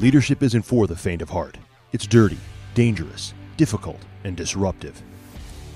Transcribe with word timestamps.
Leadership 0.00 0.42
isn't 0.42 0.62
for 0.62 0.86
the 0.86 0.96
faint 0.96 1.20
of 1.20 1.28
heart. 1.28 1.58
It's 1.92 2.06
dirty, 2.06 2.38
dangerous, 2.72 3.34
difficult, 3.58 4.00
and 4.24 4.34
disruptive. 4.34 5.02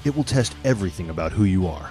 It 0.06 0.16
will 0.16 0.24
test 0.24 0.56
everything 0.64 1.10
about 1.10 1.30
who 1.30 1.44
you 1.44 1.66
are. 1.66 1.90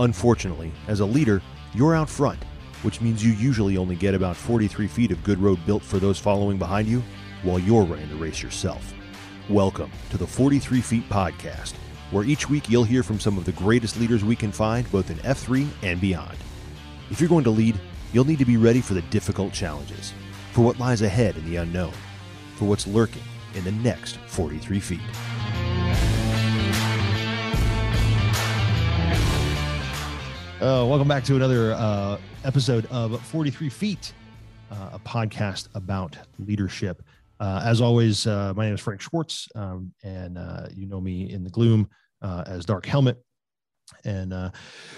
Unfortunately, 0.00 0.72
as 0.88 0.98
a 0.98 1.06
leader, 1.06 1.40
you're 1.74 1.94
out 1.94 2.10
front, 2.10 2.42
which 2.82 3.00
means 3.00 3.24
you 3.24 3.30
usually 3.30 3.76
only 3.76 3.94
get 3.94 4.16
about 4.16 4.36
43 4.36 4.88
feet 4.88 5.12
of 5.12 5.22
good 5.22 5.38
road 5.38 5.64
built 5.66 5.84
for 5.84 6.00
those 6.00 6.18
following 6.18 6.58
behind 6.58 6.88
you 6.88 7.00
while 7.44 7.60
you're 7.60 7.84
running 7.84 8.08
the 8.08 8.16
race 8.16 8.42
yourself. 8.42 8.92
Welcome 9.48 9.92
to 10.10 10.18
the 10.18 10.26
43 10.26 10.80
Feet 10.80 11.08
Podcast, 11.08 11.74
where 12.10 12.24
each 12.24 12.50
week 12.50 12.68
you'll 12.68 12.82
hear 12.82 13.04
from 13.04 13.20
some 13.20 13.38
of 13.38 13.44
the 13.44 13.52
greatest 13.52 14.00
leaders 14.00 14.24
we 14.24 14.34
can 14.34 14.50
find, 14.50 14.90
both 14.90 15.10
in 15.10 15.18
F3 15.18 15.68
and 15.84 16.00
beyond. 16.00 16.38
If 17.08 17.20
you're 17.20 17.28
going 17.28 17.44
to 17.44 17.50
lead, 17.50 17.78
you'll 18.12 18.24
need 18.24 18.40
to 18.40 18.44
be 18.44 18.56
ready 18.56 18.80
for 18.80 18.94
the 18.94 19.02
difficult 19.02 19.52
challenges, 19.52 20.12
for 20.58 20.64
what 20.64 20.80
lies 20.80 21.02
ahead 21.02 21.36
in 21.36 21.44
the 21.44 21.54
unknown, 21.54 21.92
for 22.56 22.64
what's 22.64 22.84
lurking 22.84 23.22
in 23.54 23.62
the 23.62 23.70
next 23.70 24.16
43 24.26 24.80
feet. 24.80 25.00
Uh, 30.60 30.84
welcome 30.84 31.06
back 31.06 31.22
to 31.22 31.36
another 31.36 31.74
uh, 31.74 32.18
episode 32.42 32.86
of 32.86 33.24
43 33.26 33.68
Feet, 33.68 34.12
uh, 34.72 34.90
a 34.94 34.98
podcast 34.98 35.68
about 35.76 36.18
leadership. 36.40 37.04
Uh, 37.38 37.62
as 37.64 37.80
always, 37.80 38.26
uh, 38.26 38.52
my 38.56 38.64
name 38.64 38.74
is 38.74 38.80
Frank 38.80 39.00
Schwartz, 39.00 39.46
um, 39.54 39.92
and 40.02 40.36
uh, 40.36 40.66
you 40.74 40.88
know 40.88 41.00
me 41.00 41.30
in 41.30 41.44
the 41.44 41.50
gloom 41.50 41.88
as 42.20 42.64
Dark 42.64 42.84
Helmet. 42.84 43.22
And 44.04 44.32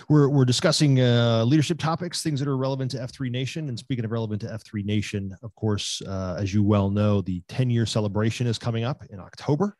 we're, 0.08 0.28
we're 0.28 0.44
discussing 0.44 0.96
leadership 0.96 1.78
topics, 1.78 2.22
things 2.22 2.40
that 2.40 2.48
are 2.48 2.56
relevant 2.56 2.90
to 2.92 2.98
F3 2.98 3.30
Nation. 3.30 3.68
And 3.68 3.78
speaking 3.78 4.04
of 4.04 4.12
relevant 4.12 4.40
to 4.42 4.48
F3 4.48 4.84
Nation, 4.84 5.34
of 5.42 5.54
course, 5.54 6.02
as 6.02 6.52
you 6.54 6.62
well 6.62 6.90
know, 6.90 7.20
the 7.20 7.42
10 7.48 7.70
year 7.70 7.86
celebration 7.86 8.46
is 8.46 8.58
coming 8.58 8.84
up 8.84 9.02
in 9.10 9.20
October, 9.20 9.76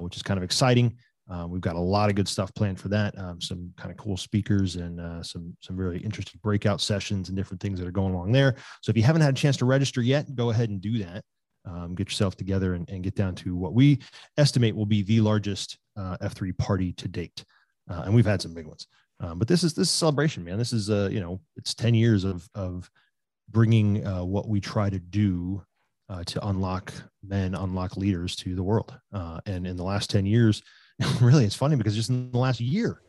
which 0.00 0.16
is 0.16 0.22
kind 0.22 0.38
of 0.38 0.44
exciting. 0.44 0.96
Um, 1.28 1.50
we've 1.50 1.60
got 1.60 1.76
a 1.76 1.80
lot 1.80 2.08
of 2.08 2.14
good 2.14 2.28
stuff 2.28 2.54
planned 2.54 2.78
for 2.78 2.88
that. 2.88 3.18
Um, 3.18 3.40
some 3.40 3.72
kind 3.76 3.90
of 3.90 3.96
cool 3.96 4.16
speakers 4.16 4.76
and 4.76 5.00
uh, 5.00 5.22
some 5.22 5.56
some 5.60 5.76
really 5.76 5.98
interesting 5.98 6.40
breakout 6.42 6.80
sessions 6.80 7.28
and 7.28 7.36
different 7.36 7.60
things 7.60 7.80
that 7.80 7.88
are 7.88 7.92
going 7.92 8.14
along 8.14 8.32
there. 8.32 8.54
So 8.82 8.90
if 8.90 8.96
you 8.96 9.02
haven't 9.02 9.22
had 9.22 9.34
a 9.34 9.36
chance 9.36 9.56
to 9.58 9.64
register 9.64 10.02
yet, 10.02 10.34
go 10.34 10.50
ahead 10.50 10.70
and 10.70 10.80
do 10.80 10.98
that. 10.98 11.24
Um, 11.64 11.96
get 11.96 12.08
yourself 12.08 12.36
together 12.36 12.74
and, 12.74 12.88
and, 12.88 13.02
get 13.02 13.16
down 13.16 13.34
to 13.36 13.56
what 13.56 13.74
we 13.74 13.98
estimate 14.36 14.76
will 14.76 14.86
be 14.86 15.02
the 15.02 15.20
largest 15.20 15.78
uh, 15.96 16.16
F3 16.18 16.56
party 16.56 16.92
to 16.92 17.08
date. 17.08 17.44
Uh, 17.88 18.02
and 18.04 18.14
we've 18.14 18.26
had 18.26 18.42
some 18.42 18.54
big 18.54 18.66
ones, 18.66 18.86
um, 19.20 19.38
but 19.38 19.48
this 19.48 19.62
is 19.62 19.74
this 19.74 19.88
is 19.88 19.94
celebration, 19.94 20.44
man. 20.44 20.58
This 20.58 20.72
is 20.72 20.90
uh, 20.90 21.08
you 21.12 21.20
know 21.20 21.40
it's 21.56 21.74
ten 21.74 21.94
years 21.94 22.24
of 22.24 22.48
of 22.54 22.90
bringing 23.48 24.06
uh, 24.06 24.24
what 24.24 24.48
we 24.48 24.60
try 24.60 24.90
to 24.90 24.98
do 24.98 25.62
uh, 26.08 26.24
to 26.24 26.48
unlock 26.48 26.92
men, 27.22 27.54
unlock 27.54 27.96
leaders 27.96 28.34
to 28.36 28.54
the 28.54 28.62
world. 28.62 28.98
Uh, 29.12 29.40
and 29.46 29.66
in 29.66 29.76
the 29.76 29.84
last 29.84 30.10
ten 30.10 30.26
years 30.26 30.62
really, 31.20 31.44
it's 31.44 31.54
funny 31.54 31.76
because 31.76 31.94
just 31.94 32.10
in 32.10 32.30
the 32.30 32.38
last 32.38 32.60
year, 32.60 33.02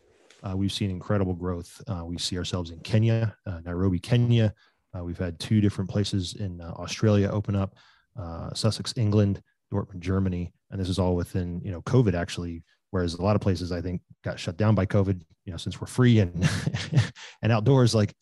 uh, 0.44 0.56
we've 0.56 0.72
seen 0.72 0.90
incredible 0.90 1.34
growth. 1.34 1.82
Uh, 1.88 2.04
we 2.06 2.18
see 2.18 2.38
ourselves 2.38 2.72
in 2.72 2.80
Kenya, 2.80 3.36
uh, 3.46 3.60
Nairobi, 3.64 4.00
Kenya. 4.00 4.54
Uh, 4.98 5.04
we've 5.04 5.18
had 5.18 5.40
two 5.40 5.62
different 5.62 5.90
places 5.90 6.36
in 6.36 6.62
uh, 6.62 6.72
Australia 6.78 7.30
open 7.30 7.56
up, 7.56 7.76
uh, 8.20 8.54
Sussex, 8.54 8.94
England, 8.98 9.42
Dortmund, 9.72 10.00
Germany, 10.00 10.54
and 10.72 10.80
this 10.80 10.90
is 10.90 11.00
all 11.00 11.16
within 11.16 11.62
you 11.64 11.72
know 11.72 11.82
COVID 11.84 12.14
actually. 12.14 12.64
Whereas 12.92 13.16
a 13.16 13.22
lot 13.22 13.36
of 13.36 13.42
places 13.42 13.72
I 13.72 13.82
think 13.82 14.02
got 14.24 14.40
shut 14.40 14.58
down 14.58 14.76
by 14.76 14.86
COVID. 14.86 15.22
You 15.46 15.52
know, 15.52 15.58
since 15.58 15.80
we're 15.80 15.88
free 15.88 16.20
and 16.20 16.50
and 17.42 17.52
outdoors, 17.52 17.96
like, 17.96 18.14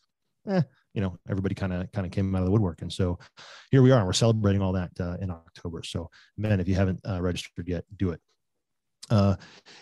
eh, 0.47 0.61
you 0.93 1.01
know, 1.01 1.17
everybody 1.29 1.55
kind 1.55 1.73
of 1.73 1.91
kind 1.91 2.05
of 2.05 2.11
came 2.11 2.33
out 2.35 2.39
of 2.39 2.45
the 2.45 2.51
woodwork, 2.51 2.81
and 2.81 2.91
so 2.91 3.19
here 3.71 3.81
we 3.81 3.91
are. 3.91 3.97
and 3.97 4.05
We're 4.05 4.13
celebrating 4.13 4.61
all 4.61 4.73
that 4.73 4.91
in 5.21 5.31
October. 5.31 5.83
So, 5.83 6.09
man, 6.37 6.59
if 6.59 6.67
you 6.67 6.75
haven't 6.75 7.01
registered 7.19 7.67
yet, 7.67 7.83
do 7.97 8.11
it. 8.11 8.19
Uh, 9.09 9.35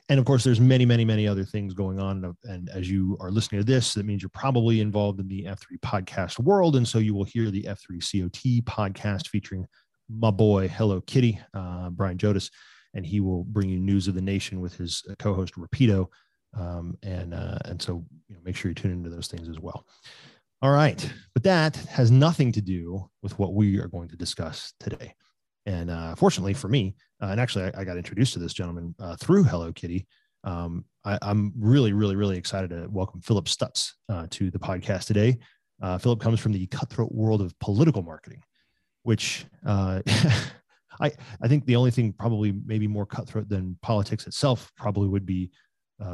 and 0.09 0.19
of 0.19 0.25
course, 0.25 0.43
there's 0.43 0.59
many, 0.59 0.85
many, 0.85 1.05
many 1.05 1.27
other 1.27 1.45
things 1.45 1.73
going 1.73 1.99
on. 1.99 2.35
And 2.43 2.69
as 2.69 2.89
you 2.89 3.17
are 3.19 3.31
listening 3.31 3.61
to 3.61 3.65
this, 3.65 3.93
that 3.93 4.05
means 4.05 4.21
you're 4.21 4.29
probably 4.29 4.81
involved 4.81 5.19
in 5.19 5.27
the 5.27 5.45
F3 5.45 5.79
podcast 5.83 6.39
world. 6.39 6.75
And 6.75 6.87
so 6.87 6.99
you 6.99 7.13
will 7.13 7.23
hear 7.23 7.49
the 7.49 7.63
F3 7.63 7.99
COT 7.99 8.65
podcast 8.65 9.27
featuring 9.29 9.65
my 10.09 10.31
boy, 10.31 10.67
Hello 10.67 11.01
Kitty, 11.01 11.39
uh, 11.53 11.89
Brian 11.89 12.17
Jodis, 12.17 12.49
and 12.93 13.05
he 13.05 13.19
will 13.19 13.43
bring 13.43 13.69
you 13.69 13.79
news 13.79 14.07
of 14.07 14.15
the 14.15 14.21
nation 14.21 14.61
with 14.61 14.75
his 14.75 15.03
uh, 15.09 15.15
co-host 15.19 15.55
Rapido. 15.55 16.07
Um, 16.55 16.97
and 17.01 17.33
uh, 17.33 17.57
and 17.65 17.81
so 17.81 18.05
you 18.29 18.35
know, 18.35 18.41
make 18.43 18.55
sure 18.55 18.69
you 18.69 18.75
tune 18.75 18.91
into 18.91 19.09
those 19.09 19.27
things 19.27 19.49
as 19.49 19.59
well. 19.59 19.87
All 20.61 20.71
right, 20.71 21.11
but 21.33 21.43
that 21.43 21.75
has 21.75 22.11
nothing 22.11 22.51
to 22.51 22.61
do 22.61 23.09
with 23.21 23.37
what 23.39 23.53
we 23.53 23.79
are 23.79 23.87
going 23.87 24.07
to 24.09 24.15
discuss 24.15 24.73
today. 24.79 25.15
And 25.65 25.89
uh, 25.89 26.15
fortunately 26.15 26.53
for 26.53 26.67
me, 26.67 26.95
uh, 27.21 27.27
and 27.27 27.39
actually 27.39 27.65
I, 27.65 27.81
I, 27.81 27.83
got 27.85 27.97
introduced 27.97 28.33
to 28.33 28.39
this 28.39 28.53
gentleman 28.53 28.93
uh, 28.99 29.15
through 29.15 29.43
Hello 29.43 29.71
Kitty. 29.71 30.05
Um, 30.43 30.85
I, 31.05 31.17
am 31.21 31.53
really, 31.57 31.93
really, 31.93 32.15
really 32.15 32.37
excited 32.37 32.69
to 32.69 32.87
welcome 32.89 33.21
Philip 33.21 33.47
Stutts 33.47 33.95
uh, 34.09 34.27
to 34.31 34.51
the 34.51 34.59
podcast 34.59 35.05
today. 35.05 35.37
Philip 35.99 36.21
comes 36.21 36.39
from 36.39 36.53
the 36.53 36.65
cutthroat 36.67 37.11
world 37.11 37.41
of 37.41 37.57
political 37.59 38.03
marketing, 38.03 38.41
which 39.03 39.45
I, 40.99 41.11
I 41.41 41.47
think 41.47 41.65
the 41.65 41.75
only 41.75 41.91
thing 41.91 42.13
probably 42.13 42.53
maybe 42.65 42.87
more 42.87 43.05
cutthroat 43.05 43.49
than 43.49 43.77
politics 43.81 44.27
itself 44.27 44.71
probably 44.77 45.07
would 45.07 45.25
be 45.25 45.51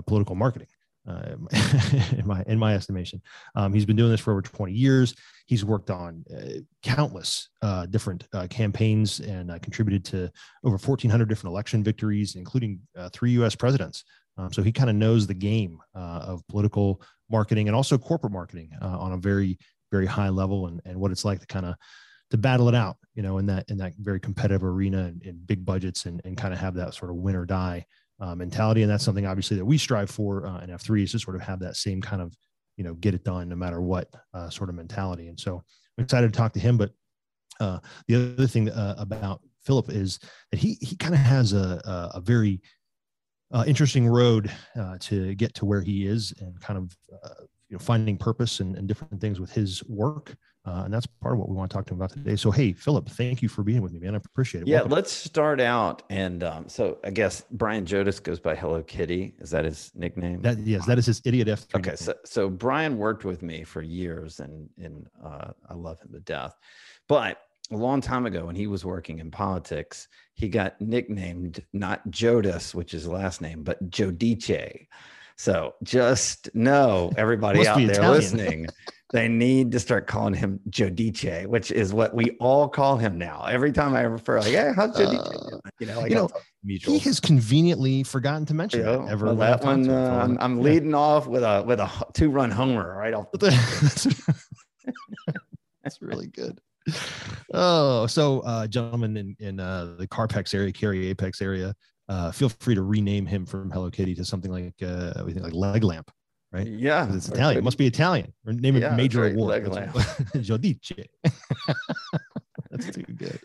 political 0.05 0.35
marketing 0.35 0.67
uh, 1.09 1.35
in 2.17 2.25
my 2.25 2.43
in 2.47 2.59
my 2.59 2.75
estimation. 2.75 3.21
Um, 3.55 3.73
he's 3.73 3.85
been 3.85 3.95
doing 3.95 4.11
this 4.11 4.19
for 4.19 4.31
over 4.31 4.41
20 4.41 4.71
years. 4.71 5.15
He's 5.45 5.65
worked 5.65 5.89
on 5.89 6.23
uh, 6.35 6.59
countless 6.83 7.49
uh, 7.61 7.85
different 7.87 8.27
uh, 8.33 8.47
campaigns 8.47 9.19
and 9.19 9.51
uh, 9.51 9.59
contributed 9.59 10.05
to 10.05 10.31
over 10.63 10.77
1,400 10.77 11.27
different 11.27 11.51
election 11.51 11.83
victories, 11.83 12.35
including 12.35 12.79
uh, 12.97 13.09
three 13.11 13.31
U.S. 13.31 13.55
presidents. 13.55 14.03
Um, 14.37 14.53
so 14.53 14.61
he 14.61 14.71
kind 14.71 14.89
of 14.89 14.95
knows 14.95 15.27
the 15.27 15.33
game 15.33 15.79
of 15.93 16.47
political 16.47 17.01
marketing 17.29 17.67
and 17.67 17.75
also 17.75 17.97
corporate 17.97 18.31
marketing 18.31 18.71
on 18.81 19.11
a 19.11 19.17
very 19.17 19.57
very 19.91 20.05
high 20.05 20.29
level 20.29 20.67
and, 20.67 20.81
and 20.85 20.99
what 20.99 21.11
it's 21.11 21.25
like 21.25 21.39
to 21.39 21.47
kind 21.47 21.65
of 21.65 21.73
to 22.31 22.37
battle 22.37 22.69
it 22.69 22.75
out, 22.75 22.97
you 23.15 23.23
know, 23.23 23.37
in 23.37 23.45
that 23.47 23.69
in 23.69 23.77
that 23.77 23.93
very 23.99 24.19
competitive 24.19 24.63
arena 24.63 25.05
and, 25.05 25.23
and 25.23 25.47
big 25.47 25.65
budgets 25.65 26.05
and, 26.05 26.21
and 26.25 26.37
kind 26.37 26.53
of 26.53 26.59
have 26.59 26.75
that 26.75 26.93
sort 26.93 27.11
of 27.11 27.17
win 27.17 27.35
or 27.35 27.45
die 27.45 27.85
uh, 28.19 28.35
mentality. 28.35 28.81
And 28.81 28.91
that's 28.91 29.03
something 29.03 29.25
obviously 29.25 29.57
that 29.57 29.65
we 29.65 29.77
strive 29.77 30.09
for 30.09 30.45
uh, 30.45 30.59
in 30.59 30.69
F3 30.69 31.03
is 31.03 31.11
to 31.13 31.19
sort 31.19 31.35
of 31.35 31.41
have 31.41 31.59
that 31.59 31.75
same 31.75 32.01
kind 32.01 32.21
of, 32.21 32.35
you 32.77 32.83
know, 32.83 32.93
get 32.95 33.13
it 33.13 33.23
done 33.23 33.49
no 33.49 33.55
matter 33.55 33.81
what 33.81 34.13
uh, 34.33 34.49
sort 34.49 34.69
of 34.69 34.75
mentality. 34.75 35.27
And 35.27 35.39
so 35.39 35.63
I'm 35.97 36.03
excited 36.03 36.31
to 36.31 36.37
talk 36.37 36.53
to 36.53 36.59
him. 36.59 36.77
But 36.77 36.91
uh, 37.59 37.79
the 38.07 38.15
other 38.15 38.47
thing 38.47 38.69
uh, 38.69 38.95
about 38.97 39.41
Philip 39.63 39.89
is 39.89 40.19
that 40.51 40.59
he, 40.59 40.77
he 40.81 40.95
kind 40.95 41.13
of 41.13 41.19
has 41.19 41.53
a, 41.53 41.81
a, 41.85 42.17
a 42.17 42.21
very 42.21 42.61
uh, 43.51 43.63
interesting 43.65 44.07
road 44.07 44.51
to 44.99 45.33
get 45.35 45.53
to 45.55 45.65
where 45.65 45.81
he 45.81 46.05
is 46.05 46.33
and 46.39 46.59
kind 46.61 46.77
of, 46.77 46.95
you 47.69 47.75
know, 47.75 47.79
finding 47.79 48.17
purpose 48.17 48.59
and, 48.59 48.75
and 48.75 48.87
different 48.87 49.21
things 49.21 49.39
with 49.39 49.51
his 49.51 49.83
work. 49.85 50.35
Uh, 50.65 50.83
and 50.83 50.93
that's 50.93 51.05
part 51.05 51.33
of 51.33 51.39
what 51.39 51.49
we 51.49 51.55
want 51.55 51.71
to 51.71 51.75
talk 51.75 51.85
to 51.85 51.93
him 51.93 51.99
about 51.99 52.11
today. 52.11 52.35
So, 52.35 52.51
hey, 52.51 52.73
Philip, 52.73 53.07
thank 53.09 53.41
you 53.41 53.47
for 53.47 53.63
being 53.63 53.81
with 53.81 53.93
me, 53.93 53.99
man. 53.99 54.13
I 54.13 54.17
appreciate 54.17 54.61
it. 54.61 54.67
Yeah, 54.67 54.77
Welcome. 54.77 54.91
let's 54.91 55.11
start 55.11 55.61
out. 55.61 56.03
And 56.09 56.43
um, 56.43 56.67
so, 56.67 56.97
I 57.03 57.11
guess 57.11 57.45
Brian 57.51 57.85
Jodis 57.85 58.21
goes 58.21 58.39
by 58.39 58.55
Hello 58.55 58.83
Kitty. 58.83 59.35
Is 59.39 59.51
that 59.51 59.65
his 59.65 59.91
nickname? 59.95 60.41
That 60.41 60.59
yes, 60.59 60.85
that 60.85 60.97
is 60.99 61.05
his 61.05 61.21
idiot 61.23 61.47
F. 61.47 61.65
Okay, 61.73 61.95
so 61.95 62.13
so 62.25 62.49
Brian 62.49 62.97
worked 62.97 63.23
with 63.23 63.41
me 63.41 63.63
for 63.63 63.81
years, 63.81 64.41
and 64.41 64.69
and 64.77 65.07
uh, 65.23 65.51
I 65.69 65.73
love 65.75 66.01
him 66.01 66.11
to 66.11 66.19
death. 66.19 66.53
But 67.07 67.39
a 67.71 67.77
long 67.77 68.01
time 68.01 68.25
ago, 68.25 68.45
when 68.45 68.55
he 68.55 68.67
was 68.67 68.83
working 68.83 69.19
in 69.19 69.31
politics, 69.31 70.07
he 70.33 70.49
got 70.49 70.79
nicknamed 70.81 71.63
not 71.71 72.07
Jodis, 72.09 72.75
which 72.75 72.93
is 72.93 73.07
last 73.07 73.41
name, 73.41 73.63
but 73.63 73.89
Jodice. 73.89 74.87
So 75.39 75.75
just 75.83 76.53
know 76.53 77.13
everybody 77.15 77.65
out 77.65 77.77
there 77.77 77.91
Italian. 77.91 78.11
listening. 78.11 78.67
they 79.13 79.29
need 79.29 79.71
to 79.71 79.79
start 79.79 80.05
calling 80.05 80.33
him 80.33 80.59
Jodice, 80.69 81.47
which 81.47 81.71
is 81.71 81.93
what 81.93 82.13
we 82.13 82.31
all 82.41 82.67
call 82.67 82.97
him 82.97 83.17
now. 83.17 83.45
Every 83.45 83.71
time 83.71 83.95
I 83.95 84.01
refer, 84.01 84.41
like, 84.41 84.49
"Hey, 84.49 84.73
how's 84.75 84.97
Jodice?" 84.97 85.17
Uh, 85.17 85.59
you 85.79 85.87
know, 85.87 86.01
like, 86.01 86.09
you 86.09 86.17
know, 86.17 86.29
mutual. 86.61 86.93
He 86.93 86.99
has 86.99 87.21
conveniently 87.21 88.03
forgotten 88.03 88.45
to 88.47 88.53
mention 88.53 88.81
Yeah, 88.81 88.97
that 88.97 89.07
ever. 89.07 89.27
well, 89.27 89.35
that 89.37 89.63
one, 89.63 89.89
uh, 89.89 90.19
I'm, 90.21 90.37
I'm 90.41 90.57
yeah. 90.57 90.63
leading 90.63 90.93
off 90.93 91.25
with 91.25 91.43
a 91.43 91.63
with 91.65 91.79
a 91.79 91.89
two 92.11 92.31
run 92.31 92.51
homer 92.51 92.97
right 92.97 93.13
off. 93.13 93.31
The, 93.31 94.43
That's 95.83 96.01
really 96.01 96.27
good. 96.35 96.59
Oh, 97.53 98.07
so 98.07 98.41
uh, 98.41 98.67
gentlemen 98.67 99.15
in 99.15 99.35
in 99.39 99.59
uh, 99.61 99.95
the 99.97 100.05
Carpex 100.07 100.53
area, 100.53 100.73
Cary 100.73 101.07
Apex 101.07 101.41
area, 101.41 101.73
uh, 102.09 102.31
feel 102.31 102.49
free 102.49 102.75
to 102.75 102.81
rename 102.81 103.25
him 103.25 103.45
from 103.45 103.71
Hello 103.71 103.89
Kitty 103.89 104.13
to 104.15 104.25
something 104.25 104.51
like 104.51 104.73
uh, 104.83 105.23
we 105.25 105.31
think 105.31 105.45
like 105.45 105.53
Leg 105.53 105.83
Lamp. 105.83 106.11
Right? 106.51 106.65
Yeah, 106.65 107.07
It's 107.13 107.29
Italian. 107.29 107.59
It 107.59 107.63
must 107.63 107.77
be 107.77 107.85
Italian. 107.85 108.33
Or 108.45 108.53
name 108.53 108.75
it 108.75 108.81
Yeah, 108.81 108.95
Major 108.95 109.21
right, 109.21 109.33
Award. 109.35 109.49
Leg 109.63 109.67
Lamp. 109.67 109.93
Giudice. 110.35 111.05
That's 112.71 112.89
too 112.91 113.03
good. 113.03 113.39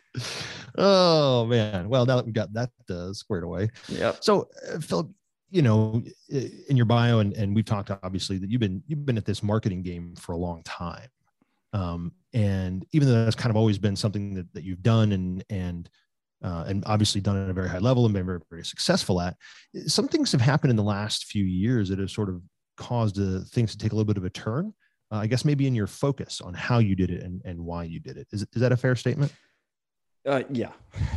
Oh 0.76 1.44
man. 1.46 1.88
Well, 1.88 2.06
now 2.06 2.16
that 2.16 2.24
we've 2.24 2.34
got 2.34 2.52
that 2.54 2.70
uh, 2.90 3.12
squared 3.12 3.44
away, 3.44 3.68
Yeah. 3.88 4.12
so, 4.20 4.48
uh, 4.72 4.80
Philip, 4.80 5.08
you 5.50 5.62
know, 5.62 6.02
in 6.30 6.76
your 6.76 6.86
bio, 6.86 7.18
and, 7.20 7.32
and 7.34 7.54
we've 7.54 7.64
talked 7.64 7.90
obviously 8.02 8.38
that 8.38 8.50
you've 8.50 8.60
been 8.60 8.82
you've 8.86 9.06
been 9.06 9.16
at 9.18 9.24
this 9.24 9.42
marketing 9.42 9.82
game 9.82 10.14
for 10.16 10.32
a 10.32 10.36
long 10.36 10.62
time, 10.64 11.08
um, 11.72 12.12
and 12.32 12.84
even 12.92 13.06
though 13.08 13.24
that's 13.24 13.36
kind 13.36 13.50
of 13.50 13.56
always 13.56 13.78
been 13.78 13.94
something 13.96 14.34
that, 14.34 14.52
that 14.54 14.64
you've 14.64 14.82
done 14.82 15.12
and 15.12 15.44
and 15.50 15.88
uh, 16.44 16.64
and 16.68 16.84
obviously 16.86 17.20
done 17.20 17.42
at 17.42 17.48
a 17.50 17.52
very 17.52 17.68
high 17.68 17.78
level 17.78 18.04
and 18.04 18.14
been 18.14 18.26
very 18.26 18.40
very 18.50 18.64
successful 18.64 19.20
at, 19.20 19.34
some 19.86 20.06
things 20.06 20.30
have 20.30 20.40
happened 20.40 20.70
in 20.70 20.76
the 20.76 20.82
last 20.82 21.24
few 21.24 21.44
years 21.44 21.88
that 21.88 21.98
have 21.98 22.10
sort 22.10 22.28
of 22.28 22.40
caused 22.76 23.18
uh, 23.18 23.40
things 23.50 23.72
to 23.72 23.78
take 23.78 23.92
a 23.92 23.94
little 23.96 24.06
bit 24.06 24.16
of 24.18 24.24
a 24.24 24.30
turn. 24.30 24.72
Uh, 25.12 25.16
I 25.16 25.26
guess 25.26 25.44
maybe 25.44 25.66
in 25.66 25.74
your 25.74 25.86
focus 25.86 26.40
on 26.40 26.54
how 26.54 26.78
you 26.78 26.94
did 26.96 27.10
it 27.10 27.22
and, 27.22 27.40
and 27.44 27.58
why 27.60 27.84
you 27.84 28.00
did 28.00 28.16
it. 28.16 28.26
Is, 28.32 28.42
is 28.42 28.60
that 28.62 28.72
a 28.72 28.76
fair 28.76 28.94
statement? 28.96 29.32
Uh, 30.26 30.42
yeah. 30.50 30.72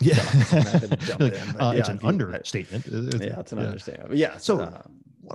Yeah, 0.00 0.14
I'm 0.52 0.62
not 0.62 0.80
gonna 0.80 0.96
jump 0.96 1.20
Like, 1.20 1.32
in, 1.32 1.60
uh, 1.60 1.72
yeah, 1.72 1.80
it's 1.80 1.88
an 1.88 1.98
understatement. 2.04 2.86
Yeah, 2.86 3.40
it's 3.40 3.50
an 3.50 3.58
Yeah. 3.58 3.64
understatement. 3.64 4.08
But 4.10 4.18
yeah. 4.18 4.36
So- 4.36 4.60
uh, 4.60 4.82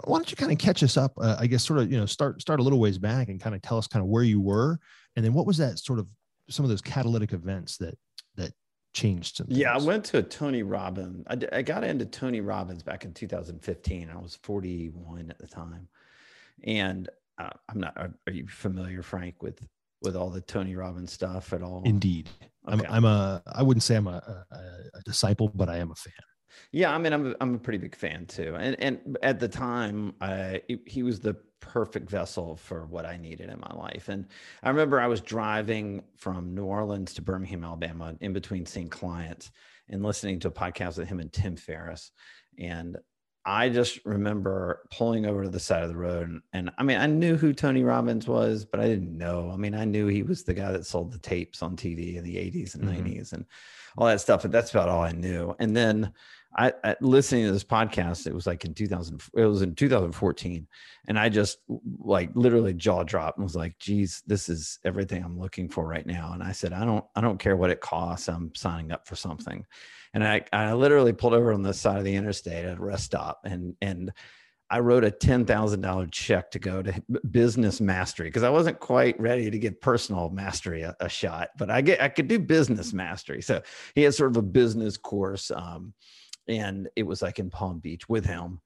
why 0.06 0.18
don't 0.18 0.32
you 0.32 0.38
kind 0.38 0.52
of 0.52 0.58
catch 0.58 0.82
us 0.82 0.98
up 0.98 1.12
uh, 1.22 1.36
i 1.40 1.46
guess 1.46 1.64
sort 1.64 1.80
of 1.80 1.92
you 1.92 1.98
know 2.00 2.06
start 2.08 2.42
start 2.42 2.60
a 2.60 2.64
little 2.64 2.80
ways 2.80 2.98
back 2.98 3.28
and 3.30 3.40
kind 3.40 3.54
of 3.56 3.62
tell 3.62 3.78
us 3.78 3.86
kind 3.86 4.02
of 4.02 4.10
where 4.10 4.24
you 4.24 4.42
were 4.42 4.80
and 5.16 5.24
then 5.24 5.34
what 5.34 5.46
was 5.46 5.58
that 5.58 5.78
sort 5.78 6.00
of 6.00 6.08
some 6.50 6.66
of 6.66 6.70
those 6.70 6.82
catalytic 6.82 7.32
events 7.34 7.78
that 7.78 7.96
changed 8.94 9.38
some 9.38 9.48
Yeah, 9.50 9.74
I 9.74 9.78
went 9.78 10.06
to 10.06 10.20
a 10.20 10.24
Tony 10.24 10.64
Robbins. 10.64 11.26
I, 11.28 11.38
I 11.52 11.62
got 11.62 11.84
into 11.84 12.06
Tony 12.06 12.42
Robbins 12.42 12.84
back 12.84 13.06
in 13.06 13.14
2015. 13.14 14.10
I 14.10 14.18
was 14.18 14.38
41 14.44 15.30
at 15.30 15.40
the 15.40 15.48
time, 15.48 15.88
and 16.64 17.10
uh, 17.38 17.50
I'm 17.70 17.80
not. 17.80 17.94
Are, 17.98 18.14
are 18.28 18.34
you 18.34 18.48
familiar, 18.48 19.02
Frank, 19.02 19.42
with 19.42 19.60
with 20.02 20.16
all 20.16 20.30
the 20.30 20.42
Tony 20.42 20.76
Robbins 20.76 21.12
stuff 21.14 21.54
at 21.54 21.64
all? 21.64 21.82
indeed 21.86 22.30
Okay. 22.68 22.86
I'm, 22.88 22.94
I'm 22.94 23.06
a 23.06 23.44
i 23.46 23.62
wouldn't 23.62 23.84
say 23.84 23.96
i'm 23.96 24.08
a, 24.08 24.44
a, 24.52 24.58
a 24.98 25.02
disciple 25.04 25.50
but 25.50 25.68
i 25.68 25.78
am 25.78 25.92
a 25.92 25.96
fan 25.96 26.14
Yeah, 26.72 26.94
I 26.94 26.98
mean, 26.98 27.14
I'm 27.14 27.32
a, 27.32 27.36
I'm 27.42 27.56
a 27.56 27.60
pretty 27.60 27.78
big 27.80 27.96
fan 27.96 28.26
too, 28.26 28.56
and 28.56 28.76
and 28.80 29.18
at 29.24 29.40
the 29.40 29.48
time, 29.48 30.16
I 30.22 30.62
he 30.86 31.04
was 31.04 31.20
the 31.20 31.36
perfect 31.60 32.10
vessel 32.10 32.56
for 32.58 32.86
what 32.86 33.06
I 33.06 33.16
needed 33.18 33.50
in 33.50 33.60
my 33.60 33.74
life. 33.74 34.10
And 34.10 34.28
I 34.64 34.70
remember 34.70 35.00
I 35.00 35.08
was 35.08 35.22
driving 35.22 36.04
from 36.18 36.54
New 36.54 36.66
Orleans 36.66 37.14
to 37.14 37.22
Birmingham, 37.22 37.64
Alabama, 37.64 38.16
in 38.20 38.34
between 38.34 38.66
seeing 38.66 38.90
clients 38.90 39.50
and 39.88 40.04
listening 40.04 40.40
to 40.40 40.50
a 40.50 40.52
podcast 40.52 40.98
with 40.98 41.08
him 41.08 41.20
and 41.20 41.32
Tim 41.32 41.56
Ferriss, 41.56 42.12
and 42.58 42.98
I 43.46 43.68
just 43.68 44.00
remember 44.06 44.88
pulling 44.90 45.26
over 45.26 45.44
to 45.44 45.50
the 45.50 45.60
side 45.60 45.84
of 45.84 45.90
the 45.90 45.98
road, 45.98 46.30
and, 46.30 46.42
and 46.54 46.72
I 46.78 46.84
mean, 46.84 46.98
I 46.98 47.08
knew 47.08 47.36
who 47.36 47.52
Tony 47.52 47.84
Robbins 47.84 48.26
was, 48.26 48.64
but 48.64 48.80
I 48.80 48.88
didn't 48.88 49.18
know. 49.18 49.52
I 49.52 49.58
mean, 49.58 49.76
I 49.76 49.84
knew 49.84 50.08
he 50.08 50.24
was 50.24 50.44
the 50.44 50.54
guy 50.54 50.72
that 50.72 50.86
sold 50.86 51.12
the 51.12 51.20
tapes 51.20 51.62
on 51.62 51.76
TV 51.76 52.16
in 52.16 52.24
the 52.24 52.38
80s 52.38 52.76
and 52.76 52.86
Mhm. 52.86 53.04
90s 53.04 53.34
and 53.34 53.46
all 53.98 54.08
that 54.08 54.22
stuff, 54.22 54.44
but 54.44 54.52
that's 54.52 54.72
about 54.72 54.88
all 54.88 55.02
I 55.02 55.12
knew. 55.12 55.56
And 55.60 55.76
then 55.76 56.14
I, 56.56 56.74
I 56.84 56.96
listening 57.02 57.46
to 57.46 57.52
this 57.52 57.64
podcast, 57.64 58.28
it 58.28 58.34
was 58.34 58.46
like 58.46 58.66
in 58.66 58.74
2000, 58.74 59.22
it 59.36 59.46
was 59.46 59.62
in 59.62 59.76
2014. 59.76 60.68
And 61.08 61.20
I 61.20 61.30
just 61.30 61.60
like 62.00 62.30
literally 62.36 62.74
jaw 62.74 63.04
dropped 63.04 63.38
and 63.38 63.44
was 63.44 63.56
like, 63.56 63.78
geez, 63.80 64.24
this 64.28 64.50
is 64.50 64.80
everything 64.86 65.24
I'm 65.24 65.40
looking 65.40 65.70
for 65.70 65.86
right 65.88 66.06
now. 66.06 66.34
And 66.34 66.44
I 66.44 66.52
said, 66.52 66.74
I 66.74 66.86
don't, 66.86 67.06
I 67.16 67.22
don't 67.22 67.40
care 67.40 67.58
what 67.58 67.70
it 67.70 67.82
costs. 67.82 68.30
I'm 68.30 68.54
signing 68.56 68.92
up 68.92 69.08
for 69.08 69.16
something. 69.16 69.66
And 70.14 70.24
I, 70.24 70.44
I 70.54 70.74
literally 70.74 71.14
pulled 71.14 71.34
over 71.34 71.52
on 71.54 71.64
the 71.64 71.74
side 71.74 71.98
of 71.98 72.04
the 72.04 72.16
interstate 72.16 72.66
at 72.66 72.78
a 72.78 72.82
rest 72.82 73.06
stop 73.06 73.42
and, 73.46 73.76
and 73.82 74.12
I 74.74 74.80
wrote 74.80 75.04
a 75.04 75.12
$10,000 75.12 76.12
check 76.12 76.50
to 76.50 76.58
go 76.58 76.82
to 76.82 77.00
business 77.30 77.80
mastery 77.80 78.30
because 78.30 78.42
I 78.42 78.50
wasn't 78.50 78.80
quite 78.80 79.20
ready 79.20 79.52
to 79.52 79.60
give 79.60 79.80
personal 79.80 80.30
mastery 80.30 80.82
a, 80.82 80.96
a 81.00 81.08
shot, 81.08 81.50
but 81.60 81.70
I 81.70 81.82
get, 81.82 82.02
I 82.02 82.10
could 82.10 82.28
do 82.28 82.40
business 82.40 82.92
mastery. 82.92 83.44
So 83.44 83.62
he 83.94 84.02
had 84.02 84.16
sort 84.16 84.32
of 84.32 84.38
a 84.38 84.42
business 84.42 84.98
course. 84.98 85.52
Um, 85.52 85.94
and 86.48 86.90
it 86.96 87.04
was 87.04 87.22
like 87.22 87.40
in 87.40 87.50
Palm 87.50 87.80
Beach 87.80 88.08
with 88.10 88.26
him. 88.26 88.60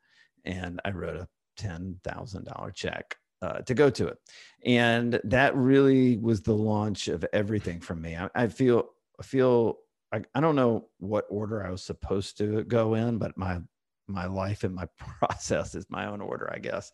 And 0.46 0.80
I 0.86 0.92
wrote 0.92 1.18
a 1.18 1.28
$10,000 1.60 2.74
check 2.74 3.18
uh, 3.42 3.60
to 3.60 3.74
go 3.74 3.90
to 3.90 4.08
it. 4.08 4.18
And 4.66 5.20
that 5.26 5.56
really 5.56 6.18
was 6.18 6.42
the 6.42 6.54
launch 6.54 7.08
of 7.08 7.26
everything 7.34 7.80
for 7.80 7.96
me. 7.96 8.16
I, 8.16 8.30
I 8.34 8.48
feel, 8.48 8.90
I 9.20 9.24
feel, 9.24 9.78
I, 10.12 10.22
I 10.34 10.40
don't 10.40 10.56
know 10.56 10.88
what 11.00 11.26
order 11.30 11.66
I 11.66 11.72
was 11.72 11.84
supposed 11.84 12.38
to 12.40 12.64
go 12.64 12.94
in, 12.96 13.18
but 13.18 13.38
my, 13.38 13.60
my 14.08 14.26
life 14.26 14.64
and 14.64 14.74
my 14.74 14.88
process 14.98 15.76
is 15.76 15.86
my 15.90 16.08
own 16.08 16.22
order, 16.22 16.52
I 16.54 16.60
guess. 16.60 16.92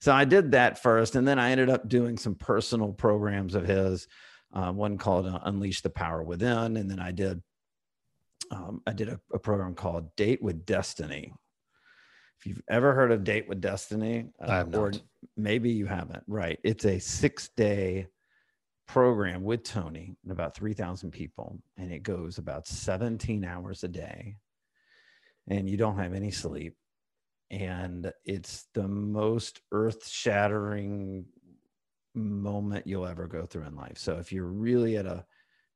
So 0.00 0.12
I 0.12 0.24
did 0.24 0.52
that 0.52 0.82
first. 0.82 1.14
And 1.16 1.26
then 1.26 1.38
I 1.38 1.50
ended 1.50 1.70
up 1.70 1.88
doing 1.88 2.16
some 2.16 2.34
personal 2.34 2.92
programs 2.92 3.54
of 3.54 3.66
his, 3.66 4.08
uh, 4.52 4.72
one 4.72 4.98
called 4.98 5.26
uh, 5.26 5.40
Unleash 5.44 5.80
the 5.82 5.90
Power 5.90 6.22
Within. 6.22 6.76
And 6.76 6.90
then 6.90 7.00
I 7.00 7.10
did 7.10 7.42
um, 8.50 8.82
I 8.86 8.92
did 8.92 9.08
a, 9.08 9.20
a 9.32 9.38
program 9.38 9.74
called 9.74 10.14
Date 10.16 10.42
with 10.42 10.64
Destiny. 10.66 11.32
If 12.38 12.46
you've 12.46 12.62
ever 12.68 12.92
heard 12.94 13.12
of 13.12 13.24
Date 13.24 13.48
with 13.48 13.60
Destiny, 13.60 14.26
uh, 14.42 14.50
I 14.50 14.56
have 14.56 14.74
or 14.74 14.90
not. 14.90 15.02
maybe 15.36 15.70
you 15.70 15.86
haven't, 15.86 16.24
right? 16.26 16.58
It's 16.64 16.84
a 16.84 16.98
six 16.98 17.50
day 17.56 18.08
program 18.88 19.44
with 19.44 19.62
Tony 19.62 20.16
and 20.22 20.32
about 20.32 20.56
3,000 20.56 21.10
people, 21.10 21.60
and 21.76 21.92
it 21.92 22.02
goes 22.02 22.38
about 22.38 22.66
17 22.66 23.44
hours 23.44 23.84
a 23.84 23.88
day, 23.88 24.36
and 25.48 25.68
you 25.68 25.76
don't 25.76 25.98
have 25.98 26.14
any 26.14 26.30
sleep. 26.30 26.74
And 27.50 28.10
it's 28.24 28.66
the 28.74 28.88
most 28.88 29.60
earth 29.72 30.08
shattering 30.08 31.26
moment 32.14 32.86
you'll 32.86 33.06
ever 33.06 33.26
go 33.26 33.46
through 33.46 33.66
in 33.66 33.76
life. 33.76 33.98
So 33.98 34.14
if 34.18 34.32
you're 34.32 34.46
really 34.46 34.96
at 34.96 35.06
a 35.06 35.24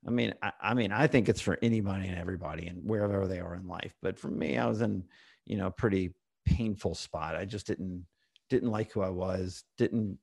I 0.07 0.11
mean, 0.11 0.35
I, 0.43 0.53
I 0.61 0.75
mean, 0.75 0.93
I 0.93 1.07
think 1.07 1.29
it's 1.29 1.41
for 1.41 1.59
anybody 1.63 2.09
and 2.09 2.19
everybody 2.19 2.67
and 2.67 2.89
wherever 2.89 3.27
they 3.27 3.41
are 3.41 3.55
in 3.55 3.67
life. 3.67 3.95
But 4.03 4.19
for 4.19 4.29
me, 4.29 4.57
I 4.57 4.67
was 4.67 4.81
in, 4.81 5.05
you 5.45 5.57
know, 5.57 5.67
a 5.67 5.71
pretty 5.71 6.13
painful 6.45 6.95
spot. 6.95 7.37
I 7.37 7.45
just 7.45 7.67
didn't 7.67 8.07
didn't 8.49 8.71
like 8.71 8.93
who 8.93 9.03
I 9.03 9.09
was, 9.09 9.65
didn't 9.77 10.19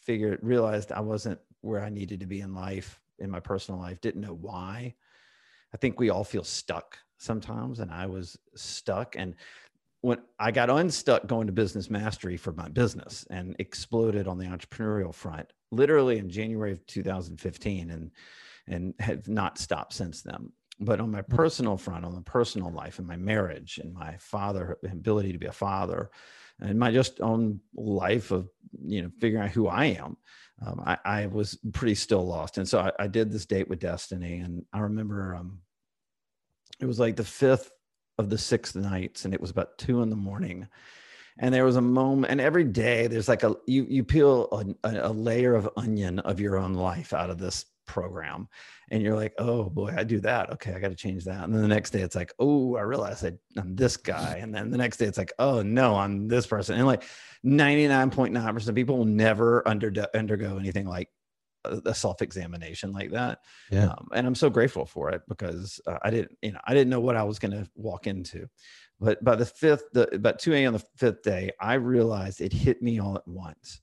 figure 0.00 0.38
realized 0.42 0.90
I 0.90 1.00
wasn't 1.00 1.38
where 1.60 1.82
I 1.82 1.90
needed 1.90 2.20
to 2.20 2.26
be 2.26 2.40
in 2.40 2.54
life, 2.54 3.00
in 3.20 3.30
my 3.30 3.40
personal 3.40 3.80
life, 3.80 4.00
didn't 4.00 4.20
know 4.20 4.34
why. 4.34 4.94
I 5.72 5.76
think 5.76 5.98
we 5.98 6.10
all 6.10 6.24
feel 6.24 6.44
stuck 6.44 6.98
sometimes, 7.18 7.78
and 7.78 7.90
I 7.90 8.06
was 8.06 8.36
stuck. 8.56 9.14
And 9.16 9.36
when 10.00 10.18
I 10.40 10.50
got 10.50 10.70
unstuck 10.70 11.26
going 11.26 11.46
to 11.46 11.52
business 11.52 11.88
mastery 11.88 12.36
for 12.36 12.52
my 12.52 12.68
business 12.68 13.24
and 13.30 13.54
exploded 13.60 14.26
on 14.26 14.38
the 14.38 14.46
entrepreneurial 14.46 15.14
front, 15.14 15.52
literally 15.70 16.18
in 16.18 16.28
January 16.28 16.72
of 16.72 16.84
2015, 16.86 17.90
and 17.90 18.10
and 18.66 18.94
have 19.00 19.28
not 19.28 19.58
stopped 19.58 19.92
since 19.92 20.22
then. 20.22 20.52
But 20.80 21.00
on 21.00 21.10
my 21.10 21.22
personal 21.22 21.76
front, 21.76 22.04
on 22.04 22.14
the 22.14 22.22
personal 22.22 22.72
life 22.72 22.98
and 22.98 23.06
my 23.06 23.16
marriage 23.16 23.78
and 23.82 23.92
my 23.92 24.16
father 24.18 24.78
ability 24.90 25.32
to 25.32 25.38
be 25.38 25.46
a 25.46 25.52
father 25.52 26.10
and 26.60 26.78
my 26.78 26.90
just 26.90 27.20
own 27.20 27.60
life 27.74 28.30
of, 28.30 28.48
you 28.84 29.02
know, 29.02 29.10
figuring 29.20 29.44
out 29.44 29.50
who 29.50 29.68
I 29.68 29.86
am, 29.86 30.16
um, 30.64 30.82
I, 30.84 30.98
I 31.04 31.26
was 31.26 31.58
pretty 31.72 31.94
still 31.94 32.26
lost. 32.26 32.58
And 32.58 32.68
so 32.68 32.80
I, 32.80 33.04
I 33.04 33.06
did 33.06 33.30
this 33.30 33.46
date 33.46 33.68
with 33.68 33.80
destiny. 33.80 34.38
And 34.38 34.64
I 34.72 34.80
remember 34.80 35.34
um, 35.34 35.60
it 36.80 36.86
was 36.86 36.98
like 36.98 37.16
the 37.16 37.24
fifth 37.24 37.70
of 38.18 38.30
the 38.30 38.38
sixth 38.38 38.76
nights 38.76 39.24
and 39.24 39.34
it 39.34 39.40
was 39.40 39.50
about 39.50 39.78
two 39.78 40.02
in 40.02 40.10
the 40.10 40.16
morning 40.16 40.68
and 41.38 41.54
there 41.54 41.64
was 41.64 41.76
a 41.76 41.82
moment 41.82 42.30
and 42.30 42.40
every 42.40 42.64
day 42.64 43.06
there's 43.06 43.28
like 43.28 43.42
a 43.42 43.54
you 43.66 43.86
you 43.88 44.04
peel 44.04 44.76
a, 44.84 45.08
a 45.08 45.12
layer 45.12 45.54
of 45.54 45.68
onion 45.76 46.18
of 46.20 46.40
your 46.40 46.58
own 46.58 46.74
life 46.74 47.12
out 47.12 47.30
of 47.30 47.38
this 47.38 47.64
program 47.92 48.48
and 48.90 49.02
you're 49.02 49.14
like 49.14 49.34
oh 49.38 49.68
boy 49.68 49.92
i 49.96 50.02
do 50.02 50.18
that. 50.18 50.50
Okay 50.50 50.72
i 50.72 50.80
got 50.80 50.88
to 50.88 50.96
change 50.96 51.24
that. 51.24 51.44
And 51.44 51.54
then 51.54 51.60
the 51.60 51.68
next 51.68 51.90
day 51.90 52.00
it's 52.00 52.16
like 52.16 52.32
oh 52.38 52.76
i 52.76 52.80
realize 52.80 53.22
I, 53.22 53.32
i'm 53.58 53.76
this 53.76 53.96
guy. 53.96 54.38
And 54.40 54.54
then 54.54 54.70
the 54.70 54.78
next 54.78 54.96
day 54.96 55.04
it's 55.04 55.18
like 55.18 55.32
oh 55.38 55.62
no 55.62 55.94
i'm 55.96 56.26
this 56.26 56.46
person. 56.46 56.76
And 56.76 56.86
like 56.86 57.04
99.9% 57.44 58.68
of 58.68 58.74
people 58.74 58.96
will 58.96 59.04
never 59.04 59.66
under, 59.68 59.92
undergo 60.14 60.56
anything 60.56 60.86
like 60.86 61.08
a, 61.64 61.94
self-examination 61.94 62.92
like 62.92 63.10
that. 63.12 63.40
Yeah. 63.70 63.88
um, 63.88 64.08
and 64.14 64.26
i'm 64.26 64.34
so 64.34 64.50
grateful 64.50 64.86
for 64.86 65.10
it 65.10 65.22
because 65.28 65.80
uh, 65.86 65.98
i 66.02 66.10
didn't 66.10 66.36
you 66.42 66.52
know 66.52 66.60
i 66.64 66.74
didn't 66.74 66.90
know 66.90 67.00
what 67.00 67.16
i 67.16 67.22
was 67.22 67.38
going 67.38 67.52
to 67.52 67.68
walk 67.74 68.06
into. 68.06 68.48
But 69.00 69.22
by 69.24 69.34
the 69.34 69.46
fifth 69.46 69.84
the, 69.92 70.14
about 70.14 70.38
2 70.38 70.54
a.m 70.54 70.68
on 70.68 70.72
the 70.74 70.86
fifth 70.96 71.22
day 71.22 71.50
i 71.60 71.74
realized 71.74 72.40
it 72.40 72.52
hit 72.52 72.82
me 72.82 73.00
all 73.00 73.16
at 73.16 73.28
once. 73.28 73.80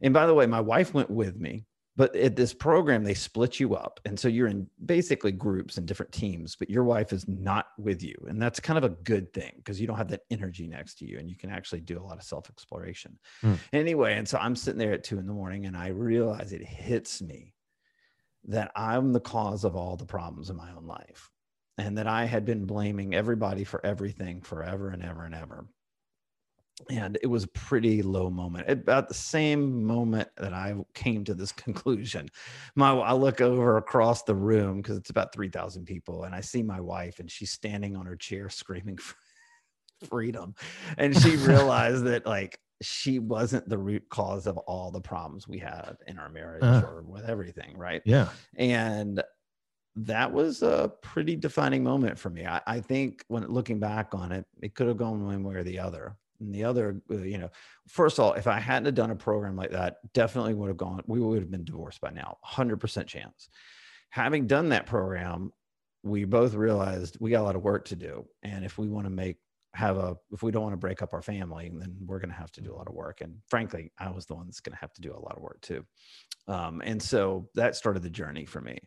And 0.00 0.14
by 0.14 0.26
the 0.26 0.34
way 0.34 0.46
my 0.46 0.60
wife 0.60 0.94
went 0.94 1.10
with 1.10 1.36
me 1.36 1.66
but 1.96 2.14
at 2.16 2.36
this 2.36 2.54
program 2.54 3.02
they 3.02 3.14
split 3.14 3.58
you 3.58 3.74
up 3.74 4.00
and 4.04 4.18
so 4.18 4.28
you're 4.28 4.46
in 4.46 4.66
basically 4.86 5.32
groups 5.32 5.76
and 5.76 5.86
different 5.86 6.12
teams 6.12 6.56
but 6.56 6.70
your 6.70 6.84
wife 6.84 7.12
is 7.12 7.26
not 7.28 7.68
with 7.78 8.02
you 8.02 8.14
and 8.28 8.40
that's 8.40 8.60
kind 8.60 8.78
of 8.78 8.84
a 8.84 8.90
good 9.04 9.32
thing 9.32 9.52
because 9.56 9.80
you 9.80 9.86
don't 9.86 9.96
have 9.96 10.08
that 10.08 10.22
energy 10.30 10.66
next 10.66 10.94
to 10.94 11.06
you 11.06 11.18
and 11.18 11.28
you 11.28 11.36
can 11.36 11.50
actually 11.50 11.80
do 11.80 11.98
a 11.98 12.02
lot 12.02 12.16
of 12.16 12.22
self 12.22 12.48
exploration 12.48 13.18
mm. 13.42 13.58
anyway 13.72 14.16
and 14.16 14.28
so 14.28 14.38
i'm 14.38 14.56
sitting 14.56 14.78
there 14.78 14.92
at 14.92 15.04
two 15.04 15.18
in 15.18 15.26
the 15.26 15.32
morning 15.32 15.66
and 15.66 15.76
i 15.76 15.88
realize 15.88 16.52
it 16.52 16.64
hits 16.64 17.20
me 17.20 17.52
that 18.44 18.70
i'm 18.76 19.12
the 19.12 19.20
cause 19.20 19.64
of 19.64 19.76
all 19.76 19.96
the 19.96 20.06
problems 20.06 20.50
in 20.50 20.56
my 20.56 20.70
own 20.72 20.86
life 20.86 21.30
and 21.78 21.98
that 21.98 22.06
i 22.06 22.24
had 22.24 22.44
been 22.44 22.64
blaming 22.64 23.14
everybody 23.14 23.64
for 23.64 23.84
everything 23.84 24.40
forever 24.40 24.90
and 24.90 25.02
ever 25.02 25.24
and 25.24 25.34
ever 25.34 25.66
and 26.88 27.18
it 27.22 27.26
was 27.26 27.44
a 27.44 27.48
pretty 27.48 28.02
low 28.02 28.30
moment 28.30 28.66
at 28.68 28.78
about 28.78 29.08
the 29.08 29.14
same 29.14 29.84
moment 29.84 30.28
that 30.36 30.52
i 30.52 30.74
came 30.94 31.24
to 31.24 31.34
this 31.34 31.52
conclusion. 31.66 32.28
My 32.74 32.92
i 32.92 33.12
look 33.12 33.40
over 33.40 33.76
across 33.76 34.22
the 34.22 34.34
room 34.34 34.78
because 34.78 34.96
it's 34.96 35.10
about 35.10 35.32
3000 35.32 35.84
people 35.84 36.24
and 36.24 36.34
i 36.34 36.40
see 36.40 36.62
my 36.62 36.80
wife 36.80 37.18
and 37.18 37.30
she's 37.30 37.50
standing 37.50 37.96
on 37.96 38.06
her 38.06 38.16
chair 38.16 38.48
screaming 38.48 38.98
freedom 40.08 40.54
and 40.98 41.16
she 41.20 41.36
realized 41.36 42.04
that 42.04 42.26
like 42.26 42.58
she 42.82 43.18
wasn't 43.18 43.68
the 43.68 43.78
root 43.78 44.08
cause 44.08 44.46
of 44.46 44.56
all 44.58 44.90
the 44.90 45.00
problems 45.00 45.46
we 45.46 45.58
had 45.58 45.96
in 46.06 46.18
our 46.18 46.30
marriage 46.30 46.62
uh, 46.62 46.82
or 46.86 47.02
with 47.02 47.28
everything 47.28 47.76
right? 47.76 48.02
Yeah. 48.06 48.28
And 48.56 49.22
that 49.96 50.32
was 50.32 50.62
a 50.62 50.92
pretty 51.02 51.36
defining 51.36 51.82
moment 51.82 52.18
for 52.18 52.30
me. 52.30 52.46
I, 52.46 52.62
I 52.66 52.80
think 52.80 53.24
when 53.28 53.46
looking 53.48 53.80
back 53.80 54.14
on 54.14 54.32
it 54.32 54.46
it 54.62 54.74
could 54.74 54.88
have 54.88 54.96
gone 54.96 55.24
one 55.24 55.42
way 55.42 55.56
or 55.56 55.62
the 55.62 55.78
other 55.78 56.16
and 56.40 56.54
the 56.54 56.64
other, 56.64 57.00
uh, 57.10 57.18
you 57.18 57.38
know, 57.38 57.50
first 57.88 58.18
of 58.18 58.24
all, 58.24 58.32
if 58.34 58.46
I 58.46 58.58
hadn't 58.58 58.86
have 58.86 58.94
done 58.94 59.10
a 59.10 59.16
program 59.16 59.56
like 59.56 59.70
that, 59.70 59.98
definitely 60.12 60.54
would 60.54 60.68
have 60.68 60.76
gone, 60.76 61.02
we 61.06 61.20
would 61.20 61.40
have 61.40 61.50
been 61.50 61.64
divorced 61.64 62.00
by 62.00 62.10
now, 62.10 62.38
100% 62.46 63.06
chance. 63.06 63.48
Having 64.10 64.46
done 64.46 64.70
that 64.70 64.86
program, 64.86 65.52
we 66.02 66.24
both 66.24 66.54
realized 66.54 67.18
we 67.20 67.30
got 67.30 67.42
a 67.42 67.44
lot 67.44 67.56
of 67.56 67.62
work 67.62 67.86
to 67.86 67.96
do. 67.96 68.26
And 68.42 68.64
if 68.64 68.78
we 68.78 68.88
want 68.88 69.06
to 69.06 69.10
make, 69.10 69.36
have 69.74 69.98
a, 69.98 70.16
if 70.32 70.42
we 70.42 70.50
don't 70.50 70.64
want 70.64 70.72
to 70.72 70.78
break 70.78 71.00
up 71.00 71.14
our 71.14 71.22
family, 71.22 71.70
then 71.72 71.96
we're 72.04 72.18
going 72.18 72.30
to 72.30 72.36
have 72.36 72.50
to 72.52 72.60
do 72.60 72.74
a 72.74 72.76
lot 72.76 72.88
of 72.88 72.94
work. 72.94 73.20
And 73.20 73.36
frankly, 73.48 73.92
I 73.98 74.10
was 74.10 74.26
the 74.26 74.34
one 74.34 74.46
that's 74.46 74.60
going 74.60 74.72
to 74.72 74.80
have 74.80 74.92
to 74.94 75.00
do 75.00 75.12
a 75.12 75.20
lot 75.20 75.36
of 75.36 75.42
work 75.42 75.60
too. 75.60 75.84
Um, 76.48 76.82
and 76.84 77.00
so 77.00 77.48
that 77.54 77.76
started 77.76 78.02
the 78.02 78.10
journey 78.10 78.46
for 78.46 78.60
me. 78.60 78.78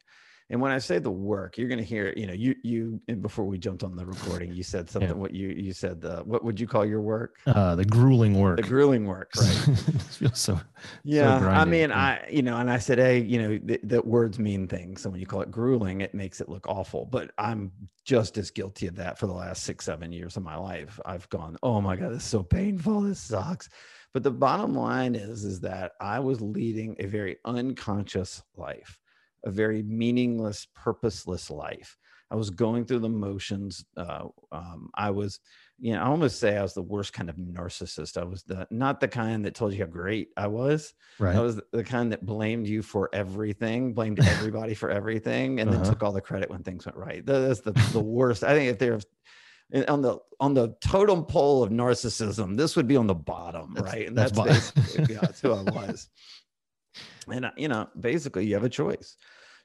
And 0.50 0.62
when 0.62 0.72
I 0.72 0.78
say 0.78 1.00
the 1.00 1.12
work, 1.12 1.58
you're 1.58 1.68
going 1.68 1.80
to 1.80 1.86
hear, 1.86 2.14
you 2.16 2.28
know, 2.28 2.34
you, 2.34 2.56
you, 2.64 3.02
before 3.22 3.46
we 3.46 3.58
jumped 3.58 3.84
on 3.84 3.96
the 3.96 4.06
recording, 4.06 4.54
you 4.54 4.64
said 4.64 4.90
something, 4.90 5.10
yeah. 5.10 5.16
what 5.16 5.34
you, 5.34 5.50
you 5.50 5.74
said, 5.74 6.02
the, 6.02 6.18
what 6.26 6.44
would 6.44 6.60
you 6.60 6.68
call 6.68 6.86
your 6.86 7.02
work? 7.02 7.38
Uh, 7.48 7.76
the 7.76 7.86
grueling 7.86 8.40
work, 8.40 8.58
the 8.58 8.64
grueling 8.64 9.06
work. 9.06 9.32
Right. 9.44 9.78
feels 10.12 10.40
so, 10.40 10.60
yeah. 11.04 11.40
So 11.40 11.48
I 11.48 11.66
mean, 11.66 11.90
yeah. 11.90 11.98
I, 11.98 12.28
you 12.30 12.42
know, 12.42 12.58
and 12.58 12.70
I 12.70 12.78
said, 12.78 12.98
Hey, 12.98 13.20
you 13.20 13.42
know, 13.42 13.60
that 13.66 13.90
th- 13.90 14.04
words 14.04 14.40
mean 14.40 14.68
things. 14.68 15.02
So 15.02 15.10
when 15.10 15.20
you 15.20 15.26
call 15.26 15.42
it 15.42 15.52
grueling, 15.52 16.02
it 16.02 16.14
makes 16.14 16.40
it 16.40 16.50
look 16.50 16.68
awful, 16.68 17.06
but 17.06 17.32
I'm 17.38 17.72
just 18.06 18.38
as 18.38 18.52
guilty 18.52 18.88
of 18.88 18.96
that 18.96 19.18
for 19.18 19.28
the 19.28 19.34
last 19.34 19.64
six, 19.64 19.86
seven 19.86 20.12
years 20.12 20.38
of 20.38 20.44
my 20.44 20.56
life. 20.56 21.00
I've 21.06 21.28
gone, 21.30 21.58
Oh 21.64 21.82
my 21.82 21.96
God, 21.96 22.12
this 22.12 22.24
is 22.24 22.30
so 22.30 22.44
painful. 22.44 23.02
This 23.02 23.20
sucks. 23.20 23.70
But 24.14 24.24
the 24.24 24.32
bottom 24.32 24.76
line 24.76 25.16
is, 25.16 25.44
is 25.44 25.60
that 25.62 25.94
I 26.00 26.20
was 26.20 26.40
leading 26.42 26.96
a 27.00 27.08
very 27.08 27.38
unconscious 27.46 28.44
life 28.56 29.00
a 29.44 29.52
very 29.52 29.84
meaningless, 29.84 30.68
purposeless 30.74 31.50
life. 31.50 31.98
I 32.32 32.36
was 32.36 32.50
going 32.50 32.86
through 32.86 33.00
the 33.00 33.10
motions. 33.10 33.86
Uh, 33.96 34.26
um, 34.52 34.90
I 34.96 35.12
was, 35.12 35.40
you 35.80 35.94
know, 35.94 36.02
I 36.02 36.06
almost 36.06 36.40
say 36.40 36.58
I 36.58 36.64
was 36.64 36.74
the 36.74 36.82
worst 36.82 37.14
kind 37.14 37.30
of 37.30 37.36
narcissist. 37.36 38.18
I 38.18 38.24
was 38.24 38.42
the 38.44 38.68
not 38.72 39.00
the 39.00 39.08
kind 39.08 39.46
that 39.46 39.54
told 39.54 39.74
you 39.74 39.80
how 39.80 39.92
great 39.92 40.30
I 40.36 40.48
was. 40.48 40.94
Right. 41.20 41.36
I 41.36 41.42
was 41.42 41.62
the 41.72 41.84
kind 41.84 42.12
that 42.12 42.26
blamed 42.26 42.68
you 42.68 42.82
for 42.82 43.10
everything, 43.14 43.94
blamed 43.94 44.20
everybody 44.26 44.74
for 44.74 44.90
everything, 44.90 45.60
and 45.60 45.70
uh-huh. 45.70 45.84
then 45.84 45.92
took 45.92 46.02
all 46.02 46.12
the 46.12 46.22
credit 46.22 46.50
when 46.50 46.64
things 46.64 46.86
went 46.86 46.98
right. 46.98 47.24
That's 47.24 47.62
the 47.62 47.72
the 47.92 48.00
worst. 48.00 48.44
I 48.44 48.54
think 48.56 48.72
if 48.72 48.80
there's 48.80 49.06
on 49.88 50.02
the 50.02 50.18
on 50.40 50.54
the 50.54 50.76
totem 50.82 51.26
pole 51.26 51.64
of 51.64 51.72
narcissism, 51.72 52.58
this 52.58 52.76
would 52.76 52.88
be 52.88 52.98
on 52.98 53.08
the 53.08 53.16
bottom, 53.16 53.74
that's, 53.74 53.86
right? 53.86 54.08
And 54.08 54.18
that's, 54.18 54.32
that's, 54.32 54.74
yeah, 55.10 55.20
that's 55.22 55.40
who 55.40 55.54
I 55.54 55.62
was. 55.72 56.10
And, 57.28 57.46
uh, 57.46 57.52
you 57.58 57.68
know, 57.68 57.88
basically 58.00 58.46
you 58.46 58.56
have 58.56 58.64
a 58.64 58.70
choice. 58.70 59.18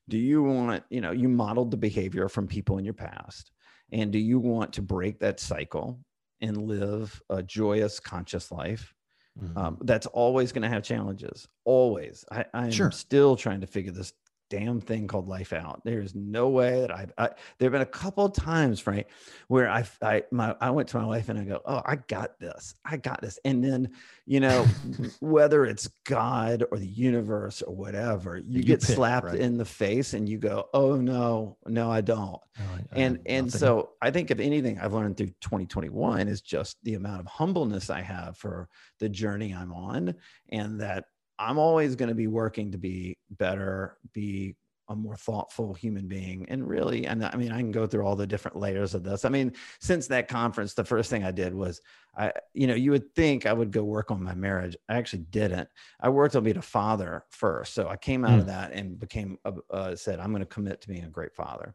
Do 0.09 0.19
you 0.19 0.43
want, 0.43 0.85
you 0.91 1.01
know, 1.01 1.11
you 1.11 1.29
modeled 1.29 1.71
the 1.71 1.77
behavior 1.77 2.29
from 2.29 2.47
people 2.47 2.79
in 2.79 2.85
your 2.85 2.95
past. 2.95 3.53
And 3.93 4.11
do 4.11 4.19
you 4.19 4.39
want 4.39 4.73
to 4.75 4.83
break 4.83 5.19
that 5.21 5.41
cycle 5.41 6.01
and 6.41 6.57
live 6.57 7.21
a 7.31 7.43
joyous, 7.43 8.01
conscious 8.01 8.51
life? 8.51 8.95
Mm-hmm. 9.43 9.59
Um, 9.59 9.79
that's 9.83 10.07
always 10.07 10.53
going 10.53 10.63
to 10.63 10.69
have 10.69 10.83
challenges. 10.83 11.47
Always. 11.65 12.25
I, 12.31 12.45
I'm 12.55 12.71
sure. 12.71 12.91
still 12.91 13.37
trying 13.37 13.61
to 13.61 13.67
figure 13.67 13.93
this 13.93 14.13
damn 14.51 14.81
thing 14.81 15.07
called 15.07 15.29
life 15.29 15.53
out. 15.53 15.83
There's 15.85 16.15
no 16.15 16.49
way 16.49 16.81
that 16.81 16.95
I've, 16.95 17.13
I, 17.19 17.31
there've 17.59 17.73
been 17.73 17.83
a 17.83 17.87
couple 17.87 18.25
of 18.25 18.33
times, 18.33 18.81
Frank, 18.81 19.07
where 19.49 19.69
I, 19.69 19.85
I, 20.03 20.23
my, 20.31 20.57
I 20.61 20.71
went 20.71 20.89
to 20.91 20.99
my 20.99 21.07
wife 21.07 21.29
and 21.29 21.39
I 21.39 21.45
go, 21.45 21.61
Oh, 21.65 21.83
I 21.85 21.97
got 21.97 22.39
this. 22.39 22.75
I 22.85 22.97
got 22.97 23.21
this. 23.21 23.39
And 23.45 23.63
then, 23.63 23.91
you 24.27 24.41
know, 24.41 24.67
whether 25.21 25.65
it's 25.65 25.89
God 26.05 26.65
or 26.71 26.79
the 26.79 26.87
universe 26.87 27.63
or 27.63 27.75
whatever, 27.75 28.37
you, 28.37 28.59
you 28.59 28.63
get 28.63 28.83
slapped 28.83 29.27
right? 29.27 29.39
in 29.39 29.59
the 29.59 29.65
face 29.65 30.15
and 30.15 30.29
you 30.29 30.39
go, 30.39 30.69
Oh 30.73 30.97
no, 30.97 31.57
no, 31.67 31.91
I 31.91 32.01
don't. 32.01 32.41
No, 32.59 32.65
I, 32.75 32.99
and, 32.99 33.19
I 33.19 33.33
and 33.33 33.53
so 33.53 33.91
I 34.01 34.11
think 34.11 34.31
if 34.31 34.41
anything 34.41 34.79
I've 34.79 34.95
learned 34.95 35.17
through 35.17 35.33
2021 35.41 36.29
is 36.29 36.41
just 36.41 36.77
the 36.83 36.95
amount 36.95 37.21
of 37.21 37.27
humbleness 37.27 37.91
I 37.91 38.01
have 38.01 38.37
for 38.37 38.69
the 38.99 39.09
journey 39.09 39.55
I'm 39.55 39.73
on 39.73 40.15
and 40.51 40.81
that 40.81 41.05
I'm 41.39 41.59
always 41.59 41.97
going 41.97 42.09
to 42.09 42.15
be 42.15 42.27
working 42.27 42.73
to 42.73 42.79
be 42.79 43.17
better, 43.31 43.97
be 44.13 44.57
a 44.91 44.97
more 44.97 45.17
thoughtful 45.17 45.75
human 45.75 46.09
being. 46.09 46.47
And 46.49 46.67
really, 46.67 47.07
and 47.07 47.25
I 47.25 47.37
mean, 47.37 47.53
I 47.53 47.59
can 47.59 47.71
go 47.71 47.87
through 47.87 48.07
all 48.07 48.17
the 48.17 48.27
different 48.27 48.57
layers 48.57 48.95
of 48.95 49.05
this. 49.05 49.25
I 49.25 49.29
mean, 49.29 49.53
since 49.81 50.07
that 50.07 50.29
conference, 50.29 50.75
the 50.75 50.85
first 50.85 51.11
thing 51.11 51.25
I 51.25 51.31
did 51.31 51.55
was 51.55 51.83
I, 52.17 52.33
you 52.55 52.67
know, 52.67 52.75
you 52.75 52.91
would 52.93 53.15
think 53.15 53.45
I 53.45 53.53
would 53.53 53.71
go 53.71 53.85
work 53.85 54.11
on 54.11 54.23
my 54.23 54.35
marriage. 54.35 54.77
I 54.89 54.97
actually 54.97 55.25
didn't. 55.31 55.69
I 56.01 56.09
worked 56.09 56.37
on 56.37 56.45
being 56.45 56.57
a 56.57 56.63
father 56.63 57.25
first. 57.29 57.75
So 57.75 57.89
I 57.89 57.97
came 57.97 58.25
out 58.25 58.33
mm. 58.33 58.41
of 58.41 58.47
that 58.47 58.73
and 58.73 58.99
became, 58.99 59.39
a, 59.45 59.53
uh, 59.71 59.95
said, 59.95 60.21
I'm 60.21 60.31
going 60.31 60.41
to 60.41 60.47
commit 60.47 60.81
to 60.81 60.89
being 60.89 61.05
a 61.05 61.11
great 61.11 61.35
father. 61.35 61.75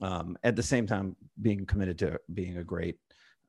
Um, 0.00 0.36
at 0.42 0.56
the 0.56 0.62
same 0.62 0.86
time, 0.86 1.16
being 1.40 1.64
committed 1.64 1.98
to 2.00 2.20
being 2.34 2.58
a 2.58 2.64
great 2.64 2.96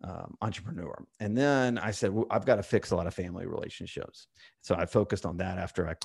um, 0.03 0.35
entrepreneur. 0.41 1.03
And 1.19 1.37
then 1.37 1.77
I 1.77 1.91
said, 1.91 2.11
well, 2.11 2.25
I've 2.29 2.45
got 2.45 2.55
to 2.55 2.63
fix 2.63 2.91
a 2.91 2.95
lot 2.95 3.07
of 3.07 3.13
family 3.13 3.45
relationships. 3.45 4.27
So 4.61 4.75
I 4.75 4.85
focused 4.85 5.25
on 5.25 5.37
that 5.37 5.57
after 5.57 5.87
I. 5.87 5.95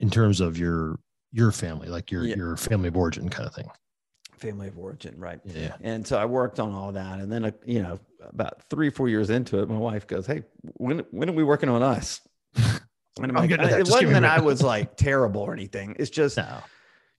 In 0.00 0.10
terms 0.10 0.40
of 0.40 0.58
your 0.58 0.98
your 1.32 1.52
family, 1.52 1.88
like 1.88 2.10
your 2.10 2.24
yeah. 2.24 2.36
your 2.36 2.56
family 2.56 2.88
of 2.88 2.96
origin 2.96 3.28
kind 3.28 3.46
of 3.46 3.54
thing. 3.54 3.68
Family 4.36 4.68
of 4.68 4.78
origin, 4.78 5.18
right? 5.18 5.40
Yeah. 5.44 5.76
And 5.80 6.06
so 6.06 6.18
I 6.18 6.24
worked 6.24 6.58
on 6.60 6.72
all 6.72 6.92
that, 6.92 7.20
and 7.20 7.30
then 7.30 7.44
uh, 7.44 7.50
you 7.64 7.82
know, 7.82 7.98
about 8.20 8.62
three 8.70 8.90
four 8.90 9.08
years 9.08 9.30
into 9.30 9.60
it, 9.62 9.68
my 9.68 9.76
wife 9.76 10.06
goes, 10.06 10.26
"Hey, 10.26 10.42
when 10.74 11.00
when 11.10 11.30
are 11.30 11.34
we 11.34 11.44
working 11.44 11.68
on 11.68 11.82
us?" 11.82 12.20
And 13.18 13.30
I'm, 13.30 13.36
I'm 13.36 13.50
like, 13.50 13.60
it 13.60 13.90
wasn't 13.90 14.08
that 14.12 14.24
I 14.24 14.40
was 14.40 14.62
like 14.62 14.96
terrible 14.96 15.42
or 15.42 15.52
anything. 15.52 15.96
It's 15.98 16.08
just. 16.08 16.38
No 16.38 16.62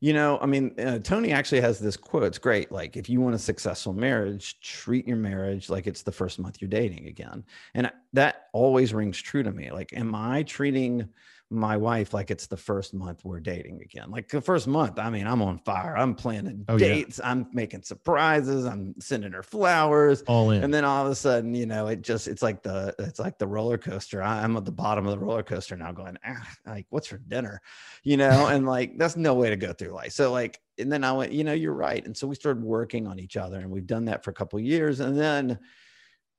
you 0.04 0.12
know, 0.12 0.38
I 0.42 0.48
mean, 0.48 0.78
uh, 0.78 1.00
Tony 1.00 1.32
actually 1.32 1.62
has 1.62 1.80
this 1.80 1.96
quote. 1.96 2.24
It's 2.24 2.38
great. 2.38 2.74
Like, 2.74 2.98
if 2.98 3.08
you 3.08 3.22
want 3.22 3.36
a 3.36 3.40
successful 3.40 3.94
marriage, 3.94 4.60
treat 4.60 5.08
your 5.08 5.16
marriage 5.16 5.70
like 5.70 5.88
it's 5.88 6.02
the 6.02 6.12
first 6.12 6.40
month 6.40 6.58
you're 6.60 6.68
dating 6.68 7.08
again. 7.08 7.46
And 7.74 7.90
that 8.12 8.48
always 8.52 8.94
rings 8.94 9.18
true 9.18 9.44
to 9.44 9.52
me. 9.54 9.72
Like, 9.72 9.94
am 9.94 10.14
I 10.14 10.44
treating 10.44 11.08
my 11.54 11.78
wife 11.78 12.14
like 12.14 12.32
it's 12.32 12.48
the 12.48 12.58
first 12.58 12.94
month 12.94 13.24
we're 13.24 13.40
dating 13.40 13.82
again. 13.82 14.10
Like 14.12 14.28
the 14.28 14.42
first 14.42 14.68
month, 14.68 15.00
I 15.00 15.10
mean, 15.10 15.28
I'm 15.28 15.42
on 15.42 15.60
fire. 15.60 15.96
I'm 15.96 16.16
planning 16.16 16.66
oh, 16.68 16.78
dates. 16.78 17.20
Yeah. 17.20 17.32
I'm 17.32 17.48
making 17.54 17.84
surprises. 17.84 18.66
I'm 18.66 18.96
sending 19.00 19.32
her 19.32 19.44
flowers. 19.44 20.24
All 20.24 20.52
in. 20.52 20.64
And 20.64 20.74
then 20.74 20.84
all 20.84 21.06
of 21.06 21.12
a 21.12 21.16
sudden, 21.16 21.54
you 21.54 21.66
know, 21.66 21.88
it 21.88 22.02
just 22.02 22.28
it's 22.28 22.42
like 22.42 22.64
the 22.64 22.96
it's 23.00 23.20
like 23.20 23.38
the 23.38 23.48
roller 23.48 23.78
coaster. 23.78 24.22
I'm 24.22 24.58
at 24.58 24.66
the 24.66 24.72
bottom 24.72 25.06
of 25.06 25.12
the 25.12 25.24
roller 25.24 25.44
coaster 25.44 25.78
now, 25.78 25.92
going, 25.92 26.18
ah, 26.26 26.48
like, 26.66 26.88
what's 26.90 27.08
for 27.08 27.18
dinner? 27.18 27.62
You 28.04 28.18
know, 28.18 28.48
and 28.48 28.66
like 28.66 28.98
that's 28.98 29.16
no 29.16 29.34
way 29.36 29.50
to 29.50 29.56
go 29.56 29.74
through 29.74 29.92
life. 29.92 30.12
So 30.12 30.32
like, 30.32 30.60
and 30.78 30.92
then 30.92 31.04
I 31.04 31.12
went, 31.14 31.32
you 31.32 31.44
know, 31.44 31.54
you're 31.54 31.74
right. 31.74 32.04
And 32.04 32.18
so 32.18 32.28
we 32.28 32.36
started 32.36 32.64
working 32.64 33.08
on 33.08 33.20
each 33.20 33.38
other, 33.38 33.60
and 33.60 33.70
we've 33.70 33.88
done 33.88 34.06
that 34.06 34.24
for 34.24 34.32
a 34.32 34.34
couple 34.34 34.60
years, 34.60 35.00
and 35.00 35.18
then 35.18 35.60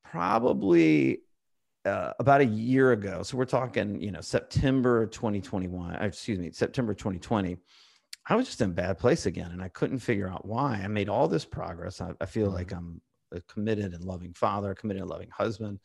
probably 0.05 1.21
uh, 1.85 2.13
about 2.19 2.41
a 2.41 2.47
year 2.47 2.93
ago. 2.93 3.23
So 3.23 3.37
we're 3.37 3.45
talking, 3.45 4.01
you 4.01 4.11
know, 4.11 4.21
September 4.21 5.07
2021, 5.07 5.97
uh, 5.97 5.99
excuse 6.05 6.39
me, 6.39 6.51
September 6.51 6.95
2020. 6.95 7.57
I 8.27 8.37
was 8.37 8.47
just 8.47 8.61
in 8.63 8.71
a 8.71 8.73
bad 8.73 8.99
place 8.99 9.27
again 9.27 9.51
and 9.51 9.63
I 9.63 9.69
couldn't 9.69 9.99
figure 9.99 10.29
out 10.29 10.47
why. 10.47 10.81
I 10.83 10.89
made 10.89 11.09
all 11.09 11.29
this 11.29 11.45
progress. 11.45 12.01
I, 12.01 12.13
I 12.21 12.27
feel 12.27 12.47
mm-hmm. 12.47 12.55
like 12.55 12.73
I'm 12.73 13.01
a 13.33 13.41
committed 13.43 13.93
and 13.93 14.05
loving 14.05 14.33
father, 14.33 14.75
committed 14.75 15.03
and 15.03 15.11
loving 15.11 15.31
husband. 15.31 15.79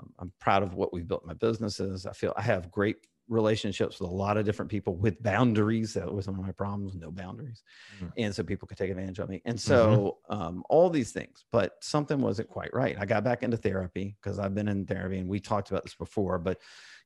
Um, 0.00 0.12
I'm 0.18 0.32
proud 0.40 0.62
of 0.62 0.74
what 0.74 0.92
we've 0.92 1.08
built 1.08 1.26
my 1.26 1.34
businesses. 1.34 2.06
I 2.06 2.12
feel 2.12 2.32
I 2.36 2.42
have 2.42 2.70
great 2.70 2.96
relationships 3.30 4.00
with 4.00 4.10
a 4.10 4.12
lot 4.12 4.36
of 4.36 4.44
different 4.44 4.70
people 4.70 4.96
with 4.96 5.22
boundaries. 5.22 5.94
That 5.94 6.12
was 6.12 6.26
one 6.26 6.38
of 6.38 6.44
my 6.44 6.52
problems, 6.52 6.94
no 6.94 7.10
boundaries. 7.10 7.62
Mm-hmm. 7.96 8.06
And 8.18 8.34
so 8.34 8.42
people 8.42 8.68
could 8.68 8.76
take 8.76 8.90
advantage 8.90 9.18
of 9.20 9.28
me. 9.28 9.40
And 9.44 9.58
so 9.58 10.18
mm-hmm. 10.30 10.42
um, 10.42 10.64
all 10.68 10.90
these 10.90 11.12
things, 11.12 11.44
but 11.52 11.76
something 11.80 12.20
wasn't 12.20 12.48
quite 12.48 12.74
right. 12.74 12.96
I 12.98 13.06
got 13.06 13.24
back 13.24 13.42
into 13.42 13.56
therapy 13.56 14.16
because 14.20 14.38
I've 14.38 14.54
been 14.54 14.68
in 14.68 14.84
therapy 14.84 15.18
and 15.18 15.28
we 15.28 15.40
talked 15.40 15.70
about 15.70 15.84
this 15.84 15.94
before, 15.94 16.38
but 16.38 16.58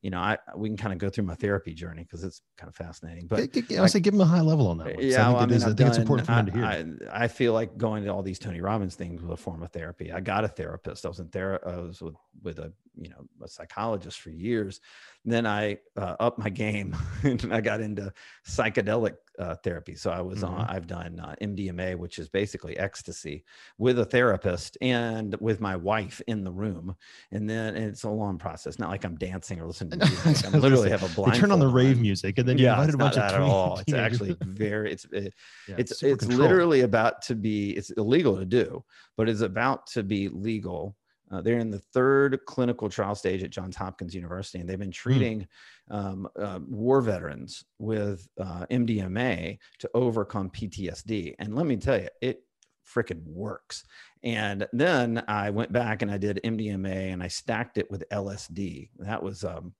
you 0.04 0.10
know, 0.10 0.18
I 0.18 0.36
we 0.54 0.68
can 0.68 0.76
kind 0.76 0.92
of 0.92 0.98
go 0.98 1.08
through 1.08 1.24
my 1.24 1.34
therapy 1.34 1.72
journey 1.72 2.02
because 2.02 2.22
it's 2.22 2.42
kind 2.58 2.68
of 2.68 2.76
fascinating. 2.76 3.26
But 3.26 3.56
I 3.74 3.80
would 3.80 3.90
say 3.90 4.00
give 4.00 4.12
them 4.12 4.20
a 4.20 4.26
high 4.26 4.42
level 4.42 4.68
on 4.68 4.76
that. 4.76 4.96
One. 4.96 4.96
Yeah, 4.98 5.00
I 5.00 5.08
think, 5.08 5.16
well, 5.16 5.36
I, 5.36 5.46
mean, 5.46 5.54
is, 5.54 5.62
I 5.62 5.66
think 5.68 5.78
done, 5.78 5.88
it's 5.88 5.96
important 5.96 6.26
for 6.26 6.34
them 6.34 6.46
to 6.46 6.52
hear. 6.52 6.64
I, 7.10 7.24
I, 7.24 7.28
feel 7.28 7.54
like 7.54 7.78
going 7.78 8.04
to 8.04 8.10
all 8.10 8.22
these 8.22 8.38
Tony 8.38 8.60
Robbins 8.60 8.96
things 8.96 9.22
was 9.22 9.30
a 9.30 9.36
form 9.38 9.62
of 9.62 9.72
therapy. 9.72 10.12
I 10.12 10.20
got 10.20 10.44
a 10.44 10.48
therapist. 10.48 11.06
I 11.06 11.08
was 11.08 11.20
in 11.20 11.28
therapy. 11.28 11.64
I 11.66 11.76
was 11.76 12.02
with, 12.02 12.16
with 12.42 12.58
a 12.58 12.70
you 12.96 13.08
know 13.10 13.26
a 13.42 13.48
psychologist 13.48 14.20
for 14.20 14.30
years. 14.30 14.80
then 15.24 15.46
I 15.46 15.78
uh, 15.96 16.16
upped 16.20 16.38
my 16.38 16.50
game 16.50 16.96
and 17.22 17.52
I 17.52 17.60
got 17.60 17.80
into 17.80 18.12
psychedelic 18.46 19.14
uh, 19.38 19.56
therapy. 19.56 19.94
So 19.96 20.10
I 20.10 20.20
was 20.20 20.40
mm-hmm. 20.40 20.54
on. 20.54 20.66
I've 20.68 20.86
done 20.86 21.18
uh, 21.18 21.34
MDMA, 21.40 21.96
which 21.96 22.18
is 22.18 22.28
basically 22.28 22.78
ecstasy, 22.78 23.44
with 23.78 23.98
a 23.98 24.04
therapist 24.04 24.78
and 24.80 25.34
with 25.40 25.60
my 25.60 25.76
wife 25.76 26.20
in 26.26 26.44
the 26.44 26.52
room. 26.52 26.94
And 27.32 27.48
then 27.48 27.74
and 27.74 27.86
it's 27.86 28.04
a 28.04 28.10
long 28.10 28.38
process. 28.38 28.78
Not 28.78 28.90
like 28.90 29.04
I'm 29.04 29.16
dancing 29.16 29.60
or 29.60 29.66
listening 29.66 29.98
to 29.98 30.06
music. 30.26 30.54
I 30.54 30.58
literally 30.58 30.90
have 30.90 31.02
a 31.02 31.14
blind. 31.14 31.36
Turn 31.36 31.50
on 31.50 31.58
the 31.58 31.68
rave 31.68 32.00
music, 32.00 32.38
and 32.38 32.48
then 32.48 32.58
you 32.58 32.66
yeah, 32.66 32.72
invited 32.72 32.94
a 32.94 32.98
bunch 32.98 33.16
of 33.16 33.22
at 33.22 33.40
all. 33.40 33.78
It's 33.78 33.92
actually 33.94 34.36
very. 34.40 34.92
It's 34.92 35.06
it, 35.12 35.34
yeah, 35.68 35.76
it's 35.78 36.02
it's, 36.02 36.24
it's 36.24 36.26
literally 36.26 36.82
about 36.82 37.22
to 37.22 37.34
be. 37.34 37.70
It's 37.70 37.90
illegal 37.90 38.36
to 38.36 38.44
do, 38.44 38.84
but 39.16 39.28
it's 39.28 39.40
about 39.40 39.86
to 39.88 40.02
be 40.02 40.28
legal 40.28 40.96
uh, 41.30 41.40
they're 41.40 41.58
in 41.58 41.70
the 41.70 41.78
third 41.78 42.38
clinical 42.46 42.88
trial 42.88 43.14
stage 43.14 43.42
at 43.42 43.50
Johns 43.50 43.76
Hopkins 43.76 44.14
University, 44.14 44.60
and 44.60 44.68
they've 44.68 44.78
been 44.78 44.88
hmm. 44.88 44.92
treating 44.92 45.48
mm. 45.90 45.94
um, 45.94 46.28
uh, 46.38 46.60
war 46.68 47.00
veterans 47.00 47.64
with 47.78 48.28
uh, 48.40 48.66
MDMA 48.70 49.58
to 49.78 49.90
overcome 49.94 50.50
PTSD. 50.50 51.34
And 51.38 51.54
let 51.54 51.66
me 51.66 51.76
tell 51.76 52.00
you, 52.00 52.08
it 52.20 52.42
freaking 52.86 53.24
works. 53.26 53.84
And 54.22 54.66
then 54.72 55.24
I 55.26 55.50
went 55.50 55.72
back 55.72 56.02
and 56.02 56.10
I 56.10 56.18
did 56.18 56.40
MDMA 56.44 57.12
and 57.12 57.22
I 57.22 57.28
stacked 57.28 57.78
it 57.78 57.90
with 57.90 58.04
LSD. 58.10 58.90
That 58.98 59.22
was 59.22 59.44
um, 59.44 59.72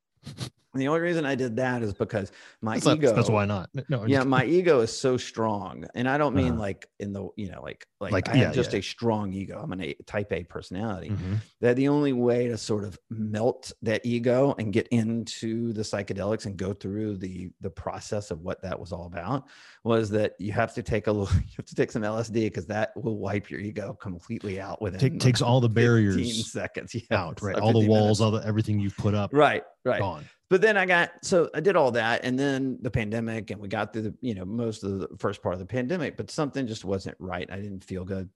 and 0.75 0.83
the 0.83 0.88
only 0.88 1.00
reason 1.00 1.25
I 1.25 1.37
did 1.37 1.57
that 1.57 1.83
is 1.83 1.95
because 1.95 2.33
my 2.61 2.75
that's 2.75 2.87
ego. 2.88 3.07
Not, 3.07 3.16
that's 3.16 3.31
why 3.31 3.45
not. 3.45 3.71
No. 3.88 4.07
Yeah, 4.07 4.25
my 4.25 4.45
ego 4.45 4.81
is 4.81 4.97
so 4.97 5.16
strong, 5.16 5.85
and 5.95 6.09
I 6.09 6.19
don't 6.19 6.35
mean 6.35 6.54
uh, 6.54 6.59
like 6.59 6.88
in 6.99 7.12
the 7.12 7.28
you 7.37 7.52
know 7.52 7.62
like 7.62 7.87
like, 8.00 8.12
like 8.12 8.28
I 8.28 8.35
yeah, 8.35 8.45
have 8.47 8.54
just 8.54 8.73
yeah. 8.73 8.81
a 8.81 8.83
strong 8.83 9.33
ego. 9.33 9.61
I'm 9.62 9.71
an 9.71 9.81
a 9.81 9.95
type 10.07 10.33
A 10.33 10.43
personality. 10.43 11.11
Mm-hmm. 11.11 11.35
That 11.61 11.76
the 11.76 11.87
only 11.87 12.12
way 12.12 12.49
to 12.49 12.59
sort 12.59 12.83
of 12.83 12.99
melt 13.09 13.71
that 13.83 14.04
ego 14.04 14.57
and 14.59 14.73
get 14.73 14.88
into 14.88 15.73
the 15.73 15.83
psychedelics 15.83 16.47
and 16.47 16.57
go 16.57 16.73
through 16.73 17.19
the 17.19 17.50
the 17.61 17.71
process 17.71 18.33
of 18.33 18.40
what 18.40 18.61
that 18.62 18.78
was 18.78 18.90
all 18.90 19.07
about 19.07 19.45
was 19.85 20.11
that 20.11 20.33
you 20.40 20.50
have 20.50 20.75
to 20.75 20.83
take 20.83 21.07
a 21.07 21.12
little, 21.12 21.33
you 21.37 21.54
have 21.57 21.66
to 21.66 21.75
take 21.76 21.93
some 21.93 22.02
LSD 22.02 22.33
because 22.33 22.66
that 22.66 22.90
will 22.97 23.19
wipe 23.19 23.49
your 23.49 23.61
ego 23.61 23.97
completely 24.00 24.61
out 24.61 24.83
within 24.83 24.99
Take, 24.99 25.21
takes 25.21 25.40
all 25.40 25.61
the 25.61 25.69
barriers 25.69 26.50
seconds 26.50 26.95
yeah, 27.11 27.16
out, 27.16 27.40
right? 27.43 27.57
All 27.57 27.73
the 27.73 27.87
walls, 27.87 28.19
minutes. 28.19 28.21
all 28.21 28.31
the 28.33 28.45
everything 28.45 28.81
you've 28.81 28.97
put 28.97 29.14
up, 29.14 29.31
right, 29.33 29.62
right, 29.85 30.00
gone 30.00 30.25
but 30.50 30.61
then 30.61 30.76
I 30.76 30.87
got 30.87 31.11
so 31.23 31.50
I 31.55 31.61
did 31.61 31.75
all 31.75 31.91
that, 31.93 32.25
and 32.25 32.38
then 32.38 32.79
the 32.81 32.91
pandemic, 32.91 33.50
and 33.50 33.61
we 33.61 33.69
got 33.69 33.93
through 33.93 34.03
the 34.03 34.14
you 34.21 34.35
know 34.35 34.45
most 34.45 34.85
of 34.85 35.00
the 35.00 35.09
first 35.19 35.43
part 35.43 35.55
of 35.55 35.59
the 35.59 35.67
pandemic, 35.67 36.17
but 36.17 36.31
something 36.31 36.67
just 36.67 36.85
wasn't 36.85 37.17
right. 37.19 37.50
I 37.50 37.57
didn't 37.57 37.83
feel 37.83 38.05
good. 38.05 38.29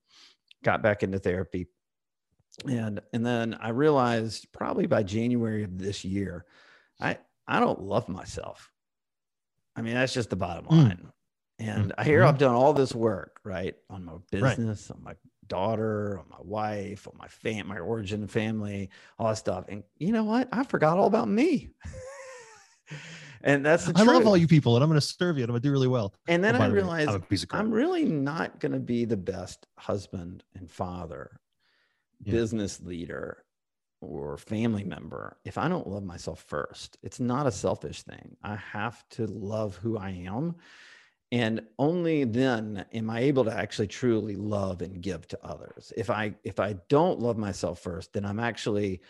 Got 0.65 0.83
back 0.83 1.03
into 1.03 1.19
therapy, 1.19 1.69
and 2.67 3.01
and 3.13 3.25
then 3.25 3.57
I 3.61 3.69
realized 3.69 4.51
probably 4.53 4.87
by 4.87 5.03
January 5.03 5.63
of 5.65 5.79
this 5.79 6.05
year, 6.05 6.47
I 7.01 7.19
I 7.47 7.61
don't 7.61 7.83
love 7.83 8.09
myself. 8.09 8.73
I 9.77 9.83
mean 9.83 9.95
that's 9.95 10.15
just 10.15 10.31
the 10.31 10.37
bottom 10.37 10.65
hmm. 10.65 10.75
line. 10.75 10.99
Mm. 10.99 11.13
And 11.61 11.93
I 11.99 12.05
hear 12.05 12.21
mm-hmm. 12.21 12.29
I've 12.29 12.39
done 12.39 12.55
all 12.55 12.73
this 12.73 12.95
work 12.95 13.41
right 13.45 13.75
on 13.91 14.05
my 14.05 14.13
business, 14.31 14.91
right. 14.91 14.97
on 14.97 15.05
my 15.05 15.15
daughter, 15.49 16.19
on 16.19 16.27
my 16.31 16.41
wife, 16.41 17.09
on 17.09 17.15
my 17.19 17.29
fam, 17.29 17.69
my 17.69 17.79
origin 17.79 18.27
family, 18.27 18.91
all 19.19 19.29
that 19.29 19.37
stuff. 19.37 19.65
And 19.69 19.83
you 19.99 20.13
know 20.13 20.25
what? 20.25 20.49
I 20.53 20.65
forgot 20.65 20.99
all 20.99 21.07
about 21.07 21.29
me. 21.29 21.71
and 23.43 23.65
that's 23.65 23.87
the 23.87 23.93
I 23.97 24.03
love 24.03 24.27
all 24.27 24.37
you 24.37 24.49
people, 24.49 24.77
and 24.77 24.83
I'm 24.83 24.91
going 24.91 25.01
to 25.01 25.07
serve 25.07 25.37
you, 25.37 25.45
and 25.45 25.51
I'm 25.51 25.55
going 25.55 25.63
to 25.63 25.69
do 25.69 25.73
really 25.73 25.89
well. 25.89 26.15
And 26.27 26.43
then 26.43 26.57
oh, 26.57 26.61
I 26.61 26.67
realized 26.67 27.11
way, 27.11 27.39
I'm, 27.51 27.67
I'm, 27.67 27.71
really 27.71 28.05
not 28.05 28.61
going 28.61 28.73
to 28.73 28.81
be 28.81 29.05
the 29.05 29.17
best 29.17 29.67
husband 29.77 30.45
and 30.55 30.71
father, 30.71 31.41
yeah. 32.23 32.33
business 32.33 32.81
leader, 32.81 33.45
or 34.01 34.37
family 34.37 34.85
member 34.85 35.37
if 35.45 35.59
I 35.59 35.69
don't 35.69 35.89
love 35.89 36.05
myself 36.05 36.45
first. 36.47 36.99
It's 37.03 37.21
not 37.21 37.47
a 37.47 37.53
selfish 37.53 38.03
thing. 38.03 38.37
I 38.43 38.57
have 38.57 39.03
to 39.11 39.27
love 39.27 39.77
who 39.77 39.99
I 39.99 40.11
am 40.11 40.57
and 41.31 41.61
only 41.79 42.25
then 42.25 42.85
am 42.93 43.11
i 43.11 43.21
able 43.21 43.45
to 43.45 43.53
actually 43.53 43.87
truly 43.87 44.37
love 44.37 44.83
and 44.83 45.01
give 45.01 45.27
to 45.29 45.39
others. 45.45 45.93
If 45.97 46.11
i 46.11 46.35
if 46.45 46.61
i 46.61 46.75
don't 46.89 47.21
love 47.21 47.37
myself 47.37 47.81
first 47.81 48.13
then 48.13 48.25
i'm 48.25 48.41
actually 48.41 49.01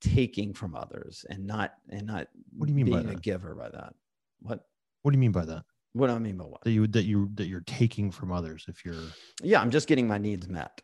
taking 0.00 0.52
from 0.52 0.74
others 0.74 1.24
and 1.28 1.46
not 1.46 1.74
and 1.88 2.06
not 2.06 2.28
what 2.56 2.66
do 2.66 2.72
you 2.72 2.76
mean 2.76 2.86
being 2.86 2.98
by 2.98 3.02
that? 3.04 3.18
a 3.18 3.20
giver 3.20 3.54
by 3.54 3.70
that? 3.70 3.94
What? 4.40 4.64
What 5.02 5.12
do 5.12 5.16
you 5.16 5.20
mean 5.20 5.32
by 5.32 5.44
that? 5.46 5.64
What 5.94 6.08
do 6.08 6.14
i 6.14 6.18
mean 6.18 6.36
by 6.36 6.44
what? 6.44 6.62
That 6.62 6.72
you 6.72 6.86
that 6.88 7.04
you 7.04 7.30
that 7.34 7.46
you're 7.46 7.60
taking 7.60 8.10
from 8.10 8.32
others 8.32 8.66
if 8.68 8.84
you're 8.84 9.04
yeah 9.42 9.60
i'm 9.60 9.70
just 9.70 9.88
getting 9.88 10.06
my 10.06 10.18
needs 10.18 10.48
met 10.48 10.80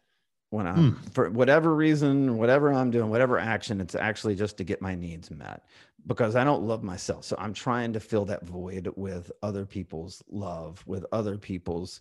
when 0.50 0.66
I'm 0.66 0.92
mm. 0.92 1.12
for 1.12 1.30
whatever 1.30 1.74
reason, 1.74 2.38
whatever 2.38 2.72
I'm 2.72 2.90
doing, 2.90 3.10
whatever 3.10 3.38
action, 3.38 3.80
it's 3.80 3.94
actually 3.94 4.34
just 4.34 4.56
to 4.58 4.64
get 4.64 4.80
my 4.80 4.94
needs 4.94 5.30
met 5.30 5.62
because 6.06 6.36
I 6.36 6.44
don't 6.44 6.62
love 6.62 6.82
myself. 6.82 7.24
So 7.24 7.36
I'm 7.38 7.52
trying 7.52 7.92
to 7.92 8.00
fill 8.00 8.24
that 8.26 8.44
void 8.44 8.92
with 8.96 9.30
other 9.42 9.66
people's 9.66 10.22
love, 10.28 10.82
with 10.86 11.04
other 11.12 11.36
people's 11.36 12.00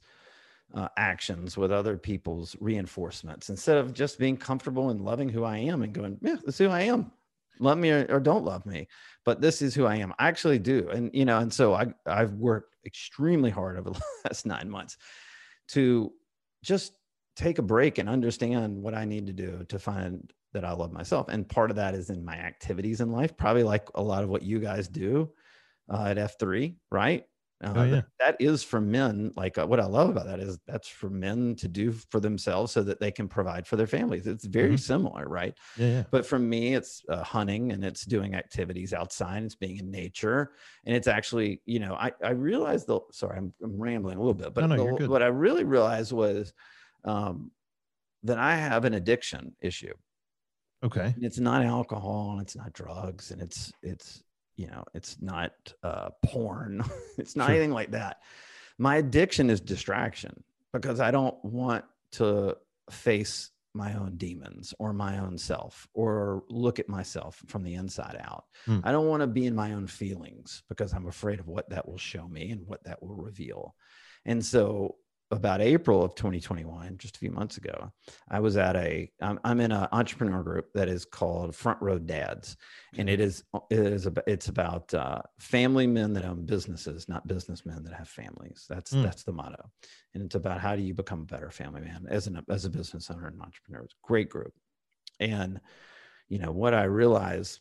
uh, 0.74 0.88
actions, 0.98 1.58
with 1.58 1.72
other 1.72 1.98
people's 1.98 2.56
reinforcements 2.60 3.50
instead 3.50 3.78
of 3.78 3.94
just 3.94 4.20
being 4.20 4.38
comfortable 4.38 4.90
and 4.90 5.02
loving 5.02 5.30
who 5.30 5.44
I 5.44 5.58
am 5.58 5.82
and 5.82 5.94
going, 5.94 6.18
yeah, 6.22 6.36
this 6.46 6.56
is 6.56 6.58
who 6.58 6.70
I 6.70 6.82
am. 6.82 7.12
Love 7.60 7.78
me 7.78 7.90
or, 7.90 8.06
or 8.10 8.20
don't 8.20 8.46
love 8.46 8.66
me, 8.66 8.88
but 9.26 9.42
this 9.42 9.62
is 9.62 9.74
who 9.74 9.86
I 9.86 9.96
am. 9.96 10.14
I 10.20 10.28
actually 10.28 10.60
do. 10.60 10.90
And, 10.90 11.10
you 11.14 11.26
know, 11.26 11.40
and 11.40 11.52
so 11.52 11.74
I, 11.74 11.88
I've 12.06 12.34
worked 12.34 12.76
extremely 12.86 13.50
hard 13.50 13.78
over 13.78 13.90
the 13.92 14.02
last 14.26 14.46
nine 14.46 14.70
months 14.70 14.98
to 15.70 16.12
just 16.64 16.94
take 17.36 17.60
a 17.60 17.64
break 17.64 17.98
and 17.98 18.10
understand 18.10 18.82
what 18.82 18.94
I 18.94 19.06
need 19.06 19.28
to 19.28 19.34
do 19.34 19.66
to 19.70 19.80
find 19.80 20.32
that 20.54 20.66
I 20.66 20.74
love 20.74 20.92
myself. 20.92 21.28
And 21.30 21.48
part 21.48 21.70
of 21.70 21.76
that 21.78 21.94
is 21.94 22.10
in 22.10 22.24
my 22.24 22.36
activities 22.36 23.02
in 23.02 23.12
life, 23.12 23.36
probably 23.38 23.64
like 23.64 23.88
a 23.96 24.02
lot 24.02 24.24
of 24.24 24.30
what 24.30 24.44
you 24.44 24.60
guys 24.60 24.88
do 24.88 25.30
uh, 25.92 26.06
at 26.06 26.18
F3, 26.18 26.76
right? 26.92 27.26
Uh, 27.64 27.74
oh, 27.76 27.84
yeah. 27.84 28.02
that 28.20 28.38
is 28.40 28.64
for 28.64 28.80
men. 28.80 29.34
Like 29.36 29.58
uh, 29.58 29.66
what 29.66 29.80
I 29.80 29.86
love 29.86 30.10
about 30.10 30.28
that 30.28 30.40
is 30.40 30.60
that's 30.68 30.88
for 30.88 31.10
men 31.10 31.56
to 31.56 31.68
do 31.68 31.92
for 31.92 32.20
themselves 32.20 32.72
so 32.72 32.84
that 32.84 33.00
they 33.00 33.10
can 33.10 33.28
provide 33.28 33.66
for 33.66 33.78
their 33.78 33.88
families. 33.88 34.28
It's 34.28 34.46
very 34.46 34.70
mm-hmm. 34.70 34.76
similar, 34.76 35.28
right? 35.28 35.56
Yeah, 35.76 35.88
yeah, 35.88 36.04
But 36.12 36.26
for 36.28 36.38
me, 36.38 36.76
it's 36.76 37.04
uh, 37.10 37.24
hunting 37.24 37.72
and 37.72 37.84
it's 37.84 38.06
doing 38.06 38.36
activities 38.36 38.94
outside. 38.94 39.42
It's 39.42 39.56
being 39.56 39.78
in 39.78 39.90
nature, 39.90 40.52
and 40.86 40.96
it's 40.96 41.08
actually, 41.08 41.62
you 41.66 41.80
know, 41.80 41.96
I 41.96 42.12
I 42.24 42.32
realized 42.32 42.86
the 42.86 43.00
sorry, 43.12 43.38
I'm, 43.38 43.52
I'm 43.64 43.82
rambling 43.82 44.18
a 44.18 44.22
little 44.22 44.36
bit, 44.36 44.54
but 44.54 44.68
no, 44.68 44.76
no, 44.76 44.98
the, 44.98 45.10
what 45.10 45.24
I 45.24 45.28
really 45.28 45.64
realized 45.64 46.12
was 46.12 46.54
um, 47.06 47.50
that 48.24 48.38
I 48.38 48.56
have 48.56 48.86
an 48.86 48.94
addiction 48.94 49.56
issue. 49.62 49.94
Okay. 50.84 51.14
And 51.16 51.24
it's 51.24 51.40
not 51.40 51.64
alcohol 51.64 52.32
and 52.32 52.42
it's 52.42 52.56
not 52.56 52.74
drugs 52.74 53.32
and 53.32 53.42
it's 53.42 53.74
it's 53.82 54.24
you 54.56 54.68
know 54.68 54.84
it's 54.94 55.18
not 55.22 55.52
uh, 55.84 56.10
porn. 56.26 56.84
it's 57.18 57.36
not 57.36 57.46
sure. 57.46 57.56
anything 57.56 57.72
like 57.72 57.92
that. 57.92 58.18
My 58.78 58.98
addiction 58.98 59.50
is 59.50 59.60
distraction 59.60 60.44
because 60.74 61.00
I 61.00 61.12
don't 61.12 61.44
want 61.44 61.86
to 62.14 62.56
face 62.92 63.52
my 63.74 63.94
own 63.94 64.18
demons 64.18 64.74
or 64.80 64.92
my 64.92 65.20
own 65.20 65.38
self 65.38 65.88
or 65.94 66.44
look 66.50 66.80
at 66.80 66.90
myself 66.90 67.42
from 67.48 67.64
the 67.64 67.76
inside 67.76 68.18
out. 68.20 68.46
Hmm. 68.66 68.80
I 68.84 68.92
don't 68.92 69.08
want 69.08 69.22
to 69.22 69.28
be 69.28 69.46
in 69.46 69.56
my 69.56 69.74
own 69.74 69.88
feelings 69.88 70.64
because 70.68 70.94
I'm 70.94 71.08
afraid 71.08 71.40
of 71.40 71.48
what 71.48 71.70
that 71.70 71.88
will 71.88 71.98
show 71.98 72.28
me 72.28 72.52
and 72.52 72.66
what 72.66 72.84
that 72.86 73.02
will 73.02 73.16
reveal. 73.16 73.76
And 74.26 74.44
so 74.44 74.96
about 75.32 75.62
April 75.62 76.04
of 76.04 76.16
2021, 76.16 76.98
just 76.98 77.18
a 77.18 77.20
few 77.20 77.32
months 77.32 77.58
ago, 77.58 77.92
I 78.30 78.40
was 78.40 78.56
at 78.56 78.76
a. 78.76 79.12
I'm, 79.22 79.40
I'm 79.44 79.60
in 79.60 79.72
an 79.72 79.88
entrepreneur 79.92 80.42
group 80.42 80.72
that 80.74 80.88
is 80.88 81.04
called 81.04 81.56
Front 81.56 81.82
Row 81.82 82.00
Dads, 82.00 82.56
and 82.98 83.10
it 83.10 83.20
is 83.20 83.44
it 83.70 83.80
is 83.80 84.06
about 84.06 84.24
it's 84.28 84.48
about 84.48 84.94
uh, 84.94 85.22
family 85.40 85.86
men 85.86 86.14
that 86.14 86.24
own 86.24 86.46
businesses, 86.46 87.10
not 87.10 87.28
businessmen 87.28 87.84
that 87.84 87.94
have 87.94 88.08
families. 88.08 88.66
That's 88.70 88.94
mm. 88.94 89.04
that's 89.04 89.24
the 89.24 89.34
motto, 89.34 89.70
and 90.14 90.24
it's 90.24 90.36
about 90.36 90.62
how 90.62 90.76
do 90.76 90.82
you 90.82 90.94
become 90.94 91.22
a 91.22 91.34
better 91.34 91.52
family 91.52 91.82
man 91.82 92.06
as 92.10 92.28
an 92.28 92.42
as 92.50 92.66
a 92.66 92.70
business 92.70 93.12
owner 93.12 93.28
and 93.28 93.42
entrepreneur. 93.42 93.84
It's 93.84 93.94
a 93.94 94.08
great 94.08 94.30
group, 94.30 94.54
and 95.20 95.60
you 96.30 96.40
know 96.40 96.52
what 96.52 96.74
I 96.74 96.84
realized, 96.84 97.60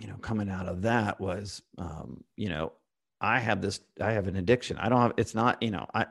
you 0.00 0.08
know, 0.08 0.16
coming 0.16 0.50
out 0.50 0.66
of 0.66 0.82
that 0.82 1.20
was, 1.20 1.62
um, 1.78 2.24
you 2.36 2.48
know, 2.48 2.72
I 3.20 3.38
have 3.40 3.60
this, 3.60 3.80
I 4.00 4.12
have 4.12 4.28
an 4.28 4.36
addiction. 4.36 4.76
I 4.78 4.88
don't 4.88 5.00
have, 5.00 5.12
it's 5.16 5.34
not, 5.34 5.62
you 5.62 5.70
know, 5.70 5.86
I, 5.94 6.06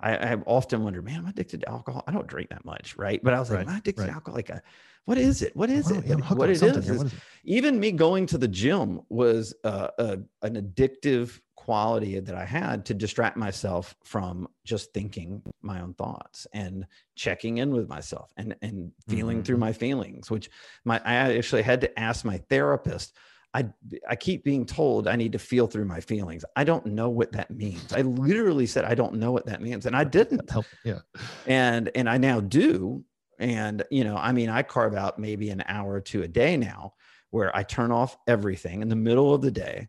I, 0.00 0.16
I 0.16 0.26
have 0.26 0.42
often 0.46 0.84
wondered, 0.84 1.04
man, 1.04 1.20
I'm 1.20 1.26
addicted 1.26 1.62
to 1.62 1.68
alcohol. 1.68 2.04
I 2.06 2.12
don't 2.12 2.26
drink 2.26 2.50
that 2.50 2.64
much, 2.64 2.96
right? 2.96 3.22
But 3.22 3.34
I 3.34 3.40
was 3.40 3.50
like, 3.50 3.58
right, 3.58 3.68
am 3.68 3.74
I 3.74 3.78
addicted 3.78 4.02
right. 4.02 4.08
to 4.08 4.14
alcohol? 4.14 4.36
Like, 4.36 4.50
a, 4.50 4.56
uh, 4.56 4.60
what 5.04 5.18
is 5.18 5.42
it? 5.42 5.56
What 5.56 5.68
is 5.68 5.90
it? 5.90 6.06
Yeah, 6.06 6.14
what 6.16 6.48
it 6.48 6.52
is, 6.52 6.62
is, 6.62 6.76
what 6.76 7.06
is 7.06 7.12
it? 7.12 7.18
Even 7.44 7.80
me 7.80 7.90
going 7.90 8.26
to 8.26 8.38
the 8.38 8.46
gym 8.46 9.00
was 9.08 9.52
uh, 9.64 9.88
a, 9.98 10.18
an 10.42 10.54
addictive 10.54 11.40
quality 11.56 12.18
that 12.20 12.34
I 12.34 12.44
had 12.44 12.84
to 12.86 12.94
distract 12.94 13.36
myself 13.36 13.94
from 14.04 14.48
just 14.64 14.92
thinking 14.92 15.42
my 15.60 15.80
own 15.80 15.94
thoughts 15.94 16.46
and 16.52 16.86
checking 17.14 17.58
in 17.58 17.72
with 17.72 17.88
myself 17.88 18.32
and 18.36 18.54
and 18.62 18.92
feeling 19.08 19.38
mm-hmm. 19.38 19.44
through 19.44 19.58
my 19.58 19.72
feelings. 19.72 20.30
Which 20.30 20.50
my 20.84 21.00
I 21.04 21.36
actually 21.36 21.62
had 21.62 21.80
to 21.80 21.98
ask 21.98 22.24
my 22.24 22.38
therapist 22.48 23.16
I 23.54 23.66
I 24.08 24.16
keep 24.16 24.44
being 24.44 24.64
told 24.64 25.06
I 25.06 25.16
need 25.16 25.32
to 25.32 25.38
feel 25.38 25.66
through 25.66 25.84
my 25.84 26.00
feelings. 26.00 26.44
I 26.56 26.64
don't 26.64 26.86
know 26.86 27.10
what 27.10 27.32
that 27.32 27.50
means. 27.50 27.92
I 27.92 28.00
literally 28.00 28.66
said 28.66 28.84
I 28.84 28.94
don't 28.94 29.14
know 29.14 29.32
what 29.32 29.46
that 29.46 29.60
means, 29.60 29.86
and 29.86 29.94
I 29.96 30.04
didn't. 30.04 30.50
Help. 30.50 30.66
Yeah. 30.84 31.00
And 31.46 31.90
and 31.94 32.08
I 32.08 32.18
now 32.18 32.40
do. 32.40 33.04
And 33.38 33.82
you 33.90 34.04
know, 34.04 34.16
I 34.16 34.32
mean, 34.32 34.48
I 34.48 34.62
carve 34.62 34.94
out 34.94 35.18
maybe 35.18 35.50
an 35.50 35.62
hour 35.66 35.92
or 35.92 36.00
two 36.00 36.22
a 36.22 36.28
day 36.28 36.56
now 36.56 36.94
where 37.30 37.54
I 37.56 37.62
turn 37.62 37.90
off 37.90 38.16
everything 38.26 38.82
in 38.82 38.88
the 38.88 38.96
middle 38.96 39.34
of 39.34 39.42
the 39.42 39.50
day. 39.50 39.88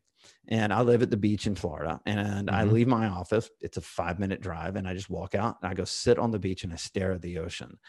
And 0.49 0.73
I 0.73 0.81
live 0.81 1.01
at 1.01 1.09
the 1.09 1.15
beach 1.17 1.47
in 1.47 1.55
Florida, 1.55 2.01
and 2.05 2.49
I 2.49 2.63
Mhm. 2.65 2.71
leave 2.73 2.87
my 2.87 3.07
office. 3.07 3.49
It's 3.61 3.77
a 3.77 3.81
five 3.81 4.19
minute 4.19 4.41
drive, 4.41 4.75
and 4.75 4.85
I 4.85 4.93
just 4.93 5.09
walk 5.09 5.35
out 5.35 5.57
and 5.61 5.71
I 5.71 5.73
go 5.73 5.85
sit 5.85 6.19
on 6.19 6.31
the 6.31 6.39
beach 6.39 6.65
and 6.65 6.73
I 6.73 6.75
stare 6.75 7.13
at 7.13 7.21
the 7.21 7.37
ocean 7.37 7.79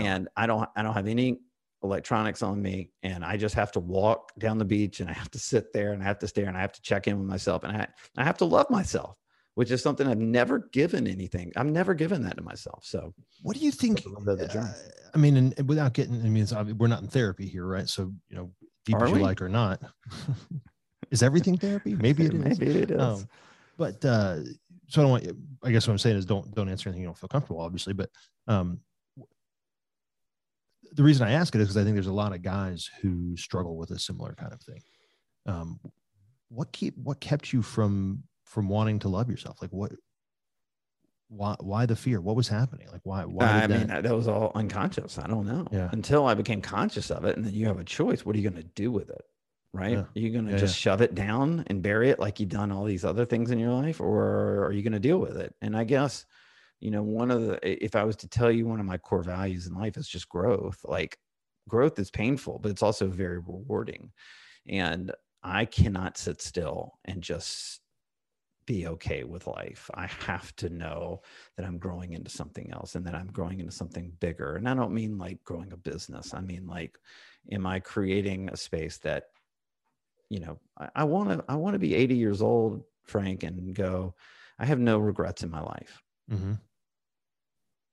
and 0.00 0.28
I 0.34 0.46
don't 0.46 0.68
I 0.74 0.82
don't 0.82 0.94
have 0.94 1.06
any 1.06 1.40
electronics 1.82 2.42
on 2.42 2.60
me 2.60 2.90
and 3.02 3.24
I 3.24 3.36
just 3.36 3.54
have 3.54 3.70
to 3.72 3.80
walk 3.80 4.32
down 4.38 4.58
the 4.58 4.64
beach 4.64 5.00
and 5.00 5.08
I 5.08 5.12
have 5.12 5.30
to 5.30 5.38
sit 5.38 5.72
there 5.72 5.92
and 5.92 6.02
I 6.02 6.06
have 6.06 6.18
to 6.20 6.28
stare 6.28 6.46
and 6.48 6.56
I 6.56 6.60
have 6.60 6.72
to 6.72 6.82
check 6.82 7.06
in 7.06 7.18
with 7.18 7.28
myself 7.28 7.62
and 7.64 7.76
I 7.76 7.86
I 8.16 8.24
have 8.24 8.38
to 8.38 8.44
love 8.44 8.68
myself 8.70 9.16
which 9.54 9.70
is 9.70 9.82
something 9.82 10.06
I've 10.06 10.18
never 10.18 10.68
given 10.72 11.06
anything 11.06 11.52
I've 11.56 11.66
never 11.66 11.94
given 11.94 12.22
that 12.24 12.36
to 12.36 12.42
myself 12.42 12.84
so 12.84 13.14
What 13.42 13.56
do 13.56 13.64
you 13.64 13.70
think? 13.70 14.04
a 14.04 14.08
little 14.08 14.24
bit 14.24 14.40
of 14.40 14.52
the 14.52 14.58
uh, 14.58 14.72
I 15.14 15.18
mean, 15.18 15.36
and, 15.36 15.68
without 15.68 15.94
getting, 15.94 16.20
I 16.22 16.28
mean, 16.28 16.46
we're 16.76 16.86
not 16.86 17.00
in 17.02 17.08
therapy 17.08 17.46
here, 17.46 17.64
right? 17.64 17.88
So, 17.88 18.12
you 18.28 18.36
know, 18.36 18.50
deep 18.84 18.96
Are 18.96 19.04
as 19.04 19.10
you 19.10 19.16
we? 19.16 19.22
like 19.22 19.40
or 19.40 19.48
not, 19.48 19.80
is 21.10 21.22
everything 21.22 21.56
therapy? 21.56 21.94
Maybe 21.94 22.26
it 22.26 22.34
is. 22.34 22.58
maybe 22.58 22.78
it 22.80 22.90
is 22.90 23.00
Um, 23.00 23.28
but 23.78 24.04
uh, 24.04 24.42
so 24.88 25.00
I 25.00 25.02
don't 25.02 25.10
want. 25.10 25.24
you- 25.24 25.38
I 25.64 25.70
guess 25.72 25.86
what 25.88 25.92
I'm 25.92 25.98
saying 25.98 26.16
is 26.16 26.26
don't 26.26 26.54
don't 26.54 26.68
answer 26.68 26.88
anything 26.88 27.02
you 27.02 27.08
don't 27.08 27.16
feel 27.18 27.28
comfortable, 27.28 27.60
obviously. 27.60 27.94
But 27.94 28.10
um, 28.46 28.80
the 30.92 31.02
reason 31.02 31.26
I 31.26 31.32
ask 31.32 31.54
it 31.54 31.60
is 31.60 31.68
because 31.68 31.76
I 31.76 31.84
think 31.84 31.94
there's 31.94 32.06
a 32.06 32.12
lot 32.12 32.34
of 32.34 32.42
guys 32.42 32.90
who 33.02 33.36
struggle 33.36 33.76
with 33.76 33.90
a 33.90 33.98
similar 33.98 34.34
kind 34.34 34.52
of 34.52 34.60
thing. 34.60 34.80
Um, 35.46 35.80
what 36.48 36.72
keep 36.72 36.96
what 36.96 37.20
kept 37.20 37.52
you 37.52 37.62
from 37.62 38.22
from 38.44 38.68
wanting 38.68 38.98
to 39.00 39.08
love 39.08 39.28
yourself? 39.30 39.60
Like 39.60 39.70
what? 39.70 39.92
Why 41.28 41.56
why 41.60 41.84
the 41.86 41.96
fear? 41.96 42.20
What 42.22 42.36
was 42.36 42.48
happening? 42.48 42.88
Like 42.90 43.02
why 43.04 43.24
why? 43.26 43.44
I 43.46 43.66
mean 43.66 43.86
that- 43.88 44.02
that 44.04 44.14
was 44.14 44.26
all 44.28 44.50
unconscious 44.54 45.18
I 45.18 45.26
don't 45.26 45.46
know 45.46 45.66
Yeah. 45.70 45.90
until 45.92 46.26
I 46.26 46.34
became 46.34 46.62
conscious 46.62 47.10
of 47.10 47.24
it 47.26 47.36
and 47.36 47.44
then 47.44 47.52
you 47.52 47.66
have 47.66 47.78
a 47.78 47.84
choice 47.84 48.24
what 48.24 48.34
are 48.34 48.38
you 48.38 48.48
going 48.48 48.62
to 48.62 48.68
do 48.74 48.90
with 48.90 49.10
it 49.10 49.20
right 49.74 49.92
Yeah. 49.92 49.98
are 50.00 50.08
you 50.14 50.30
going 50.30 50.46
to 50.46 50.52
Yeah, 50.52 50.56
just 50.58 50.78
shove 50.78 51.02
it 51.02 51.14
down 51.14 51.64
and 51.66 51.82
bury 51.82 52.08
it 52.08 52.18
like 52.18 52.40
you've 52.40 52.48
done 52.48 52.72
all 52.72 52.84
these 52.84 53.04
other 53.04 53.26
things 53.26 53.50
in 53.50 53.58
your 53.58 53.72
life 53.72 54.00
or 54.00 54.64
are 54.64 54.72
you 54.72 54.80
going 54.82 54.94
to 54.94 54.98
deal 54.98 55.18
with 55.18 55.36
it 55.36 55.54
and 55.60 55.76
i 55.76 55.84
guess 55.84 56.24
you 56.80 56.90
know 56.90 57.02
one 57.02 57.30
of 57.30 57.42
the 57.46 57.84
if 57.84 57.96
i 57.96 58.04
was 58.04 58.16
to 58.16 58.28
tell 58.28 58.50
you 58.50 58.66
one 58.66 58.80
of 58.80 58.86
my 58.86 58.98
core 58.98 59.22
values 59.22 59.66
in 59.66 59.74
life 59.74 59.96
is 59.96 60.08
just 60.08 60.28
growth 60.28 60.80
like 60.84 61.18
growth 61.68 61.98
is 61.98 62.10
painful 62.10 62.58
but 62.58 62.70
it's 62.70 62.82
also 62.82 63.08
very 63.08 63.38
rewarding. 63.38 64.12
And 64.68 65.12
i 65.42 65.64
cannot 65.64 66.16
sit 66.18 66.40
still 66.42 66.98
and 67.04 67.22
just 67.22 67.80
be 68.66 68.86
okay 68.86 69.24
with 69.24 69.46
life. 69.46 69.90
I 69.94 70.06
have 70.06 70.54
to 70.56 70.68
know 70.68 71.22
that 71.56 71.64
i'm 71.66 71.78
growing 71.78 72.12
into 72.12 72.30
something 72.30 72.70
else 72.72 72.94
and 72.96 73.06
that 73.06 73.14
i'm 73.14 73.28
growing 73.32 73.60
into 73.60 73.72
something 73.72 74.12
bigger. 74.20 74.56
And 74.56 74.68
i 74.68 74.74
don't 74.74 74.92
mean 74.94 75.18
like 75.18 75.42
growing 75.44 75.72
a 75.72 75.76
business. 75.76 76.34
I 76.34 76.40
mean 76.40 76.66
like 76.66 76.98
am 77.50 77.66
i 77.66 77.80
creating 77.80 78.50
a 78.50 78.56
space 78.56 78.98
that 78.98 79.24
you 80.28 80.40
know 80.40 80.58
i 80.94 81.04
want 81.04 81.30
to 81.30 81.44
i 81.48 81.56
want 81.56 81.74
to 81.74 81.78
be 81.78 81.94
80 81.94 82.16
years 82.16 82.42
old 82.42 82.82
frank 83.04 83.42
and 83.42 83.74
go 83.74 84.14
i 84.58 84.66
have 84.66 84.78
no 84.78 84.98
regrets 84.98 85.42
in 85.42 85.50
my 85.50 85.60
life. 85.60 86.02
Mhm. 86.30 86.58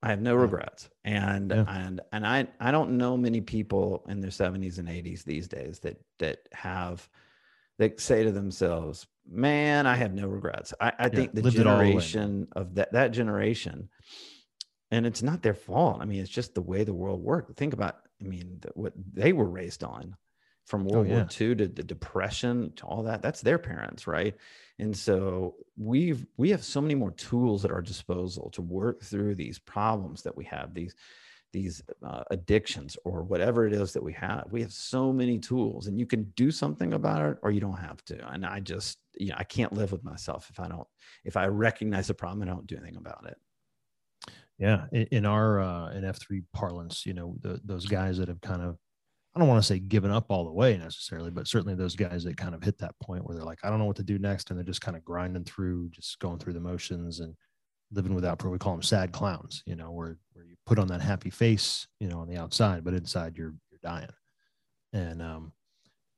I 0.05 0.09
have 0.09 0.21
no 0.21 0.35
regrets. 0.35 0.89
And 1.03 1.51
Yeah. 1.51 1.65
and 1.67 2.01
and 2.11 2.25
I 2.27 2.47
I 2.59 2.71
don't 2.71 2.97
know 2.97 3.17
many 3.17 3.41
people 3.41 4.05
in 4.07 4.21
their 4.21 4.31
70s 4.31 4.77
and 4.79 4.87
80s 4.87 5.23
these 5.23 5.47
days 5.47 5.79
that 5.79 5.99
that 6.19 6.47
have 6.53 7.09
that 7.77 7.99
say 7.99 8.23
to 8.23 8.31
themselves, 8.31 9.07
"Man, 9.27 9.85
I 9.87 9.95
have 9.95 10.13
no 10.13 10.27
regrets." 10.27 10.73
I, 10.79 10.93
I 10.99 11.09
think 11.09 11.33
the 11.33 11.41
lived 11.41 11.57
it 11.57 11.67
all 11.67 11.77
the 11.77 11.83
way. 11.83 12.01
generation 12.01 12.47
of 12.55 12.75
that 12.75 12.93
that 12.93 13.09
generation, 13.09 13.89
and 14.91 15.05
it's 15.05 15.23
not 15.23 15.41
their 15.41 15.53
fault. 15.53 16.01
I 16.01 16.05
mean, 16.05 16.21
it's 16.21 16.29
just 16.29 16.53
the 16.53 16.61
way 16.61 16.83
the 16.83 16.93
world 16.93 17.21
worked. 17.21 17.57
Think 17.57 17.73
about, 17.73 17.97
I 18.21 18.25
mean, 18.25 18.59
the, 18.61 18.69
what 18.75 18.93
they 19.13 19.33
were 19.33 19.49
raised 19.49 19.83
on, 19.83 20.15
from 20.65 20.85
World 20.85 21.07
Oh, 21.07 21.09
yeah. 21.09 21.15
War 21.17 21.27
II 21.39 21.55
to 21.55 21.67
the 21.67 21.83
Depression 21.83 22.73
to 22.77 22.85
all 22.85 23.03
that. 23.03 23.21
That's 23.21 23.41
their 23.41 23.57
parents, 23.59 24.07
right? 24.07 24.35
And 24.79 24.95
so 24.95 25.55
we've 25.77 26.25
we 26.37 26.49
have 26.49 26.63
so 26.63 26.81
many 26.81 26.95
more 26.95 27.11
tools 27.11 27.63
at 27.63 27.71
our 27.71 27.81
disposal 27.81 28.49
to 28.51 28.61
work 28.61 29.03
through 29.03 29.35
these 29.35 29.59
problems 29.59 30.23
that 30.23 30.35
we 30.35 30.45
have 30.45 30.73
these 30.73 30.95
these 31.53 31.81
uh, 32.03 32.23
addictions 32.31 32.97
or 33.05 33.23
whatever 33.23 33.65
it 33.65 33.71
is 33.71 33.93
that 33.93 34.03
we 34.03 34.11
have. 34.11 34.47
We 34.51 34.61
have 34.61 34.73
so 34.73 35.13
many 35.13 35.39
tools, 35.39 35.87
and 35.87 35.97
you 35.97 36.05
can 36.05 36.23
do 36.35 36.51
something 36.51 36.91
about 36.93 37.21
it, 37.31 37.37
or 37.43 37.51
you 37.51 37.61
don't 37.61 37.77
have 37.77 38.03
to. 38.05 38.27
And 38.29 38.45
I 38.45 38.59
just, 38.59 38.97
you 39.17 39.29
know, 39.29 39.35
I 39.37 39.45
can't 39.45 39.71
live 39.71 39.93
with 39.93 40.03
myself 40.03 40.49
if 40.49 40.59
I 40.59 40.67
don't 40.67 40.87
if 41.23 41.37
I 41.37 41.45
recognize 41.47 42.07
the 42.07 42.13
problem 42.13 42.41
and 42.41 42.51
I 42.51 42.53
don't 42.55 42.67
do 42.67 42.75
anything 42.75 42.97
about 42.97 43.25
it. 43.27 43.37
Yeah, 44.57 44.85
in, 44.91 45.07
in 45.11 45.25
our 45.25 45.59
uh, 45.61 45.91
in 45.91 46.03
F 46.03 46.19
three 46.19 46.43
parlance, 46.53 47.05
you 47.05 47.13
know, 47.13 47.35
the, 47.41 47.61
those 47.63 47.85
guys 47.85 48.17
that 48.17 48.27
have 48.27 48.41
kind 48.41 48.61
of, 48.61 48.77
I 49.35 49.39
don't 49.39 49.49
want 49.49 49.61
to 49.61 49.67
say 49.67 49.79
given 49.79 50.11
up 50.11 50.27
all 50.29 50.45
the 50.45 50.51
way 50.51 50.77
necessarily, 50.77 51.29
but 51.29 51.47
certainly 51.47 51.75
those 51.75 51.95
guys 51.95 52.23
that 52.23 52.37
kind 52.37 52.55
of 52.55 52.63
hit 52.63 52.77
that 52.77 52.97
point 53.01 53.25
where 53.25 53.35
they're 53.35 53.45
like, 53.45 53.59
I 53.63 53.69
don't 53.69 53.79
know 53.79 53.85
what 53.85 53.97
to 53.97 54.03
do 54.03 54.17
next, 54.17 54.49
and 54.49 54.57
they're 54.57 54.65
just 54.65 54.81
kind 54.81 54.95
of 54.95 55.03
grinding 55.03 55.43
through, 55.43 55.89
just 55.89 56.19
going 56.19 56.39
through 56.39 56.53
the 56.53 56.59
motions 56.61 57.19
and 57.19 57.35
living 57.91 58.15
without. 58.15 58.43
We 58.43 58.57
call 58.57 58.73
them 58.73 58.81
sad 58.81 59.11
clowns, 59.11 59.63
you 59.65 59.75
know, 59.75 59.91
where 59.91 60.17
where 60.33 60.45
you 60.45 60.55
put 60.65 60.79
on 60.79 60.87
that 60.87 61.01
happy 61.01 61.29
face, 61.29 61.87
you 61.99 62.07
know, 62.07 62.19
on 62.19 62.29
the 62.29 62.37
outside, 62.37 62.83
but 62.83 62.93
inside 62.93 63.37
you're 63.37 63.55
you're 63.71 63.79
dying, 63.83 64.09
and 64.93 65.21
um, 65.21 65.51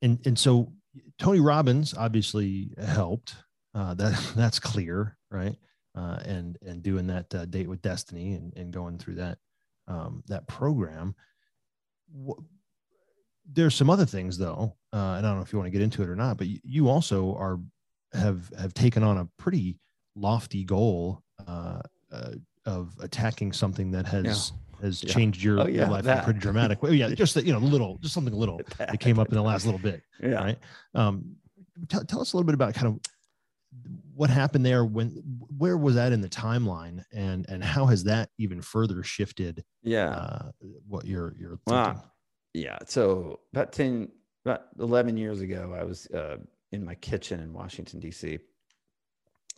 and 0.02 0.20
and 0.26 0.38
so 0.38 0.72
Tony 1.18 1.40
Robbins 1.40 1.94
obviously 1.94 2.72
helped. 2.78 3.36
Uh, 3.74 3.94
that 3.94 4.32
that's 4.36 4.60
clear, 4.60 5.18
right? 5.32 5.56
uh, 5.98 6.20
and 6.26 6.58
and 6.66 6.84
doing 6.84 7.08
that 7.08 7.34
uh, 7.34 7.46
date 7.46 7.68
with 7.68 7.82
destiny 7.82 8.34
and, 8.34 8.54
and 8.56 8.72
going 8.72 8.98
through 8.98 9.16
that 9.16 9.38
um, 9.88 10.24
that 10.28 10.48
program 10.48 11.16
Wh- 12.14 12.42
there's 13.54 13.76
some 13.76 13.90
other 13.90 14.06
things 14.06 14.38
though 14.38 14.76
uh, 14.94 15.16
and 15.18 15.26
i 15.26 15.30
don't 15.30 15.38
know 15.38 15.42
if 15.42 15.52
you 15.54 15.60
want 15.60 15.68
to 15.68 15.72
get 15.72 15.82
into 15.82 16.02
it 16.04 16.10
or 16.10 16.16
not 16.16 16.38
but 16.38 16.48
you, 16.48 16.88
also 16.90 17.34
are 17.36 17.60
have 18.14 18.52
have 18.60 18.74
taken 18.74 19.04
on 19.04 19.18
a 19.18 19.26
pretty 19.38 19.78
lofty 20.16 20.64
goal 20.64 21.22
uh, 21.48 21.80
uh, 22.12 22.32
of 22.66 22.94
attacking 23.00 23.52
something 23.54 23.92
that 23.92 24.06
has 24.06 24.52
has 24.82 25.04
Yeah. 25.04 25.14
changed 25.14 25.42
your, 25.42 25.62
Oh, 25.62 25.66
your 25.68 25.86
yeah, 25.86 25.90
life 25.90 26.06
in 26.06 26.18
a 26.18 26.24
pretty 26.24 26.40
dramatic 26.40 26.82
way 26.84 26.94
yeah 26.94 27.10
just 27.10 27.34
that 27.36 27.46
you 27.46 27.54
know 27.54 27.60
little 27.60 27.98
just 28.00 28.14
something 28.14 28.34
little 28.34 28.62
that 28.78 29.00
came 29.00 29.20
up 29.20 29.30
in 29.30 29.36
the 29.36 29.42
last 29.42 29.66
little 29.66 29.80
bit 29.80 30.04
Yeah. 30.22 30.36
right 30.44 30.60
um 30.96 31.36
tell, 31.90 32.04
tell 32.04 32.22
us 32.22 32.34
a 32.34 32.38
little 32.38 32.46
bit 32.46 32.54
about 32.56 32.74
kind 32.74 32.88
of 32.88 33.00
what 34.14 34.30
happened 34.30 34.66
there 34.66 34.84
when 34.86 35.10
where 35.58 35.78
was 35.78 35.96
that 35.96 36.12
in 36.12 36.22
the 36.22 36.30
timeline 36.30 37.04
and 37.14 37.46
and 37.50 37.64
how 37.64 37.86
has 37.86 38.04
that 38.06 38.30
even 38.38 38.62
further 38.62 39.04
shifted 39.04 39.64
Yeah. 39.84 40.10
uh 40.10 40.52
what 40.88 41.06
you're 41.06 41.36
you're 41.40 41.60
Wow. 41.68 42.04
Yeah. 42.58 42.80
So 42.88 43.42
about 43.54 43.72
10, 43.72 44.10
about 44.44 44.64
11 44.80 45.16
years 45.16 45.42
ago, 45.42 45.76
I 45.80 45.84
was 45.84 46.08
uh, 46.08 46.38
in 46.72 46.84
my 46.84 46.96
kitchen 46.96 47.40
in 47.40 47.54
Washington, 47.54 48.00
D.C. 48.00 48.40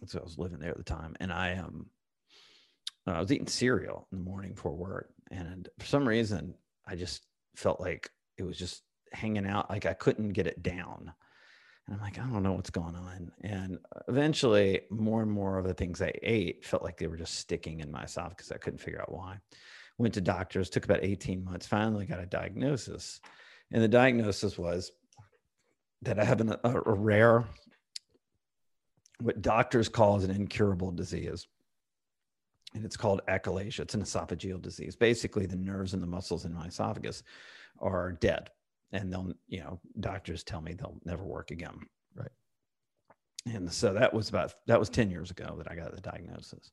So 0.06 0.20
I 0.20 0.24
was 0.24 0.38
living 0.38 0.60
there 0.60 0.72
at 0.72 0.78
the 0.78 0.84
time. 0.84 1.16
And 1.22 1.32
I, 1.32 1.56
um, 1.56 1.86
I 3.08 3.22
was 3.22 3.32
eating 3.32 3.48
cereal 3.48 4.06
in 4.12 4.18
the 4.18 4.24
morning 4.26 4.54
for 4.54 4.76
work. 4.76 5.12
And 5.32 5.70
for 5.80 5.86
some 5.86 6.06
reason, 6.06 6.56
I 6.86 6.98
just 6.98 7.26
felt 7.56 7.80
like 7.80 8.10
it 8.38 8.44
was 8.44 8.58
just 8.58 8.84
hanging 9.14 9.48
out. 9.48 9.70
Like 9.70 9.86
I 9.86 9.94
couldn't 9.94 10.34
get 10.34 10.48
it 10.48 10.62
down. 10.62 11.14
And 11.88 11.96
I'm 11.96 12.02
like, 12.02 12.20
I 12.20 12.24
don't 12.24 12.44
know 12.44 12.52
what's 12.52 12.70
going 12.70 12.96
on. 12.96 13.32
And 13.46 13.80
eventually, 14.10 14.82
more 14.90 15.22
and 15.22 15.32
more 15.32 15.58
of 15.58 15.66
the 15.66 15.74
things 15.74 16.02
I 16.02 16.12
ate 16.22 16.66
felt 16.66 16.84
like 16.84 16.98
they 16.98 17.08
were 17.08 17.16
just 17.16 17.36
sticking 17.36 17.80
in 17.80 17.92
my 17.92 18.04
esophagus. 18.04 18.52
I 18.52 18.58
couldn't 18.58 18.82
figure 18.82 19.02
out 19.02 19.12
why 19.12 19.38
went 20.00 20.14
to 20.16 20.22
doctors 20.22 20.70
took 20.70 20.86
about 20.86 21.04
18 21.04 21.44
months 21.44 21.68
finally 21.68 22.08
got 22.08 22.22
a 22.22 22.26
diagnosis. 22.26 23.20
And 23.72 23.84
the 23.84 23.88
diagnosis 23.88 24.58
was 24.58 24.92
that 26.02 26.18
i 26.18 26.24
have 26.24 26.42
an, 26.42 26.56
a, 26.64 26.82
a 26.86 26.94
rare 26.94 27.44
what 29.22 29.42
doctors 29.42 29.90
call 29.90 30.16
as 30.16 30.24
an 30.24 30.32
incurable 30.32 30.92
disease. 30.92 31.46
And 32.74 32.86
it's 32.86 32.98
called 32.98 33.22
achalasia 33.28 33.82
it's 33.82 33.94
an 33.94 34.02
esophageal 34.02 34.62
disease. 34.62 34.96
Basically 34.96 35.46
the 35.46 35.58
nerves 35.58 35.94
and 35.94 36.02
the 36.02 36.08
muscles 36.08 36.46
in 36.46 36.54
my 36.54 36.68
esophagus 36.68 37.22
are 37.80 38.14
dead. 38.14 38.50
And 38.94 39.12
they'll 39.12 39.34
you 39.48 39.60
know 39.60 39.80
doctors 40.00 40.44
tell 40.44 40.62
me 40.62 40.74
they'll 40.74 41.00
never 41.04 41.24
work 41.24 41.52
again. 41.52 41.78
Right. 42.16 42.32
and 43.46 43.72
so 43.72 43.94
that 43.94 44.14
was 44.14 44.30
about 44.30 44.54
that 44.68 44.80
was 44.80 44.90
10 44.90 45.12
years 45.12 45.30
ago 45.30 45.56
that 45.58 45.72
i 45.72 45.76
got 45.76 45.94
the 45.94 46.02
diagnosis 46.02 46.72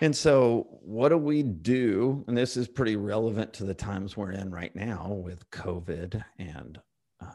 and 0.00 0.14
so, 0.16 0.66
what 0.82 1.10
do 1.10 1.18
we 1.18 1.42
do? 1.42 2.24
And 2.28 2.36
this 2.36 2.56
is 2.56 2.68
pretty 2.68 2.96
relevant 2.96 3.52
to 3.54 3.64
the 3.64 3.74
times 3.74 4.16
we're 4.16 4.32
in 4.32 4.50
right 4.50 4.74
now 4.74 5.08
with 5.12 5.48
COVID 5.50 6.22
and 6.38 6.80
um, 7.20 7.28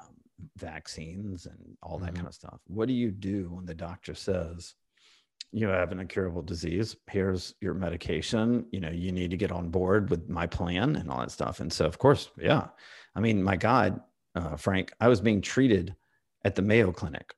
vaccines 0.58 1.45
and 1.45 1.78
all 1.84 1.99
that 1.99 2.12
Mhm. 2.13 2.15
kind 2.15 2.28
of 2.28 2.34
stuff. 2.34 2.60
What 2.67 2.88
do 2.88 2.93
you 2.93 3.12
do 3.12 3.49
when 3.54 3.65
the 3.65 3.75
doctor 3.75 4.13
says, 4.15 4.73
you 5.51 5.67
have 5.67 5.91
an 5.91 5.99
incurable 5.99 6.41
disease? 6.41 6.95
Here's 7.10 7.54
your 7.62 7.73
medication. 7.73 8.65
You 8.71 8.80
know, 8.82 8.89
you 8.89 9.12
need 9.12 9.32
to 9.32 9.38
get 9.38 9.51
on 9.51 9.69
board 9.69 10.10
with 10.10 10.28
my 10.28 10.47
plan 10.47 10.95
and 10.95 11.10
all 11.10 11.19
that 11.19 11.32
stuff. 11.32 11.60
And 11.60 11.71
so, 11.71 11.86
of 11.86 11.97
course, 11.97 12.30
yeah. 12.38 12.67
I 13.15 13.19
mean, 13.21 13.41
my 13.43 13.56
God, 13.56 14.01
uh, 14.36 14.58
Frank, 14.58 14.91
I 14.99 15.08
was 15.08 15.21
being 15.21 15.41
treated 15.41 15.95
at 16.43 16.56
the 16.56 16.62
Mayo 16.62 16.91
Clinic, 16.91 17.34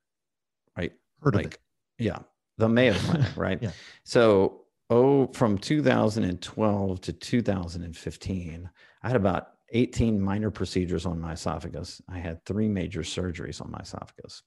right? 0.77 0.93
Heard 1.21 1.35
of 1.35 1.41
it. 1.45 1.57
yeah, 1.99 2.19
the 2.57 2.67
Mayo 2.69 2.93
Clinic, 2.93 3.27
right? 3.37 3.61
Yeah. 3.61 3.71
So, 4.03 4.63
oh, 4.89 5.27
from 5.33 5.57
2012 5.57 7.01
to 7.01 7.13
2015, 7.13 8.69
I 9.03 9.07
had 9.07 9.15
about 9.15 9.47
18 9.71 10.21
minor 10.21 10.49
procedures 10.49 11.05
on 11.05 11.19
my 11.19 11.33
esophagus. 11.33 12.01
I 12.09 12.19
had 12.19 12.45
three 12.45 12.69
major 12.69 13.01
surgeries 13.01 13.61
on 13.61 13.71
my 13.71 13.79
esophagus. 13.79 14.43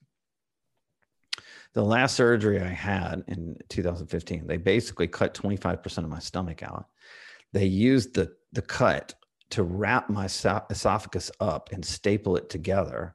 The 1.74 1.84
last 1.84 2.16
surgery 2.16 2.60
I 2.60 2.68
had 2.68 3.22
in 3.28 3.56
2015, 3.68 4.46
they 4.46 4.56
basically 4.56 5.06
cut 5.06 5.34
25% 5.34 5.98
of 5.98 6.08
my 6.08 6.18
stomach 6.18 6.62
out. 6.62 6.86
They 7.52 7.66
used 7.66 8.14
the, 8.14 8.32
the 8.52 8.62
cut 8.62 9.14
to 9.50 9.62
wrap 9.62 10.08
my 10.08 10.24
esophagus 10.24 11.30
up 11.40 11.70
and 11.72 11.84
staple 11.84 12.36
it 12.36 12.48
together. 12.48 13.14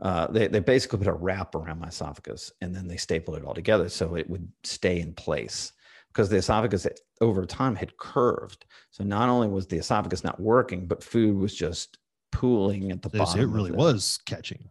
Uh, 0.00 0.28
they, 0.28 0.46
they 0.46 0.60
basically 0.60 0.98
put 0.98 1.08
a 1.08 1.12
wrap 1.12 1.54
around 1.54 1.80
my 1.80 1.88
esophagus 1.88 2.52
and 2.60 2.74
then 2.74 2.86
they 2.86 2.96
stapled 2.96 3.36
it 3.36 3.44
all 3.44 3.54
together 3.54 3.88
so 3.88 4.14
it 4.14 4.28
would 4.30 4.48
stay 4.62 5.00
in 5.00 5.12
place 5.12 5.72
because 6.18 6.28
the 6.30 6.36
esophagus 6.36 6.84
over 7.20 7.46
time 7.46 7.76
had 7.76 7.96
curved. 7.96 8.66
So 8.90 9.04
not 9.04 9.28
only 9.28 9.46
was 9.46 9.68
the 9.68 9.76
esophagus 9.78 10.24
not 10.24 10.40
working, 10.40 10.84
but 10.88 11.00
food 11.04 11.36
was 11.36 11.54
just 11.54 11.98
pooling 12.32 12.90
at 12.90 13.02
the 13.02 13.08
bottom. 13.08 13.40
It 13.40 13.46
really 13.46 13.70
was 13.70 14.18
catching. 14.26 14.68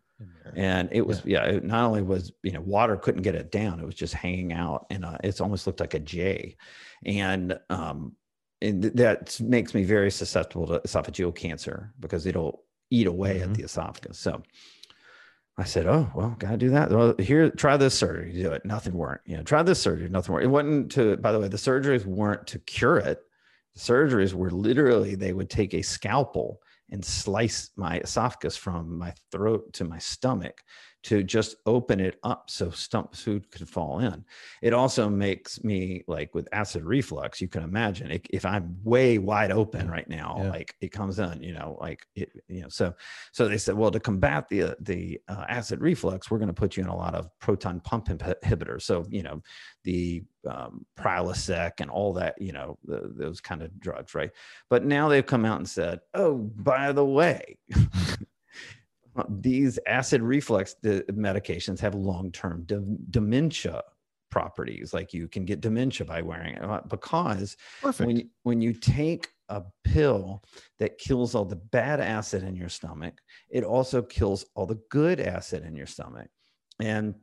and 0.56 0.90
it 0.92 1.08
was 1.08 1.22
yeah, 1.24 1.46
it 1.46 1.64
not 1.64 1.86
only 1.86 2.02
was 2.02 2.34
you 2.44 2.52
know 2.52 2.60
water 2.60 2.98
couldn't 2.98 3.22
get 3.22 3.36
it 3.36 3.50
down 3.52 3.80
it 3.80 3.86
was 3.86 3.96
just 3.96 4.14
hanging 4.14 4.52
out 4.52 4.88
and 4.90 5.06
it's 5.24 5.40
almost 5.40 5.68
looked 5.68 5.80
like 5.80 5.94
a 5.94 6.00
j 6.00 6.58
and 7.06 7.58
um 7.70 8.14
and 8.62 8.84
that 8.84 9.40
makes 9.40 9.76
me 9.76 9.84
very 9.84 10.10
susceptible 10.10 10.66
to 10.66 10.80
esophageal 10.80 11.34
cancer 11.36 11.94
because 12.00 12.26
it'll 12.26 12.64
eat 12.90 13.06
away 13.06 13.40
Mhm. 13.40 13.44
at 13.44 13.54
the 13.54 13.64
esophagus 13.64 14.18
so 14.18 14.42
I 15.58 15.64
said, 15.64 15.88
"Oh 15.88 16.12
well, 16.14 16.36
gotta 16.38 16.58
do 16.58 16.70
that. 16.70 16.92
Well, 16.92 17.16
here, 17.18 17.50
try 17.50 17.78
this 17.78 17.98
surgery. 17.98 18.32
Do 18.34 18.52
it. 18.52 18.64
Nothing 18.66 18.94
worked. 18.94 19.28
You 19.28 19.38
know, 19.38 19.44
try 19.44 19.64
this 19.64 19.82
surgery. 19.82 20.08
Nothing 20.10 20.34
worked. 20.34 20.46
It 20.46 20.50
wasn't 20.50 20.92
to. 20.94 21.18
By 21.18 21.32
the 21.32 21.40
way, 21.40 21.48
the 21.48 21.58
surgeries 21.58 22.06
weren't 22.06 22.46
to 22.48 22.60
cure 22.60 22.98
it. 22.98 23.20
The 23.74 23.80
surgeries 23.80 24.34
were 24.34 24.52
literally 24.52 25.16
they 25.16 25.34
would 25.34 25.50
take 25.50 25.74
a 25.74 25.82
scalpel 25.82 26.62
and 26.92 27.04
slice 27.04 27.72
my 27.76 28.00
esophagus 28.00 28.56
from 28.56 28.98
my 28.98 29.14
throat 29.32 29.74
to 29.74 29.84
my 29.84 29.98
stomach 29.98 30.62
to 31.08 31.24
just 31.24 31.56
open 31.66 32.02
it 32.02 32.20
up 32.24 32.50
so 32.50 32.70
stump 32.70 33.16
food 33.16 33.50
could 33.50 33.68
fall 33.70 34.00
in. 34.00 34.26
It 34.62 34.74
also 34.74 35.10
makes 35.10 35.64
me 35.64 36.04
like 36.06 36.36
with 36.36 36.50
acid 36.52 36.84
reflux, 36.84 37.40
you 37.40 37.48
can 37.48 37.64
imagine 37.64 38.12
if- 38.12 38.28
if 38.30 38.46
I'm 38.46 38.78
way 38.84 39.18
wide 39.18 39.52
open 39.52 39.90
right 39.90 40.08
now, 40.10 40.36
Yeah. 40.38 40.50
like 40.50 40.76
it 40.82 40.92
comes 40.92 41.18
in, 41.20 41.42
you 41.42 41.54
know, 41.54 41.78
like 41.80 42.06
it, 42.16 42.30
you 42.50 42.62
know, 42.64 42.68
so, 42.70 42.94
so 43.32 43.48
they 43.48 43.58
said, 43.58 43.76
well, 43.76 43.90
to 43.92 44.02
combat 44.02 44.50
the, 44.50 44.76
the 44.82 45.22
uh, 45.30 45.46
acid 45.48 45.80
reflux, 45.80 46.30
we're 46.30 46.40
going 46.40 46.48
to 46.48 46.54
put 46.54 46.76
you 46.76 46.84
in 46.84 46.90
a 46.90 46.96
lot 46.96 47.16
of 47.16 47.30
proton 47.40 47.80
pump 47.80 48.08
inhibitors. 48.10 48.82
So, 48.82 49.06
you 49.10 49.24
know, 49.24 49.42
the 49.86 50.24
um, 50.46 50.86
Prilosec 51.00 51.80
and 51.80 51.90
all 51.90 52.12
that, 52.14 52.36
you 52.42 52.52
know, 52.52 52.78
the, 52.84 53.14
those 53.16 53.40
kind 53.40 53.62
of 53.62 53.80
drugs, 53.80 54.14
right? 54.14 54.32
But 54.70 54.84
now 54.84 55.08
they've 55.08 55.26
come 55.26 55.46
out 55.46 55.60
and 55.60 55.70
said, 55.70 56.02
oh, 56.14 56.36
by 56.36 56.92
the 56.92 57.06
way, 57.06 57.58
these 59.30 59.80
acid 59.88 60.22
reflux 60.22 60.76
medications 60.84 61.80
have 61.80 61.96
long-term 61.96 62.64
de- 62.66 62.98
dementia 63.10 63.82
properties. 64.30 64.94
Like 64.94 65.14
you 65.14 65.28
can 65.28 65.46
get 65.46 65.62
dementia 65.62 66.06
by 66.06 66.22
wearing 66.22 66.56
it 66.56 66.64
uh, 66.64 66.82
because 66.88 67.58
Perfect. 67.82 68.08
when 68.08 68.18
you, 68.18 68.26
when 68.44 68.62
you 68.62 68.74
take 68.74 69.30
a 69.50 69.64
pill 69.84 70.44
that 70.80 70.98
kills 70.98 71.36
all 71.36 71.46
the 71.46 71.56
bad 71.56 72.00
acid 72.00 72.44
in 72.44 72.56
your 72.56 72.70
stomach, 72.70 73.16
it 73.50 73.64
also 73.64 74.02
kills 74.02 74.46
all 74.56 74.66
the 74.66 74.80
good 74.90 75.20
acid 75.20 75.64
in 75.64 75.76
your 75.76 75.86
stomach, 75.88 76.30
and 76.80 77.16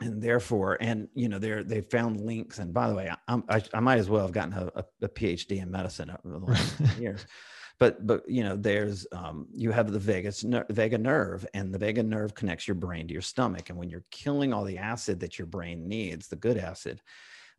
and 0.00 0.22
therefore, 0.22 0.78
and 0.80 1.08
you 1.14 1.28
know, 1.28 1.38
they're 1.38 1.62
they 1.62 1.82
found 1.82 2.20
links. 2.20 2.58
And 2.58 2.72
by 2.72 2.88
the 2.88 2.94
way, 2.94 3.12
I'm, 3.28 3.44
I 3.48 3.62
I 3.74 3.80
might 3.80 3.98
as 3.98 4.08
well 4.08 4.22
have 4.22 4.32
gotten 4.32 4.54
a, 4.54 4.72
a, 4.74 4.84
a 5.02 5.08
PhD 5.08 5.62
in 5.62 5.70
medicine 5.70 6.10
over 6.10 6.38
the 6.38 6.46
last 6.46 6.76
10 6.84 7.02
years. 7.02 7.26
But 7.80 8.06
but 8.06 8.28
you 8.28 8.44
know, 8.44 8.56
there's 8.56 9.06
um, 9.12 9.48
you 9.52 9.72
have 9.72 9.90
the 9.90 9.98
vagus 9.98 10.44
ner- 10.44 10.66
vagus 10.70 11.00
nerve, 11.00 11.46
and 11.54 11.74
the 11.74 11.78
vagus 11.78 12.04
nerve 12.04 12.34
connects 12.34 12.68
your 12.68 12.76
brain 12.76 13.08
to 13.08 13.12
your 13.12 13.22
stomach. 13.22 13.70
And 13.70 13.78
when 13.78 13.90
you're 13.90 14.04
killing 14.10 14.52
all 14.52 14.64
the 14.64 14.78
acid 14.78 15.20
that 15.20 15.38
your 15.38 15.46
brain 15.46 15.88
needs, 15.88 16.28
the 16.28 16.36
good 16.36 16.56
acid, 16.56 17.00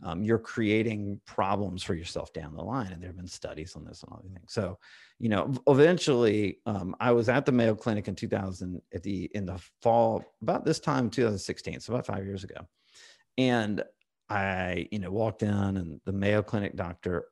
um, 0.03 0.23
you're 0.23 0.39
creating 0.39 1.19
problems 1.25 1.83
for 1.83 1.93
yourself 1.93 2.33
down 2.33 2.55
the 2.55 2.63
line. 2.63 2.91
And 2.91 3.01
there 3.01 3.09
have 3.09 3.17
been 3.17 3.27
studies 3.27 3.75
on 3.75 3.85
this 3.85 4.03
and 4.03 4.11
all 4.11 4.21
these 4.23 4.33
things. 4.33 4.53
So, 4.53 4.77
you 5.19 5.29
know, 5.29 5.53
eventually, 5.67 6.59
um, 6.65 6.95
I 6.99 7.11
was 7.11 7.29
at 7.29 7.45
the 7.45 7.51
Mayo 7.51 7.75
Clinic 7.75 8.07
in 8.07 8.15
2000 8.15 8.81
at 8.93 9.03
the 9.03 9.29
in 9.33 9.45
the 9.45 9.61
fall 9.81 10.23
about 10.41 10.65
this 10.65 10.79
time, 10.79 11.09
2016, 11.09 11.79
so 11.79 11.93
about 11.93 12.05
five 12.05 12.25
years 12.25 12.43
ago, 12.43 12.67
and 13.37 13.83
I, 14.29 14.87
you 14.91 14.99
know, 14.99 15.11
walked 15.11 15.43
in, 15.43 15.49
and 15.49 16.01
the 16.05 16.13
Mayo 16.13 16.41
Clinic 16.41 16.75
doctor, 16.75 17.25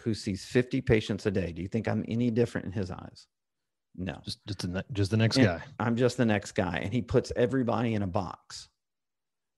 who 0.00 0.14
sees 0.14 0.44
50 0.44 0.80
patients 0.80 1.26
a 1.26 1.30
day, 1.30 1.52
do 1.52 1.62
you 1.62 1.68
think 1.68 1.88
I'm 1.88 2.04
any 2.08 2.30
different 2.30 2.66
in 2.66 2.72
his 2.72 2.90
eyes? 2.90 3.26
No. 3.96 4.20
just 4.24 4.46
just 4.46 4.60
the, 4.60 4.84
just 4.92 5.10
the 5.10 5.16
next 5.16 5.36
And 5.36 5.46
guy. 5.46 5.62
I'm 5.80 5.96
just 5.96 6.16
the 6.16 6.24
next 6.24 6.52
guy. 6.52 6.80
And 6.82 6.92
he 6.92 7.02
puts 7.02 7.32
everybody 7.36 7.94
in 7.94 8.02
a 8.02 8.06
box 8.06 8.68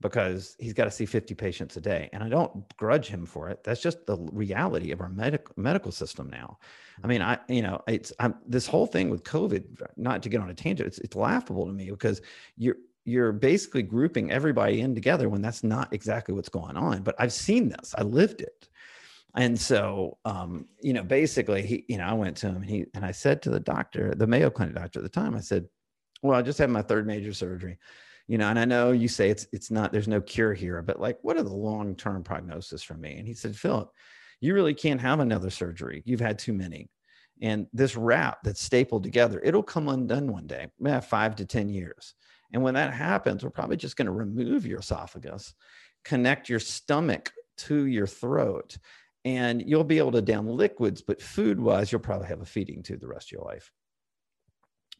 because 0.01 0.57
he's 0.59 0.73
got 0.73 0.85
to 0.85 0.91
see 0.91 1.05
50 1.05 1.35
patients 1.35 1.77
a 1.77 1.81
day. 1.81 2.09
And 2.13 2.23
I 2.23 2.29
don't 2.29 2.67
grudge 2.79 3.07
him 3.07 3.27
for 3.27 3.51
it. 3.51 3.63
That's 3.63 3.83
just 3.83 4.07
the 4.07 4.17
reality 4.33 4.93
of 4.93 5.01
our 5.01 5.11
medical 5.11 5.55
medical 5.57 5.93
system 5.93 6.31
now. 6.31 6.59
I 7.05 7.07
mean, 7.07 7.21
I, 7.21 7.39
you 7.49 7.63
know, 7.63 7.83
it's 7.87 8.13
I'm, 8.19 8.35
this 8.47 8.67
whole 8.67 8.87
thing 8.87 9.11
with 9.11 9.25
COVID, 9.25 9.83
not 9.97 10.23
to 10.23 10.29
get 10.29 10.41
on 10.41 10.49
a 10.49 10.55
tangent, 10.55 10.87
it's, 10.87 10.99
it's 10.99 11.17
laughable 11.17 11.67
to 11.67 11.73
me 11.73 11.91
because 11.91 12.23
you're, 12.57 12.77
you're 13.05 13.33
basically 13.33 13.83
grouping 13.83 14.31
everybody 14.31 14.81
in 14.81 14.95
together 14.95 15.29
when 15.29 15.43
that's 15.43 15.63
not 15.63 15.93
exactly 15.93 16.35
what's 16.35 16.49
going 16.49 16.77
on. 16.77 17.03
But 17.03 17.15
I've 17.19 17.33
seen 17.33 17.69
this, 17.69 17.95
I 17.97 18.03
lived 18.03 18.41
it. 18.41 18.70
And 19.37 19.59
so, 19.59 20.19
um, 20.25 20.67
you 20.83 20.93
know, 20.93 21.05
basically, 21.05 21.63
he, 21.63 21.85
you 21.89 21.99
know, 21.99 22.05
I 22.05 22.15
went 22.15 22.37
to 22.39 22.49
him 22.49 22.57
and 22.57 22.65
he, 22.65 22.87
and 22.95 23.05
I 23.05 23.13
said 23.13 23.43
to 23.43 23.51
the 23.51 23.61
doctor, 23.61 24.15
the 24.15 24.27
Mayo 24.27 24.51
Clinic 24.51 24.75
doctor 24.75 24.99
at 24.99 25.03
the 25.03 25.09
time, 25.09 25.37
I 25.37 25.41
said, 25.41 25.67
well, 26.23 26.39
I 26.39 26.43
just 26.43 26.59
had 26.59 26.71
my 26.71 26.83
third 26.83 27.07
major 27.07 27.33
surgery, 27.33 27.79
you 28.27 28.39
know, 28.39 28.49
and 28.49 28.59
I 28.59 28.65
know 28.65 28.91
you 28.91 29.09
say 29.09 29.31
it's, 29.31 29.47
it's 29.53 29.71
not, 29.71 29.93
there's 29.93 30.09
no 30.09 30.21
cure 30.21 30.53
here, 30.53 30.83
but 30.83 31.01
like, 31.01 31.19
what 31.23 31.37
are 31.37 31.43
the 31.43 31.55
long-term 31.55 32.25
prognosis 32.25 32.83
for 32.83 32.95
me? 32.95 33.17
And 33.19 33.27
he 33.27 33.35
said, 33.35 33.57
Philip, 33.57 33.91
you 34.41 34.55
really 34.55 34.75
can't 34.75 35.01
have 35.01 35.21
another 35.21 35.51
surgery. 35.51 36.03
You've 36.05 36.21
had 36.21 36.39
too 36.39 36.53
many. 36.53 36.91
And 37.43 37.67
this 37.73 37.97
wrap 37.97 38.39
that's 38.43 38.63
stapled 38.63 39.03
together, 39.03 39.41
it'll 39.43 39.63
come 39.63 39.89
undone 39.89 40.31
one 40.31 40.47
day, 40.47 40.67
five 41.03 41.37
to 41.37 41.47
10 41.47 41.69
years. 41.69 42.15
And 42.53 42.63
when 42.63 42.75
that 42.75 42.93
happens, 42.93 43.45
we're 43.45 43.51
probably 43.51 43.77
just 43.77 43.97
going 43.97 44.07
to 44.07 44.13
remove 44.13 44.67
your 44.67 44.81
esophagus, 44.81 45.55
connect 46.05 46.49
your 46.49 46.59
stomach 46.59 47.33
to 47.59 47.87
your 47.87 48.07
throat, 48.07 48.77
and 49.25 49.63
you'll 49.67 49.85
be 49.85 49.99
able 49.99 50.13
to 50.13 50.23
down 50.23 50.47
liquids, 50.47 51.03
but 51.03 51.21
food 51.21 51.61
wise, 51.61 51.93
you'll 51.93 52.01
probably 52.01 52.29
have 52.29 52.41
a 52.41 52.45
feeding 52.47 52.83
tube 52.83 53.01
the 53.01 53.09
rest 53.09 53.29
of 53.29 53.33
your 53.33 53.43
life, 53.45 53.71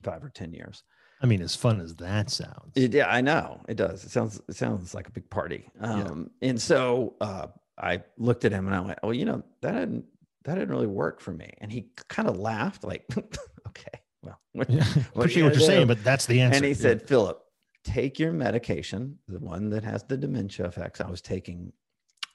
five 0.03 0.23
or 0.25 0.31
10 0.31 0.53
years. 0.53 0.83
I 1.23 1.27
mean, 1.27 1.43
as 1.43 1.55
fun 1.55 1.81
as 1.81 1.95
that 1.97 2.31
sounds. 2.31 2.73
It- 2.75 2.95
yeah, 2.95 3.09
I 3.09 3.21
know 3.21 3.61
it 3.69 3.77
does. 3.77 4.05
It 4.05 4.11
sounds, 4.11 4.41
it 4.49 4.57
sounds 4.57 4.95
like 4.95 5.09
a 5.09 5.13
big 5.13 5.29
party. 5.31 5.69
Um, 5.81 6.31
And 6.41 6.61
so 6.61 7.15
uh, 7.21 7.49
I 7.79 8.03
looked 8.17 8.45
at 8.45 8.53
him 8.53 8.67
and 8.67 8.75
I 8.75 8.81
went, 8.81 8.99
oh, 9.03 9.11
you 9.11 9.25
know, 9.27 9.43
that 9.63 9.73
didn't, 9.73 10.05
that 10.45 10.55
didn't 10.55 10.71
really 10.71 10.87
work 10.87 11.21
for 11.21 11.33
me. 11.33 11.53
And 11.59 11.71
he 11.71 11.91
kind 12.09 12.27
of 12.29 12.39
laughed 12.39 12.85
like, 12.85 13.05
okay, 13.69 14.01
well, 14.23 14.41
what- 14.53 14.71
Yeah. 14.71 14.85
what 15.13 15.25
Appreciate 15.25 15.37
you 15.39 15.45
what 15.45 15.55
you're 15.55 15.67
saying, 15.67 15.87
but 15.87 16.03
that's 16.03 16.25
the 16.27 16.41
answer. 16.41 16.57
And 16.57 16.65
he 16.65 16.71
Yeah. 16.71 16.77
said, 16.77 17.07
Philip, 17.07 17.43
take 17.85 18.19
your 18.19 18.33
medication, 18.33 19.19
the 19.29 19.39
one 19.41 19.69
that 19.71 19.85
has 19.85 20.03
the 20.05 20.17
dementia 20.17 20.67
effects. 20.67 21.01
I 21.03 21.11
was 21.11 21.21
taking 21.21 21.73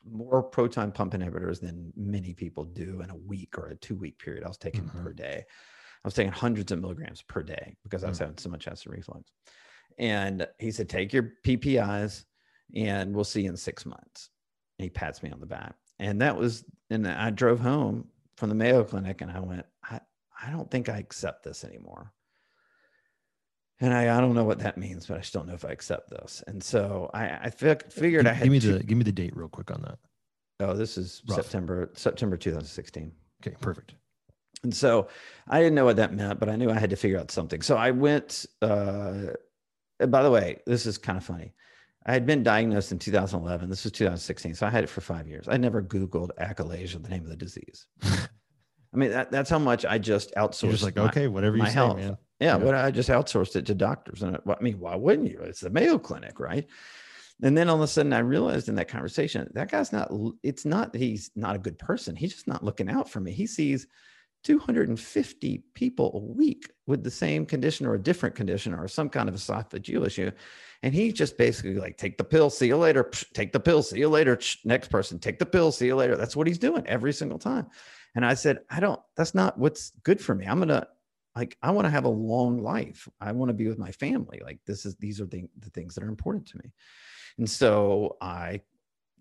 more 0.09 0.43
proton 0.43 0.91
pump 0.91 1.13
inhibitors 1.13 1.59
than 1.59 1.91
many 1.95 2.33
people 2.33 2.63
do 2.63 3.01
in 3.01 3.09
a 3.09 3.15
week 3.15 3.57
or 3.57 3.67
a 3.69 3.75
two 3.75 3.95
week 3.95 4.19
period. 4.19 4.43
I 4.43 4.47
was 4.47 4.57
taking 4.57 4.83
Mhm. 4.83 5.03
per 5.03 5.13
day. 5.13 5.43
I 5.47 6.07
was 6.07 6.13
taking 6.13 6.31
hundreds 6.31 6.71
of 6.71 6.79
milligrams 6.79 7.21
per 7.23 7.41
day 7.41 7.75
because 7.83 8.03
I 8.03 8.09
was 8.09 8.17
Mm. 8.17 8.21
having 8.21 8.37
so 8.37 8.49
much 8.49 8.67
acid 8.67 8.91
reflux. 8.91 9.31
And 9.97 10.47
he 10.59 10.71
said, 10.71 10.89
take 10.89 11.13
your 11.13 11.33
PPIs 11.43 12.25
and 12.75 13.15
we'll 13.15 13.23
see 13.23 13.41
you 13.43 13.49
in 13.49 13.57
six 13.57 13.85
months. 13.85 14.29
And 14.77 14.83
he 14.83 14.89
pats 14.89 15.23
me 15.23 15.31
on 15.31 15.39
the 15.39 15.45
back. 15.45 15.75
And 15.99 16.21
that 16.21 16.35
was, 16.35 16.65
and 16.89 17.07
I 17.07 17.29
drove 17.31 17.59
home 17.59 18.09
from 18.37 18.49
the 18.49 18.55
Mayo 18.55 18.83
Clinic 18.83 19.21
and 19.21 19.31
I 19.31 19.39
went, 19.39 19.65
I, 19.83 20.01
I 20.39 20.51
don't 20.51 20.69
think 20.69 20.89
I 20.89 20.97
accept 20.97 21.43
this 21.43 21.63
anymore. 21.63 22.11
And 23.81 23.93
I, 23.93 24.17
I 24.17 24.21
don't 24.21 24.35
know 24.35 24.45
what 24.45 24.59
that 24.59 24.77
means, 24.77 25.05
but 25.07 25.17
I 25.17 25.21
still 25.21 25.41
don't 25.41 25.49
know 25.49 25.53
if 25.55 25.65
I 25.65 25.69
accept 25.69 26.09
this. 26.09 26.41
And 26.47 26.63
so 26.63 27.09
I, 27.13 27.25
I 27.43 27.49
fig- 27.49 27.91
figured 27.91 28.23
Give, 28.25 28.31
I 28.31 28.33
had 28.33 28.43
give 28.45 28.51
me 28.51 28.59
two- 28.59 28.77
the 28.77 28.83
give 28.83 28.97
me 28.97 29.03
the 29.03 29.11
date 29.11 29.35
real 29.35 29.49
quick 29.49 29.69
on 29.71 29.81
that. 29.81 29.97
oh, 30.61 30.73
this 30.73 30.97
is 30.97 31.21
Rough. 31.27 31.41
September, 31.41 31.89
September 31.95 32.37
2016. 32.37 33.11
Okay, 33.45 33.55
perfect. 33.59 33.95
And 34.63 34.73
so 34.73 35.09
I 35.49 35.59
didn't 35.59 35.75
know 35.75 35.85
what 35.85 35.97
that 35.97 36.13
meant, 36.13 36.39
but 36.39 36.47
I 36.49 36.55
knew 36.55 36.71
I 36.71 36.79
had 36.79 36.89
to 36.91 36.95
figure 36.95 37.19
out 37.19 37.29
something. 37.31 37.61
So 37.61 37.75
I 37.75 37.91
went, 37.91 38.45
uh, 38.61 39.33
by 40.07 40.23
the 40.23 40.31
way, 40.31 40.57
this 40.65 40.85
is 40.85 40.97
kind 40.97 41.17
of 41.17 41.23
funny. 41.25 41.53
I 42.07 42.13
had 42.13 42.25
been 42.25 42.43
diagnosed 42.43 42.91
in 42.91 42.99
2011. 42.99 43.69
This 43.69 43.83
was 43.83 43.91
2016. 43.91 44.55
So 44.55 44.65
I 44.65 44.69
had 44.69 44.83
it 44.83 44.87
for 44.89 45.01
five 45.01 45.27
years. 45.27 45.47
I 45.49 45.57
never 45.57 45.81
Googled 45.83 46.29
achalasia, 46.39 47.01
the 47.03 47.09
name 47.09 47.23
of 47.23 47.29
the 47.29 47.35
disease. 47.35 47.85
I 48.03 48.97
mean, 48.97 49.09
that, 49.11 49.31
that's 49.31 49.49
how 49.49 49.59
much 49.59 49.85
I 49.85 49.97
just 49.97 50.33
outsourced. 50.35 50.63
You're 50.63 50.71
just 50.71 50.83
like, 50.83 50.95
my- 50.95 51.05
okay, 51.09 51.27
whatever 51.27 51.57
you 51.57 51.63
my 51.63 51.69
say, 51.69 51.73
health. 51.73 51.97
man. 51.97 52.17
Yeah, 52.39 52.57
but 52.57 52.75
I 52.75 52.91
just 52.91 53.09
outsourced 53.09 53.55
it 53.55 53.65
to 53.67 53.75
doctors. 53.75 54.21
And 54.21 54.37
I 54.37 54.61
mean, 54.61 54.79
why 54.79 54.95
wouldn't 54.95 55.31
you? 55.31 55.39
It's 55.39 55.61
the 55.61 55.69
Mayo 55.69 55.97
Clinic, 55.97 56.39
right? 56.39 56.67
And 57.41 57.57
then 57.57 57.69
all 57.69 57.75
of 57.75 57.81
a 57.81 57.87
sudden 57.87 58.13
I 58.13 58.19
realized 58.19 58.69
in 58.69 58.75
that 58.75 58.87
conversation, 58.87 59.49
that 59.53 59.71
guy's 59.71 59.91
not, 59.91 60.11
it's 60.43 60.65
not 60.65 60.93
that 60.93 60.99
he's 60.99 61.31
not 61.35 61.55
a 61.55 61.59
good 61.59 61.77
person. 61.79 62.15
He's 62.15 62.33
just 62.33 62.47
not 62.47 62.63
looking 62.63 62.89
out 62.89 63.09
for 63.09 63.19
me. 63.19 63.31
He 63.31 63.47
sees 63.47 63.87
250 64.43 65.63
people 65.73 66.11
a 66.13 66.33
week 66.33 66.69
with 66.87 67.03
the 67.03 67.11
same 67.11 67.45
condition 67.45 67.85
or 67.85 67.95
a 67.95 68.01
different 68.01 68.35
condition 68.35 68.73
or 68.73 68.87
some 68.87 69.09
kind 69.09 69.27
of 69.27 69.35
esophageal 69.35 70.05
issue. 70.05 70.31
And 70.83 70.93
he 70.93 71.11
just 71.11 71.37
basically 71.37 71.75
like, 71.75 71.97
take 71.97 72.17
the 72.17 72.23
pill, 72.23 72.49
see 72.49 72.67
you 72.67 72.77
later, 72.77 73.09
take 73.33 73.51
the 73.51 73.59
pill, 73.59 73.81
see 73.81 73.99
you 73.99 74.07
later. 74.07 74.39
Next 74.63 74.89
person, 74.89 75.19
take 75.19 75.39
the 75.39 75.45
pill, 75.45 75.71
see 75.71 75.87
you 75.87 75.95
later. 75.95 76.15
That's 76.15 76.35
what 76.35 76.47
he's 76.47 76.59
doing 76.59 76.85
every 76.85 77.11
single 77.11 77.39
time. 77.39 77.67
And 78.13 78.25
I 78.25 78.33
said, 78.35 78.59
I 78.69 78.79
don't, 78.79 78.99
that's 79.17 79.35
not 79.35 79.57
what's 79.57 79.91
good 80.03 80.21
for 80.21 80.35
me. 80.35 80.45
I'm 80.45 80.57
going 80.57 80.69
to, 80.69 80.87
like, 81.35 81.57
I 81.61 81.71
want 81.71 81.85
to 81.85 81.91
have 81.91 82.05
a 82.05 82.09
long 82.09 82.61
life. 82.61 83.07
I 83.19 83.31
want 83.33 83.49
to 83.49 83.53
be 83.53 83.67
with 83.67 83.77
my 83.77 83.91
family. 83.91 84.41
Like, 84.43 84.59
this 84.65 84.85
is, 84.85 84.95
these 84.95 85.19
are 85.19 85.25
the, 85.25 85.45
the 85.59 85.69
things 85.71 85.95
that 85.95 86.03
are 86.03 86.09
important 86.09 86.47
to 86.47 86.57
me. 86.57 86.71
And 87.37 87.49
so 87.49 88.17
I 88.21 88.61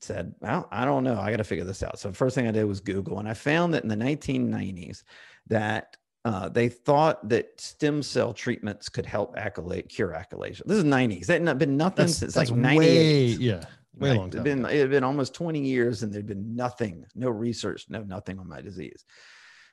said, 0.01 0.35
well, 0.41 0.69
I 0.71 0.85
don't 0.85 1.03
know. 1.03 1.19
I 1.19 1.31
got 1.31 1.39
to 1.39 1.45
figure 1.45 1.65
this 1.65 1.83
out. 1.83 1.99
So 1.99 2.09
the 2.09 2.15
first 2.15 2.35
thing 2.35 2.47
I 2.47 2.53
did 2.53 2.65
was 2.65 2.81
Google, 2.81 3.19
and 3.19 3.29
I 3.29 3.35
found 3.35 3.75
that 3.75 3.83
in 3.83 3.89
the 3.89 3.97
1990s 3.97 5.03
that 5.49 5.97
uh, 6.25 6.49
they 6.49 6.69
thought 6.69 7.29
that 7.29 7.61
stem 7.61 8.03
cell 8.03 8.33
treatments 8.33 8.89
could 8.89 9.05
help 9.05 9.37
accolade, 9.37 9.89
cure 9.89 10.11
achalasia. 10.11 10.63
This 10.65 10.79
is 10.79 10.85
90s. 10.85 11.27
That 11.27 11.43
had 11.43 11.59
been 11.59 11.77
nothing 11.77 12.07
that's, 12.07 12.19
since 12.19 12.35
that's 12.35 12.51
like 12.51 12.59
98. 12.59 12.79
Way, 12.79 13.45
yeah. 13.45 13.65
Way 13.97 14.11
right? 14.11 14.17
long 14.17 14.31
time. 14.31 14.47
It 14.47 14.49
had 14.49 14.63
been, 14.63 14.65
it 14.67 14.81
had 14.81 14.91
been 14.91 15.05
almost 15.05 15.35
20 15.35 15.61
years 15.61 16.03
and 16.03 16.13
there'd 16.13 16.27
been 16.27 16.55
nothing, 16.57 17.05
no 17.15 17.29
research, 17.29 17.87
no 17.89 18.03
nothing 18.03 18.39
on 18.39 18.49
my 18.49 18.61
disease. 18.61 19.05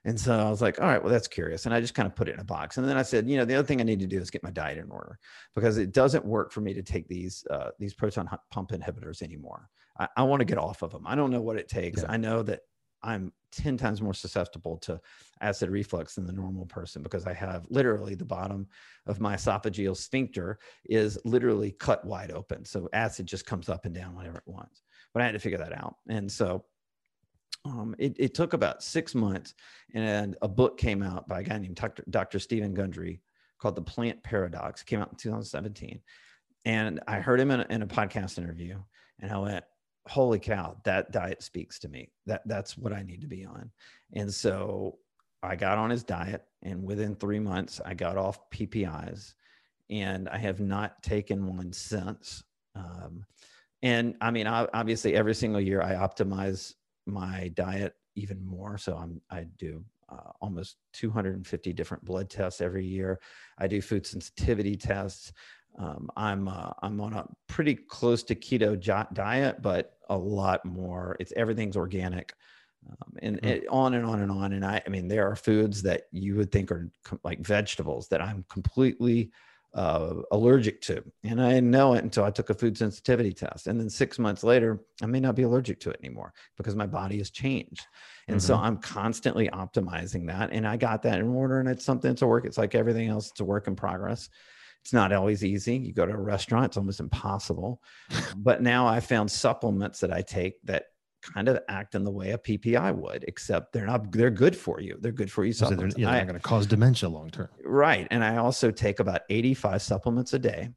And 0.03 0.19
so 0.19 0.39
I 0.39 0.49
was 0.49 0.61
like, 0.61 0.81
all 0.81 0.87
right, 0.87 1.01
well, 1.01 1.11
that's 1.11 1.27
curious. 1.27 1.65
And 1.65 1.75
I 1.75 1.79
just 1.79 1.93
kind 1.93 2.07
of 2.07 2.15
put 2.15 2.27
it 2.27 2.33
in 2.33 2.39
a 2.39 2.43
box. 2.43 2.77
And 2.77 2.87
then 2.87 2.97
I 2.97 3.03
said, 3.03 3.29
you 3.29 3.37
know, 3.37 3.45
the 3.45 3.53
other 3.53 3.67
thing 3.67 3.79
I 3.79 3.83
need 3.83 3.99
to 3.99 4.07
do 4.07 4.19
is 4.19 4.31
get 4.31 4.43
my 4.43 4.49
diet 4.49 4.79
in 4.79 4.89
order 4.89 5.19
because 5.53 5.77
it 5.77 5.91
doesn't 5.91 6.25
work 6.25 6.51
for 6.51 6.61
me 6.61 6.73
to 6.73 6.81
take 6.81 7.07
these 7.07 7.45
uh, 7.51 7.69
these 7.77 7.93
proton 7.93 8.27
pump 8.49 8.71
inhibitors 8.71 9.21
anymore. 9.21 9.69
I, 9.99 10.07
I 10.17 10.23
want 10.23 10.39
to 10.39 10.45
get 10.45 10.57
off 10.57 10.81
of 10.81 10.91
them. 10.91 11.03
I 11.05 11.15
don't 11.15 11.31
know 11.31 11.41
what 11.41 11.57
it 11.57 11.69
takes. 11.69 12.01
Yeah. 12.01 12.11
I 12.11 12.17
know 12.17 12.41
that 12.43 12.61
I'm 13.03 13.31
10 13.51 13.77
times 13.77 14.01
more 14.01 14.13
susceptible 14.13 14.77
to 14.77 14.99
acid 15.41 15.69
reflux 15.69 16.15
than 16.15 16.25
the 16.25 16.33
normal 16.33 16.65
person 16.65 17.03
because 17.03 17.25
I 17.25 17.33
have 17.33 17.65
literally 17.69 18.15
the 18.15 18.25
bottom 18.25 18.67
of 19.07 19.19
my 19.19 19.35
esophageal 19.35 19.97
sphincter 19.97 20.59
is 20.85 21.19
literally 21.25 21.71
cut 21.71 22.05
wide 22.05 22.31
open. 22.31 22.63
So 22.65 22.89
acid 22.93 23.25
just 23.25 23.45
comes 23.45 23.69
up 23.69 23.85
and 23.85 23.93
down 23.93 24.15
whenever 24.15 24.37
it 24.37 24.43
wants. 24.47 24.83
But 25.13 25.21
I 25.21 25.25
had 25.25 25.33
to 25.33 25.39
figure 25.39 25.57
that 25.57 25.73
out. 25.73 25.95
And 26.07 26.31
so 26.31 26.63
um, 27.65 27.95
it, 27.97 28.15
it, 28.17 28.33
took 28.33 28.53
about 28.53 28.81
six 28.83 29.13
months, 29.13 29.53
and 29.93 30.35
a 30.41 30.47
book 30.47 30.77
came 30.77 31.03
out 31.03 31.27
by 31.27 31.41
a 31.41 31.43
guy 31.43 31.57
named 31.57 31.75
Dr. 31.75 32.03
Dr. 32.09 32.39
Stephen 32.39 32.73
Gundry 32.73 33.21
called 33.59 33.75
The 33.75 33.81
Plant 33.81 34.23
Paradox. 34.23 34.81
It 34.81 34.87
came 34.87 34.99
out 34.99 35.11
in 35.11 35.17
2017. 35.17 36.01
And 36.65 36.99
I 37.07 37.19
heard 37.19 37.39
him 37.39 37.51
in 37.51 37.61
a, 37.61 37.65
in 37.69 37.81
a 37.81 37.87
podcast 37.87 38.37
interview, 38.37 38.79
and 39.19 39.31
I 39.31 39.37
went, 39.37 39.65
Holy 40.07 40.39
cow, 40.39 40.77
that 40.83 41.11
diet 41.11 41.43
speaks 41.43 41.77
to 41.79 41.87
me. 41.87 42.11
That 42.25 42.41
That's 42.47 42.77
what 42.77 42.93
I 42.93 43.03
need 43.03 43.21
to 43.21 43.27
be 43.27 43.45
on. 43.45 43.69
And 44.13 44.33
so 44.33 44.97
I 45.43 45.55
got 45.55 45.77
on 45.77 45.91
his 45.91 46.03
diet, 46.03 46.43
and 46.63 46.83
within 46.83 47.15
three 47.15 47.39
months, 47.39 47.79
I 47.83 47.93
got 47.93 48.17
off 48.17 48.49
PPIs, 48.49 49.33
and 49.89 50.27
I 50.29 50.37
have 50.37 50.59
not 50.59 51.01
taken 51.03 51.55
one 51.55 51.73
since. 51.73 52.43
Um, 52.75 53.25
and 53.83 54.15
I 54.21 54.31
mean, 54.31 54.47
obviously, 54.47 55.15
every 55.15 55.35
single 55.35 55.61
year 55.61 55.81
I 55.81 55.93
optimize 55.93 56.73
my 57.05 57.51
diet 57.55 57.95
even 58.15 58.43
more. 58.45 58.77
So 58.77 58.95
I'm 58.95 59.21
I 59.29 59.45
do 59.57 59.83
uh, 60.11 60.31
almost 60.41 60.77
250 60.93 61.73
different 61.73 62.03
blood 62.03 62.29
tests 62.29 62.61
every 62.61 62.85
year. 62.85 63.19
I 63.57 63.67
do 63.67 63.81
food 63.81 64.05
sensitivity 64.05 64.75
tests. 64.75 65.31
Um, 65.79 66.09
I'm 66.17 66.47
uh, 66.47 66.71
I'm 66.81 66.99
on 66.99 67.13
a 67.13 67.25
pretty 67.47 67.75
close 67.75 68.23
to 68.23 68.35
keto 68.35 68.79
diet, 69.13 69.61
but 69.61 69.93
a 70.09 70.17
lot 70.17 70.65
more. 70.65 71.15
It's 71.19 71.31
everything's 71.37 71.77
organic, 71.77 72.33
um, 72.89 73.13
and 73.21 73.37
mm-hmm. 73.37 73.47
it, 73.47 73.67
on 73.69 73.93
and 73.93 74.05
on 74.05 74.21
and 74.21 74.31
on. 74.31 74.51
And 74.51 74.65
I 74.65 74.81
I 74.85 74.89
mean, 74.89 75.07
there 75.07 75.29
are 75.29 75.35
foods 75.35 75.81
that 75.83 76.03
you 76.11 76.35
would 76.35 76.51
think 76.51 76.71
are 76.71 76.91
com- 77.05 77.21
like 77.23 77.39
vegetables 77.39 78.09
that 78.09 78.21
I'm 78.21 78.43
completely 78.49 79.31
uh, 79.73 80.15
allergic 80.31 80.81
to. 80.81 81.03
And 81.23 81.41
I 81.41 81.53
didn't 81.53 81.71
know 81.71 81.93
it 81.93 82.03
until 82.03 82.23
I 82.23 82.31
took 82.31 82.49
a 82.49 82.53
food 82.53 82.77
sensitivity 82.77 83.33
test. 83.33 83.67
And 83.67 83.79
then 83.79 83.89
six 83.89 84.19
months 84.19 84.43
later, 84.43 84.81
I 85.01 85.05
may 85.05 85.19
not 85.19 85.35
be 85.35 85.43
allergic 85.43 85.79
to 85.81 85.91
it 85.91 85.99
anymore 86.03 86.33
because 86.57 86.75
my 86.75 86.85
body 86.85 87.17
has 87.19 87.29
changed. 87.29 87.85
And 88.27 88.37
mm-hmm. 88.37 88.45
so 88.45 88.55
I'm 88.55 88.77
constantly 88.77 89.47
optimizing 89.49 90.27
that. 90.27 90.49
And 90.51 90.67
I 90.67 90.77
got 90.77 91.03
that 91.03 91.19
in 91.19 91.29
order 91.29 91.59
and 91.59 91.69
it's 91.69 91.85
something 91.85 92.15
to 92.15 92.27
work. 92.27 92.45
It's 92.45 92.57
like 92.57 92.75
everything 92.75 93.07
else, 93.07 93.29
it's 93.31 93.39
a 93.39 93.45
work 93.45 93.67
in 93.67 93.75
progress. 93.75 94.29
It's 94.83 94.93
not 94.93 95.13
always 95.13 95.45
easy. 95.45 95.77
You 95.77 95.93
go 95.93 96.07
to 96.07 96.13
a 96.13 96.17
restaurant, 96.17 96.65
it's 96.65 96.77
almost 96.77 96.99
impossible. 96.99 97.81
but 98.35 98.61
now 98.61 98.87
I 98.87 98.99
found 98.99 99.31
supplements 99.31 99.99
that 99.99 100.11
I 100.11 100.21
take 100.21 100.55
that 100.63 100.85
kind 101.21 101.47
of 101.47 101.59
act 101.67 101.95
in 101.95 102.03
the 102.03 102.11
way 102.11 102.31
a 102.31 102.37
PPI 102.37 102.95
would, 102.95 103.25
except 103.27 103.73
they're 103.73 103.85
not, 103.85 104.11
they're 104.11 104.29
good 104.29 104.55
for 104.55 104.79
you. 104.79 104.97
They're 104.99 105.11
good 105.11 105.31
for 105.31 105.45
you. 105.45 105.53
So 105.53 105.69
they're, 105.69 105.87
yeah, 105.89 106.11
they're 106.11 106.19
not 106.19 106.27
going 106.27 106.39
to 106.39 106.47
cause 106.47 106.65
dementia 106.65 107.09
long 107.09 107.29
term. 107.29 107.49
Right. 107.63 108.07
And 108.11 108.23
I 108.23 108.37
also 108.37 108.71
take 108.71 108.99
about 108.99 109.21
85 109.29 109.81
supplements 109.81 110.33
a 110.33 110.39
day. 110.39 110.69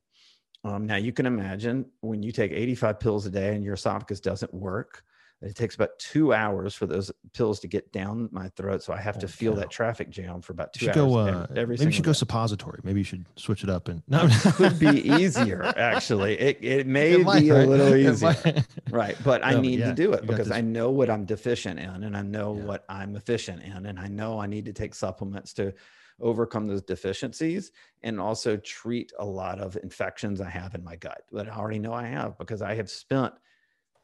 Um, 0.64 0.87
now 0.87 0.96
you 0.96 1.12
can 1.12 1.26
imagine 1.26 1.87
when 2.00 2.22
you 2.22 2.33
take 2.33 2.52
85 2.52 3.00
pills 3.00 3.26
a 3.26 3.30
day 3.30 3.54
and 3.54 3.62
your 3.62 3.74
esophagus 3.74 4.20
doesn't 4.20 4.52
work, 4.52 5.02
it 5.42 5.57
takes 5.57 5.75
about 5.75 5.99
two 5.99 6.33
hours 6.33 6.75
for 6.75 6.87
those 6.87 7.11
pills 7.33 7.61
to 7.61 7.68
get 7.68 7.92
down 7.92 8.29
my 8.33 8.49
throat, 8.51 8.83
so 8.83 8.92
I 8.92 9.01
have 9.01 9.18
to 9.18 9.29
feel 9.29 9.55
that 9.57 9.70
traffic 9.70 10.09
jam 10.09 10.40
for 10.40 10.53
about 10.53 10.73
two 10.73 10.87
hours. 10.87 10.94
Go, 10.94 11.18
uh, 11.18 11.47
every, 11.51 11.61
every 11.61 11.77
maybe 11.77 11.85
you 11.87 11.92
should 11.92 12.03
day. 12.03 12.09
go 12.09 12.12
suppository. 12.12 12.81
Maybe 12.83 13.01
you 13.01 13.05
should 13.05 13.27
switch 13.37 13.62
it 13.62 13.70
up 13.70 13.88
and 13.88 14.03
no, 14.09 14.25
it 14.31 14.33
could 14.55 14.79
be 14.79 15.09
easier. 15.09 15.64
Actually, 15.77 16.38
it 16.40 16.59
it 16.62 16.87
may 16.87 17.12
it 17.20 17.25
might, 17.25 17.40
be 17.40 17.51
right? 17.51 17.66
a 17.66 17.70
little 17.70 17.94
easier, 17.94 18.64
right? 18.90 19.16
But 19.23 19.44
I 19.44 19.61
need 19.61 19.81
yeah, 19.81 19.88
to 19.88 19.94
do 19.94 20.12
it 20.12 20.27
because 20.27 20.51
I 20.51 20.61
know 20.61 20.90
what 20.90 21.11
I'm 21.11 21.25
deficient 21.25 21.79
in, 21.79 22.05
and 22.05 22.16
I 22.16 22.23
know 22.23 22.57
yeah. 22.57 22.64
what 22.64 22.85
I'm 22.88 23.16
efficient 23.16 23.62
in, 23.62 23.87
and 23.87 23.99
I 23.99 24.09
know 24.09 24.40
I 24.40 24.47
need 24.47 24.64
to 24.66 24.73
take 24.73 24.94
supplements 24.94 25.53
to 25.55 25.75
overcome 26.20 26.68
those 26.68 26.83
deficiencies 26.83 27.73
and 28.03 28.20
also 28.20 28.57
treat 28.59 29.12
a 29.18 29.25
lot 29.25 29.61
of 29.61 29.77
infections 29.83 30.40
I 30.40 30.49
have 30.49 30.75
in 30.75 30.85
my 30.85 30.97
gut 30.97 31.23
that 31.33 31.49
I 31.49 31.57
already 31.57 31.81
know 31.81 31.92
I 31.92 32.07
have 32.07 32.38
because 32.38 32.62
I 32.62 32.75
have 32.75 32.88
spent, 32.88 33.35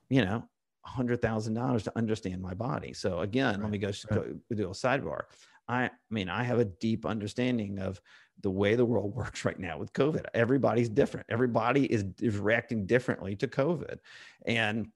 you 0.08 0.24
know, 0.24 0.42
hundred 0.90 1.22
thousand 1.22 1.54
dollars 1.54 1.82
to 1.84 1.92
understand 1.96 2.42
my 2.42 2.54
body. 2.54 2.92
So 2.92 3.20
again, 3.20 3.54
right. 3.54 3.62
let 3.62 3.70
me 3.70 3.78
go, 3.78 3.88
right. 3.88 4.48
go 4.50 4.54
do 4.54 4.68
a 4.68 4.72
sidebar. 4.72 5.22
I, 5.68 5.84
I 5.84 5.90
mean, 6.10 6.28
I 6.28 6.42
have 6.42 6.58
a 6.58 6.64
deep 6.64 7.06
understanding 7.06 7.78
of 7.78 8.00
the 8.42 8.50
way 8.50 8.74
the 8.74 8.84
world 8.84 9.14
works 9.14 9.44
right 9.44 9.58
now 9.58 9.78
with 9.78 9.92
COVID. 9.92 10.24
Everybody's 10.34 10.88
different. 10.88 11.26
Everybody 11.28 11.84
is, 11.86 12.04
is 12.20 12.38
reacting 12.38 12.86
differently 12.86 13.36
to 13.36 13.48
COVID. 13.48 13.98
And 14.46 14.88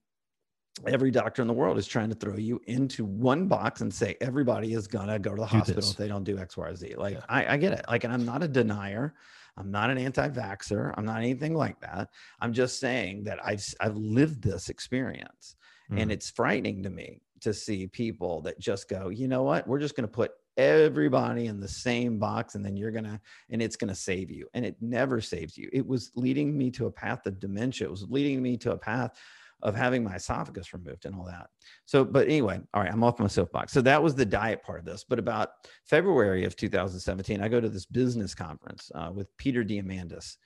every 0.86 1.10
doctor 1.10 1.40
in 1.42 1.48
the 1.48 1.54
world 1.54 1.78
is 1.78 1.86
trying 1.86 2.08
to 2.08 2.16
throw 2.16 2.36
you 2.36 2.60
into 2.66 3.04
one 3.04 3.46
box 3.46 3.80
and 3.80 3.94
say 3.94 4.16
everybody 4.20 4.74
is 4.74 4.88
gonna 4.88 5.18
go 5.18 5.30
to 5.30 5.42
the 5.42 5.46
do 5.46 5.56
hospital 5.56 5.80
this. 5.80 5.92
if 5.92 5.96
they 5.96 6.08
don't 6.08 6.24
do 6.24 6.38
X, 6.38 6.56
Y, 6.56 6.66
or 6.66 6.74
Z. 6.74 6.94
Like 6.96 7.14
yeah. 7.14 7.24
I, 7.28 7.54
I 7.54 7.56
get 7.56 7.72
it. 7.72 7.84
Like, 7.88 8.04
and 8.04 8.12
I'm 8.12 8.24
not 8.24 8.42
a 8.42 8.48
denier. 8.48 9.14
I'm 9.56 9.70
not 9.70 9.90
an 9.90 9.98
anti-vaxxer. 9.98 10.92
I'm 10.96 11.04
not 11.04 11.18
anything 11.18 11.54
like 11.54 11.80
that. 11.80 12.08
I'm 12.40 12.52
just 12.52 12.80
saying 12.80 13.24
that 13.24 13.38
I've 13.44 13.64
I've 13.80 13.96
lived 13.96 14.42
this 14.42 14.68
experience. 14.68 15.54
Mm. 15.90 16.02
And 16.02 16.12
it's 16.12 16.30
frightening 16.30 16.82
to 16.82 16.90
me 16.90 17.20
to 17.40 17.52
see 17.52 17.86
people 17.86 18.40
that 18.42 18.58
just 18.58 18.88
go, 18.88 19.08
you 19.08 19.28
know 19.28 19.42
what? 19.42 19.66
We're 19.66 19.78
just 19.78 19.96
going 19.96 20.08
to 20.08 20.12
put 20.12 20.32
everybody 20.56 21.46
in 21.46 21.60
the 21.60 21.68
same 21.68 22.18
box 22.18 22.54
and 22.54 22.64
then 22.64 22.76
you're 22.76 22.90
going 22.90 23.04
to, 23.04 23.20
and 23.50 23.60
it's 23.60 23.76
going 23.76 23.88
to 23.88 23.94
save 23.94 24.30
you. 24.30 24.48
And 24.54 24.64
it 24.64 24.76
never 24.80 25.20
saves 25.20 25.58
you. 25.58 25.68
It 25.72 25.86
was 25.86 26.12
leading 26.14 26.56
me 26.56 26.70
to 26.72 26.86
a 26.86 26.90
path 26.90 27.26
of 27.26 27.40
dementia. 27.40 27.86
It 27.86 27.90
was 27.90 28.06
leading 28.08 28.42
me 28.42 28.56
to 28.58 28.72
a 28.72 28.78
path 28.78 29.18
of 29.62 29.74
having 29.74 30.04
my 30.04 30.14
esophagus 30.14 30.72
removed 30.74 31.06
and 31.06 31.14
all 31.14 31.24
that. 31.24 31.48
So, 31.86 32.04
but 32.04 32.26
anyway, 32.26 32.60
all 32.74 32.82
right, 32.82 32.92
I'm 32.92 33.02
off 33.02 33.18
my 33.18 33.26
soapbox. 33.26 33.72
So 33.72 33.80
that 33.80 34.02
was 34.02 34.14
the 34.14 34.26
diet 34.26 34.62
part 34.62 34.78
of 34.78 34.84
this. 34.84 35.04
But 35.08 35.18
about 35.18 35.52
February 35.84 36.44
of 36.44 36.54
2017, 36.54 37.40
I 37.40 37.48
go 37.48 37.60
to 37.60 37.68
this 37.68 37.86
business 37.86 38.34
conference 38.34 38.90
uh, 38.94 39.10
with 39.12 39.34
Peter 39.38 39.64
Diamandis, 39.64 40.36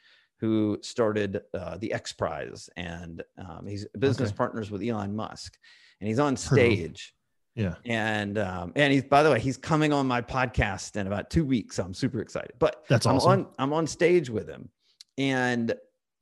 who 0.41 0.79
started 0.83 1.43
uh, 1.55 1.77
the 1.79 1.93
X 1.93 2.13
Prize, 2.13 2.71
and 2.77 3.23
um, 3.39 3.67
he's 3.67 3.87
business 3.99 4.31
okay. 4.31 4.37
partners 4.37 4.71
with 4.71 4.83
Elon 4.83 5.15
Musk, 5.15 5.57
and 6.01 6.09
he's 6.09 6.19
on 6.19 6.37
stage. 6.37 7.15
Yeah, 7.55 7.75
and 7.85 8.39
um, 8.39 8.73
and 8.77 8.93
he's 8.93 9.03
by 9.03 9.23
the 9.23 9.31
way, 9.31 9.41
he's 9.41 9.57
coming 9.57 9.93
on 9.93 10.07
my 10.07 10.23
podcast 10.23 10.97
in 10.97 11.07
about 11.07 11.29
two 11.29 11.45
weeks. 11.45 11.77
So 11.77 11.85
I'm 11.85 11.95
super 11.95 12.21
excited. 12.21 12.53
But 12.59 12.85
that's 12.89 13.05
awesome. 13.05 13.31
I'm 13.31 13.39
on, 13.41 13.47
I'm 13.59 13.73
on 13.73 13.87
stage 13.87 14.31
with 14.31 14.49
him, 14.49 14.69
and 15.17 15.73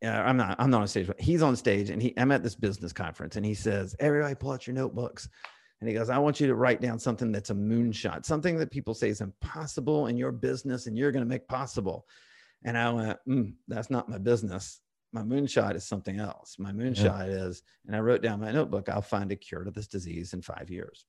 uh, 0.02 0.08
I'm 0.08 0.38
not 0.38 0.56
I'm 0.58 0.70
not 0.70 0.80
on 0.80 0.88
stage. 0.88 1.06
But 1.06 1.20
he's 1.20 1.42
on 1.42 1.54
stage, 1.56 1.90
and 1.90 2.00
he 2.00 2.14
I'm 2.16 2.32
at 2.32 2.42
this 2.42 2.54
business 2.54 2.92
conference, 2.92 3.36
and 3.36 3.44
he 3.44 3.52
says, 3.52 3.94
"Everybody, 4.00 4.34
pull 4.34 4.52
out 4.52 4.66
your 4.66 4.74
notebooks." 4.74 5.28
And 5.80 5.88
he 5.88 5.94
goes, 5.94 6.08
I 6.08 6.18
want 6.18 6.40
you 6.40 6.46
to 6.46 6.54
write 6.54 6.80
down 6.80 6.98
something 6.98 7.30
that's 7.30 7.50
a 7.50 7.54
moonshot, 7.54 8.24
something 8.24 8.56
that 8.58 8.70
people 8.70 8.94
say 8.94 9.10
is 9.10 9.20
impossible 9.20 10.06
in 10.06 10.16
your 10.16 10.32
business 10.32 10.86
and 10.86 10.96
you're 10.96 11.12
going 11.12 11.24
to 11.24 11.28
make 11.28 11.46
possible. 11.48 12.06
And 12.64 12.76
I 12.76 12.90
went, 12.90 13.18
mm, 13.28 13.54
that's 13.68 13.90
not 13.90 14.08
my 14.08 14.18
business. 14.18 14.80
My 15.12 15.22
moonshot 15.22 15.76
is 15.76 15.84
something 15.84 16.18
else. 16.18 16.56
My 16.58 16.72
moonshot 16.72 17.28
yeah. 17.28 17.44
is, 17.46 17.62
and 17.86 17.94
I 17.94 18.00
wrote 18.00 18.22
down 18.22 18.40
my 18.40 18.50
notebook, 18.50 18.88
I'll 18.88 19.02
find 19.02 19.30
a 19.32 19.36
cure 19.36 19.64
to 19.64 19.70
this 19.70 19.86
disease 19.86 20.32
in 20.34 20.42
five 20.42 20.70
years. 20.70 21.04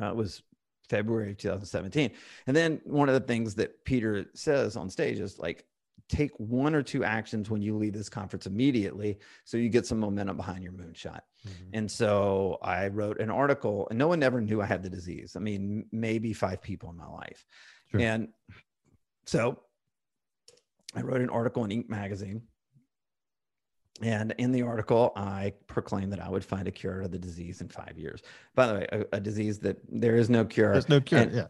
It 0.00 0.14
was 0.14 0.42
February 0.88 1.30
of 1.30 1.38
2017. 1.38 2.10
And 2.46 2.56
then 2.56 2.80
one 2.84 3.08
of 3.08 3.14
the 3.14 3.26
things 3.26 3.54
that 3.56 3.84
Peter 3.84 4.26
says 4.34 4.76
on 4.76 4.90
stage 4.90 5.18
is 5.18 5.38
like, 5.38 5.64
take 6.10 6.32
one 6.38 6.74
or 6.74 6.82
two 6.82 7.04
actions 7.04 7.48
when 7.48 7.62
you 7.62 7.76
leave 7.76 7.92
this 7.92 8.08
conference 8.08 8.46
immediately 8.46 9.16
so 9.44 9.56
you 9.56 9.68
get 9.68 9.86
some 9.86 10.00
momentum 10.00 10.36
behind 10.36 10.62
your 10.62 10.72
moonshot. 10.72 11.20
Mm-hmm. 11.46 11.70
And 11.74 11.90
so 11.90 12.58
I 12.62 12.88
wrote 12.88 13.20
an 13.20 13.30
article, 13.30 13.86
and 13.88 13.98
no 13.98 14.08
one 14.08 14.22
ever 14.22 14.40
knew 14.40 14.60
I 14.60 14.66
had 14.66 14.82
the 14.82 14.90
disease. 14.90 15.36
I 15.36 15.38
mean, 15.38 15.86
maybe 15.92 16.32
five 16.32 16.60
people 16.60 16.90
in 16.90 16.96
my 16.96 17.06
life. 17.06 17.46
Sure. 17.92 18.00
And 18.00 18.28
so 19.24 19.60
I 20.94 21.02
wrote 21.02 21.20
an 21.20 21.30
article 21.30 21.64
in 21.64 21.70
Inc. 21.70 21.88
magazine. 21.88 22.42
And 24.02 24.34
in 24.38 24.50
the 24.50 24.62
article, 24.62 25.12
I 25.14 25.52
proclaimed 25.66 26.12
that 26.12 26.20
I 26.20 26.28
would 26.30 26.44
find 26.44 26.66
a 26.66 26.70
cure 26.70 27.02
to 27.02 27.08
the 27.08 27.18
disease 27.18 27.60
in 27.60 27.68
five 27.68 27.98
years. 27.98 28.22
By 28.54 28.66
the 28.66 28.74
way, 28.74 28.86
a, 28.92 29.16
a 29.16 29.20
disease 29.20 29.58
that 29.60 29.78
there 29.88 30.16
is 30.16 30.30
no 30.30 30.44
cure. 30.44 30.72
There's 30.72 30.88
no 30.88 31.00
cure. 31.00 31.20
And, 31.20 31.32
yeah 31.32 31.46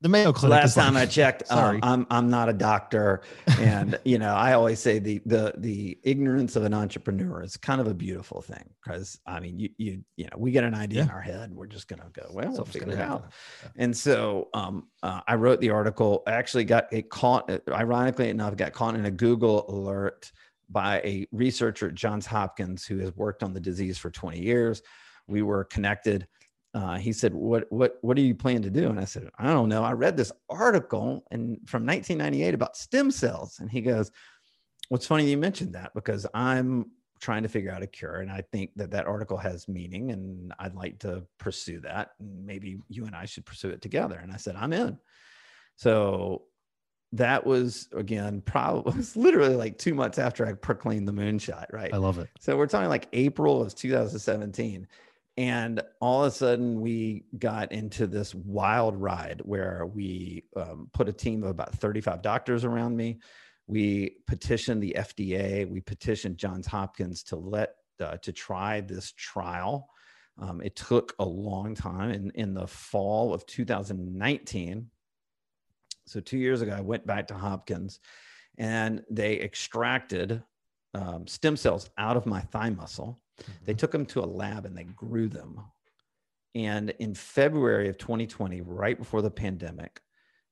the 0.00 0.08
Mayo 0.08 0.32
Clinic. 0.32 0.60
Last 0.60 0.74
time 0.74 0.94
like, 0.94 1.04
I 1.04 1.06
checked, 1.06 1.50
um, 1.50 1.80
I'm 1.82 2.06
I'm 2.10 2.30
not 2.30 2.48
a 2.48 2.52
doctor, 2.52 3.22
and 3.58 3.98
you 4.04 4.18
know 4.18 4.32
I 4.32 4.52
always 4.52 4.78
say 4.78 4.98
the 4.98 5.20
the 5.26 5.54
the 5.58 5.98
ignorance 6.04 6.54
of 6.56 6.64
an 6.64 6.72
entrepreneur 6.72 7.42
is 7.42 7.56
kind 7.56 7.80
of 7.80 7.88
a 7.88 7.94
beautiful 7.94 8.40
thing 8.40 8.62
because 8.82 9.18
I 9.26 9.40
mean 9.40 9.58
you 9.58 9.70
you 9.76 10.04
you 10.16 10.24
know 10.26 10.36
we 10.36 10.52
get 10.52 10.64
an 10.64 10.74
idea 10.74 10.98
yeah. 10.98 11.04
in 11.04 11.10
our 11.10 11.20
head, 11.20 11.52
we're 11.52 11.66
just 11.66 11.88
gonna 11.88 12.10
go 12.12 12.26
well, 12.30 12.52
we'll 12.52 12.64
figure 12.64 12.92
it 12.92 13.00
out. 13.00 13.30
Yeah. 13.62 13.70
And 13.76 13.96
so 13.96 14.48
um, 14.54 14.88
uh, 15.02 15.20
I 15.26 15.34
wrote 15.34 15.60
the 15.60 15.70
article. 15.70 16.22
I 16.26 16.32
actually 16.32 16.64
got 16.64 16.92
it 16.92 17.10
caught. 17.10 17.50
Ironically 17.68 18.28
enough, 18.28 18.56
got 18.56 18.72
caught 18.72 18.94
in 18.94 19.06
a 19.06 19.10
Google 19.10 19.68
alert 19.68 20.30
by 20.70 20.98
a 20.98 21.26
researcher 21.32 21.88
at 21.88 21.94
Johns 21.94 22.26
Hopkins 22.26 22.84
who 22.84 22.98
has 22.98 23.14
worked 23.16 23.42
on 23.42 23.52
the 23.52 23.60
disease 23.60 23.98
for 23.98 24.10
20 24.10 24.38
years. 24.38 24.82
We 25.26 25.42
were 25.42 25.64
connected 25.64 26.26
uh, 26.74 26.96
he 26.96 27.12
said, 27.12 27.34
"What 27.34 27.70
what 27.70 27.98
what 28.02 28.16
do 28.16 28.22
you 28.22 28.34
plan 28.34 28.62
to 28.62 28.70
do?" 28.70 28.88
And 28.88 29.00
I 29.00 29.04
said, 29.04 29.28
"I 29.38 29.46
don't 29.46 29.68
know. 29.68 29.82
I 29.82 29.92
read 29.92 30.16
this 30.16 30.32
article 30.50 31.24
and 31.30 31.58
from 31.66 31.86
1998 31.86 32.54
about 32.54 32.76
stem 32.76 33.10
cells." 33.10 33.58
And 33.58 33.70
he 33.70 33.80
goes, 33.80 34.10
"What's 34.88 35.06
funny 35.06 35.30
you 35.30 35.38
mentioned 35.38 35.74
that 35.74 35.92
because 35.94 36.26
I'm 36.34 36.90
trying 37.20 37.42
to 37.42 37.48
figure 37.48 37.72
out 37.72 37.82
a 37.82 37.86
cure, 37.86 38.16
and 38.16 38.30
I 38.30 38.42
think 38.52 38.70
that 38.76 38.90
that 38.90 39.06
article 39.06 39.38
has 39.38 39.66
meaning, 39.66 40.12
and 40.12 40.52
I'd 40.58 40.74
like 40.74 41.00
to 41.00 41.24
pursue 41.38 41.80
that. 41.80 42.10
And 42.20 42.44
maybe 42.44 42.78
you 42.88 43.06
and 43.06 43.16
I 43.16 43.24
should 43.24 43.46
pursue 43.46 43.70
it 43.70 43.80
together." 43.80 44.18
And 44.18 44.30
I 44.30 44.36
said, 44.36 44.54
"I'm 44.54 44.74
in." 44.74 44.98
So 45.76 46.42
that 47.12 47.46
was 47.46 47.88
again 47.94 48.42
probably 48.42 48.92
was 48.96 49.16
literally 49.16 49.56
like 49.56 49.78
two 49.78 49.94
months 49.94 50.18
after 50.18 50.46
I 50.46 50.52
proclaimed 50.52 51.08
the 51.08 51.12
moonshot. 51.12 51.72
Right. 51.72 51.94
I 51.94 51.96
love 51.96 52.18
it. 52.18 52.28
So 52.40 52.56
we're 52.58 52.66
talking 52.66 52.90
like 52.90 53.08
April 53.14 53.62
of 53.62 53.74
2017 53.74 54.86
and 55.38 55.80
all 56.00 56.24
of 56.24 56.32
a 56.32 56.34
sudden 56.34 56.80
we 56.80 57.24
got 57.38 57.70
into 57.70 58.08
this 58.08 58.34
wild 58.34 58.96
ride 58.96 59.40
where 59.44 59.86
we 59.86 60.42
um, 60.56 60.90
put 60.92 61.08
a 61.08 61.12
team 61.12 61.44
of 61.44 61.50
about 61.50 61.72
35 61.76 62.22
doctors 62.22 62.64
around 62.64 62.96
me. 62.96 63.20
We 63.68 64.16
petitioned 64.26 64.82
the 64.82 64.96
fda 64.98 65.70
we 65.70 65.80
petitioned 65.80 66.38
johns 66.38 66.66
hopkins 66.66 67.22
to 67.24 67.36
let 67.36 67.76
uh, 68.00 68.16
to 68.16 68.32
try 68.32 68.80
this 68.80 69.12
trial. 69.12 69.88
Um, 70.38 70.60
it 70.60 70.74
took 70.74 71.14
a 71.20 71.24
long 71.24 71.74
time. 71.74 72.10
In, 72.10 72.32
in 72.34 72.52
the 72.52 72.66
fall 72.66 73.32
of 73.32 73.46
2019 73.46 74.90
so 76.04 76.20
two 76.20 76.38
years 76.38 76.62
ago 76.62 76.72
i 76.72 76.80
went 76.80 77.06
back 77.06 77.28
to 77.28 77.34
hopkins 77.34 78.00
and 78.56 79.04
they 79.08 79.38
extracted 79.40 80.42
um, 80.94 81.28
stem 81.28 81.56
cells 81.56 81.90
out 81.96 82.16
of 82.16 82.26
my 82.26 82.40
thigh 82.40 82.70
muscle 82.70 83.20
they 83.38 83.72
mm-hmm. 83.72 83.78
took 83.78 83.90
them 83.90 84.06
to 84.06 84.20
a 84.20 84.26
lab 84.26 84.66
and 84.66 84.76
they 84.76 84.84
grew 84.84 85.28
them. 85.28 85.60
And 86.54 86.90
in 86.98 87.14
February 87.14 87.88
of 87.88 87.98
2020, 87.98 88.62
right 88.62 88.98
before 88.98 89.22
the 89.22 89.30
pandemic, 89.30 90.00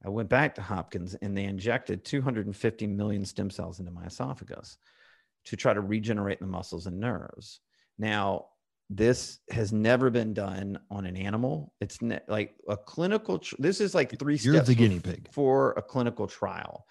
I 0.04 0.08
went 0.08 0.28
back 0.28 0.54
to 0.54 0.62
Hopkins 0.62 1.14
and 1.14 1.36
they 1.36 1.44
injected 1.44 2.04
250 2.04 2.86
million 2.86 3.24
stem 3.24 3.50
cells 3.50 3.80
into 3.80 3.90
my 3.90 4.04
esophagus 4.04 4.76
to 5.46 5.56
try 5.56 5.72
to 5.72 5.80
regenerate 5.80 6.40
the 6.40 6.46
muscles 6.46 6.86
and 6.86 7.00
nerves. 7.00 7.60
Now, 7.98 8.46
this 8.88 9.38
has 9.50 9.72
never 9.72 10.10
been 10.10 10.32
done 10.32 10.78
on 10.90 11.06
an 11.06 11.16
animal. 11.16 11.72
It's 11.80 12.00
ne- 12.02 12.20
like 12.28 12.54
a 12.68 12.76
clinical. 12.76 13.40
Tr- 13.40 13.56
this 13.58 13.80
is 13.80 13.94
like 13.94 14.16
3 14.18 14.36
You're 14.36 14.54
steps 14.54 14.68
the 14.68 14.74
guinea 14.74 15.00
pig 15.00 15.28
for 15.32 15.72
a 15.72 15.82
clinical 15.82 16.26
trial. 16.26 16.86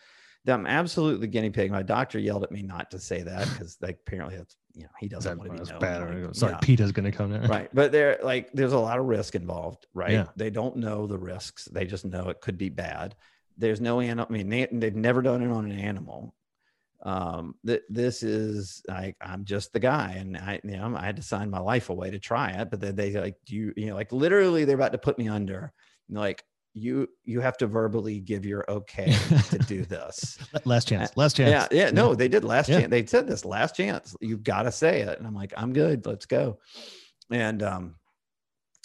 I'm 0.48 0.68
absolutely 0.68 1.28
guinea 1.28 1.50
pig. 1.50 1.72
My 1.72 1.82
doctor 1.82 2.20
yelled 2.20 2.44
at 2.44 2.52
me 2.52 2.62
not 2.62 2.92
to 2.92 3.00
say 3.00 3.24
that 3.24 3.50
because 3.50 3.78
like 3.82 4.00
apparently 4.06 4.38
that's 4.38 4.56
you 4.74 4.84
know 4.84 4.90
he 5.00 5.08
doesn't 5.08 5.38
want 5.38 5.52
to 5.52 5.64
be 5.64 5.70
known. 5.70 5.80
Bad. 5.80 6.24
Like, 6.26 6.36
Sorry, 6.36 6.54
yeah. 6.54 6.60
PETA's 6.60 6.92
going 6.92 7.10
to 7.10 7.12
come 7.12 7.32
there. 7.32 7.42
Right, 7.42 7.70
but 7.74 7.92
there 7.92 8.20
like 8.22 8.52
there's 8.54 8.74
a 8.74 8.80
lot 8.80 9.00
of 9.00 9.06
risk 9.06 9.36
involved. 9.36 9.88
Right, 9.94 10.12
yeah. 10.12 10.28
they 10.36 10.50
don't 10.50 10.78
know 10.78 11.08
the 11.08 11.18
risks. 11.18 11.66
They 11.66 11.86
just 11.86 12.06
know 12.06 12.30
it 12.30 12.42
could 12.42 12.58
be 12.58 12.70
bad. 12.70 13.16
There's 13.58 13.82
no 13.82 14.02
animal. 14.02 14.28
I 14.30 14.34
mean, 14.34 14.50
they, 14.50 14.68
they've 14.70 14.96
never 14.96 15.22
done 15.22 15.42
it 15.42 15.50
on 15.50 15.72
an 15.72 15.80
animal. 15.80 16.36
Um, 17.04 17.56
that 17.64 17.84
this 17.88 18.24
is 18.24 18.84
like 18.88 19.16
I'm 19.22 19.46
just 19.46 19.74
the 19.74 19.80
guy, 19.80 20.16
and 20.18 20.38
I 20.38 20.60
you 20.64 20.78
know 20.78 20.96
I 20.96 21.06
had 21.06 21.16
to 21.18 21.22
sign 21.22 21.50
my 21.50 21.60
life 21.60 21.90
away 21.90 22.12
to 22.12 22.20
try 22.20 22.52
it. 22.52 22.70
But 22.70 22.82
then 22.82 22.96
they 22.96 23.14
like 23.14 23.38
do 23.46 23.56
you 23.56 23.74
you 23.76 23.88
know 23.88 23.96
like 23.96 24.12
literally 24.12 24.66
they're 24.66 24.76
about 24.76 24.92
to 24.92 24.98
put 24.98 25.18
me 25.18 25.28
under. 25.28 25.72
Like 26.10 26.44
you 26.76 27.08
you 27.24 27.40
have 27.40 27.58
to 27.58 27.68
verbally 27.68 28.20
give 28.20 28.46
your 28.46 28.70
okay 28.70 29.16
to 29.50 29.58
do 29.60 29.86
this. 29.86 30.38
last 30.66 30.88
chance. 30.88 31.16
Last 31.16 31.38
chance. 31.38 31.70
Yeah, 31.72 31.86
yeah. 31.86 31.90
No, 31.90 32.14
they 32.14 32.28
did 32.28 32.44
last 32.44 32.68
yeah. 32.68 32.82
chance. 32.82 32.92
They 32.92 33.06
said 33.06 33.28
this 33.28 33.46
last 33.46 33.76
chance. 33.76 34.16
You've 34.20 34.44
got 34.44 34.64
to 34.64 34.72
say 34.72 35.02
it. 35.02 35.18
And 35.18 35.26
I'm 35.26 35.34
like, 35.34 35.54
I'm 35.56 35.72
good. 35.72 36.06
Let's 36.06 36.26
go. 36.26 36.60
And 37.32 37.64
um, 37.64 37.96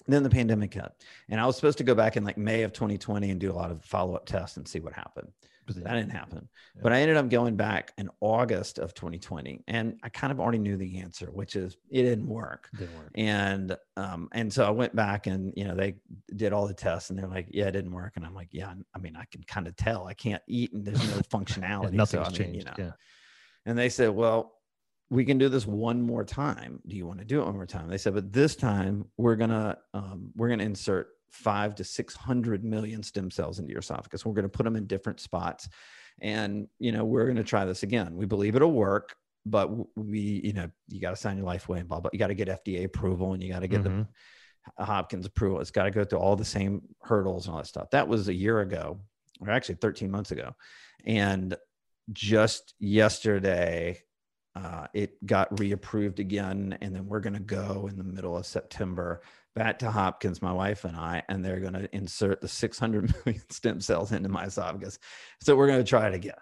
then 0.06 0.22
the 0.22 0.30
pandemic 0.30 0.72
hit, 0.72 0.90
and 1.28 1.40
I 1.40 1.46
was 1.46 1.56
supposed 1.56 1.78
to 1.78 1.84
go 1.84 1.96
back 1.96 2.16
in 2.16 2.24
like 2.24 2.38
May 2.38 2.62
of 2.62 2.72
2020 2.72 3.28
and 3.30 3.40
do 3.40 3.50
a 3.50 3.52
lot 3.52 3.72
of 3.72 3.84
follow 3.84 4.14
up 4.14 4.24
tests 4.24 4.56
and 4.56 4.66
see 4.66 4.78
what 4.78 4.92
happened 4.92 5.32
that 5.76 5.94
didn't 5.94 6.10
happen. 6.10 6.48
Yeah. 6.74 6.80
But 6.82 6.92
I 6.92 7.00
ended 7.00 7.16
up 7.16 7.28
going 7.28 7.56
back 7.56 7.92
in 7.98 8.10
August 8.20 8.78
of 8.78 8.94
2020, 8.94 9.64
and 9.68 9.98
I 10.02 10.08
kind 10.08 10.32
of 10.32 10.40
already 10.40 10.58
knew 10.58 10.76
the 10.76 10.98
answer, 11.00 11.26
which 11.26 11.56
is 11.56 11.76
it 11.90 12.02
didn't 12.02 12.28
work. 12.28 12.68
Didn't 12.76 12.96
work. 12.96 13.10
And 13.14 13.76
um, 13.96 14.28
and 14.32 14.52
so 14.52 14.64
I 14.64 14.70
went 14.70 14.94
back, 14.94 15.26
and 15.26 15.52
you 15.56 15.64
know 15.64 15.74
they 15.74 15.96
did 16.34 16.52
all 16.52 16.66
the 16.66 16.74
tests, 16.74 17.10
and 17.10 17.18
they're 17.18 17.28
like, 17.28 17.48
yeah, 17.50 17.66
it 17.66 17.72
didn't 17.72 17.92
work. 17.92 18.14
And 18.16 18.24
I'm 18.24 18.34
like, 18.34 18.48
yeah, 18.52 18.72
I 18.94 18.98
mean, 18.98 19.16
I 19.16 19.24
can 19.30 19.42
kind 19.44 19.66
of 19.66 19.76
tell. 19.76 20.06
I 20.06 20.14
can't 20.14 20.42
eat, 20.46 20.72
and 20.72 20.84
there's 20.84 21.02
no 21.14 21.20
functionality. 21.30 21.92
Nothing's 21.92 22.28
so, 22.28 22.32
changed. 22.32 22.40
Mean, 22.40 22.54
you 22.54 22.64
know. 22.64 22.74
Yeah. 22.78 22.92
And 23.66 23.78
they 23.78 23.88
said, 23.88 24.10
well, 24.10 24.54
we 25.10 25.24
can 25.24 25.38
do 25.38 25.48
this 25.48 25.66
one 25.66 26.00
more 26.00 26.24
time. 26.24 26.80
Do 26.86 26.96
you 26.96 27.06
want 27.06 27.18
to 27.18 27.24
do 27.24 27.40
it 27.40 27.44
one 27.44 27.56
more 27.56 27.66
time? 27.66 27.88
They 27.88 27.98
said, 27.98 28.14
but 28.14 28.32
this 28.32 28.54
time 28.54 29.06
we're 29.16 29.36
gonna 29.36 29.78
um, 29.92 30.30
we're 30.36 30.48
gonna 30.48 30.64
insert 30.64 31.08
five 31.30 31.74
to 31.76 31.84
600 31.84 32.64
million 32.64 33.02
stem 33.02 33.30
cells 33.30 33.58
into 33.58 33.70
your 33.70 33.80
esophagus. 33.80 34.24
We're 34.24 34.34
going 34.34 34.44
to 34.44 34.48
put 34.48 34.64
them 34.64 34.76
in 34.76 34.86
different 34.86 35.20
spots. 35.20 35.68
And, 36.20 36.68
you 36.78 36.92
know, 36.92 37.04
we're 37.04 37.24
going 37.24 37.36
to 37.36 37.44
try 37.44 37.64
this 37.64 37.82
again. 37.82 38.16
We 38.16 38.26
believe 38.26 38.56
it'll 38.56 38.72
work, 38.72 39.14
but 39.46 39.70
we, 39.96 40.40
you 40.44 40.52
know, 40.52 40.70
you 40.88 41.00
got 41.00 41.10
to 41.10 41.16
sign 41.16 41.36
your 41.36 41.46
life 41.46 41.68
away 41.68 41.78
and 41.80 41.88
blah, 41.88 42.00
blah. 42.00 42.10
You 42.12 42.18
got 42.18 42.28
to 42.28 42.34
get 42.34 42.48
FDA 42.48 42.84
approval 42.84 43.32
and 43.32 43.42
you 43.42 43.52
got 43.52 43.60
to 43.60 43.68
get 43.68 43.84
mm-hmm. 43.84 44.02
the 44.76 44.84
Hopkins 44.84 45.26
approval. 45.26 45.60
It's 45.60 45.70
got 45.70 45.84
to 45.84 45.90
go 45.90 46.04
through 46.04 46.18
all 46.18 46.36
the 46.36 46.44
same 46.44 46.82
hurdles 47.00 47.46
and 47.46 47.52
all 47.52 47.60
that 47.60 47.66
stuff. 47.66 47.90
That 47.90 48.08
was 48.08 48.28
a 48.28 48.34
year 48.34 48.60
ago, 48.60 49.00
or 49.40 49.50
actually 49.50 49.76
13 49.76 50.10
months 50.10 50.32
ago. 50.32 50.54
And 51.06 51.56
just 52.12 52.74
yesterday, 52.78 54.02
uh, 54.56 54.86
it 54.94 55.24
got 55.26 55.54
reapproved 55.56 56.18
again. 56.18 56.76
And 56.80 56.94
then 56.94 57.06
we're 57.06 57.20
going 57.20 57.34
to 57.34 57.40
go 57.40 57.88
in 57.90 57.96
the 57.96 58.04
middle 58.04 58.36
of 58.36 58.46
September 58.46 59.22
back 59.54 59.78
to 59.80 59.90
Hopkins, 59.90 60.42
my 60.42 60.52
wife 60.52 60.84
and 60.84 60.96
I, 60.96 61.22
and 61.28 61.44
they're 61.44 61.60
going 61.60 61.72
to 61.74 61.94
insert 61.94 62.40
the 62.40 62.48
600 62.48 63.14
million 63.26 63.42
stem 63.50 63.80
cells 63.80 64.12
into 64.12 64.28
my 64.28 64.44
esophagus. 64.44 64.98
So 65.40 65.56
we're 65.56 65.66
going 65.66 65.82
to 65.82 65.88
try 65.88 66.08
it 66.08 66.14
again. 66.14 66.34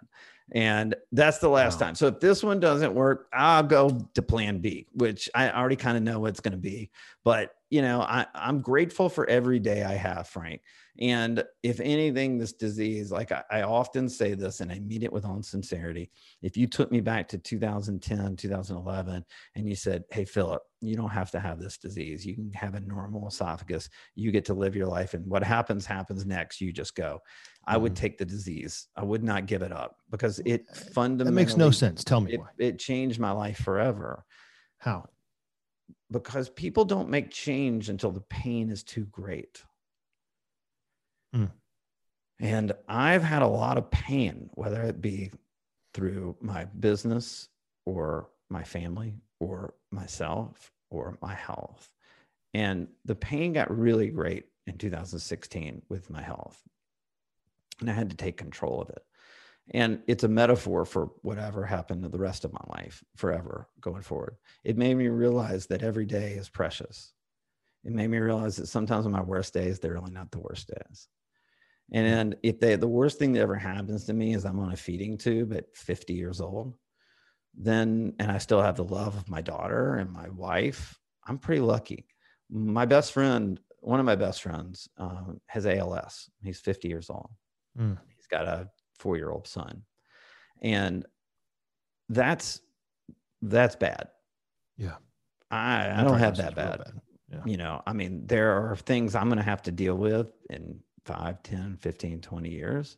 And 0.51 0.95
that's 1.11 1.37
the 1.37 1.49
last 1.49 1.79
wow. 1.79 1.87
time. 1.87 1.95
So 1.95 2.07
if 2.07 2.19
this 2.19 2.43
one 2.43 2.59
doesn't 2.59 2.93
work, 2.93 3.27
I'll 3.31 3.63
go 3.63 4.09
to 4.15 4.21
plan 4.21 4.59
B, 4.59 4.87
which 4.93 5.29
I 5.35 5.51
already 5.51 5.75
kind 5.75 5.95
of 5.95 6.01
know 6.01 6.19
what's 6.19 6.39
going 6.39 6.53
to 6.53 6.57
be. 6.57 6.89
But, 7.23 7.51
you 7.69 7.83
know, 7.83 8.01
I, 8.01 8.25
I'm 8.33 8.61
grateful 8.61 9.09
for 9.09 9.29
every 9.29 9.59
day 9.59 9.83
I 9.83 9.93
have, 9.93 10.27
Frank. 10.27 10.61
And 10.99 11.45
if 11.63 11.79
anything, 11.79 12.37
this 12.37 12.51
disease, 12.51 13.09
like 13.09 13.31
I, 13.31 13.43
I, 13.49 13.61
often 13.61 14.09
say 14.09 14.33
this 14.33 14.59
and 14.59 14.69
I 14.69 14.79
mean 14.79 15.01
it 15.01 15.13
with 15.13 15.23
all 15.23 15.41
sincerity. 15.41 16.11
If 16.41 16.57
you 16.57 16.67
took 16.67 16.91
me 16.91 16.99
back 16.99 17.29
to 17.29 17.37
2010, 17.37 18.35
2011, 18.35 19.25
and 19.55 19.69
you 19.69 19.75
said, 19.75 20.03
Hey, 20.11 20.25
Philip, 20.25 20.61
you 20.81 20.97
don't 20.97 21.09
have 21.09 21.31
to 21.31 21.39
have 21.39 21.57
this 21.57 21.77
disease. 21.77 22.25
You 22.25 22.35
can 22.35 22.51
have 22.53 22.75
a 22.75 22.81
normal 22.81 23.29
esophagus. 23.29 23.89
You 24.15 24.31
get 24.31 24.43
to 24.45 24.53
live 24.53 24.75
your 24.75 24.87
life. 24.87 25.13
And 25.13 25.25
what 25.25 25.41
happens, 25.41 25.85
happens 25.85 26.25
next. 26.25 26.59
You 26.59 26.73
just 26.73 26.95
go. 26.95 27.19
I 27.65 27.77
would 27.77 27.93
mm-hmm. 27.93 28.01
take 28.01 28.17
the 28.17 28.25
disease. 28.25 28.87
I 28.97 29.05
would 29.05 29.23
not 29.23 29.45
give 29.45 29.61
it 29.61 29.71
up 29.71 29.95
because 30.11 30.41
it 30.45 30.67
fundamentally 30.75 31.25
that 31.25 31.31
makes 31.31 31.55
no 31.55 31.71
sense. 31.71 32.03
Tell 32.03 32.19
me 32.19 32.33
it, 32.33 32.39
why. 32.41 32.47
It 32.57 32.77
changed 32.77 33.21
my 33.21 33.31
life 33.31 33.59
forever. 33.59 34.25
How? 34.79 35.07
Because 36.11 36.49
people 36.49 36.83
don't 36.83 37.09
make 37.09 37.31
change 37.31 37.87
until 37.87 38.11
the 38.11 38.21
pain 38.21 38.69
is 38.69 38.83
too 38.83 39.05
great. 39.05 39.63
Mm. 41.35 41.51
And 42.39 42.71
I've 42.87 43.23
had 43.23 43.41
a 43.41 43.47
lot 43.47 43.77
of 43.77 43.91
pain, 43.91 44.49
whether 44.53 44.81
it 44.83 45.01
be 45.01 45.31
through 45.93 46.37
my 46.41 46.65
business 46.65 47.49
or 47.85 48.29
my 48.49 48.63
family 48.63 49.15
or 49.39 49.73
myself 49.91 50.71
or 50.89 51.17
my 51.21 51.33
health. 51.33 51.89
And 52.53 52.87
the 53.05 53.15
pain 53.15 53.53
got 53.53 53.75
really 53.75 54.09
great 54.09 54.45
in 54.67 54.77
2016 54.77 55.81
with 55.89 56.09
my 56.09 56.21
health. 56.21 56.61
And 57.79 57.89
I 57.89 57.93
had 57.93 58.09
to 58.09 58.15
take 58.15 58.37
control 58.37 58.81
of 58.81 58.89
it. 58.89 59.03
And 59.71 60.01
it's 60.07 60.23
a 60.23 60.27
metaphor 60.27 60.83
for 60.83 61.11
whatever 61.21 61.63
happened 61.63 62.03
to 62.03 62.09
the 62.09 62.17
rest 62.17 62.43
of 62.43 62.53
my 62.53 62.63
life 62.69 63.03
forever 63.15 63.67
going 63.79 64.01
forward. 64.01 64.37
It 64.63 64.77
made 64.77 64.95
me 64.95 65.09
realize 65.09 65.67
that 65.67 65.83
every 65.83 66.05
day 66.05 66.33
is 66.33 66.49
precious. 66.49 67.13
It 67.83 67.91
made 67.91 68.09
me 68.09 68.17
realize 68.17 68.55
that 68.57 68.67
sometimes 68.67 69.05
on 69.05 69.11
my 69.11 69.21
worst 69.21 69.53
days, 69.53 69.79
they're 69.79 69.93
really 69.93 70.11
not 70.11 70.31
the 70.31 70.39
worst 70.39 70.67
days. 70.67 71.07
And 71.91 72.35
if 72.43 72.59
they, 72.59 72.75
the 72.75 72.87
worst 72.87 73.17
thing 73.17 73.33
that 73.33 73.41
ever 73.41 73.55
happens 73.55 74.05
to 74.05 74.13
me 74.13 74.33
is 74.33 74.45
I'm 74.45 74.59
on 74.59 74.71
a 74.71 74.77
feeding 74.77 75.17
tube 75.17 75.53
at 75.53 75.75
50 75.75 76.13
years 76.13 76.39
old, 76.39 76.75
then, 77.55 78.13
and 78.19 78.31
I 78.31 78.37
still 78.37 78.61
have 78.61 78.75
the 78.75 78.83
love 78.83 79.15
of 79.17 79.29
my 79.29 79.41
daughter 79.41 79.95
and 79.95 80.11
my 80.11 80.29
wife, 80.29 80.99
I'm 81.25 81.39
pretty 81.39 81.61
lucky. 81.61 82.05
My 82.49 82.85
best 82.85 83.11
friend, 83.11 83.59
one 83.79 83.99
of 83.99 84.05
my 84.05 84.15
best 84.15 84.41
friends, 84.41 84.87
uh, 84.97 85.33
has 85.47 85.65
ALS. 85.65 86.29
He's 86.43 86.59
50 86.59 86.87
years 86.87 87.09
old. 87.09 87.29
Mm. 87.77 87.97
He's 88.15 88.27
got 88.27 88.45
a 88.45 88.69
four 88.99 89.17
year 89.17 89.31
old 89.31 89.47
son. 89.47 89.83
And 90.61 91.05
that's, 92.07 92.61
that's 93.41 93.75
bad. 93.75 94.09
Yeah. 94.77 94.95
I, 95.49 96.01
I 96.01 96.03
don't 96.03 96.19
have 96.19 96.37
that 96.37 96.55
bad. 96.55 96.79
bad. 96.79 96.93
Yeah. 97.31 97.41
You 97.45 97.57
know, 97.57 97.81
I 97.85 97.93
mean, 97.93 98.25
there 98.25 98.71
are 98.71 98.75
things 98.75 99.15
I'm 99.15 99.27
going 99.27 99.37
to 99.37 99.43
have 99.43 99.61
to 99.63 99.71
deal 99.71 99.95
with 99.95 100.27
in 100.49 100.79
5, 101.05 101.43
10, 101.43 101.77
15, 101.79 102.21
20 102.21 102.49
years. 102.49 102.97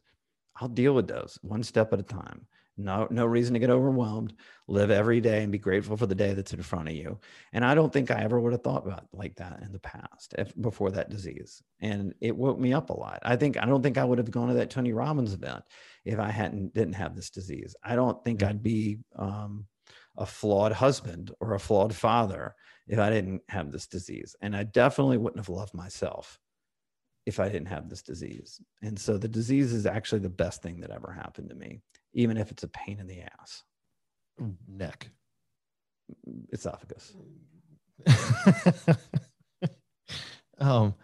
I'll 0.59 0.67
deal 0.67 0.93
with 0.93 1.07
those 1.07 1.39
one 1.41 1.63
step 1.63 1.93
at 1.93 1.99
a 1.99 2.03
time. 2.03 2.45
No, 2.77 3.07
no 3.11 3.25
reason 3.25 3.53
to 3.53 3.59
get 3.59 3.69
overwhelmed. 3.69 4.33
Live 4.67 4.91
every 4.91 5.21
day 5.21 5.43
and 5.43 5.51
be 5.51 5.57
grateful 5.57 5.97
for 5.97 6.05
the 6.05 6.15
day 6.15 6.33
that's 6.33 6.53
in 6.53 6.61
front 6.61 6.87
of 6.87 6.95
you. 6.95 7.19
And 7.53 7.65
I 7.65 7.75
don't 7.75 7.91
think 7.91 8.09
I 8.09 8.23
ever 8.23 8.39
would 8.39 8.53
have 8.53 8.63
thought 8.63 8.85
about 8.85 9.07
like 9.13 9.35
that 9.35 9.61
in 9.61 9.71
the 9.71 9.79
past 9.79 10.33
if, 10.37 10.53
before 10.59 10.91
that 10.91 11.09
disease. 11.09 11.61
And 11.79 12.13
it 12.21 12.35
woke 12.35 12.59
me 12.59 12.73
up 12.73 12.89
a 12.89 12.97
lot. 12.97 13.19
I 13.23 13.35
think 13.35 13.57
I 13.61 13.65
don't 13.65 13.83
think 13.83 13.97
I 13.97 14.05
would 14.05 14.17
have 14.17 14.31
gone 14.31 14.47
to 14.47 14.53
that 14.55 14.69
Tony 14.69 14.93
Robbins 14.93 15.33
event 15.33 15.63
if 16.05 16.19
I 16.19 16.29
hadn't 16.29 16.73
didn't 16.73 16.93
have 16.93 17.15
this 17.15 17.29
disease. 17.29 17.75
I 17.83 17.95
don't 17.95 18.23
think 18.23 18.41
I'd 18.41 18.63
be 18.63 18.99
um, 19.15 19.65
a 20.17 20.25
flawed 20.25 20.71
husband 20.71 21.31
or 21.39 21.53
a 21.53 21.59
flawed 21.59 21.93
father 21.93 22.55
if 22.87 22.99
I 22.99 23.09
didn't 23.09 23.41
have 23.49 23.71
this 23.71 23.87
disease. 23.87 24.35
And 24.41 24.55
I 24.55 24.63
definitely 24.63 25.17
wouldn't 25.17 25.39
have 25.39 25.49
loved 25.49 25.73
myself 25.73 26.39
if 27.25 27.39
I 27.39 27.49
didn't 27.49 27.67
have 27.67 27.89
this 27.89 28.01
disease. 28.01 28.59
And 28.81 28.99
so 28.99 29.17
the 29.17 29.27
disease 29.27 29.73
is 29.73 29.85
actually 29.85 30.19
the 30.19 30.29
best 30.29 30.61
thing 30.61 30.79
that 30.81 30.91
ever 30.91 31.11
happened 31.11 31.49
to 31.49 31.55
me, 31.55 31.81
even 32.13 32.37
if 32.37 32.51
it's 32.51 32.63
a 32.63 32.67
pain 32.69 32.99
in 32.99 33.07
the 33.07 33.21
ass. 33.21 33.63
Neck. 34.67 35.09
Esophagus. 36.51 37.13
um, 40.57 40.95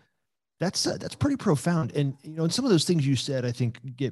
that's 0.60 0.88
uh, 0.88 0.98
that's 1.00 1.14
pretty 1.14 1.38
profound, 1.38 1.92
and 1.96 2.16
you 2.24 2.32
know, 2.32 2.44
and 2.44 2.54
some 2.54 2.66
of 2.66 2.72
those 2.72 2.84
things 2.84 3.06
you 3.06 3.16
said, 3.16 3.46
I 3.46 3.52
think, 3.52 3.80
get 3.96 4.12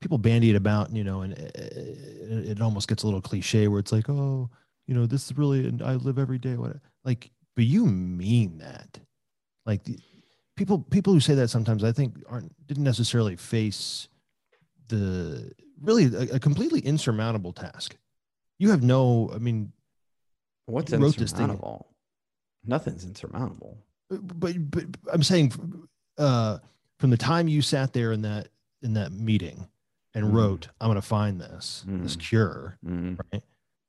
people 0.00 0.18
bandied 0.18 0.56
about, 0.56 0.94
you 0.94 1.04
know, 1.04 1.22
and 1.22 1.32
it, 1.34 1.52
uh, 1.56 2.50
it 2.50 2.60
almost 2.60 2.88
gets 2.88 3.02
a 3.02 3.06
little 3.06 3.20
cliche 3.20 3.68
where 3.68 3.80
it's 3.80 3.92
like, 3.92 4.08
oh, 4.08 4.48
you 4.86 4.94
know, 4.94 5.06
this 5.06 5.26
is 5.26 5.36
really, 5.36 5.66
and 5.66 5.82
I 5.82 5.94
live 5.94 6.18
every 6.18 6.38
day. 6.38 6.56
What, 6.56 6.76
like, 7.04 7.30
but 7.56 7.64
you 7.64 7.86
mean 7.86 8.58
that, 8.58 8.98
like, 9.66 9.84
the, 9.84 9.98
people 10.58 10.80
people 10.90 11.12
who 11.12 11.20
say 11.20 11.34
that 11.36 11.48
sometimes 11.48 11.82
I 11.84 11.92
think 11.92 12.16
aren't 12.28 12.52
didn't 12.66 12.84
necessarily 12.84 13.36
face 13.36 14.08
the 14.88 15.52
really 15.80 16.06
a, 16.14 16.36
a 16.36 16.40
completely 16.40 16.80
insurmountable 16.80 17.52
task. 17.52 17.96
You 18.58 18.70
have 18.70 18.82
no, 18.82 19.30
I 19.32 19.38
mean, 19.38 19.72
what's 20.66 20.92
insurmountable? 20.92 21.86
Nothing's 22.66 23.04
insurmountable. 23.04 23.78
But 24.10 24.70
but 24.70 24.84
I'm 25.12 25.22
saying, 25.22 25.52
uh, 26.18 26.58
from 26.98 27.10
the 27.10 27.16
time 27.16 27.48
you 27.48 27.62
sat 27.62 27.92
there 27.92 28.12
in 28.12 28.22
that 28.22 28.48
in 28.82 28.94
that 28.94 29.12
meeting 29.12 29.68
and 30.14 30.26
mm. 30.26 30.32
wrote, 30.32 30.68
"I'm 30.80 30.88
going 30.88 30.96
to 30.96 31.02
find 31.06 31.40
this 31.40 31.84
mm. 31.88 32.02
this 32.02 32.16
cure," 32.16 32.78
mm. 32.84 33.18
right? 33.32 33.42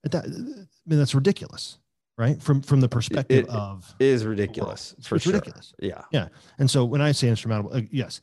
That, 0.03 0.26
I 0.26 0.28
mean, 0.28 0.99
that's 0.99 1.15
ridiculous 1.15 1.78
right? 2.20 2.43
From 2.43 2.61
from 2.61 2.82
the 2.82 2.89
perspective 2.89 3.45
it, 3.45 3.49
of 3.49 3.95
is 3.97 4.26
ridiculous 4.26 4.93
for 5.01 5.15
it's 5.15 5.24
sure. 5.24 5.34
ridiculous. 5.34 5.74
Yeah. 5.80 6.01
Yeah. 6.11 6.28
And 6.59 6.70
so 6.70 6.84
when 6.84 7.01
i 7.01 7.13
say 7.13 7.30
insurmountable 7.30 7.76
uh, 7.76 7.82
yes 7.91 8.22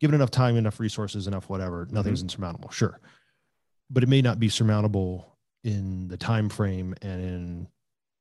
given 0.00 0.14
enough 0.14 0.30
time 0.30 0.56
enough 0.56 0.78
resources 0.78 1.26
enough 1.26 1.48
whatever 1.48 1.88
nothing's 1.90 2.20
mm-hmm. 2.20 2.26
insurmountable 2.26 2.70
sure. 2.70 3.00
But 3.90 4.02
it 4.02 4.08
may 4.08 4.20
not 4.20 4.38
be 4.38 4.50
surmountable 4.50 5.38
in 5.64 6.08
the 6.08 6.18
time 6.18 6.50
frame 6.50 6.94
and 7.00 7.24
in 7.24 7.68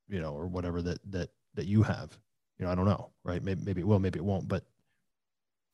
you 0.08 0.22
know 0.22 0.34
or 0.34 0.48
whatever 0.48 0.82
that 0.82 1.00
that 1.12 1.30
that 1.56 1.68
you 1.68 1.84
have. 1.84 2.18
You 2.58 2.66
know 2.66 2.72
i 2.72 2.76
don't 2.76 2.86
know 2.86 3.12
right? 3.24 3.44
Maybe, 3.44 3.62
maybe 3.64 3.82
it 3.82 3.88
will 3.88 4.00
maybe 4.00 4.18
it 4.18 4.26
won't 4.26 4.48
but 4.48 4.64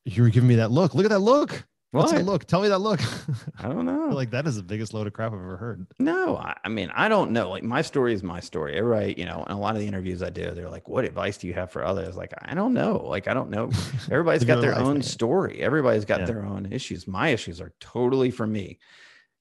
you're 0.04 0.30
giving 0.30 0.50
me 0.50 0.56
that 0.56 0.72
look. 0.72 0.96
Look 0.96 1.06
at 1.06 1.12
that 1.12 1.20
look 1.20 1.64
What's 1.94 2.12
that 2.12 2.26
look? 2.26 2.46
Tell 2.46 2.62
me 2.62 2.70
that 2.70 2.80
look. 2.80 3.00
I 3.60 3.68
don't 3.68 3.86
know. 3.86 4.10
I 4.10 4.14
like 4.14 4.32
that 4.32 4.48
is 4.48 4.56
the 4.56 4.64
biggest 4.64 4.96
load 4.96 5.06
of 5.06 5.14
crap 5.14 5.32
I've 5.32 5.38
ever 5.40 5.58
heard. 5.58 5.86
No, 6.00 6.38
I, 6.38 6.56
I, 6.64 6.70
mean, 6.70 6.92
I 6.96 7.08
don't 7.08 7.30
know. 7.32 7.52
Like 7.52 7.62
my 7.62 7.84
story 7.84 8.16
is 8.16 8.24
my 8.24 8.40
story. 8.40 8.76
Everybody, 8.76 9.14
you 9.16 9.26
know, 9.26 9.44
and 9.48 9.56
a 9.56 9.62
lot 9.62 9.76
of 9.76 9.82
the 9.82 9.88
interviews 9.88 10.24
I 10.24 10.32
do, 10.32 10.50
they're 10.52 10.72
like, 10.72 10.88
what 10.90 11.06
advice 11.06 11.38
do 11.38 11.46
you 11.46 11.54
have 11.54 11.70
for 11.70 11.86
others? 11.86 12.16
Like, 12.16 12.34
I 12.42 12.56
don't 12.56 12.74
know. 12.74 12.98
Like, 12.98 13.28
I 13.28 13.36
don't 13.36 13.52
know. 13.52 13.70
Everybody's 14.12 14.44
got 14.44 14.60
their 14.60 14.76
own 14.76 15.04
story. 15.04 15.62
Everybody's 15.62 16.06
got 16.06 16.22
yeah. 16.22 16.26
their 16.26 16.44
own 16.44 16.68
issues. 16.72 17.08
My 17.08 17.30
issues 17.30 17.62
are 17.62 17.74
totally 17.80 18.32
for 18.32 18.48
me, 18.48 18.80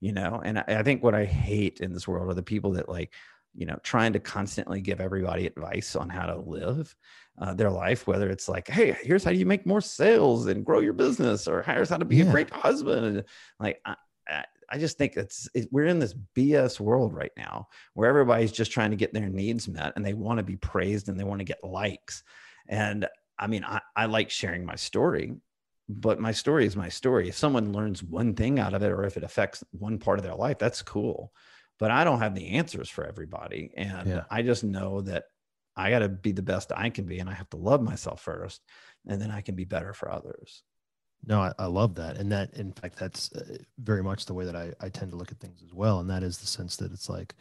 you 0.00 0.12
know, 0.12 0.42
and 0.44 0.58
I, 0.58 0.64
I 0.68 0.82
think 0.82 1.02
what 1.02 1.14
I 1.14 1.24
hate 1.24 1.80
in 1.80 1.94
this 1.94 2.06
world 2.06 2.30
are 2.30 2.34
the 2.34 2.42
people 2.42 2.72
that 2.72 2.86
like, 2.86 3.14
you 3.54 3.64
know, 3.64 3.78
trying 3.82 4.12
to 4.12 4.20
constantly 4.20 4.82
give 4.82 5.00
everybody 5.00 5.46
advice 5.46 5.96
on 5.96 6.10
how 6.10 6.26
to 6.26 6.36
live 6.36 6.94
uh, 7.38 7.54
their 7.54 7.70
life, 7.70 8.06
whether 8.06 8.28
it's 8.30 8.48
like, 8.48 8.68
hey, 8.68 8.96
here's 9.02 9.24
how 9.24 9.30
you 9.30 9.46
make 9.46 9.66
more 9.66 9.80
sales 9.80 10.46
and 10.46 10.64
grow 10.64 10.80
your 10.80 10.92
business, 10.92 11.48
or 11.48 11.62
here's 11.62 11.88
how 11.88 11.96
to 11.96 12.04
be 12.04 12.16
yeah. 12.16 12.24
a 12.24 12.30
great 12.30 12.50
husband. 12.50 13.24
Like, 13.58 13.80
I, 13.84 13.96
I 14.72 14.78
just 14.78 14.96
think 14.96 15.16
it's 15.16 15.48
it, 15.54 15.68
we're 15.70 15.86
in 15.86 15.98
this 15.98 16.14
BS 16.34 16.80
world 16.80 17.12
right 17.12 17.32
now 17.36 17.68
where 17.92 18.08
everybody's 18.08 18.52
just 18.52 18.72
trying 18.72 18.90
to 18.90 18.96
get 18.96 19.12
their 19.12 19.28
needs 19.28 19.68
met 19.68 19.92
and 19.96 20.04
they 20.04 20.14
want 20.14 20.38
to 20.38 20.42
be 20.42 20.56
praised 20.56 21.08
and 21.08 21.20
they 21.20 21.24
want 21.24 21.40
to 21.40 21.44
get 21.44 21.62
likes. 21.62 22.22
And 22.68 23.06
I 23.38 23.48
mean, 23.48 23.64
I, 23.64 23.80
I 23.94 24.06
like 24.06 24.30
sharing 24.30 24.64
my 24.64 24.76
story, 24.76 25.34
but 25.88 26.20
my 26.20 26.32
story 26.32 26.64
is 26.64 26.74
my 26.74 26.88
story. 26.88 27.28
If 27.28 27.36
someone 27.36 27.72
learns 27.72 28.02
one 28.02 28.34
thing 28.34 28.58
out 28.58 28.72
of 28.72 28.82
it 28.82 28.90
or 28.90 29.04
if 29.04 29.18
it 29.18 29.24
affects 29.24 29.62
one 29.72 29.98
part 29.98 30.18
of 30.18 30.24
their 30.24 30.34
life, 30.34 30.58
that's 30.58 30.80
cool. 30.80 31.32
But 31.78 31.90
I 31.90 32.04
don't 32.04 32.20
have 32.20 32.34
the 32.34 32.50
answers 32.50 32.88
for 32.88 33.04
everybody. 33.04 33.72
And 33.76 34.08
yeah. 34.08 34.24
I 34.30 34.40
just 34.42 34.64
know 34.64 35.02
that 35.02 35.24
I 35.76 35.90
got 35.90 36.00
to 36.00 36.08
be 36.08 36.32
the 36.32 36.42
best 36.42 36.72
I 36.74 36.90
can 36.90 37.04
be 37.06 37.18
and 37.18 37.28
I 37.28 37.34
have 37.34 37.50
to 37.50 37.56
love 37.56 37.82
myself 37.82 38.20
first 38.20 38.62
and 39.06 39.20
then 39.20 39.30
I 39.30 39.40
can 39.40 39.54
be 39.54 39.64
better 39.64 39.92
for 39.92 40.10
others. 40.10 40.62
No, 41.26 41.40
I, 41.40 41.52
I 41.58 41.66
love 41.66 41.94
that. 41.96 42.16
And 42.16 42.32
that, 42.32 42.54
in 42.54 42.72
fact, 42.72 42.98
that's 42.98 43.32
uh, 43.32 43.58
very 43.78 44.02
much 44.02 44.26
the 44.26 44.34
way 44.34 44.44
that 44.44 44.56
I, 44.56 44.72
I 44.80 44.88
tend 44.88 45.12
to 45.12 45.16
look 45.16 45.30
at 45.30 45.38
things 45.38 45.62
as 45.64 45.72
well. 45.72 46.00
And 46.00 46.10
that 46.10 46.22
is 46.22 46.38
the 46.38 46.46
sense 46.46 46.76
that 46.76 46.92
it's 46.92 47.08
like, 47.08 47.34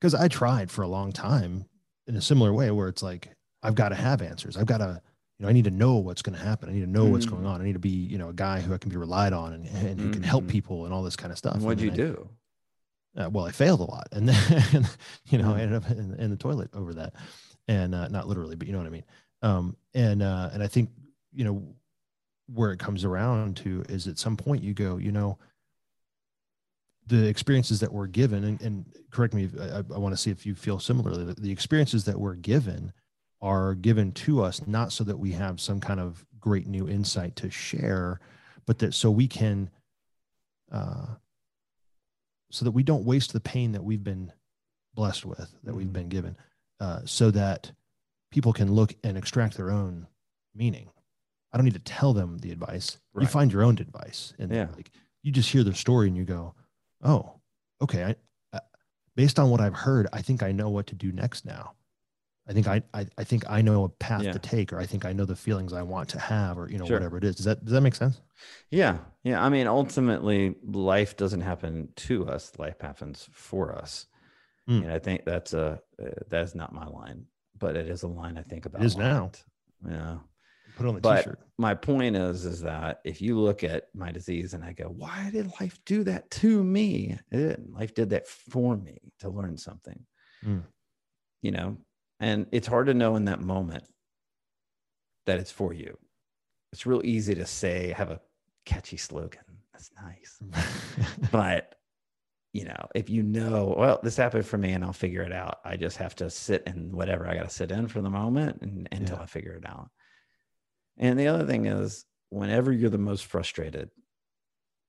because 0.00 0.14
I 0.14 0.28
tried 0.28 0.70
for 0.70 0.82
a 0.82 0.88
long 0.88 1.12
time 1.12 1.66
in 2.08 2.16
a 2.16 2.20
similar 2.20 2.52
way 2.52 2.70
where 2.72 2.88
it's 2.88 3.02
like, 3.02 3.28
I've 3.62 3.76
got 3.76 3.90
to 3.90 3.94
have 3.94 4.22
answers. 4.22 4.56
I've 4.56 4.66
got 4.66 4.78
to, 4.78 5.00
you 5.38 5.44
know, 5.44 5.48
I 5.48 5.52
need 5.52 5.64
to 5.64 5.70
know 5.70 5.96
what's 5.96 6.22
going 6.22 6.36
to 6.36 6.44
happen. 6.44 6.68
I 6.68 6.72
need 6.72 6.80
to 6.80 6.90
know 6.90 7.04
mm 7.04 7.12
what's 7.12 7.26
going 7.26 7.44
mm. 7.44 7.48
on. 7.48 7.60
I 7.60 7.64
need 7.64 7.74
to 7.74 7.78
be, 7.78 7.90
you 7.90 8.18
know, 8.18 8.30
a 8.30 8.34
guy 8.34 8.60
who 8.60 8.74
I 8.74 8.78
can 8.78 8.90
be 8.90 8.96
relied 8.96 9.32
on 9.32 9.52
and, 9.52 9.66
and 9.66 10.00
who 10.00 10.10
can 10.10 10.24
help 10.24 10.42
mm-hmm. 10.42 10.50
people 10.50 10.84
and 10.84 10.92
all 10.92 11.04
this 11.04 11.16
kind 11.16 11.30
of 11.30 11.38
stuff. 11.38 11.58
What'd 11.58 11.80
you 11.80 11.92
I, 11.92 11.94
do? 11.94 12.28
Uh, 13.16 13.30
well, 13.30 13.44
I 13.44 13.52
failed 13.52 13.80
a 13.80 13.84
lot, 13.84 14.08
and 14.10 14.28
then 14.28 14.88
you 15.26 15.36
know 15.36 15.54
I 15.54 15.60
ended 15.60 15.84
up 15.84 15.90
in, 15.90 16.14
in 16.14 16.30
the 16.30 16.36
toilet 16.36 16.70
over 16.72 16.94
that 16.94 17.12
and 17.72 17.94
uh, 17.94 18.08
not 18.08 18.28
literally, 18.28 18.56
but 18.56 18.66
you 18.66 18.72
know 18.72 18.78
what 18.78 18.86
I 18.86 18.90
mean. 18.90 19.04
Um, 19.40 19.76
and 19.94 20.22
uh, 20.22 20.50
and 20.52 20.62
I 20.62 20.66
think 20.66 20.90
you 21.32 21.44
know 21.44 21.62
where 22.52 22.72
it 22.72 22.78
comes 22.78 23.04
around 23.04 23.56
to 23.56 23.82
is 23.88 24.06
at 24.06 24.18
some 24.18 24.36
point 24.36 24.62
you 24.62 24.74
go, 24.74 24.98
you 24.98 25.10
know, 25.12 25.38
the 27.06 27.26
experiences 27.26 27.80
that 27.80 27.92
we're 27.92 28.06
given, 28.06 28.44
and, 28.44 28.60
and 28.60 28.84
correct 29.10 29.32
me, 29.32 29.48
I, 29.58 29.78
I 29.78 29.98
want 29.98 30.12
to 30.12 30.16
see 30.16 30.30
if 30.30 30.44
you 30.44 30.54
feel 30.54 30.78
similarly. 30.78 31.24
The, 31.24 31.40
the 31.40 31.50
experiences 31.50 32.04
that 32.04 32.18
we're 32.18 32.34
given 32.34 32.92
are 33.40 33.74
given 33.74 34.12
to 34.12 34.42
us 34.42 34.66
not 34.66 34.92
so 34.92 35.02
that 35.04 35.18
we 35.18 35.32
have 35.32 35.60
some 35.60 35.80
kind 35.80 35.98
of 35.98 36.24
great 36.38 36.66
new 36.66 36.88
insight 36.88 37.34
to 37.36 37.50
share, 37.50 38.20
but 38.66 38.78
that 38.80 38.94
so 38.94 39.10
we 39.10 39.26
can, 39.26 39.70
uh, 40.70 41.06
so 42.50 42.64
that 42.64 42.70
we 42.70 42.82
don't 42.82 43.04
waste 43.04 43.32
the 43.32 43.40
pain 43.40 43.72
that 43.72 43.82
we've 43.82 44.04
been 44.04 44.30
blessed 44.94 45.24
with, 45.24 45.38
that 45.38 45.70
mm-hmm. 45.70 45.76
we've 45.76 45.92
been 45.92 46.08
given. 46.08 46.36
Uh, 46.82 47.00
so 47.04 47.30
that 47.30 47.70
people 48.32 48.52
can 48.52 48.72
look 48.72 48.92
and 49.04 49.16
extract 49.16 49.56
their 49.56 49.70
own 49.70 50.04
meaning. 50.52 50.90
I 51.52 51.56
don't 51.56 51.64
need 51.64 51.74
to 51.74 51.78
tell 51.78 52.12
them 52.12 52.38
the 52.38 52.50
advice. 52.50 52.98
Right. 53.14 53.22
You 53.22 53.28
find 53.28 53.52
your 53.52 53.62
own 53.62 53.78
advice, 53.78 54.34
and 54.36 54.50
yeah. 54.50 54.66
like 54.74 54.90
you 55.22 55.30
just 55.30 55.48
hear 55.48 55.62
their 55.62 55.74
story 55.74 56.08
and 56.08 56.16
you 56.16 56.24
go, 56.24 56.54
"Oh, 57.00 57.34
okay." 57.80 58.16
I, 58.52 58.60
based 59.14 59.38
on 59.38 59.48
what 59.48 59.60
I've 59.60 59.76
heard, 59.76 60.08
I 60.12 60.22
think 60.22 60.42
I 60.42 60.50
know 60.50 60.70
what 60.70 60.88
to 60.88 60.96
do 60.96 61.12
next. 61.12 61.44
Now, 61.46 61.74
I 62.48 62.52
think 62.52 62.66
I 62.66 62.82
I, 62.92 63.06
I 63.16 63.22
think 63.22 63.48
I 63.48 63.62
know 63.62 63.84
a 63.84 63.88
path 63.88 64.24
yeah. 64.24 64.32
to 64.32 64.40
take, 64.40 64.72
or 64.72 64.80
I 64.80 64.86
think 64.86 65.04
I 65.04 65.12
know 65.12 65.24
the 65.24 65.36
feelings 65.36 65.72
I 65.72 65.82
want 65.82 66.08
to 66.08 66.18
have, 66.18 66.58
or 66.58 66.68
you 66.68 66.78
know 66.78 66.86
sure. 66.86 66.96
whatever 66.96 67.16
it 67.16 67.22
is. 67.22 67.36
Does 67.36 67.44
that 67.44 67.64
does 67.64 67.74
that 67.74 67.82
make 67.82 67.94
sense? 67.94 68.20
Yeah, 68.70 68.98
yeah. 69.22 69.40
I 69.40 69.50
mean, 69.50 69.68
ultimately, 69.68 70.56
life 70.64 71.16
doesn't 71.16 71.42
happen 71.42 71.90
to 72.08 72.26
us; 72.26 72.50
life 72.58 72.80
happens 72.80 73.28
for 73.30 73.72
us. 73.72 74.06
Mm. 74.68 74.82
And 74.84 74.92
I 74.92 74.98
think 74.98 75.24
that's 75.24 75.54
a 75.54 75.80
uh, 76.00 76.06
that's 76.28 76.54
not 76.54 76.72
my 76.72 76.86
line, 76.86 77.24
but 77.58 77.76
it 77.76 77.88
is 77.88 78.02
a 78.02 78.08
line 78.08 78.38
I 78.38 78.42
think 78.42 78.66
about. 78.66 78.82
It 78.82 78.86
is 78.86 78.96
now. 78.96 79.30
Yeah. 79.88 80.18
Put 80.76 80.86
on 80.86 80.94
the 80.94 81.00
But 81.00 81.16
t-shirt. 81.24 81.40
my 81.58 81.74
point 81.74 82.16
is, 82.16 82.46
is 82.46 82.62
that 82.62 83.00
if 83.04 83.20
you 83.20 83.38
look 83.38 83.62
at 83.62 83.88
my 83.94 84.10
disease 84.10 84.54
and 84.54 84.64
I 84.64 84.72
go, 84.72 84.86
why 84.86 85.28
did 85.30 85.52
life 85.60 85.78
do 85.84 86.02
that 86.04 86.30
to 86.30 86.64
me? 86.64 87.18
Life 87.30 87.94
did 87.94 88.10
that 88.10 88.26
for 88.26 88.76
me 88.76 88.98
to 89.20 89.28
learn 89.28 89.58
something. 89.58 90.04
Mm. 90.44 90.62
You 91.42 91.50
know, 91.50 91.76
and 92.20 92.46
it's 92.52 92.68
hard 92.68 92.86
to 92.86 92.94
know 92.94 93.16
in 93.16 93.26
that 93.26 93.40
moment 93.40 93.84
that 95.26 95.40
it's 95.40 95.50
for 95.50 95.72
you. 95.72 95.98
It's 96.72 96.86
real 96.86 97.02
easy 97.04 97.34
to 97.34 97.44
say, 97.46 97.92
have 97.92 98.10
a 98.10 98.20
catchy 98.64 98.96
slogan. 98.96 99.42
That's 99.72 99.90
nice. 100.02 100.40
but 101.32 101.71
you 102.52 102.64
know, 102.64 102.88
if 102.94 103.08
you 103.08 103.22
know, 103.22 103.74
well, 103.78 104.00
this 104.02 104.16
happened 104.16 104.46
for 104.46 104.58
me 104.58 104.72
and 104.72 104.84
I'll 104.84 104.92
figure 104.92 105.22
it 105.22 105.32
out. 105.32 105.58
I 105.64 105.76
just 105.76 105.96
have 105.96 106.14
to 106.16 106.28
sit 106.28 106.64
in 106.66 106.92
whatever 106.92 107.26
I 107.26 107.34
got 107.34 107.44
to 107.44 107.54
sit 107.54 107.70
in 107.70 107.88
for 107.88 108.02
the 108.02 108.10
moment 108.10 108.60
and, 108.60 108.88
until 108.92 109.16
Yeah. 109.16 109.22
I 109.22 109.26
figure 109.26 109.54
it 109.54 109.66
out. 109.66 109.88
And 110.98 111.18
the 111.18 111.28
other 111.28 111.46
thing 111.46 111.66
is, 111.66 112.04
whenever 112.28 112.70
you're 112.70 112.90
the 112.90 112.98
most 112.98 113.24
frustrated 113.24 113.90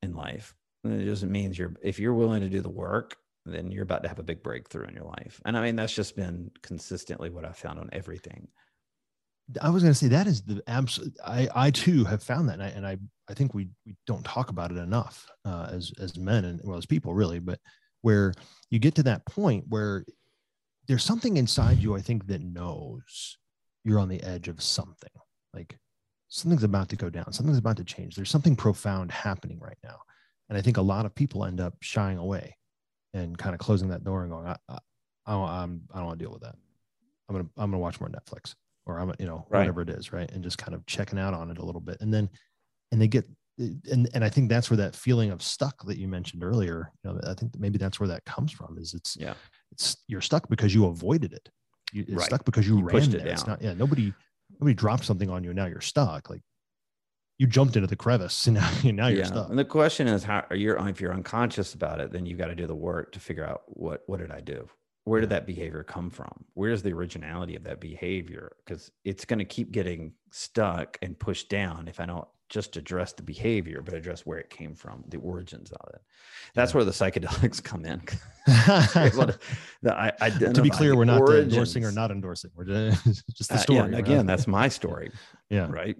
in 0.01 0.13
life, 0.13 0.53
it 0.83 1.05
just 1.05 1.23
means 1.23 1.57
you're, 1.57 1.75
if 1.81 1.99
you're 1.99 2.13
willing 2.13 2.41
to 2.41 2.49
do 2.49 2.59
the 2.61 2.69
work, 2.69 3.15
then 3.45 3.71
you're 3.71 3.83
about 3.83 4.03
to 4.03 4.09
have 4.09 4.19
a 4.19 4.23
big 4.23 4.43
breakthrough 4.43 4.87
in 4.87 4.95
your 4.95 5.05
life. 5.05 5.41
And 5.45 5.57
I 5.57 5.61
mean, 5.61 5.77
that's 5.77 5.95
just 5.95 6.15
been 6.15 6.51
consistently 6.61 7.29
what 7.29 7.45
I 7.45 7.53
found 7.53 7.79
on 7.79 7.89
everything. 7.93 8.49
I 9.61 9.69
was 9.69 9.83
going 9.83 9.91
to 9.91 9.97
say 9.97 10.07
that 10.07 10.27
is 10.27 10.41
the 10.41 10.63
absolute. 10.67 11.15
I 11.25 11.49
I 11.53 11.71
too 11.71 12.05
have 12.05 12.23
found 12.23 12.49
that, 12.49 12.53
and 12.53 12.63
I 12.63 12.67
and 12.69 12.87
I, 12.87 12.97
I 13.29 13.33
think 13.33 13.53
we 13.53 13.69
we 13.85 13.95
don't 14.07 14.23
talk 14.23 14.49
about 14.49 14.71
it 14.71 14.77
enough 14.77 15.29
uh, 15.45 15.69
as 15.71 15.91
as 15.99 16.17
men 16.17 16.45
and 16.45 16.61
well 16.63 16.77
as 16.77 16.85
people 16.85 17.13
really, 17.13 17.39
but 17.39 17.59
where 18.01 18.33
you 18.69 18.79
get 18.79 18.95
to 18.95 19.03
that 19.03 19.25
point 19.25 19.65
where 19.67 20.05
there's 20.87 21.03
something 21.03 21.37
inside 21.37 21.79
you, 21.79 21.95
I 21.95 22.01
think, 22.01 22.27
that 22.27 22.41
knows 22.41 23.37
you're 23.85 23.99
on 23.99 24.09
the 24.09 24.21
edge 24.23 24.47
of 24.47 24.61
something. 24.61 25.11
Like 25.53 25.77
something's 26.29 26.63
about 26.63 26.89
to 26.89 26.95
go 26.95 27.09
down, 27.09 27.33
something's 27.33 27.57
about 27.57 27.77
to 27.77 27.83
change. 27.83 28.15
There's 28.15 28.31
something 28.31 28.55
profound 28.55 29.11
happening 29.11 29.59
right 29.59 29.77
now, 29.83 29.99
and 30.47 30.57
I 30.57 30.61
think 30.61 30.77
a 30.77 30.81
lot 30.81 31.05
of 31.05 31.13
people 31.13 31.45
end 31.45 31.59
up 31.59 31.75
shying 31.81 32.17
away 32.17 32.55
and 33.13 33.37
kind 33.37 33.53
of 33.53 33.59
closing 33.59 33.89
that 33.89 34.03
door 34.03 34.23
and 34.23 34.31
going, 34.31 34.47
I, 34.47 34.55
I, 34.69 34.77
I 35.25 35.31
don't, 35.31 35.49
I'm, 35.49 35.81
I 35.93 35.97
don't 35.97 36.07
want 36.07 36.19
to 36.19 36.25
deal 36.25 36.33
with 36.33 36.41
that. 36.43 36.55
I'm 37.27 37.35
gonna 37.35 37.49
I'm 37.57 37.71
gonna 37.71 37.79
watch 37.79 37.99
more 37.99 38.09
Netflix 38.09 38.55
or 38.85 38.99
I'm 38.99 39.13
you 39.19 39.25
know 39.25 39.45
Right. 39.49 39.59
whatever 39.61 39.81
it 39.81 39.89
is, 39.89 40.11
right? 40.13 40.29
And 40.31 40.43
just 40.43 40.57
kind 40.57 40.73
of 40.75 40.85
checking 40.85 41.19
out 41.19 41.33
on 41.33 41.49
it 41.51 41.57
a 41.57 41.65
little 41.65 41.81
bit, 41.81 41.97
and 42.01 42.13
then 42.13 42.29
and 42.91 43.01
they 43.01 43.07
get 43.07 43.25
and 43.57 44.09
and 44.13 44.23
I 44.23 44.29
think 44.29 44.49
that's 44.49 44.69
where 44.69 44.77
that 44.77 44.95
feeling 44.95 45.31
of 45.31 45.41
stuck 45.43 45.85
that 45.85 45.97
you 45.97 46.07
mentioned 46.07 46.43
earlier, 46.43 46.91
you 47.03 47.11
know, 47.13 47.19
I 47.25 47.33
think 47.35 47.51
that 47.51 47.61
maybe 47.61 47.77
that's 47.77 47.99
where 47.99 48.09
that 48.09 48.25
comes 48.25 48.51
from. 48.51 48.77
Is 48.77 48.93
it's 48.93 49.15
Yeah. 49.19 49.35
it's 49.71 49.97
you're 50.07 50.21
stuck 50.21 50.49
because 50.49 50.73
you 50.73 50.85
avoided 50.87 51.33
it. 51.33 51.49
You, 51.91 52.01
it's 52.03 52.13
Right. 52.13 52.25
stuck 52.25 52.45
because 52.45 52.67
you, 52.67 52.77
You 52.79 52.83
ran 52.85 52.95
pushed 52.95 53.13
it 53.13 53.23
there. 53.23 53.31
It's 53.33 53.45
not 53.47 53.61
yeah. 53.61 53.73
Nobody 53.73 54.11
nobody 54.59 54.73
dropped 54.73 55.05
something 55.05 55.29
on 55.29 55.43
you. 55.43 55.51
and 55.51 55.57
Now 55.57 55.65
you're 55.67 55.81
stuck. 55.81 56.29
Like 56.29 56.41
you 57.37 57.47
jumped 57.47 57.75
into 57.75 57.87
the 57.87 57.95
crevice 57.95 58.47
and 58.47 58.55
now, 58.55 58.69
now 58.83 59.07
you're 59.07 59.25
stuck. 59.25 59.49
And 59.49 59.57
the 59.59 59.65
question 59.65 60.07
is 60.07 60.23
how 60.23 60.45
are 60.49 60.55
you 60.55 60.75
if 60.87 60.99
you're 60.99 61.13
unconscious 61.13 61.73
about 61.73 61.99
it, 62.01 62.11
then 62.11 62.25
you've 62.25 62.37
got 62.39 62.47
to 62.47 62.55
do 62.55 62.67
the 62.67 62.75
work 62.75 63.11
to 63.13 63.19
figure 63.19 63.45
out 63.45 63.63
what 63.67 64.03
what 64.07 64.19
did 64.19 64.31
I 64.31 64.41
do? 64.41 64.67
Where 65.05 65.19
did 65.19 65.29
that 65.31 65.45
behavior 65.45 65.83
come 65.83 66.09
from? 66.09 66.45
Where's 66.53 66.81
the 66.81 66.93
originality 66.93 67.55
of 67.55 67.63
that 67.65 67.79
behavior? 67.81 68.55
Because 68.65 68.91
it's 69.03 69.25
going 69.25 69.39
to 69.39 69.45
keep 69.45 69.71
getting 69.71 70.13
stuck 70.31 70.97
and 71.01 71.17
pushed 71.19 71.49
down 71.49 71.87
if 71.89 71.99
I 71.99 72.05
don't 72.05 72.27
just 72.49 72.77
address 72.77 73.11
the 73.13 73.23
behavior, 73.23 73.81
but 73.81 73.95
address 73.95 74.25
where 74.25 74.37
it 74.37 74.49
came 74.49 74.75
from, 74.75 75.03
the 75.09 75.17
origins 75.17 75.71
of 75.71 75.89
it. 75.93 76.01
That's 76.53 76.71
Yeah. 76.71 76.77
where 76.77 76.85
the 76.85 76.91
psychedelics 76.91 77.61
come 77.71 77.83
in. 77.85 78.01
To- 78.45 79.39
the- 79.81 80.13
I- 80.21 80.29
to 80.29 80.61
be 80.61 80.69
clear, 80.69 80.95
we're 80.95 81.05
not 81.05 81.21
uh, 81.27 81.37
endorsing 81.41 81.83
or 81.83 81.91
not 81.91 82.11
endorsing. 82.11 82.51
We're 82.55 82.65
just, 82.65 83.03
just 83.33 83.49
the 83.49 83.55
Uh, 83.55 83.57
story. 83.57 83.77
yeah, 83.79 83.85
We're 83.97 83.99
again, 83.99 84.25
that's 84.25 84.47
my 84.47 84.67
story, 84.67 85.11
yeah. 85.49 85.67
right? 85.69 85.97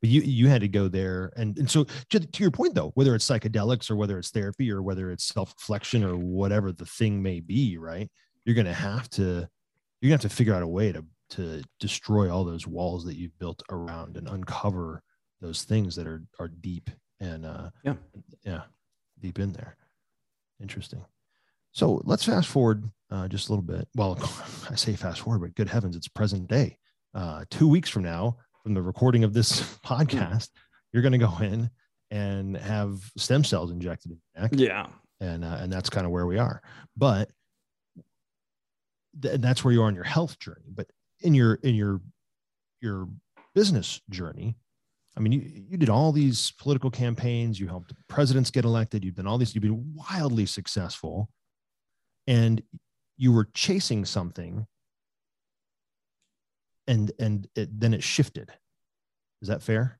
But 0.00 0.10
you 0.10 0.20
you 0.22 0.48
had 0.48 0.60
to 0.60 0.68
go 0.68 0.88
there 0.88 1.32
and 1.36 1.56
and 1.58 1.70
so 1.70 1.84
to, 2.10 2.20
to 2.20 2.42
your 2.42 2.50
point 2.50 2.74
though 2.74 2.90
whether 2.94 3.14
it's 3.14 3.26
psychedelics 3.28 3.90
or 3.90 3.96
whether 3.96 4.18
it's 4.18 4.30
therapy 4.30 4.70
or 4.70 4.82
whether 4.82 5.10
it's 5.10 5.24
self-reflection 5.24 6.04
or 6.04 6.16
whatever 6.16 6.72
the 6.72 6.86
thing 6.86 7.22
may 7.22 7.40
be 7.40 7.78
right 7.78 8.10
you're 8.44 8.54
gonna 8.54 8.72
have 8.72 9.08
to 9.10 9.48
you're 10.00 10.08
gonna 10.10 10.14
have 10.14 10.20
to 10.20 10.28
figure 10.28 10.54
out 10.54 10.62
a 10.62 10.66
way 10.66 10.92
to 10.92 11.04
to 11.28 11.62
destroy 11.80 12.30
all 12.32 12.44
those 12.44 12.66
walls 12.66 13.04
that 13.04 13.16
you've 13.16 13.36
built 13.38 13.62
around 13.70 14.16
and 14.16 14.28
uncover 14.28 15.02
those 15.40 15.62
things 15.64 15.96
that 15.96 16.06
are 16.06 16.22
are 16.38 16.48
deep 16.48 16.90
and 17.20 17.44
uh 17.46 17.70
Yeah. 17.82 17.94
yeah 18.44 18.62
deep 19.20 19.38
in 19.38 19.52
there. 19.52 19.76
Interesting. 20.60 21.04
So 21.72 22.00
let's 22.04 22.24
fast 22.24 22.48
forward 22.48 22.88
uh, 23.10 23.28
just 23.28 23.48
a 23.48 23.52
little 23.52 23.62
bit. 23.64 23.88
Well 23.94 24.18
i 24.70 24.74
say 24.74 24.94
fast 24.94 25.20
forward 25.22 25.40
but 25.40 25.54
good 25.54 25.68
heavens 25.68 25.96
it's 25.96 26.08
present 26.08 26.48
day. 26.48 26.76
Uh, 27.14 27.44
two 27.50 27.66
weeks 27.66 27.88
from 27.88 28.02
now 28.02 28.36
from 28.66 28.74
the 28.74 28.82
recording 28.82 29.22
of 29.22 29.32
this 29.32 29.60
podcast, 29.86 30.48
you're 30.92 31.00
going 31.02 31.12
to 31.12 31.18
go 31.18 31.32
in 31.40 31.70
and 32.10 32.56
have 32.56 32.98
stem 33.16 33.44
cells 33.44 33.70
injected 33.70 34.10
in 34.10 34.18
your 34.34 34.42
neck, 34.42 34.50
Yeah. 34.54 34.88
and 35.20 35.44
uh, 35.44 35.58
and 35.60 35.72
that's 35.72 35.88
kind 35.88 36.04
of 36.04 36.10
where 36.10 36.26
we 36.26 36.36
are. 36.36 36.60
But 36.96 37.30
th- 39.22 39.40
that's 39.40 39.62
where 39.62 39.72
you 39.72 39.82
are 39.82 39.88
in 39.88 39.94
your 39.94 40.02
health 40.02 40.40
journey. 40.40 40.66
But 40.74 40.88
in 41.20 41.32
your 41.32 41.54
in 41.62 41.76
your 41.76 42.00
your 42.80 43.08
business 43.54 44.00
journey, 44.10 44.56
I 45.16 45.20
mean, 45.20 45.30
you 45.30 45.42
you 45.70 45.76
did 45.76 45.88
all 45.88 46.10
these 46.10 46.50
political 46.58 46.90
campaigns. 46.90 47.60
You 47.60 47.68
helped 47.68 47.92
presidents 48.08 48.50
get 48.50 48.64
elected. 48.64 49.04
You've 49.04 49.14
done 49.14 49.28
all 49.28 49.38
these. 49.38 49.54
You've 49.54 49.62
been 49.62 49.94
wildly 49.94 50.46
successful, 50.46 51.28
and 52.26 52.60
you 53.16 53.30
were 53.32 53.46
chasing 53.54 54.04
something 54.04 54.66
and 56.86 57.10
and 57.18 57.48
it, 57.56 57.68
then 57.78 57.94
it 57.94 58.02
shifted. 58.02 58.50
Is 59.42 59.48
that 59.48 59.62
fair? 59.62 59.98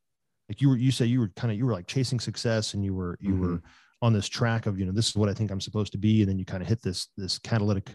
Like 0.49 0.61
you 0.61 0.69
were 0.71 0.77
you 0.77 0.91
say 0.93 1.07
you 1.07 1.21
were 1.21 1.29
kind 1.37 1.51
of 1.53 1.59
you 1.59 1.67
were 1.67 1.73
like 1.73 1.87
chasing 1.87 2.21
success 2.21 2.75
and 2.75 2.85
you 2.85 2.95
were 2.95 3.17
you 3.21 3.37
were 3.37 3.61
on 4.03 4.13
this 4.13 4.29
track 4.29 4.67
of 4.67 4.79
you 4.79 4.85
know 4.87 4.93
this 4.93 5.09
is 5.09 5.17
what 5.17 5.29
i 5.29 5.35
think 5.35 5.51
i'm 5.51 5.61
supposed 5.61 5.93
to 5.93 5.99
be. 5.99 6.21
And 6.23 6.29
then 6.31 6.39
you 6.39 6.45
kind 6.45 6.63
of 6.63 6.69
hit 6.69 6.83
this 6.83 7.09
this 7.17 7.39
catalytic 7.39 7.95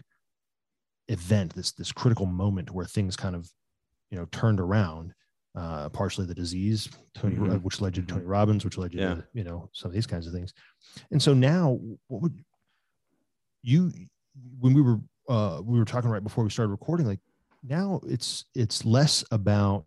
event 1.08 1.54
this 1.54 1.72
this 1.72 1.92
critical 1.92 2.26
moment 2.26 2.70
where 2.70 2.84
things 2.86 3.16
kind 3.16 3.34
of 3.34 3.48
you 4.10 4.18
know 4.18 4.26
turned 4.26 4.60
around 4.60 5.12
uh 5.54 5.88
partially 5.90 6.26
the 6.26 6.34
disease 6.34 6.88
tony 7.14 7.36
Mhm. 7.36 7.54
uh, 7.54 7.58
which 7.58 7.80
led 7.80 7.96
you 7.96 8.02
to 8.02 8.08
tony 8.14 8.24
robbins 8.24 8.64
which 8.64 8.78
led 8.78 8.92
you 8.94 9.00
Yeah. 9.00 9.14
to 9.14 9.24
you 9.32 9.44
know 9.44 9.68
some 9.72 9.88
of 9.90 9.94
these 9.94 10.06
kinds 10.06 10.26
of 10.26 10.32
things. 10.32 10.52
And 11.10 11.20
so 11.22 11.34
now 11.34 11.78
what 12.08 12.22
would 12.22 12.38
you 13.62 13.90
when 14.58 14.74
we 14.74 14.82
were 14.82 14.98
uh 15.28 15.60
we 15.64 15.78
were 15.78 15.84
talking 15.84 16.10
right 16.10 16.22
before 16.22 16.44
we 16.44 16.50
started 16.50 16.70
recording 16.70 17.06
like 17.06 17.20
now 17.62 18.00
it's 18.06 18.44
it's 18.54 18.84
less 18.84 19.24
about 19.30 19.86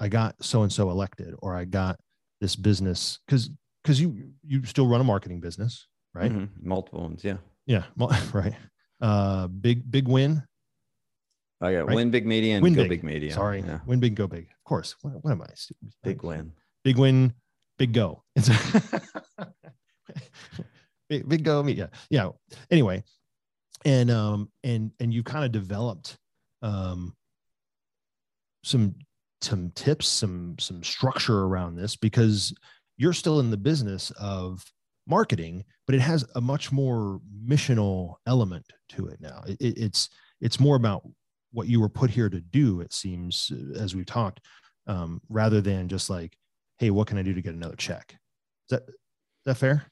i 0.00 0.08
got 0.08 0.34
so 0.44 0.62
and 0.62 0.72
so 0.72 0.90
elected 0.90 1.34
or 1.40 1.54
i 1.56 1.64
got 1.64 1.98
this 2.40 2.56
business 2.56 3.18
because 3.26 3.50
because 3.82 4.00
you 4.00 4.32
you 4.44 4.64
still 4.64 4.86
run 4.86 5.00
a 5.00 5.04
marketing 5.04 5.40
business 5.40 5.86
right 6.14 6.30
Mhm. 6.32 6.48
Multiple 6.62 7.02
ones. 7.02 7.24
Yeah. 7.24 7.38
yeah 7.66 7.84
right 8.32 8.54
uh 9.00 9.46
big 9.48 9.90
big 9.90 10.08
win 10.08 10.42
I 11.60 11.72
got 11.74 11.86
Right? 11.86 11.94
win 11.94 12.10
big 12.10 12.26
media 12.26 12.54
and 12.56 12.62
Win 12.64 12.74
go 12.74 12.82
big. 12.82 12.90
big, 12.90 13.04
media. 13.04 13.32
sorry 13.32 13.60
Yeah. 13.62 13.80
win 13.86 14.00
big 14.00 14.14
go 14.16 14.26
big 14.26 14.44
of 14.44 14.64
course 14.64 14.96
what, 15.02 15.22
what 15.24 15.30
am 15.30 15.42
i 15.42 15.46
stupid? 15.54 15.92
Big 16.02 16.22
win. 16.22 16.52
big 16.84 16.98
win 16.98 17.32
big 17.78 17.92
go 17.92 18.22
it's 18.36 18.48
big, 21.08 21.28
big 21.28 21.44
go 21.44 21.62
me 21.62 21.72
yeah 21.72 21.86
yeah 22.10 22.28
anyway 22.70 23.02
and 23.84 24.10
um 24.10 24.50
and 24.64 24.90
and 25.00 25.12
you 25.14 25.22
kind 25.22 25.44
of 25.44 25.52
developed 25.52 26.18
um 26.62 27.14
some 28.64 28.94
some 29.40 29.70
tips 29.74 30.06
some 30.06 30.54
some 30.58 30.82
structure 30.84 31.40
around 31.44 31.74
this 31.76 31.96
because 31.96 32.54
you're 32.96 33.12
still 33.12 33.40
in 33.40 33.50
the 33.50 33.56
business 33.56 34.10
of 34.12 34.64
marketing 35.06 35.64
but 35.86 35.96
it 35.96 36.00
has 36.00 36.24
a 36.36 36.40
much 36.40 36.70
more 36.70 37.20
missional 37.44 38.14
element 38.26 38.64
to 38.88 39.08
it 39.08 39.20
now. 39.20 39.42
It, 39.48 39.56
it- 39.60 39.78
it's 39.78 40.08
it's 40.40 40.60
more 40.60 40.76
about 40.76 41.02
what 41.52 41.66
you 41.68 41.80
were 41.80 41.88
put 41.88 42.08
here 42.10 42.28
to 42.28 42.40
do 42.40 42.80
it 42.80 42.92
seems 42.92 43.50
as 43.76 43.94
we've 43.94 44.06
talked 44.06 44.40
um, 44.86 45.20
rather 45.28 45.60
than 45.60 45.88
just 45.88 46.08
like 46.10 46.36
hey 46.78 46.90
what 46.90 47.06
can 47.06 47.18
i 47.18 47.22
do 47.22 47.34
to 47.34 47.42
get 47.42 47.54
another 47.54 47.76
check? 47.76 48.12
Is 48.12 48.78
that 48.78 48.82
is 48.88 48.94
that 49.46 49.56
fair? 49.56 49.84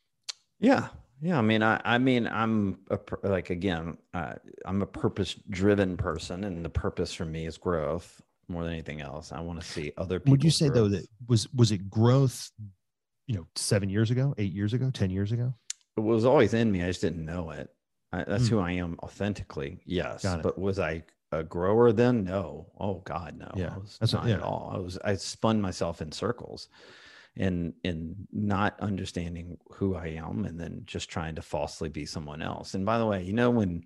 Yeah. 0.60 0.88
Yeah. 1.20 1.38
I 1.38 1.42
mean, 1.42 1.62
I, 1.62 1.80
I 1.84 1.98
mean, 1.98 2.26
I'm 2.26 2.78
a, 2.90 2.98
like, 3.22 3.50
again, 3.50 3.98
uh, 4.14 4.34
I'm 4.64 4.82
a 4.82 4.86
purpose 4.86 5.34
driven 5.50 5.96
person 5.96 6.44
and 6.44 6.64
the 6.64 6.70
purpose 6.70 7.12
for 7.12 7.24
me 7.24 7.46
is 7.46 7.58
growth 7.58 8.20
more 8.48 8.64
than 8.64 8.72
anything 8.72 9.00
else. 9.00 9.30
I 9.32 9.40
want 9.40 9.60
to 9.60 9.66
see 9.66 9.92
other 9.96 10.18
people. 10.18 10.32
would 10.32 10.44
you 10.44 10.50
say 10.50 10.68
though 10.68 10.88
that 10.88 11.06
was 11.28 11.46
was 11.54 11.70
it 11.72 11.88
growth 11.88 12.50
you 13.28 13.36
know 13.36 13.46
seven 13.54 13.88
years 13.88 14.10
ago 14.10 14.34
eight 14.38 14.52
years 14.52 14.72
ago 14.72 14.90
ten 14.92 15.08
years 15.10 15.30
ago 15.30 15.54
it 15.96 16.00
was 16.00 16.24
always 16.24 16.52
in 16.54 16.72
me. 16.72 16.82
I 16.82 16.86
just 16.88 17.00
didn't 17.00 17.24
know 17.24 17.50
it. 17.50 17.68
I, 18.12 18.24
that's 18.24 18.48
Hmm. 18.48 18.54
who 18.56 18.60
I 18.60 18.72
am 18.72 18.96
authentically. 19.04 19.80
Yes. 19.84 20.22
But 20.42 20.58
was 20.58 20.78
I 20.80 21.04
a 21.30 21.44
grower 21.44 21.92
then? 21.92 22.24
No. 22.24 22.66
Oh 22.80 23.02
God, 23.04 23.36
no. 23.38 23.50
Yeah, 23.54 23.74
I 23.74 23.78
was 23.78 23.98
that's 24.00 24.12
not 24.12 24.26
yeah. 24.26 24.34
at 24.34 24.42
all. 24.42 24.72
I 24.74 24.78
was, 24.78 24.98
I 25.04 25.14
spun 25.14 25.60
myself 25.60 26.02
in 26.02 26.10
circles 26.10 26.68
and, 27.36 27.72
and 27.84 28.26
not 28.32 28.78
understanding 28.80 29.56
who 29.72 29.94
I 29.94 30.08
am 30.08 30.44
and 30.44 30.58
then 30.58 30.82
just 30.84 31.08
trying 31.08 31.36
to 31.36 31.42
falsely 31.42 31.88
be 31.88 32.04
someone 32.06 32.42
else. 32.42 32.74
And 32.74 32.84
by 32.84 32.98
the 32.98 33.06
way, 33.06 33.22
you 33.22 33.32
know, 33.32 33.50
when 33.50 33.84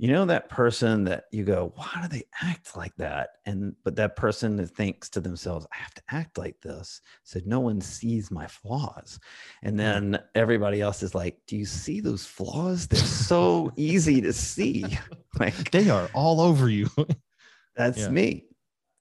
you 0.00 0.06
know 0.12 0.24
that 0.26 0.48
person 0.48 1.04
that 1.04 1.24
you 1.32 1.44
go 1.44 1.72
why 1.74 1.90
do 2.02 2.08
they 2.08 2.22
act 2.40 2.76
like 2.76 2.94
that 2.96 3.30
and 3.46 3.74
but 3.84 3.96
that 3.96 4.14
person 4.14 4.54
that 4.56 4.68
thinks 4.68 5.08
to 5.08 5.20
themselves 5.20 5.66
i 5.72 5.76
have 5.76 5.92
to 5.92 6.02
act 6.10 6.38
like 6.38 6.58
this 6.60 7.00
so 7.24 7.40
no 7.44 7.58
one 7.58 7.80
sees 7.80 8.30
my 8.30 8.46
flaws 8.46 9.18
and 9.62 9.72
Hmm. 9.74 9.80
then 9.80 10.18
everybody 10.36 10.80
else 10.80 11.02
is 11.02 11.14
like 11.16 11.36
do 11.48 11.56
you 11.56 11.64
see 11.66 12.00
those 12.00 12.24
flaws 12.24 12.86
they're 12.86 13.00
so 13.00 13.72
easy 13.76 14.20
to 14.20 14.32
see 14.32 14.96
like 15.40 15.70
They 15.72 15.90
are 15.90 16.06
all 16.14 16.40
over 16.40 16.68
you. 16.68 16.88
that's 17.76 17.98
Yeah. 17.98 18.10
me 18.10 18.44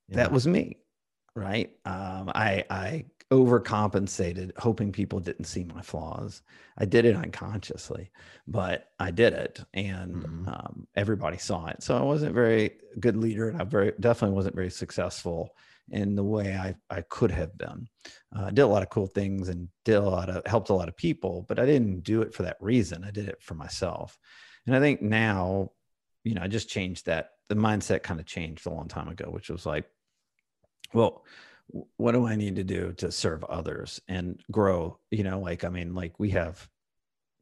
Yeah. 0.08 0.16
that 0.16 0.32
was 0.32 0.48
me 0.48 0.78
right 1.36 1.72
um, 1.86 2.32
i 2.34 2.64
i 2.72 3.06
overcompensated 3.32 4.52
hoping 4.58 4.92
people 4.92 5.20
didn't 5.20 5.46
see 5.46 5.64
my 5.64 5.82
flaws. 5.82 6.42
I 6.78 6.86
did 6.86 7.06
it 7.06 7.16
unconsciously 7.16 8.12
but 8.48 8.90
i 9.00 9.12
did 9.12 9.34
it 9.34 9.60
and 9.74 10.16
Mhm. 10.24 10.48
um, 10.48 10.88
everybody 10.96 11.38
saw 11.38 11.68
it. 11.68 11.84
So 11.84 11.98
i 11.98 12.02
wasn't 12.02 12.34
very 12.34 12.80
good 13.00 13.18
leader 13.18 13.50
and 13.50 13.62
i 13.62 13.66
very 13.66 13.92
definitely 14.00 14.36
wasn't 14.36 14.56
very 14.56 14.70
successful 14.70 15.50
in 15.90 16.16
the 16.16 16.24
way 16.24 16.56
i, 16.56 16.76
I 16.90 17.02
could 17.02 17.32
have 17.32 17.58
been. 17.58 17.88
Uh, 18.36 18.46
I 18.46 18.50
did 18.52 18.62
a 18.62 18.68
lot 18.68 18.84
of 18.84 18.90
cool 18.90 19.08
things 19.08 19.50
and 19.50 19.68
did 19.86 19.96
a 19.96 20.02
lot 20.02 20.30
of 20.30 20.46
helped 20.46 20.70
a 20.70 20.74
lot 20.74 20.88
of 20.90 20.96
people 20.98 21.46
but 21.50 21.60
i 21.60 21.66
didn't 21.66 22.02
do 22.02 22.22
it 22.22 22.34
for 22.34 22.44
that 22.44 22.58
reason. 22.62 23.04
I 23.04 23.12
did 23.12 23.28
it 23.28 23.42
for 23.42 23.56
myself. 23.56 24.18
And 24.66 24.76
i 24.76 24.80
think 24.80 25.02
now 25.02 25.72
you 26.24 26.34
know 26.36 26.42
i 26.42 26.48
just 26.48 26.70
changed 26.70 27.06
that 27.08 27.32
the 27.50 27.56
mindset 27.56 28.04
kind 28.04 28.20
of 28.20 28.26
changed 28.26 28.66
a 28.66 28.70
long 28.70 28.88
time 28.88 29.08
ago 29.10 29.30
which 29.30 29.50
was 29.50 29.66
like 29.66 29.86
well 30.94 31.24
what 31.98 32.14
do 32.14 32.26
i 32.26 32.36
need 32.36 32.56
to 32.56 32.64
do 32.64 32.94
to 32.94 33.12
serve 33.12 33.44
others 33.46 34.02
and 34.08 34.42
grow? 34.52 34.98
You 35.12 35.24
know 35.24 35.40
like 35.40 35.64
i 35.64 35.70
mean 35.70 35.94
like 35.94 36.20
we 36.20 36.32
have 36.32 36.68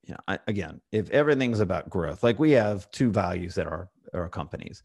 you 0.04 0.14
know 0.14 0.20
I, 0.28 0.40
again 0.48 0.82
if 0.92 1.10
everything's 1.12 1.60
about 1.60 1.90
growth 1.90 2.24
like 2.24 2.40
we 2.40 2.52
have 2.52 2.90
two 2.92 3.12
values 3.12 3.56
that 3.56 3.68
are 3.68 3.90
our 4.14 4.30
companies 4.30 4.84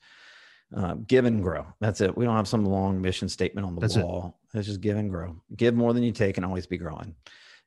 um, 0.75 1.05
give 1.07 1.25
and 1.25 1.43
grow. 1.43 1.67
That's 1.81 2.01
it. 2.01 2.17
We 2.17 2.25
don't 2.25 2.37
have 2.37 2.49
some 2.49 2.65
long 2.65 3.01
mission 3.01 3.29
statement 3.29 3.67
on 3.67 3.75
the 3.75 3.81
That's 3.81 3.97
it. 3.97 4.05
wall. 4.05 4.39
It's 4.55 4.67
just 4.67 4.81
give 4.81 4.97
and 4.97 5.11
grow. 5.11 5.37
Give 5.57 5.75
more 5.75 5.93
than 5.93 6.03
you 6.03 6.13
take 6.13 6.37
and 6.37 6.47
always 6.47 6.67
be 6.67 6.79
growing. 6.79 7.15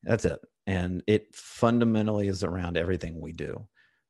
That's 0.04 0.26
it. 0.26 0.40
And 0.68 1.04
it 1.08 1.34
fundamentally 1.36 2.28
is 2.28 2.44
around 2.44 2.78
everything 2.78 3.20
we 3.20 3.34
do 3.34 3.68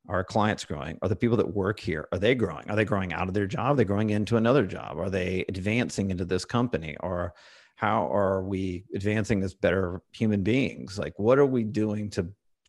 are 0.10 0.24
clients 0.24 0.66
growing? 0.66 0.98
Are 1.02 1.10
the 1.10 1.16
people 1.16 1.38
that 1.38 1.56
work 1.56 1.80
here 1.80 2.08
are 2.12 2.20
they 2.20 2.36
growing? 2.36 2.70
Are 2.70 2.76
they 2.76 2.86
growing 2.86 3.14
out 3.14 3.28
of 3.28 3.34
their 3.34 3.48
job? 3.48 3.74
Are 3.74 3.76
they 3.76 3.86
growing 3.86 4.10
into 4.10 4.38
another 4.38 4.66
job? 4.66 4.98
Are 4.98 5.10
they 5.10 5.46
advancing 5.48 6.12
into 6.12 6.26
this 6.26 6.46
company? 6.46 6.98
Or 7.00 7.34
how 7.76 8.08
are 8.14 8.44
we 8.44 8.86
advancing 8.94 9.44
as 9.44 9.54
better 9.54 10.02
human 10.12 10.44
beings? 10.44 11.00
Like 11.00 11.18
what 11.18 11.40
are 11.40 11.46
we 11.46 11.64
doing 11.64 12.10
to 12.12 12.28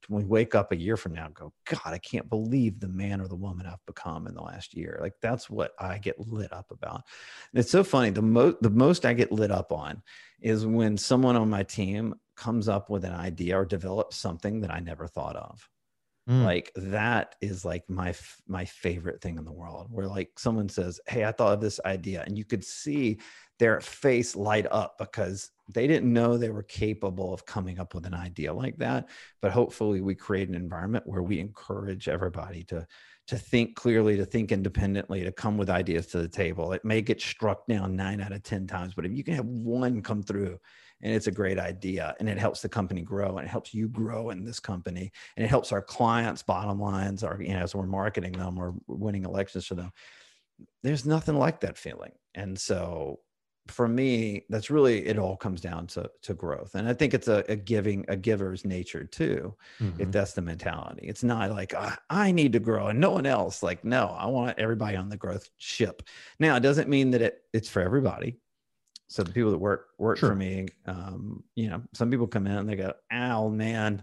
when 0.08 0.22
we 0.22 0.28
wake 0.28 0.54
up 0.54 0.72
a 0.72 0.76
year 0.76 0.96
from 0.96 1.14
now 1.14 1.26
and 1.26 1.34
go 1.34 1.52
god 1.64 1.80
i 1.86 1.98
can't 1.98 2.28
believe 2.28 2.78
the 2.78 2.88
man 2.88 3.20
or 3.20 3.28
the 3.28 3.34
woman 3.34 3.66
i've 3.66 3.84
become 3.86 4.26
in 4.26 4.34
the 4.34 4.42
last 4.42 4.74
year. 4.74 4.98
Like 5.00 5.14
that's 5.22 5.48
what 5.48 5.72
i 5.78 5.98
get 5.98 6.20
lit 6.20 6.52
up 6.52 6.70
about. 6.70 7.02
And 7.52 7.60
it's 7.60 7.70
so 7.70 7.84
funny 7.84 8.10
the 8.10 8.22
most 8.22 8.56
the 8.60 8.70
most 8.70 9.04
i 9.04 9.12
get 9.12 9.32
lit 9.32 9.50
up 9.50 9.72
on 9.72 10.02
is 10.40 10.66
when 10.66 10.96
someone 10.96 11.36
on 11.36 11.48
my 11.48 11.62
team 11.62 12.14
comes 12.36 12.68
up 12.68 12.90
with 12.90 13.04
an 13.04 13.12
idea 13.12 13.58
or 13.58 13.64
develops 13.64 14.16
something 14.16 14.60
that 14.60 14.70
i 14.70 14.80
never 14.80 15.06
thought 15.06 15.36
of 15.36 15.68
Mm. 16.26 16.42
like 16.42 16.72
that 16.76 17.34
is 17.42 17.66
like 17.66 17.84
my 17.90 18.14
my 18.48 18.64
favorite 18.64 19.20
thing 19.20 19.36
in 19.36 19.44
the 19.44 19.52
world 19.52 19.88
where 19.90 20.06
like 20.06 20.30
someone 20.38 20.70
says 20.70 20.98
hey 21.06 21.26
i 21.26 21.32
thought 21.32 21.52
of 21.52 21.60
this 21.60 21.78
idea 21.84 22.22
and 22.26 22.38
you 22.38 22.46
could 22.46 22.64
see 22.64 23.18
their 23.58 23.78
face 23.82 24.34
light 24.34 24.66
up 24.70 24.96
because 24.98 25.50
they 25.68 25.86
didn't 25.86 26.10
know 26.10 26.38
they 26.38 26.48
were 26.48 26.62
capable 26.62 27.34
of 27.34 27.44
coming 27.44 27.78
up 27.78 27.94
with 27.94 28.06
an 28.06 28.14
idea 28.14 28.50
like 28.54 28.78
that 28.78 29.10
but 29.42 29.52
hopefully 29.52 30.00
we 30.00 30.14
create 30.14 30.48
an 30.48 30.54
environment 30.54 31.06
where 31.06 31.22
we 31.22 31.38
encourage 31.38 32.08
everybody 32.08 32.64
to 32.64 32.86
to 33.26 33.36
think 33.36 33.76
clearly 33.76 34.16
to 34.16 34.24
think 34.24 34.50
independently 34.50 35.24
to 35.24 35.32
come 35.32 35.58
with 35.58 35.68
ideas 35.68 36.06
to 36.06 36.18
the 36.18 36.28
table 36.28 36.72
it 36.72 36.86
may 36.86 37.02
get 37.02 37.20
struck 37.20 37.66
down 37.66 37.96
9 37.96 38.22
out 38.22 38.32
of 38.32 38.42
10 38.42 38.66
times 38.66 38.94
but 38.94 39.04
if 39.04 39.12
you 39.12 39.22
can 39.22 39.34
have 39.34 39.44
one 39.44 40.00
come 40.00 40.22
through 40.22 40.58
and 41.04 41.14
it's 41.14 41.28
a 41.28 41.32
great 41.32 41.60
idea 41.60 42.16
and 42.20 42.28
it 42.28 42.38
helps 42.38 42.62
the 42.62 42.68
company 42.68 43.02
grow 43.02 43.38
and 43.38 43.46
it 43.46 43.50
helps 43.50 43.74
you 43.74 43.88
grow 43.88 44.30
in 44.30 44.44
this 44.44 44.60
company 44.60 45.12
and 45.36 45.44
it 45.44 45.48
helps 45.48 45.72
our 45.72 45.82
clients 45.82 46.42
bottom 46.42 46.80
lines 46.80 47.24
our 47.24 47.40
you 47.42 47.50
know 47.54 47.60
as 47.60 47.74
we're 47.76 47.86
marketing 47.86 48.38
them 48.38 48.58
or 48.58 48.74
winning 48.88 49.24
elections 49.24 49.66
for 49.66 49.76
them. 49.76 49.92
There's 50.82 51.06
nothing 51.06 51.36
like 51.36 51.60
that 51.60 51.78
feeling. 51.78 52.12
And 52.34 52.58
so 52.58 53.20
for 53.68 53.88
me 53.88 54.44
that's 54.50 54.68
really 54.70 55.06
it 55.06 55.18
all 55.18 55.38
comes 55.38 55.58
down 55.62 55.86
to 55.86 56.10
to 56.20 56.34
growth. 56.34 56.74
And 56.74 56.86
i 56.86 56.92
think 56.92 57.14
it's 57.14 57.28
a, 57.28 57.44
a 57.48 57.56
giving 57.56 58.04
a 58.08 58.16
giver's 58.16 58.62
nature 58.66 59.04
too 59.04 59.56
if 59.96 60.10
Mhm. 60.10 60.12
that's 60.12 60.34
the 60.34 60.42
mentality. 60.42 61.06
It's 61.08 61.24
not 61.24 61.50
like 61.50 61.72
I, 61.72 61.96
I 62.10 62.30
need 62.32 62.52
to 62.52 62.60
grow 62.60 62.88
and 62.88 63.00
no 63.00 63.12
one 63.12 63.24
else. 63.26 63.62
Like 63.62 63.82
no 63.84 64.08
i 64.08 64.26
want 64.26 64.58
everybody 64.58 64.96
on 64.98 65.08
the 65.08 65.16
growth 65.16 65.48
ship. 65.56 66.02
Now 66.38 66.56
it 66.56 66.60
doesn't 66.60 66.90
mean 66.90 67.10
that 67.12 67.22
it 67.22 67.38
it's 67.54 67.70
for 67.70 67.80
everybody 67.80 68.38
so 69.08 69.22
the 69.22 69.32
people 69.32 69.50
that 69.50 69.58
work 69.58 69.88
work 69.98 70.18
Sure. 70.18 70.30
for 70.30 70.34
me 70.34 70.66
um 70.86 71.42
you 71.54 71.68
know 71.68 71.82
some 71.92 72.10
people 72.10 72.26
come 72.26 72.46
in 72.46 72.56
and 72.56 72.68
they 72.68 72.76
go 72.76 72.92
ow 73.12 73.48
man 73.48 74.02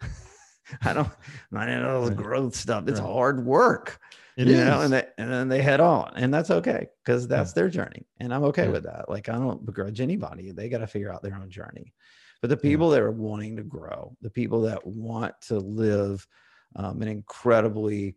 i 0.82 0.92
don't 0.92 1.08
i 1.54 1.66
don't 1.66 1.82
know 1.82 2.04
the 2.04 2.08
Right. 2.10 2.16
growth 2.16 2.54
stuff 2.54 2.86
it's 2.88 3.00
Right. 3.00 3.06
hard 3.08 3.44
work 3.44 4.00
It 4.36 4.48
you 4.48 4.54
is. 4.54 4.64
know 4.64 4.80
and, 4.80 4.92
they, 4.92 5.06
and 5.18 5.30
then 5.30 5.48
they 5.48 5.62
head 5.62 5.80
on 5.80 6.12
and 6.16 6.32
that's 6.32 6.50
okay 6.50 6.88
because 7.04 7.28
that's 7.28 7.52
their 7.52 7.68
journey 7.68 8.06
and 8.20 8.32
i'm 8.34 8.44
okay 8.44 8.64
Yeah. 8.64 8.70
with 8.72 8.84
that 8.84 9.08
like 9.08 9.28
i 9.28 9.32
don't 9.32 9.64
begrudge 9.64 10.00
anybody 10.00 10.52
they 10.52 10.68
got 10.68 10.78
to 10.78 10.86
figure 10.86 11.12
out 11.12 11.22
their 11.22 11.34
own 11.36 11.50
journey 11.50 11.92
but 12.40 12.48
the 12.50 12.56
Yeah. 12.56 12.70
people 12.70 12.90
that 12.90 13.00
are 13.00 13.10
wanting 13.10 13.56
to 13.56 13.62
grow 13.62 14.16
the 14.22 14.30
people 14.30 14.62
that 14.62 14.86
want 14.86 15.34
to 15.42 15.58
live 15.58 16.26
um, 16.76 17.00
an 17.02 17.08
incredibly 17.08 18.16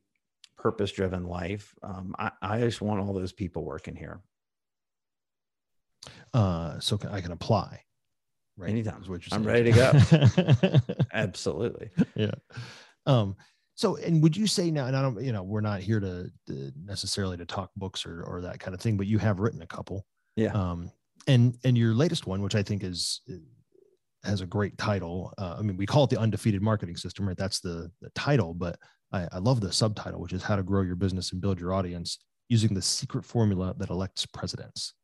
purpose 0.58 0.92
driven 0.92 1.24
life 1.26 1.76
um, 1.84 2.16
I, 2.18 2.32
I 2.42 2.60
just 2.62 2.82
want 2.82 3.00
all 3.00 3.14
those 3.14 3.32
people 3.34 3.64
working 3.64 3.96
here 3.96 4.22
uh, 6.34 6.80
so 6.80 6.98
can, 6.98 7.10
I 7.10 7.22
can 7.22 7.32
apply. 7.32 7.82
Right. 8.58 8.72
Anytime. 8.72 9.02
is 9.02 9.10
what 9.10 9.26
you're 9.26 9.38
I'm 9.38 9.46
ready 9.46 9.72
to 9.72 10.80
go. 10.82 10.96
absolutely 11.14 11.92
yeah. 12.16 12.32
Um, 13.06 13.36
so, 13.78 13.96
and 13.98 14.24
would 14.24 14.36
you 14.36 14.48
say 14.48 14.72
now, 14.72 14.88
and 14.88 14.98
I 14.98 15.04
don't, 15.04 15.24
you 15.24 15.32
know, 15.32 15.44
we're 15.44 15.62
not 15.62 15.82
here 15.82 16.00
to, 16.00 16.32
to 16.48 16.72
necessarily 16.84 17.38
to 17.38 17.46
talk 17.46 17.70
books 17.78 18.08
or, 18.08 18.24
or 18.24 18.42
that 18.42 18.60
kind 18.60 18.74
of 18.74 18.82
thing, 18.82 18.98
but 18.98 19.06
you 19.06 19.20
have 19.20 19.40
written 19.40 19.62
a 19.62 19.68
couple. 19.68 20.04
Yeah. 20.36 20.52
Um, 20.54 20.92
and, 21.28 21.56
and 21.64 21.78
your 21.78 21.94
latest 21.94 22.26
one, 22.26 22.42
which 22.42 22.56
I 22.56 22.64
think 22.64 22.84
is, 22.84 23.22
has 24.24 24.42
a 24.42 24.48
great 24.48 24.80
title. 24.80 25.32
Uh, 25.38 25.58
I 25.60 25.62
mean, 25.62 25.78
we 25.78 25.86
call 25.86 26.06
it 26.06 26.10
the 26.10 26.20
undefeated 26.20 26.64
marketing 26.64 26.98
system, 26.98 27.28
right? 27.28 27.38
That's 27.38 27.60
the, 27.60 27.92
the 28.02 28.10
title, 28.16 28.56
but 28.56 28.80
I, 29.12 29.28
I 29.32 29.38
love 29.38 29.62
the 29.62 29.72
subtitle, 29.72 30.22
which 30.22 30.34
is 30.34 30.42
how 30.42 30.56
to 30.56 30.64
grow 30.64 30.82
your 30.82 30.96
business 30.96 31.32
and 31.32 31.40
build 31.40 31.60
your 31.60 31.74
audience 31.74 32.18
using 32.50 32.74
the 32.74 32.82
secret 32.82 33.24
formula 33.24 33.76
that 33.78 33.92
elects 33.92 34.26
presidents. 34.26 34.96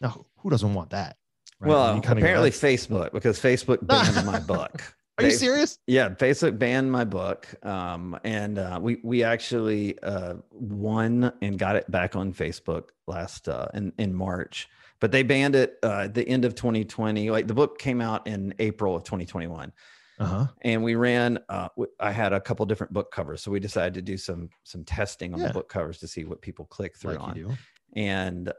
Now, 0.00 0.26
who 0.38 0.50
doesn't 0.50 0.74
want 0.74 0.90
that? 0.90 1.16
right? 1.60 1.68
well 1.70 1.94
You 1.96 2.00
kinda 2.02 2.18
apparently 2.18 2.50
"That's- 2.50 2.86
facebook 2.86 3.12
because 3.12 3.40
facebook 3.40 3.86
banned 3.86 4.26
my 4.26 4.38
book 4.54 4.82
are 5.18 5.24
you 5.24 5.30
serious? 5.30 5.78
Yeah, 5.86 6.10
Facebook 6.10 6.58
banned 6.58 6.92
my 6.92 7.04
book, 7.04 7.48
um, 7.64 8.18
and 8.22 8.58
uh, 8.58 8.78
we 8.82 8.98
we 9.02 9.24
actually 9.24 9.98
uh, 10.02 10.34
won 10.50 11.32
and 11.40 11.58
got 11.58 11.74
it 11.74 11.90
back 11.90 12.14
on 12.16 12.34
Facebook 12.34 12.90
last 13.06 13.48
uh, 13.48 13.66
in 13.72 13.94
in 13.96 14.12
March. 14.14 14.68
But 15.00 15.12
they 15.12 15.22
banned 15.22 15.56
it 15.56 15.78
uh, 15.82 16.00
at 16.04 16.12
the 16.12 16.28
end 16.28 16.44
of 16.44 16.54
2020. 16.54 17.30
Like 17.30 17.46
the 17.46 17.54
book 17.54 17.78
came 17.78 18.02
out 18.02 18.26
in 18.26 18.52
April 18.58 18.94
of 18.94 19.04
2021, 19.04 19.72
Uh-huh. 20.18 20.46
and 20.60 20.84
we 20.84 20.96
ran. 20.96 21.38
Uh, 21.48 21.68
I 21.98 22.12
had 22.12 22.34
a 22.34 22.40
couple 22.42 22.66
different 22.66 22.92
book 22.92 23.10
covers, 23.10 23.40
so 23.40 23.50
we 23.50 23.58
decided 23.58 23.94
to 23.94 24.02
do 24.02 24.18
some 24.18 24.50
some 24.64 24.84
testing 24.84 25.32
on 25.32 25.40
Yeah. 25.40 25.46
the 25.46 25.52
book 25.54 25.70
covers 25.70 25.96
to 26.00 26.08
see 26.08 26.26
what 26.26 26.42
people 26.42 26.66
click 26.66 26.94
through 26.94 27.12
Like 27.14 27.20
on 27.22 27.56
and 27.96 28.52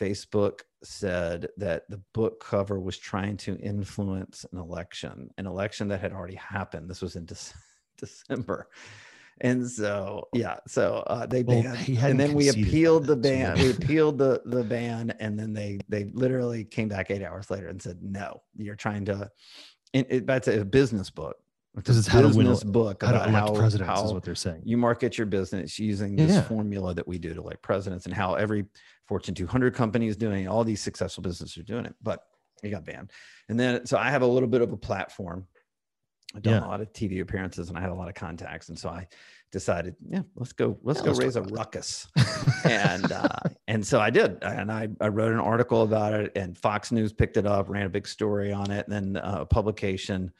Facebook 0.00 0.60
said 0.82 1.48
that 1.56 1.88
the 1.88 2.00
book 2.12 2.42
cover 2.42 2.80
was 2.80 2.98
trying 2.98 3.36
to 3.38 3.56
influence 3.58 4.44
an 4.52 4.58
election, 4.58 5.30
an 5.38 5.46
election 5.46 5.88
that 5.88 6.00
had 6.00 6.12
already 6.12 6.36
happened. 6.36 6.88
This 6.88 7.02
was 7.02 7.16
in 7.16 7.26
Dec- 7.26 7.54
December. 7.98 8.68
And 9.40 9.68
so, 9.68 10.28
yeah, 10.34 10.58
so 10.68 11.02
uh, 11.06 11.26
they 11.26 11.42
Well, 11.42 11.62
banned, 11.62 11.98
and 11.98 12.20
then 12.20 12.34
we 12.34 12.48
appealed 12.48 13.06
the 13.06 13.16
ban. 13.16 13.58
We 13.58 13.70
appealed 13.70 14.18
the 14.18 14.42
the 14.44 14.62
ban, 14.62 15.14
and 15.18 15.38
then 15.38 15.52
they 15.52 15.80
they 15.88 16.04
literally 16.12 16.64
came 16.64 16.88
back 16.88 17.10
eight 17.10 17.22
hours 17.22 17.50
later 17.50 17.68
and 17.68 17.80
said, 17.80 17.98
"No, 18.02 18.42
you're 18.56 18.76
trying 18.76 19.06
to." 19.06 19.30
And 19.94 20.06
it, 20.08 20.26
that's 20.26 20.48
a 20.48 20.64
business 20.64 21.10
book. 21.10 21.36
Because 21.74 21.96
it's 21.96 22.06
how 22.06 22.20
to 22.20 22.28
win 22.28 22.36
business 22.46 22.62
a- 22.62 22.66
book 22.66 23.02
How 23.02 23.12
to 23.12 23.16
about 23.16 23.28
elect 23.30 23.48
how, 23.48 23.54
presidents 23.54 23.92
is 24.00 24.08
how 24.08 24.12
what 24.12 24.22
they're 24.22 24.34
saying. 24.34 24.60
you 24.64 24.76
market 24.76 25.16
your 25.16 25.26
business 25.26 25.78
using 25.78 26.16
this 26.16 26.32
Yeah. 26.32 26.42
formula 26.42 26.92
that 26.94 27.08
we 27.08 27.18
do 27.18 27.32
to 27.32 27.40
like 27.40 27.62
presidents 27.62 28.04
and 28.04 28.14
how 28.14 28.34
every 28.34 28.66
Fortune 29.08 29.34
200 29.34 29.74
company 29.74 30.06
is 30.08 30.16
doing 30.16 30.44
it. 30.44 30.48
All 30.48 30.64
these 30.64 30.82
successful 30.82 31.22
businesses 31.22 31.56
are 31.56 31.62
doing 31.62 31.86
it, 31.86 31.94
but 32.02 32.20
it 32.62 32.70
got 32.70 32.84
banned. 32.84 33.10
And 33.48 33.58
then, 33.58 33.86
so 33.86 33.96
I 33.98 34.10
have 34.10 34.20
a 34.22 34.26
little 34.26 34.48
bit 34.48 34.60
of 34.60 34.70
a 34.72 34.76
platform. 34.76 35.46
I've 36.34 36.42
done 36.42 36.62
Yeah. 36.62 36.66
a 36.66 36.68
lot 36.68 36.80
of 36.82 36.92
TV 36.92 37.20
appearances 37.20 37.68
and 37.70 37.76
I 37.78 37.80
had 37.80 37.90
a 37.90 37.94
lot 37.94 38.08
of 38.08 38.14
contacts. 38.14 38.68
And 38.68 38.78
so 38.78 38.88
I 38.90 39.08
decided, 39.50 39.96
yeah, 40.08 40.22
let's 40.36 40.52
go, 40.52 40.78
let's 40.82 41.00
Yeah, 41.00 41.06
go 41.06 41.10
let's 41.12 41.20
raise 41.24 41.36
a 41.36 41.42
ruckus. 41.42 42.06
and, 42.64 43.10
uh, 43.12 43.28
and 43.66 43.86
so 43.86 43.98
I 44.00 44.10
did. 44.10 44.42
And 44.42 44.70
I, 44.70 44.88
I 45.00 45.08
wrote 45.08 45.32
an 45.32 45.40
article 45.40 45.82
about 45.82 46.14
it 46.14 46.32
and 46.36 46.56
Fox 46.56 46.92
News 46.92 47.12
picked 47.14 47.36
it 47.38 47.46
up, 47.46 47.68
ran 47.70 47.86
a 47.86 47.90
big 47.90 48.06
story 48.06 48.52
on 48.52 48.70
it. 48.70 48.86
And 48.88 49.14
then 49.14 49.22
uh, 49.22 49.38
a 49.40 49.46
publication 49.46 50.32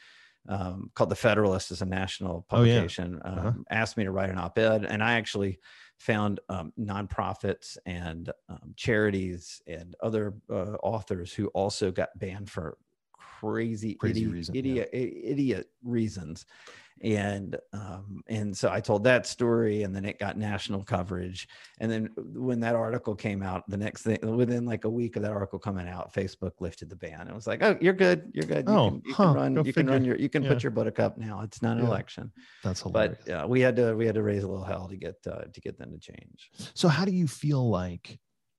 um, 0.49 0.91
called 0.95 1.11
The 1.11 1.17
Federalist 1.17 1.71
is 1.71 1.83
a 1.83 1.87
national 1.87 2.47
Oh, 2.51 2.63
yeah. 2.63 2.75
publication, 2.81 3.21
Uh-huh. 3.23 3.49
um, 3.49 3.65
asked 3.71 3.97
me 3.97 4.05
to 4.05 4.11
write 4.11 4.31
an 4.31 4.39
op-ed. 4.39 4.85
And 4.85 5.03
I 5.03 5.13
actually 5.15 5.59
found 5.99 6.41
um, 6.49 6.73
nonprofits 6.79 7.77
and 7.87 8.31
um, 8.49 8.75
charities 8.77 9.63
and 9.67 9.95
other 10.03 10.35
uh, 10.51 10.75
authors 10.83 11.33
who 11.33 11.47
also 11.49 11.93
got 11.93 12.09
banned 12.19 12.51
for 12.51 12.77
crazy, 13.13 13.95
Crazy 13.95 14.21
idiot, 14.23 14.33
reason, 14.33 14.57
idiot, 14.57 14.91
idiot 14.93 15.71
reasons 15.83 16.47
and 17.03 17.57
um, 17.73 18.23
and 18.29 18.57
so 18.57 18.71
I 18.71 18.81
told 18.81 19.05
that 19.05 19.27
story, 19.27 19.83
and 19.83 19.95
then 19.95 20.05
it 20.05 20.19
got 20.19 20.39
national 20.39 20.85
coverage. 20.85 21.49
And 21.81 21.91
then 21.91 22.11
when 22.17 22.61
that 22.61 22.75
article 22.77 23.15
came 23.15 23.43
out, 23.43 23.69
the 23.69 23.77
next 23.77 24.03
thing 24.03 24.19
within 24.23 24.65
like 24.65 24.85
a 24.85 24.91
week 24.91 25.17
of 25.17 25.23
that 25.23 25.33
article 25.33 25.59
coming 25.59 25.89
out, 25.89 26.13
Facebook 26.15 26.53
lifted 26.61 26.89
the 26.91 26.97
ban. 26.97 27.29
It 27.29 27.35
was 27.35 27.47
like, 27.47 27.63
oh, 27.63 27.77
you're 27.81 27.93
good, 27.93 28.31
you're 28.33 28.47
good. 28.47 28.69
You 28.69 28.75
Oh, 28.77 28.91
can, 28.91 29.03
you 29.05 29.15
huh, 29.15 29.25
can 29.25 29.35
run, 29.35 29.65
you 29.65 29.73
can 29.73 29.87
run 29.87 30.05
your, 30.05 30.17
you 30.17 30.29
can 30.29 30.43
Yeah. 30.43 30.49
put 30.51 30.63
your 30.63 30.71
buttercup 30.71 31.19
now. 31.19 31.41
It's 31.43 31.61
not 31.63 31.77
an 31.77 31.83
Yeah. 31.83 31.89
election, 31.89 32.33
That's 32.63 32.81
hilarious. 32.83 33.19
but 33.25 33.31
uh, 33.31 33.47
we 33.49 33.61
had 33.61 33.75
to 33.77 33.95
we 33.95 34.07
had 34.07 34.15
to 34.15 34.23
raise 34.23 34.45
a 34.45 34.49
little 34.49 34.65
hell 34.65 34.89
to 34.89 34.97
get 34.97 35.17
uh, 35.27 35.43
to 35.53 35.61
get 35.61 35.79
them 35.79 35.91
to 35.93 35.99
change. 35.99 36.51
So 36.75 36.89
how 36.89 37.05
do 37.05 37.13
you 37.13 37.27
feel 37.27 37.69
like 37.69 38.19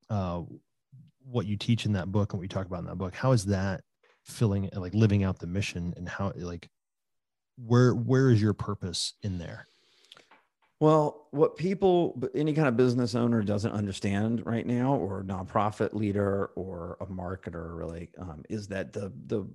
uh, 0.09 0.41
what 1.25 1.45
you 1.45 1.55
teach 1.55 1.85
in 1.85 1.93
that 1.93 2.11
book 2.11 2.33
and 2.33 2.39
what 2.39 2.43
you 2.43 2.49
talk 2.49 2.65
about 2.65 2.79
in 2.79 2.85
that 2.87 2.97
book? 2.97 3.15
How 3.15 3.31
is 3.31 3.45
that 3.45 3.81
filling 4.25 4.69
like 4.73 4.93
living 4.93 5.23
out 5.23 5.39
the 5.39 5.47
mission 5.47 5.93
and 5.97 6.07
how 6.07 6.31
like 6.35 6.69
where 7.57 7.93
where 7.93 8.29
is 8.29 8.41
your 8.41 8.53
purpose 8.53 9.13
in 9.23 9.37
there? 9.37 9.67
Well, 10.79 11.27
what 11.31 11.55
people, 11.55 12.21
any 12.35 12.53
kind 12.53 12.67
of 12.67 12.75
business 12.75 13.15
owner 13.15 13.41
doesn't 13.41 13.71
understand 13.71 14.45
right 14.45 14.65
now, 14.65 14.95
or 14.95 15.23
nonprofit 15.23 15.93
leader, 15.93 16.47
or 16.55 16.97
a 16.99 17.05
marketer, 17.05 17.77
really, 17.77 18.09
um, 18.17 18.43
is 18.49 18.67
that 18.67 18.91
the 18.91 19.13
the 19.27 19.47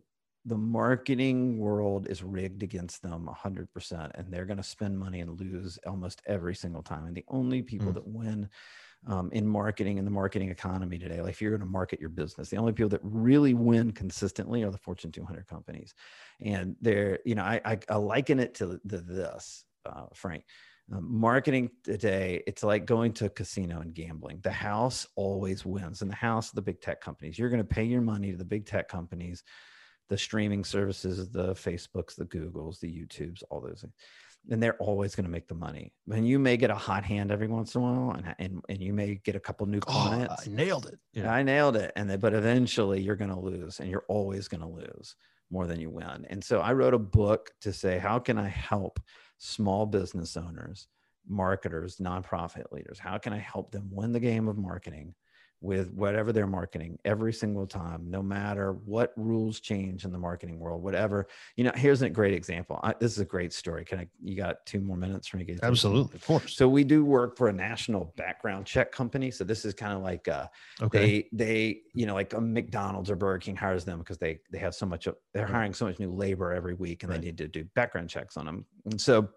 the 0.45 0.57
marketing 0.57 1.59
world 1.59 2.07
is 2.09 2.23
rigged 2.23 2.63
against 2.63 3.03
them 3.03 3.29
100% 3.29 4.11
and 4.15 4.33
they're 4.33 4.47
going 4.47 4.57
to 4.57 4.63
spend 4.63 4.99
money 4.99 5.21
and 5.21 5.39
lose 5.39 5.79
almost 5.87 6.23
every 6.27 6.55
single 6.55 6.83
time 6.83 7.05
and 7.05 7.15
the 7.15 7.25
only 7.29 7.61
people 7.61 7.89
Mm. 7.89 7.95
that 7.95 8.07
win 8.07 8.49
um, 9.07 9.31
in 9.33 9.47
marketing 9.47 9.99
in 9.99 10.05
the 10.05 10.11
marketing 10.11 10.51
economy 10.51 10.99
today. 10.99 11.21
Like 11.21 11.33
if 11.33 11.43
you're 11.43 11.53
going 11.53 11.61
to 11.61 11.67
market 11.67 12.01
your 12.01 12.09
business 12.09 12.49
the 12.49 12.57
only 12.57 12.73
people 12.73 12.91
that 12.91 13.01
really 13.03 13.55
win 13.55 13.93
consistently 13.93 14.63
are 14.65 14.71
the 14.71 14.79
fortune 14.79 15.13
200 15.13 15.47
companies. 15.47 15.95
And 16.41 16.77
they're 16.81 17.19
you 17.25 17.35
know 17.35 17.45
i 17.45 17.61
i, 17.65 17.79
I 17.89 17.97
liken 17.97 18.41
it 18.41 18.55
to 18.57 18.81
the, 18.85 18.99
this 18.99 19.65
uh, 19.87 20.07
frank. 20.15 20.45
Um, 20.91 21.07
marketing 21.21 21.71
today 21.85 22.43
it's 22.47 22.63
like 22.63 22.87
going 22.87 23.13
to 23.15 23.27
a 23.27 23.31
casino 23.31 23.81
and 23.81 23.95
gambling. 23.95 24.41
The 24.43 24.51
house 24.51 25.07
always 25.17 25.65
wins. 25.65 26.03
And 26.03 26.11
the 26.11 26.17
house 26.17 26.49
of 26.49 26.55
the 26.55 26.63
big 26.63 26.81
tech 26.81 27.01
companies 27.01 27.39
you're 27.39 27.51
going 27.51 27.59
to 27.59 27.75
pay 27.75 27.85
your 27.85 28.01
money 28.01 28.33
to 28.33 28.39
the 28.39 28.45
big 28.45 28.67
tech 28.67 28.89
companies 28.89 29.45
the 30.09 30.19
streaming 30.19 30.65
services 30.65 31.31
the 31.31 31.53
facebooks 31.53 32.17
the 32.17 32.25
googles 32.25 32.81
the 32.81 32.91
youtubes 32.91 33.43
all 33.51 33.61
those 33.61 33.83
things 33.83 33.93
and 34.51 34.63
they're 34.63 34.77
always 34.77 35.15
going 35.15 35.25
to 35.25 35.31
make 35.31 35.49
the 35.49 35.55
money 35.55 35.93
and 36.13 36.27
you 36.27 36.39
may 36.39 36.57
get 36.57 36.71
a 36.71 36.75
hot 36.75 37.05
hand 37.05 37.31
every 37.31 37.49
once 37.49 37.75
in 37.75 37.81
a 37.81 37.85
while 37.85 38.11
and, 38.13 38.35
and, 38.39 38.63
and 38.69 38.81
you 38.81 38.93
may 38.93 39.17
get 39.25 39.37
a 39.37 39.41
couple 39.41 39.67
new 39.67 39.81
Oh, 39.87 39.93
clients 39.93 40.47
I 40.47 40.51
nailed 40.51 40.87
it. 40.87 40.99
Yeah. 41.13 41.33
I 41.33 41.43
nailed 41.43 41.77
it. 41.77 41.93
And 41.97 42.09
then, 42.09 42.19
but 42.21 42.35
eventually 42.35 43.01
you're 43.01 43.17
going 43.17 43.31
to 43.31 43.39
lose 43.39 43.81
and 43.81 43.91
you're 43.91 44.05
always 44.09 44.49
going 44.49 44.63
to 44.63 44.67
lose 44.69 45.17
more 45.51 45.67
than 45.67 45.81
you 45.81 45.91
win. 45.91 46.27
And 46.29 46.43
so 46.43 46.61
I 46.61 46.73
wrote 46.73 46.95
a 46.95 46.99
book 46.99 47.51
to 47.63 47.73
say, 47.73 47.99
how 47.99 48.19
can 48.19 48.39
I 48.39 48.49
help 48.49 49.01
small 49.39 49.87
business 49.87 50.37
owners, 50.37 50.89
marketers, 51.27 51.97
nonprofit 51.97 52.71
leaders? 52.73 52.99
How 52.99 53.19
can 53.19 53.33
I 53.33 53.39
help 53.39 53.71
them 53.71 53.89
win 53.91 54.13
the 54.13 54.21
game 54.21 54.49
of 54.49 54.59
marketing 54.59 55.15
with 55.61 55.93
whatever 55.93 56.33
they're 56.33 56.47
marketing 56.47 56.99
every 57.05 57.33
single 57.33 57.67
time, 57.67 58.09
no 58.09 58.23
matter 58.23 58.75
what 58.85 59.13
rules 59.17 59.59
change 59.61 60.05
in 60.05 60.13
the 60.13 60.19
marketing 60.19 60.59
world, 60.61 60.83
whatever, 60.83 61.27
you 61.57 61.65
know, 61.65 61.73
here's 61.75 62.03
a 62.03 62.09
great 62.09 62.35
example. 62.35 62.79
I, 62.83 62.95
this 63.01 63.13
is 63.13 63.19
a 63.19 63.25
great 63.25 63.53
story. 63.53 63.85
Can 63.85 63.99
I, 63.99 64.09
you 64.23 64.37
got 64.37 64.65
two 64.67 64.81
more 64.81 64.97
minutes 64.97 65.27
for 65.29 65.37
me 65.37 65.45
to 65.45 65.53
get? 65.55 65.65
Absolutely, 65.65 66.15
of 66.17 66.25
course. 66.25 66.57
So 66.57 66.69
we 66.69 66.85
do 66.85 67.05
work 67.05 67.37
for 67.37 67.49
a 67.49 67.53
national 67.53 68.15
background 68.17 68.67
check 68.67 68.93
company. 68.93 69.31
So 69.31 69.43
this 69.45 69.65
is 69.65 69.75
kind 69.75 69.93
of 69.93 70.03
like, 70.03 70.29
uh, 70.29 70.47
okay. 70.81 70.99
they 70.99 71.29
they 71.33 71.81
you 71.95 72.07
know 72.07 72.15
like 72.15 72.33
a 72.33 72.41
mcdonald's 72.41 73.11
or 73.11 73.17
burger 73.17 73.39
king 73.39 73.57
hires 73.57 73.85
them 73.85 73.99
because 73.99 74.19
they 74.19 74.39
they 74.51 74.59
have 74.59 74.75
so 74.75 74.87
much 74.87 75.09
they're 75.33 75.47
hiring 75.47 75.75
so 75.75 75.87
much 75.87 75.99
new 75.99 76.13
labor 76.13 76.53
every 76.53 76.75
week 76.75 77.03
and 77.03 77.11
Right. 77.11 77.21
they 77.21 77.27
need 77.27 77.39
to 77.39 77.49
do 77.49 77.65
background 77.75 78.09
checks 78.09 78.37
on 78.37 78.47
them 78.47 78.65
and 78.85 79.01
so 79.01 79.29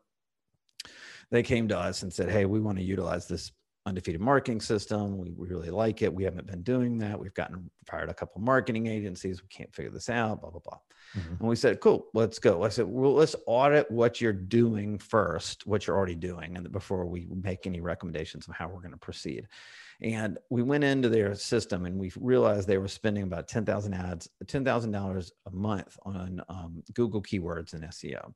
they 1.29 1.43
came 1.43 1.67
to 1.69 1.77
us 1.77 2.03
and 2.03 2.11
said 2.11 2.29
hey 2.29 2.45
we 2.45 2.59
want 2.59 2.77
to 2.77 2.83
utilize 2.83 3.27
this 3.27 3.51
undefeated 3.85 4.21
marketing 4.21 4.61
system 4.61 5.17
we, 5.17 5.31
we 5.31 5.47
really 5.47 5.71
like 5.71 6.01
it 6.01 6.13
we 6.13 6.23
haven't 6.23 6.45
been 6.45 6.61
doing 6.61 6.97
that 6.99 7.19
we've 7.19 7.33
gotten 7.33 7.69
fired 7.87 8.09
a 8.09 8.13
couple 8.13 8.39
marketing 8.39 8.85
agencies 8.87 9.41
we 9.41 9.47
can't 9.47 9.73
figure 9.73 9.91
this 9.91 10.09
out 10.09 10.39
blah 10.41 10.49
blah 10.51 10.61
blah 10.63 10.77
Mhm. 11.17 11.39
and 11.41 11.49
we 11.49 11.57
said, 11.57 11.81
cool, 11.81 12.05
let's 12.13 12.39
go. 12.39 12.63
I 12.63 12.69
said, 12.69 12.85
well, 12.87 13.13
let's 13.13 13.35
audit 13.45 13.91
what 13.91 14.21
you're 14.21 14.31
doing 14.31 14.97
first, 14.97 15.67
what 15.67 15.85
you're 15.85 15.97
already 15.97 16.15
doing, 16.15 16.55
and 16.55 16.71
before 16.71 17.05
we 17.05 17.27
make 17.43 17.67
any 17.67 17.81
recommendations 17.81 18.47
of 18.47 18.55
how 18.55 18.69
we're 18.69 18.79
going 18.79 18.93
to 18.93 18.97
proceed. 18.97 19.45
And 20.01 20.37
we 20.49 20.63
went 20.63 20.85
into 20.85 21.09
their 21.09 21.35
system 21.35 21.85
and 21.85 21.99
we 21.99 22.13
realized 22.15 22.65
they 22.65 22.77
were 22.77 22.87
spending 22.87 23.23
about 23.23 23.49
10,000 23.49 23.93
ads, 23.93 24.29
$10,000 24.45 25.31
a 25.47 25.51
month 25.51 25.97
on 26.03 26.41
um, 26.47 26.81
Google 26.93 27.21
keywords 27.21 27.73
and 27.73 27.83
SEO. 27.83 28.33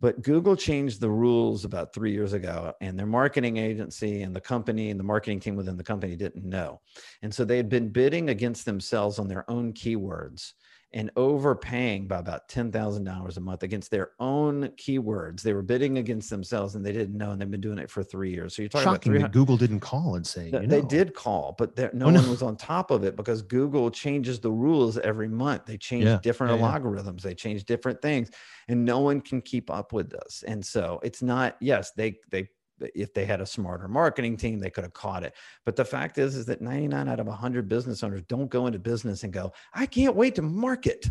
But 0.00 0.22
Google 0.22 0.56
changed 0.56 1.00
the 1.00 1.10
rules 1.10 1.64
about 1.64 1.92
three 1.92 2.12
years 2.12 2.32
ago, 2.32 2.72
and 2.80 2.98
their 2.98 3.06
marketing 3.06 3.58
agency 3.58 4.22
and 4.22 4.34
the 4.34 4.40
company 4.40 4.90
and 4.90 4.98
the 4.98 5.04
marketing 5.04 5.40
team 5.40 5.56
within 5.56 5.76
the 5.76 5.84
company 5.84 6.16
didn't 6.16 6.44
know. 6.44 6.80
And 7.22 7.34
so 7.34 7.44
they 7.44 7.58
had 7.58 7.68
been 7.68 7.90
bidding 7.90 8.30
against 8.30 8.64
themselves 8.64 9.18
on 9.18 9.28
their 9.28 9.48
own 9.50 9.74
keywords 9.74 10.52
and 10.92 11.10
overpaying 11.16 12.08
by 12.08 12.18
about 12.18 12.48
$10,000 12.48 13.36
a 13.36 13.40
month 13.40 13.62
against 13.62 13.90
their 13.90 14.12
own 14.18 14.68
keywords. 14.70 15.42
They 15.42 15.52
were 15.52 15.62
bidding 15.62 15.98
against 15.98 16.30
themselves 16.30 16.74
and 16.74 16.84
they 16.84 16.92
didn't 16.92 17.16
know, 17.16 17.30
and 17.30 17.40
they've 17.40 17.50
been 17.50 17.60
doing 17.60 17.78
it 17.78 17.90
for 17.90 18.02
three 18.02 18.30
years. 18.32 18.56
So 18.56 18.62
you're 18.62 18.68
talking 18.68 18.88
about 18.88 19.02
Shocking 19.02 19.04
300 19.04 19.30
that 19.30 19.30
Google 19.32 19.56
didn't 19.56 19.80
call 19.80 20.14
and 20.16 20.26
say, 20.26 20.48
no, 20.52 20.60
you 20.60 20.66
they 20.66 20.82
did 20.82 21.14
call, 21.14 21.54
but 21.58 21.76
there, 21.76 21.90
no 21.94 22.08
Oh, 22.08 22.10
no. 22.10 22.20
one 22.20 22.28
was 22.28 22.42
on 22.42 22.56
top 22.56 22.90
of 22.90 23.04
it 23.04 23.14
because 23.14 23.40
Google 23.40 23.88
changes 23.88 24.40
the 24.40 24.50
rules 24.50 24.98
every 24.98 25.28
month. 25.28 25.66
They 25.66 25.78
change 25.78 26.10
Yeah, 26.10 26.20
different 26.20 26.52
yeah, 26.52 26.56
yeah. 26.56 26.74
algorithms, 26.74 27.22
they 27.22 27.36
change 27.36 27.64
different 27.66 28.02
things, 28.02 28.30
and 28.66 28.84
no 28.84 28.98
one 28.98 29.20
can 29.20 29.42
keep 29.42 29.70
up 29.70 29.92
with 29.92 30.10
this. 30.10 30.42
And 30.42 30.66
so 30.66 30.98
it's 31.04 31.22
not. 31.22 31.56
Yes, 31.60 31.92
they 31.92 32.18
they 32.32 32.48
if 32.94 33.12
they 33.14 33.24
had 33.24 33.40
a 33.40 33.46
smarter 33.46 33.88
marketing 33.88 34.36
team, 34.36 34.58
they 34.58 34.70
could 34.70 34.84
have 34.84 34.92
caught 34.92 35.22
it. 35.24 35.34
But 35.64 35.76
the 35.76 35.84
fact 35.84 36.18
is, 36.18 36.36
is 36.36 36.46
that 36.46 36.60
99 36.60 37.08
out 37.08 37.20
of 37.20 37.26
100 37.26 37.68
business 37.68 38.02
owners 38.02 38.22
don't 38.28 38.50
go 38.50 38.66
into 38.66 38.78
business 38.78 39.24
and 39.24 39.32
go, 39.32 39.52
I 39.74 39.86
can't 39.86 40.16
wait 40.16 40.34
to 40.36 40.42
market. 40.42 41.08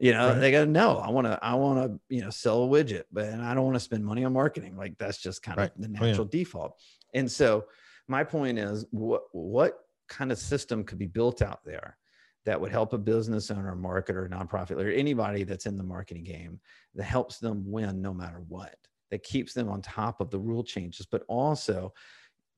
You 0.00 0.12
know, 0.12 0.30
Right. 0.30 0.40
they 0.40 0.50
go, 0.50 0.64
no, 0.64 0.98
I 0.98 1.08
want 1.10 1.26
to, 1.28 1.38
I 1.42 1.54
want 1.54 1.78
to, 1.78 2.00
you 2.14 2.20
know, 2.22 2.30
sell 2.30 2.64
a 2.64 2.66
widget, 2.66 3.04
but 3.12 3.26
and 3.26 3.40
I 3.42 3.54
don't 3.54 3.64
want 3.64 3.76
to 3.76 3.80
spend 3.80 4.04
money 4.04 4.24
on 4.24 4.32
marketing. 4.32 4.76
Like 4.76 4.98
that's 4.98 5.18
just 5.18 5.42
kind 5.42 5.58
Right. 5.58 5.70
of 5.74 5.80
the 5.80 5.86
Oh, 5.88 5.92
yeah. 6.04 6.06
natural 6.08 6.26
default. 6.26 6.80
And 7.14 7.30
so 7.30 7.66
my 8.08 8.24
point 8.24 8.58
is 8.58 8.84
what 8.90 9.22
what 9.32 9.78
kind 10.08 10.32
of 10.32 10.38
system 10.38 10.84
could 10.84 10.98
be 10.98 11.06
built 11.06 11.42
out 11.42 11.64
there 11.64 11.96
that 12.44 12.60
would 12.60 12.70
help 12.72 12.92
a 12.92 12.98
business 12.98 13.50
owner, 13.50 13.74
marketer, 13.74 14.28
nonprofit, 14.28 14.72
or 14.82 14.90
anybody 14.90 15.44
that's 15.44 15.64
in 15.64 15.78
the 15.78 15.82
marketing 15.84 16.24
game 16.24 16.60
that 16.94 17.04
helps 17.04 17.38
them 17.38 17.62
win 17.70 18.02
no 18.02 18.12
matter 18.12 18.42
what, 18.48 18.76
that 19.14 19.22
keeps 19.22 19.52
them 19.52 19.68
on 19.68 19.80
top 19.80 20.20
of 20.20 20.28
the 20.30 20.38
rule 20.38 20.64
changes, 20.64 21.06
but 21.06 21.22
also 21.28 21.94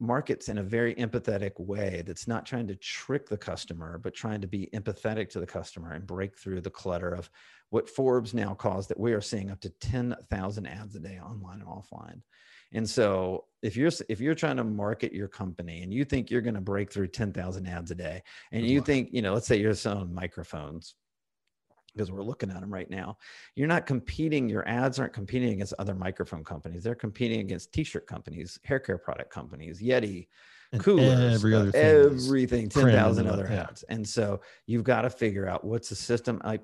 markets 0.00 0.48
in 0.48 0.56
a 0.56 0.62
very 0.62 0.94
empathetic 0.94 1.52
way 1.60 2.02
that's 2.06 2.26
not 2.26 2.46
trying 2.46 2.66
to 2.66 2.74
trick 2.76 3.28
the 3.28 3.36
customer, 3.36 3.98
but 3.98 4.14
trying 4.14 4.40
to 4.40 4.46
be 4.46 4.70
empathetic 4.72 5.28
to 5.28 5.38
the 5.38 5.46
customer 5.46 5.92
and 5.92 6.06
break 6.06 6.34
through 6.34 6.62
the 6.62 6.70
clutter 6.70 7.10
of 7.10 7.28
what 7.68 7.90
Forbes 7.90 8.32
now 8.32 8.54
calls 8.54 8.86
that 8.86 8.98
we 8.98 9.12
are 9.12 9.20
seeing 9.20 9.50
up 9.50 9.60
to 9.60 9.68
10,000 9.68 10.66
ads 10.66 10.96
a 10.96 10.98
day 10.98 11.18
online 11.22 11.60
and 11.60 11.68
offline. 11.68 12.22
And 12.72 12.88
so 12.88 13.44
if 13.62 13.76
you're 13.76 13.92
if 14.08 14.18
you're 14.18 14.34
trying 14.34 14.56
to 14.56 14.64
market 14.64 15.12
your 15.12 15.28
company 15.28 15.82
and 15.82 15.92
you 15.92 16.06
think 16.06 16.30
you're 16.30 16.40
going 16.40 16.54
to 16.54 16.60
break 16.62 16.90
through 16.90 17.08
10,000 17.08 17.66
ads 17.66 17.90
a 17.90 17.94
day 17.94 18.22
and 18.50 18.66
you 18.66 18.80
think, 18.80 19.10
you 19.12 19.20
know, 19.20 19.34
let's 19.34 19.46
say 19.46 19.56
you're 19.56 19.74
selling 19.74 20.12
microphones 20.14 20.94
because 21.96 22.12
we're 22.12 22.22
looking 22.22 22.50
at 22.50 22.60
them 22.60 22.72
right 22.72 22.90
now. 22.90 23.16
You're 23.54 23.68
not 23.68 23.86
competing, 23.86 24.48
your 24.48 24.68
ads 24.68 24.98
aren't 24.98 25.14
competing 25.14 25.52
against 25.52 25.72
other 25.78 25.94
microphone 25.94 26.44
companies. 26.44 26.84
They're 26.84 26.94
competing 26.94 27.40
against 27.40 27.72
t-shirt 27.72 28.06
companies, 28.06 28.58
hair 28.64 28.78
care 28.78 28.98
product 28.98 29.30
companies, 29.30 29.80
Yeti, 29.80 30.28
and 30.72 30.82
coolers, 30.82 31.34
every 31.34 31.54
other 31.54 31.70
thing 31.70 31.84
everything, 31.84 32.68
crammed 32.68 32.90
10,000 32.90 33.26
other 33.26 33.48
yeah. 33.50 33.62
ads. 33.62 33.82
And 33.84 34.06
so 34.06 34.40
you've 34.66 34.84
got 34.84 35.02
to 35.02 35.10
figure 35.10 35.48
out 35.48 35.64
what's 35.64 35.88
the 35.88 35.94
system. 35.94 36.40
I, 36.44 36.58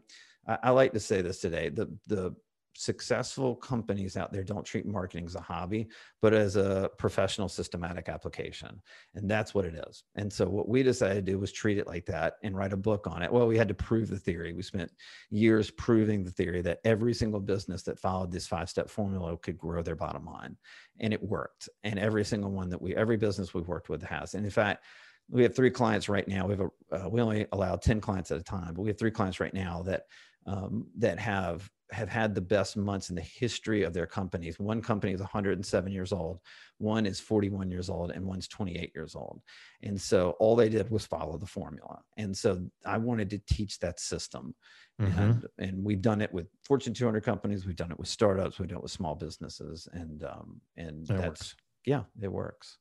I 0.47 0.59
I 0.64 0.70
like 0.70 0.93
to 0.93 1.01
say 1.01 1.22
this 1.22 1.39
today, 1.39 1.68
the, 1.68 1.91
the 2.09 2.35
successful 2.75 3.55
companies 3.55 4.16
out 4.16 4.33
there 4.33 4.43
don't 4.43 4.64
treat 4.64 4.87
marketing 4.87 5.27
as 5.27 5.35
a 5.35 5.41
hobby, 5.41 5.89
but 6.20 6.33
as 6.33 6.57
a 6.57 6.91
professional 6.99 7.49
systematic 7.49 8.09
application. 8.09 8.81
And 9.14 9.31
that's 9.31 9.55
what 9.55 9.64
it 9.64 9.75
is. 9.89 10.05
And 10.14 10.33
so 10.33 10.49
what 10.49 10.68
we 10.68 10.83
decided 10.83 11.27
to 11.27 11.33
do 11.33 11.39
was 11.39 11.53
treat 11.53 11.79
it 11.79 11.87
like 11.87 12.07
that 12.07 12.35
and 12.43 12.57
write 12.57 12.73
a 12.73 12.77
book 12.77 13.07
on 13.07 13.23
it. 13.23 13.33
Well, 13.33 13.47
we 13.47 13.59
had 13.59 13.68
to 13.68 13.75
prove 13.75 14.09
the 14.09 14.18
theory. 14.18 14.53
We 14.53 14.62
spent 14.62 14.91
years 15.31 15.70
proving 15.70 16.25
the 16.25 16.31
theory 16.31 16.62
that 16.62 16.81
every 16.85 17.14
single 17.14 17.41
business 17.41 17.83
that 17.85 17.99
followed 17.99 18.33
this 18.33 18.47
five 18.47 18.70
step 18.70 18.89
formula 18.89 19.37
could 19.37 19.59
grow 19.59 19.83
their 19.83 19.97
bottom 19.97 20.25
line. 20.25 20.57
And 21.01 21.12
it 21.12 21.23
worked. 21.23 21.68
And 21.85 21.99
every 21.99 22.25
single 22.25 22.51
one 22.51 22.70
that 22.70 22.81
we, 22.81 22.97
every 22.97 23.16
business 23.16 23.55
we've 23.55 23.68
worked 23.68 23.89
with 23.89 24.03
has. 24.03 24.35
And 24.35 24.45
in 24.45 24.51
fact, 24.51 24.85
we 25.31 25.43
have 25.43 25.55
three 25.55 25.70
clients 25.70 26.09
right 26.09 26.27
now. 26.27 26.47
We 26.47 26.53
have 26.53 26.61
a, 26.61 27.05
uh, 27.05 27.09
we 27.09 27.20
only 27.20 27.47
allow 27.53 27.77
10 27.77 28.01
clients 28.01 28.31
at 28.31 28.39
a 28.39 28.43
time, 28.43 28.75
but 28.75 28.83
we 28.83 28.89
have 28.89 28.99
three 28.99 29.11
clients 29.11 29.41
right 29.41 29.55
now 29.55 29.83
that, 29.83 30.05
um, 30.47 30.87
that 30.99 31.18
have 31.18 31.70
have 31.93 32.09
had 32.09 32.34
the 32.34 32.40
best 32.40 32.76
months 32.76 33.11
in 33.11 33.16
the 33.16 33.22
history 33.22 33.82
of 33.82 33.93
their 33.93 34.07
companies. 34.07 34.59
One 34.59 34.80
company 34.80 35.12
is 35.12 35.20
107 35.20 35.93
years 35.93 36.12
old, 36.12 36.40
one 36.78 37.07
is 37.07 37.20
41 37.20 37.70
years 37.70 37.90
old, 37.90 38.11
and 38.11 38.24
one's 38.24 38.49
28 38.49 38.93
years 38.95 39.14
old. 39.14 39.40
And 39.82 40.01
so 40.01 40.30
all 40.40 40.57
they 40.57 40.68
did 40.68 40.90
was 40.90 41.05
follow 41.05 41.36
the 41.36 41.47
formula. 41.47 42.01
And 42.16 42.36
so 42.36 42.62
I 42.86 42.99
wanted 42.99 43.30
to 43.30 43.38
teach 43.47 43.78
that 43.80 44.01
system. 44.01 44.55
Mm-hmm. 45.01 45.20
And, 45.20 45.47
and 45.59 45.84
we've 45.84 46.03
done 46.03 46.20
it 46.20 46.32
with 46.32 46.47
Fortune 46.64 46.95
200 46.95 47.22
companies, 47.22 47.66
we've 47.66 47.76
done 47.76 47.90
it 47.90 47.99
with 47.99 48.09
startups, 48.09 48.59
we've 48.59 48.68
done 48.68 48.78
it 48.78 48.82
with 48.82 48.93
small 48.93 49.14
businesses, 49.14 49.88
and 49.93 50.24
um, 50.24 50.61
and 50.76 51.07
that's 51.07 51.26
works. 51.26 51.57
yeah, 51.86 52.03
it 52.20 52.30
works. 52.32 52.78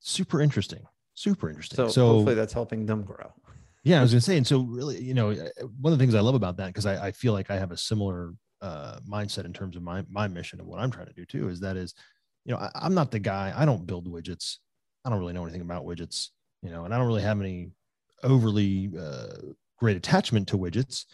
Super 0.00 0.40
interesting. 0.40 0.86
Super 1.14 1.48
interesting. 1.48 1.76
So, 1.76 1.88
so 1.88 2.06
hopefully 2.08 2.34
that's 2.34 2.52
helping 2.52 2.86
them 2.86 3.02
grow. 3.02 3.32
Yeah, 3.84 3.98
I 3.98 4.02
was 4.02 4.12
gonna 4.12 4.20
say, 4.20 4.36
and 4.36 4.46
so 4.46 4.60
really, 4.60 5.02
you 5.02 5.14
know, 5.14 5.30
uh, 5.30 5.66
one 5.80 5.92
of 5.92 5.98
the 5.98 6.02
things 6.02 6.14
I 6.14 6.20
love 6.20 6.36
about 6.36 6.56
that 6.58 6.68
because 6.68 6.86
I, 6.86 7.06
I, 7.06 7.12
feel 7.12 7.32
like 7.32 7.50
I 7.50 7.58
have 7.58 7.72
a 7.72 7.76
similar 7.76 8.32
uh, 8.60 8.98
mindset 9.08 9.44
in 9.44 9.52
terms 9.52 9.74
of 9.74 9.82
my 9.82 10.04
my 10.08 10.28
mission 10.28 10.60
and 10.60 10.68
what 10.68 10.78
I'm 10.78 10.90
trying 10.90 11.08
to 11.08 11.12
do 11.12 11.24
too. 11.24 11.48
Is 11.48 11.58
that 11.60 11.76
is, 11.76 11.94
you 12.44 12.52
know, 12.52 12.58
I, 12.58 12.70
I'm 12.74 12.94
not 12.94 13.10
the 13.10 13.18
guy. 13.18 13.52
I 13.56 13.64
don't 13.64 13.86
build 13.86 14.06
widgets. 14.06 14.58
I 15.04 15.10
don't 15.10 15.18
really 15.18 15.32
know 15.32 15.42
anything 15.42 15.62
about 15.62 15.84
widgets, 15.84 16.28
you 16.62 16.70
know, 16.70 16.84
and 16.84 16.94
I 16.94 16.98
don't 16.98 17.08
really 17.08 17.22
have 17.22 17.40
any 17.40 17.70
overly 18.22 18.92
uh, 18.98 19.52
great 19.78 19.96
attachment 19.96 20.46
to 20.48 20.58
widgets, 20.58 21.06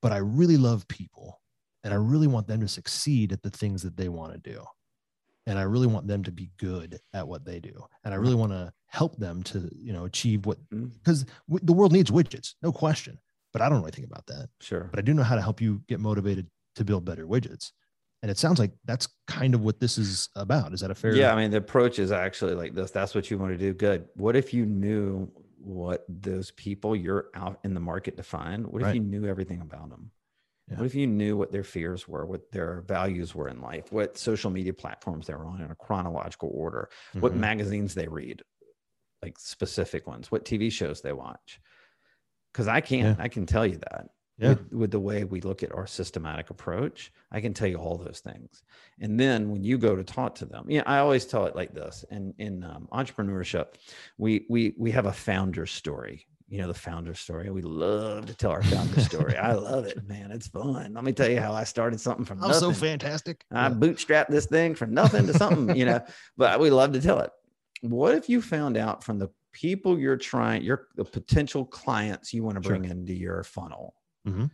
but 0.00 0.12
I 0.12 0.18
really 0.18 0.56
love 0.56 0.88
people, 0.88 1.42
and 1.82 1.92
I 1.92 1.98
really 1.98 2.26
want 2.26 2.48
them 2.48 2.60
to 2.60 2.68
succeed 2.68 3.32
at 3.32 3.42
the 3.42 3.50
things 3.50 3.82
that 3.82 3.98
they 3.98 4.08
want 4.08 4.32
to 4.32 4.50
do 4.50 4.64
and 5.46 5.58
i 5.58 5.62
really 5.62 5.86
want 5.86 6.06
them 6.06 6.22
to 6.22 6.32
be 6.32 6.50
good 6.58 6.98
at 7.12 7.26
what 7.26 7.44
they 7.44 7.60
do 7.60 7.84
and 8.04 8.14
i 8.14 8.16
really 8.16 8.34
want 8.34 8.52
to 8.52 8.72
help 8.86 9.16
them 9.16 9.42
to 9.42 9.68
you 9.74 9.92
know 9.92 10.04
achieve 10.04 10.46
what 10.46 10.58
because 10.70 11.24
mm-hmm. 11.24 11.54
w- 11.54 11.66
the 11.66 11.72
world 11.72 11.92
needs 11.92 12.10
widgets 12.10 12.54
no 12.62 12.72
question 12.72 13.18
but 13.52 13.62
i 13.62 13.68
don't 13.68 13.78
know 13.78 13.84
anything 13.84 14.04
about 14.04 14.26
that. 14.26 14.48
Sure. 14.60 14.88
But 14.90 14.98
i 14.98 15.02
do 15.02 15.14
know 15.14 15.22
how 15.22 15.36
to 15.36 15.42
help 15.42 15.60
you 15.60 15.82
get 15.88 16.00
motivated 16.00 16.48
to 16.76 16.84
build 16.84 17.04
better 17.04 17.26
widgets 17.26 17.72
and 18.22 18.30
it 18.30 18.38
sounds 18.38 18.58
like 18.58 18.72
that's 18.86 19.06
kind 19.26 19.54
of 19.54 19.60
what 19.60 19.80
this 19.80 19.98
is 19.98 20.30
about. 20.34 20.72
Is 20.72 20.80
that 20.80 20.90
a 20.90 20.94
fair 20.94 21.14
yeah 21.14 21.32
i 21.32 21.36
mean 21.36 21.50
the 21.50 21.58
approach 21.58 21.98
is 21.98 22.10
actually 22.10 22.54
like 22.54 22.74
this 22.74 22.90
that's 22.90 23.14
what 23.14 23.30
you 23.30 23.36
want 23.38 23.52
to 23.52 23.58
do 23.58 23.74
good. 23.74 24.08
What 24.14 24.34
if 24.34 24.54
you 24.54 24.64
knew 24.64 25.30
what 25.58 26.04
those 26.08 26.50
people 26.52 26.94
you're 26.96 27.26
out 27.34 27.58
in 27.64 27.74
the 27.74 27.80
market 27.80 28.16
to 28.16 28.22
find 28.22 28.66
what 28.66 28.82
if 28.82 28.86
right. 28.86 28.94
you 28.94 29.02
knew 29.02 29.26
everything 29.26 29.60
about 29.60 29.90
them 29.90 30.10
yeah. 30.70 30.78
What 30.78 30.86
if 30.86 30.94
you 30.94 31.06
knew 31.06 31.36
what 31.36 31.52
their 31.52 31.62
fears 31.62 32.08
were, 32.08 32.24
what 32.24 32.50
their 32.50 32.82
values 32.86 33.34
were 33.34 33.48
in 33.48 33.60
life, 33.60 33.92
what 33.92 34.16
social 34.16 34.50
media 34.50 34.72
platforms 34.72 35.26
they're 35.26 35.44
on 35.44 35.60
in 35.60 35.70
a 35.70 35.74
chronological 35.74 36.50
order, 36.54 36.88
mm-hmm. 37.10 37.20
what 37.20 37.34
magazines 37.34 37.94
they 37.94 38.08
read, 38.08 38.42
like 39.22 39.38
specific 39.38 40.06
ones, 40.06 40.32
what 40.32 40.44
TV 40.44 40.72
shows 40.72 41.02
they 41.02 41.12
watch? 41.12 41.60
Because 42.52 42.66
I 42.66 42.80
can't, 42.80 43.18
yeah. 43.18 43.24
I 43.24 43.28
can 43.28 43.46
tell 43.46 43.66
you 43.66 43.78
that. 43.90 44.06
Yeah. 44.38 44.48
With, 44.48 44.72
with, 44.72 44.90
the 44.90 44.98
way 44.98 45.22
we 45.22 45.40
look 45.42 45.62
at 45.62 45.72
our 45.72 45.86
systematic 45.86 46.50
approach, 46.50 47.12
I 47.30 47.40
can 47.40 47.54
tell 47.54 47.68
you 47.68 47.76
all 47.76 47.96
those 47.96 48.18
things. 48.18 48.64
And 49.00 49.20
then 49.20 49.50
when 49.50 49.62
you 49.62 49.78
go 49.78 49.94
to 49.94 50.02
talk 50.02 50.34
to 50.36 50.44
them, 50.44 50.64
yeah, 50.68 50.82
I 50.86 50.98
always 50.98 51.24
tell 51.24 51.46
it 51.46 51.54
like 51.54 51.72
this. 51.72 52.04
And 52.10 52.34
in 52.38 52.64
um, 52.64 52.88
entrepreneurship, 52.92 53.74
we 54.18 54.44
we 54.50 54.74
we 54.76 54.90
have 54.90 55.06
a 55.06 55.12
founder 55.12 55.66
story 55.66 56.26
you 56.54 56.60
know 56.60 56.68
the 56.68 56.74
founder 56.74 57.14
story. 57.14 57.50
We 57.50 57.62
love 57.62 58.26
to 58.26 58.34
tell 58.34 58.52
our 58.52 58.62
founder 58.62 59.00
story. 59.00 59.36
I 59.36 59.52
love 59.70 59.86
it, 59.86 60.06
man. 60.06 60.30
It's 60.30 60.46
fun. 60.46 60.94
Let 60.94 61.02
me 61.02 61.12
tell 61.12 61.28
you 61.28 61.40
how 61.40 61.52
I 61.52 61.64
started 61.64 62.00
something 62.00 62.24
from. 62.24 62.40
I'm 62.40 62.50
nothing. 62.50 62.72
so 62.72 62.72
fantastic. 62.72 63.44
I 63.50 63.70
bootstrapped 63.70 64.28
this 64.28 64.46
thing 64.46 64.76
from 64.76 64.94
nothing 64.94 65.26
to 65.26 65.34
something, 65.34 65.76
you 65.76 65.84
know. 65.84 66.00
But 66.36 66.60
we 66.60 66.70
love 66.70 66.92
to 66.92 67.00
tell 67.00 67.18
it. 67.18 67.30
What 67.82 68.14
if 68.14 68.28
you 68.28 68.40
found 68.40 68.76
out 68.76 69.02
from 69.02 69.18
the 69.18 69.30
people 69.52 69.98
you're 69.98 70.16
trying, 70.16 70.62
your 70.62 70.86
the 70.94 71.04
potential 71.04 71.64
clients 71.64 72.32
you 72.32 72.44
want 72.44 72.54
to 72.54 72.60
bring 72.60 72.84
sure. 72.84 72.92
into 72.92 73.14
your 73.14 73.42
funnel? 73.42 73.96
Mm-hmm. 74.24 74.46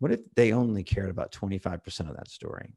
What 0.00 0.12
if 0.12 0.20
they 0.34 0.52
only 0.52 0.84
cared 0.84 1.08
about 1.08 1.32
25% 1.32 2.10
of 2.10 2.16
that 2.16 2.28
story? 2.28 2.74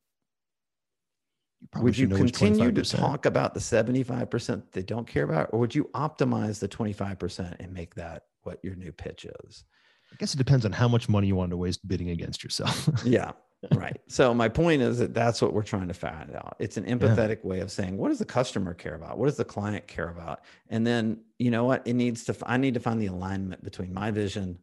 You 1.75 1.81
would 1.83 1.97
you 1.97 2.07
continue 2.07 2.71
to 2.71 2.83
talk 2.83 3.25
about 3.25 3.53
the 3.53 3.59
75% 3.59 4.63
they 4.71 4.81
don't 4.81 5.05
care 5.05 5.23
about, 5.23 5.49
or 5.51 5.59
would 5.59 5.75
you 5.75 5.89
optimize 5.93 6.59
the 6.59 6.67
25% 6.67 7.57
and 7.59 7.73
make 7.73 7.95
that 7.95 8.23
what 8.43 8.59
your 8.63 8.75
new 8.75 8.91
pitch 8.91 9.25
is. 9.45 9.63
I 10.11 10.15
guess 10.17 10.33
it 10.33 10.37
depends 10.37 10.65
on 10.65 10.71
how 10.71 10.87
much 10.87 11.07
money 11.07 11.27
you 11.27 11.35
want 11.35 11.51
to 11.51 11.57
waste 11.57 11.87
bidding 11.87 12.09
against 12.09 12.43
yourself. 12.43 12.89
yeah. 13.05 13.31
Right. 13.75 13.99
So 14.07 14.33
my 14.33 14.47
point 14.47 14.81
is 14.81 14.99
that 14.99 15.13
that's 15.13 15.41
what 15.41 15.53
we're 15.53 15.63
trying 15.63 15.89
to 15.89 15.93
find 15.93 16.33
out. 16.33 16.55
It's 16.59 16.77
an 16.77 16.85
empathetic 16.85 17.39
yeah. 17.43 17.49
way 17.49 17.59
of 17.59 17.69
saying, 17.69 17.97
what 17.97 18.07
does 18.07 18.19
the 18.19 18.25
customer 18.25 18.73
care 18.73 18.95
about? 18.95 19.17
What 19.17 19.25
does 19.25 19.35
the 19.35 19.45
client 19.45 19.85
care 19.85 20.09
about? 20.09 20.41
And 20.69 20.87
then, 20.87 21.19
you 21.37 21.51
know 21.51 21.65
what? 21.65 21.85
It 21.85 21.93
needs 21.93 22.23
to, 22.25 22.37
I 22.45 22.57
need 22.57 22.73
to 22.75 22.79
find 22.79 23.01
the 23.01 23.07
alignment 23.07 23.63
between 23.63 23.93
my 23.93 24.11
vision 24.11 24.59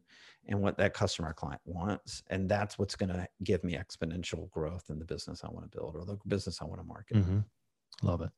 and 0.47 0.61
what 0.61 0.77
that 0.77 0.93
customer 0.93 1.33
client 1.33 1.61
wants. 1.65 2.23
And 2.29 2.49
that's 2.49 2.79
what's 2.79 2.95
going 2.95 3.09
to 3.09 3.27
give 3.43 3.63
me 3.63 3.75
exponential 3.77 4.49
growth 4.51 4.85
in 4.89 4.99
the 4.99 5.05
business 5.05 5.41
I 5.43 5.49
want 5.49 5.69
to 5.69 5.77
build 5.77 5.95
or 5.95 6.05
the 6.05 6.17
business 6.27 6.59
I 6.61 6.65
want 6.65 6.81
to 6.81 6.87
market. 6.87 7.17
Mm-hmm. 7.17 7.39
Love 8.03 8.21
it. 8.21 8.29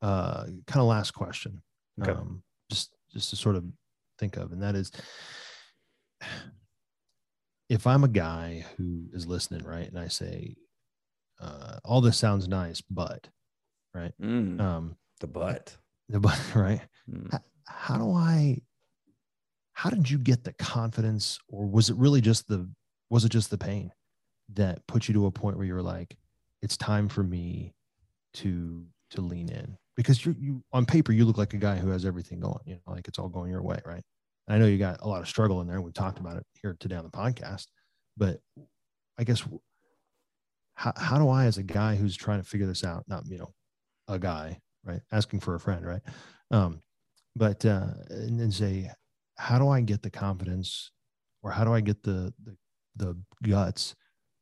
Uh, 0.00 0.44
kind 0.66 0.80
of 0.80 0.86
last 0.86 1.12
question. 1.12 1.62
Okay. 2.00 2.12
Um, 2.12 2.42
just, 2.70 2.94
just 3.12 3.30
to 3.30 3.36
sort 3.36 3.56
of 3.56 3.64
think 4.18 4.36
of, 4.36 4.52
and 4.52 4.62
that 4.62 4.74
is 4.74 4.92
if 7.68 7.86
I'm 7.86 8.04
a 8.04 8.08
guy 8.08 8.64
who 8.76 9.04
is 9.12 9.26
listening, 9.26 9.64
right, 9.64 9.88
and 9.88 9.98
I 9.98 10.08
say, 10.08 10.56
uh, 11.40 11.78
all 11.84 12.00
this 12.00 12.16
sounds 12.16 12.48
nice, 12.48 12.80
but, 12.90 13.28
right, 13.94 14.12
mm, 14.20 14.60
um, 14.60 14.96
the 15.20 15.26
but, 15.26 15.76
the 16.08 16.20
but, 16.20 16.40
right, 16.54 16.80
mm. 17.10 17.30
how, 17.30 17.40
how 17.66 17.98
do 17.98 18.12
I, 18.12 18.62
how 19.78 19.90
did 19.90 20.10
you 20.10 20.18
get 20.18 20.42
the 20.42 20.52
confidence, 20.54 21.38
or 21.46 21.64
was 21.64 21.88
it 21.88 21.94
really 21.94 22.20
just 22.20 22.48
the, 22.48 22.68
was 23.10 23.24
it 23.24 23.28
just 23.28 23.48
the 23.48 23.56
pain 23.56 23.92
that 24.54 24.84
put 24.88 25.06
you 25.06 25.14
to 25.14 25.26
a 25.26 25.30
point 25.30 25.56
where 25.56 25.66
you're 25.66 25.80
like, 25.80 26.16
it's 26.62 26.76
time 26.76 27.08
for 27.08 27.22
me 27.22 27.72
to 28.34 28.84
to 29.12 29.20
lean 29.20 29.48
in? 29.48 29.78
Because 29.96 30.26
you 30.26 30.34
you 30.36 30.64
on 30.72 30.84
paper 30.84 31.12
you 31.12 31.24
look 31.24 31.38
like 31.38 31.54
a 31.54 31.58
guy 31.58 31.76
who 31.76 31.90
has 31.90 32.04
everything 32.04 32.40
going 32.40 32.58
you 32.66 32.74
know 32.74 32.92
like 32.92 33.06
it's 33.06 33.20
all 33.20 33.28
going 33.28 33.52
your 33.52 33.62
way 33.62 33.78
right? 33.86 34.02
And 34.48 34.56
i 34.56 34.58
know 34.58 34.66
you 34.66 34.78
got 34.78 35.00
a 35.02 35.08
lot 35.08 35.20
of 35.20 35.28
struggle 35.28 35.60
in 35.60 35.68
there. 35.68 35.80
We 35.80 35.92
talked 35.92 36.18
about 36.18 36.36
it 36.38 36.46
here 36.60 36.76
today 36.80 36.96
on 36.96 37.04
the 37.04 37.10
podcast 37.10 37.68
but 38.16 38.40
i 39.16 39.22
guess 39.24 39.44
how, 40.74 40.92
how 40.96 41.18
do 41.18 41.28
i 41.28 41.44
as 41.46 41.58
a 41.58 41.62
guy 41.62 41.94
who's 41.94 42.16
trying 42.16 42.42
to 42.42 42.48
figure 42.48 42.66
this 42.66 42.82
out 42.82 43.04
not 43.06 43.22
you 43.28 43.38
know 43.38 43.54
a 44.08 44.18
guy 44.18 44.58
right? 44.84 45.00
Asking 45.12 45.38
for 45.38 45.54
a 45.54 45.60
friend 45.60 45.86
right? 45.86 46.02
Um 46.50 46.82
but 47.36 47.64
uh 47.64 47.90
and 48.10 48.40
then 48.40 48.50
say 48.50 48.90
how 49.38 49.58
do 49.58 49.68
i 49.68 49.80
get 49.80 50.02
the 50.02 50.10
confidence 50.10 50.90
or 51.42 51.50
how 51.50 51.64
do 51.64 51.72
i 51.72 51.80
get 51.80 52.02
the 52.02 52.32
the, 52.44 52.56
the 52.96 53.16
guts 53.48 53.94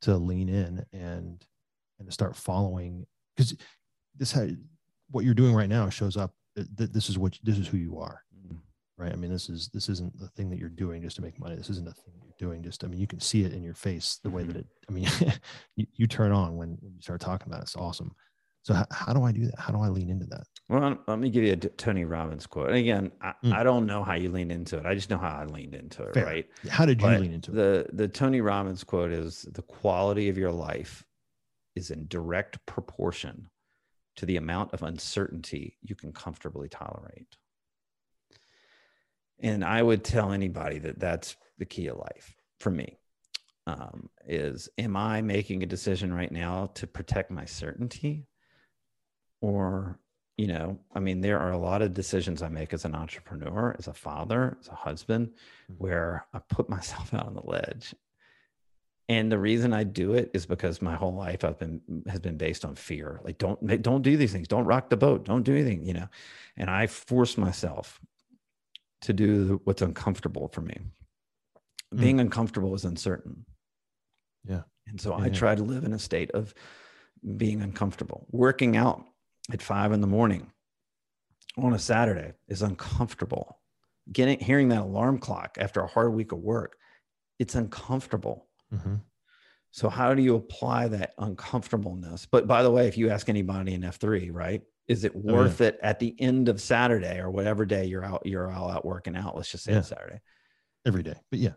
to 0.02 0.16
lean 0.16 0.48
in 0.48 0.84
and 0.92 1.44
and 1.98 2.08
to 2.08 2.12
start 2.12 2.36
following? 2.36 3.06
Because 3.36 3.56
this 4.16 4.32
had 4.32 4.56
what 5.10 5.24
you're 5.24 5.34
doing 5.34 5.54
right 5.54 5.68
now 5.68 5.88
shows 5.88 6.16
up 6.16 6.32
that 6.54 6.92
this 6.92 7.08
is 7.08 7.18
what 7.18 7.38
this 7.42 7.58
is 7.58 7.68
who 7.68 7.76
you 7.76 7.98
are 7.98 8.22
mm-hmm. 8.34 8.56
right? 8.98 9.12
I 9.12 9.16
mean 9.16 9.30
this 9.30 9.48
is 9.48 9.68
this 9.72 9.88
isn't 9.88 10.18
the 10.18 10.28
thing 10.28 10.48
that 10.50 10.58
you're 10.58 10.68
doing 10.68 11.02
just 11.02 11.16
to 11.16 11.22
make 11.22 11.38
money. 11.38 11.56
This 11.56 11.70
isn't 11.70 11.86
the 11.86 11.92
thing 11.92 12.14
you're 12.22 12.50
doing 12.50 12.62
just 12.62 12.84
i 12.84 12.86
mean 12.86 13.00
you 13.00 13.06
can 13.06 13.18
see 13.18 13.44
it 13.44 13.54
in 13.54 13.62
your 13.62 13.74
face 13.74 14.20
the 14.22 14.28
way 14.28 14.42
that 14.42 14.56
mm-hmm. 14.56 14.58
it 14.58 14.66
i 14.90 14.92
mean 14.92 15.32
you, 15.76 15.86
you 15.94 16.06
turn 16.06 16.32
on 16.32 16.56
when, 16.56 16.76
when 16.82 16.92
you 16.94 17.00
start 17.00 17.18
talking 17.20 17.46
about 17.46 17.60
it. 17.60 17.62
It's 17.62 17.76
awesome 17.76 18.14
so 18.66 18.74
how, 18.74 18.86
how, 18.90 19.12
do 19.12 19.22
i 19.22 19.32
do 19.32 19.46
that 19.46 19.58
how 19.58 19.72
do 19.72 19.80
i 19.80 19.88
lean 19.88 20.10
into 20.10 20.26
that 20.26 20.44
well 20.68 20.98
let 21.06 21.18
me 21.18 21.30
give 21.30 21.44
you 21.44 21.52
a 21.52 21.56
tony 21.56 22.04
robbins 22.04 22.46
quote 22.46 22.68
and 22.68 22.76
again 22.76 23.12
I, 23.20 23.32
mm. 23.44 23.52
I 23.52 23.62
don't 23.62 23.86
know 23.86 24.02
how 24.02 24.14
you 24.14 24.30
lean 24.30 24.50
into 24.50 24.78
it 24.78 24.86
i 24.86 24.94
just 24.94 25.10
know 25.10 25.18
how 25.18 25.36
i 25.40 25.44
leaned 25.44 25.74
into 25.74 26.02
it 26.02 26.14
Fair. 26.14 26.24
right 26.24 26.46
how 26.68 26.84
did 26.86 27.00
you 27.00 27.06
but 27.06 27.20
lean 27.20 27.32
into 27.32 27.50
the, 27.52 27.62
it 27.62 27.96
the 27.96 28.02
the 28.04 28.08
tony 28.08 28.40
robbins 28.40 28.84
quote 28.84 29.12
is 29.12 29.42
the 29.52 29.62
quality 29.62 30.28
of 30.28 30.36
your 30.36 30.52
life 30.52 31.04
is 31.76 31.90
in 31.90 32.06
direct 32.08 32.64
proportion 32.66 33.48
to 34.16 34.26
the 34.26 34.38
amount 34.38 34.72
of 34.72 34.82
uncertainty 34.82 35.76
you 35.82 35.94
can 35.94 36.12
comfortably 36.12 36.68
tolerate. 36.68 37.36
And 39.38 39.62
I 39.62 39.82
would 39.82 40.02
tell 40.02 40.32
anybody 40.32 40.78
that 40.80 40.98
that's 40.98 41.36
the 41.58 41.66
key 41.66 41.86
of 41.88 41.98
life 41.98 42.34
for 42.58 42.70
me. 42.70 42.98
Um, 43.66 44.08
is 44.26 44.68
am 44.78 44.96
I 44.96 45.20
making 45.20 45.62
a 45.62 45.66
decision 45.66 46.14
right 46.14 46.32
now 46.32 46.70
to 46.74 46.86
protect 46.86 47.30
my 47.30 47.44
certainty? 47.44 48.26
Or, 49.40 49.98
you 50.36 50.46
know, 50.46 50.78
I 50.94 51.00
mean, 51.00 51.20
there 51.20 51.38
are 51.38 51.52
a 51.52 51.58
lot 51.58 51.82
of 51.82 51.94
decisions 51.94 52.42
I 52.42 52.48
make 52.48 52.72
as 52.72 52.84
an 52.84 52.94
entrepreneur, 52.94 53.74
as 53.78 53.86
a 53.86 53.94
father, 53.94 54.56
as 54.60 54.68
a 54.68 54.74
husband, 54.74 55.28
mm-hmm. 55.28 55.74
where 55.74 56.26
I 56.32 56.40
put 56.48 56.68
myself 56.76 57.12
out 57.14 57.26
on 57.26 57.34
the 57.34 57.46
ledge. 57.46 57.94
And 59.08 59.30
the 59.30 59.38
reason 59.38 59.72
i 59.72 59.84
do 59.84 60.14
it 60.14 60.32
is 60.34 60.46
because 60.46 60.82
my 60.82 60.96
whole 60.96 61.14
life 61.14 61.44
i've 61.44 61.60
been 61.60 61.80
has 62.08 62.18
been 62.18 62.36
based 62.36 62.64
on 62.64 62.74
fear. 62.74 63.20
Like 63.22 63.38
don't 63.38 63.82
don't 63.82 64.02
do 64.02 64.16
these 64.16 64.32
things. 64.32 64.48
Don't 64.48 64.64
rock 64.64 64.90
the 64.90 64.96
boat. 64.96 65.24
Don't 65.24 65.44
do 65.44 65.54
anything 65.54 65.84
you 65.84 65.94
know. 65.94 66.08
And 66.56 66.68
i 66.68 66.88
force 66.88 67.38
myself 67.38 68.00
to 69.02 69.12
do 69.12 69.60
what's 69.64 69.82
uncomfortable 69.82 70.48
for 70.48 70.60
me. 70.60 70.78
Mm. 71.94 72.00
being 72.00 72.20
uncomfortable 72.20 72.74
is 72.74 72.84
uncertain. 72.84 73.44
Yeah. 74.44 74.62
And 74.88 75.00
so 75.00 75.16
yeah, 75.16 75.24
i 75.24 75.28
try 75.28 75.54
to 75.54 75.62
live 75.62 75.84
in 75.84 75.92
a 75.92 75.98
state 75.98 76.32
of 76.32 76.52
being 77.36 77.62
uncomfortable 77.62 78.26
working 78.30 78.76
out 78.76 79.04
at 79.52 79.62
five 79.62 79.92
in 79.92 80.00
the 80.00 80.06
morning 80.06 80.50
on 81.56 81.72
a 81.72 81.78
saturday 81.78 82.32
is 82.48 82.62
uncomfortable 82.62 83.58
getting 84.12 84.38
hearing 84.38 84.68
that 84.68 84.82
alarm 84.82 85.18
clock 85.18 85.56
after 85.58 85.80
a 85.80 85.86
hard 85.86 86.12
week 86.12 86.32
of 86.32 86.38
work 86.38 86.76
it's 87.38 87.54
uncomfortable 87.54 88.46
Mm-hmm. 88.74 88.96
So 89.70 89.88
how 89.88 90.14
do 90.14 90.22
you 90.22 90.36
apply 90.36 90.88
that 90.88 91.12
uncomfortableness? 91.18 92.26
But 92.26 92.46
by 92.46 92.62
the 92.62 92.70
way, 92.70 92.88
if 92.88 92.96
you 92.96 93.10
ask 93.10 93.28
anybody 93.28 93.74
in 93.74 93.82
F3, 93.82 94.30
right, 94.32 94.62
is 94.88 95.04
it 95.04 95.14
worth 95.14 95.60
oh, 95.60 95.64
yeah. 95.64 95.68
it 95.68 95.78
at 95.82 95.98
the 95.98 96.14
end 96.18 96.48
of 96.48 96.60
Saturday 96.60 97.18
or 97.18 97.30
whatever 97.30 97.66
day 97.66 97.84
you're 97.84 98.04
out, 98.04 98.22
you're 98.24 98.50
all 98.50 98.70
out 98.70 98.84
working 98.84 99.16
out? 99.16 99.36
Let's 99.36 99.50
just 99.50 99.64
say 99.64 99.72
yeah. 99.72 99.82
Saturday. 99.82 100.20
Every 100.86 101.02
day. 101.02 101.16
But 101.30 101.40
yeah. 101.40 101.54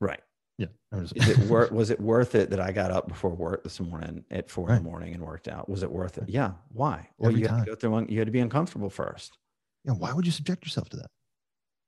Right. 0.00 0.20
Yeah. 0.58 0.66
is 0.92 1.12
it 1.16 1.38
worth 1.48 1.72
was 1.72 1.90
it 1.90 2.00
worth 2.00 2.34
it 2.34 2.50
that 2.50 2.60
I 2.60 2.72
got 2.72 2.90
up 2.90 3.08
before 3.08 3.30
work 3.30 3.64
this 3.64 3.80
morning 3.80 4.24
at 4.30 4.50
four 4.50 4.66
right. 4.66 4.76
in 4.76 4.82
the 4.82 4.88
morning 4.88 5.14
and 5.14 5.22
worked 5.22 5.48
out? 5.48 5.68
Was 5.68 5.82
it 5.82 5.90
worth 5.90 6.18
it? 6.18 6.28
Yeah. 6.28 6.52
Why? 6.68 7.08
Well, 7.18 7.30
Every 7.30 7.40
you 7.40 7.48
time. 7.48 7.58
had 7.58 7.64
to 7.64 7.70
go 7.70 7.74
through 7.74 7.90
one, 7.90 8.08
you 8.08 8.18
had 8.18 8.26
to 8.26 8.32
be 8.32 8.40
uncomfortable 8.40 8.90
first. 8.90 9.38
Yeah. 9.84 9.92
Why 9.92 10.12
would 10.12 10.26
you 10.26 10.32
subject 10.32 10.64
yourself 10.64 10.88
to 10.90 10.98
that? 10.98 11.10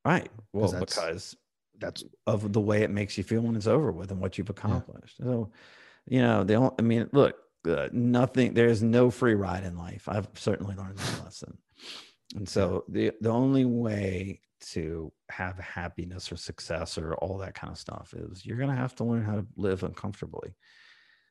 Right. 0.05 0.31
Well, 0.53 0.69
that's, 0.69 0.95
because 0.95 1.37
that's 1.79 2.05
of 2.27 2.53
the 2.53 2.61
way 2.61 2.83
it 2.83 2.91
makes 2.91 3.17
you 3.17 3.25
feel 3.25 3.43
when 3.43 3.57
it's 3.57 3.67
over 3.67 3.93
with 3.93 4.11
and 4.11 4.21
what 4.21 4.39
you've 4.39 4.51
accomplished. 4.51 5.17
Yeah. 5.19 5.27
So, 5.27 5.51
you 6.07 6.21
know, 6.21 6.45
they 6.45 6.55
don't, 6.55 6.75
I 6.79 6.83
mean, 6.83 7.09
look, 7.13 7.37
uh, 7.67 7.89
nothing, 7.93 8.55
there's 8.55 8.83
no 8.83 9.11
free 9.11 9.35
ride 9.35 9.65
in 9.65 9.79
life. 9.79 10.09
I've 10.09 10.29
certainly 10.35 10.75
learned 10.75 10.99
that 10.99 11.25
lesson. 11.25 11.57
And 12.37 12.49
so 12.49 12.85
the, 12.89 13.13
the 13.21 13.31
only 13.31 13.65
way 13.65 14.41
to 14.73 15.13
have 15.31 15.59
happiness 15.59 16.31
or 16.31 16.37
success 16.37 16.99
or 16.99 17.15
all 17.17 17.39
that 17.39 17.55
kind 17.55 17.73
of 17.73 17.79
stuff 17.79 18.15
is 18.17 18.45
you're 18.45 18.57
going 18.59 18.71
to 18.71 18.77
have 18.77 18.95
to 18.97 19.05
learn 19.05 19.25
how 19.25 19.37
to 19.37 19.47
live 19.57 19.83
uncomfortably. 19.83 20.55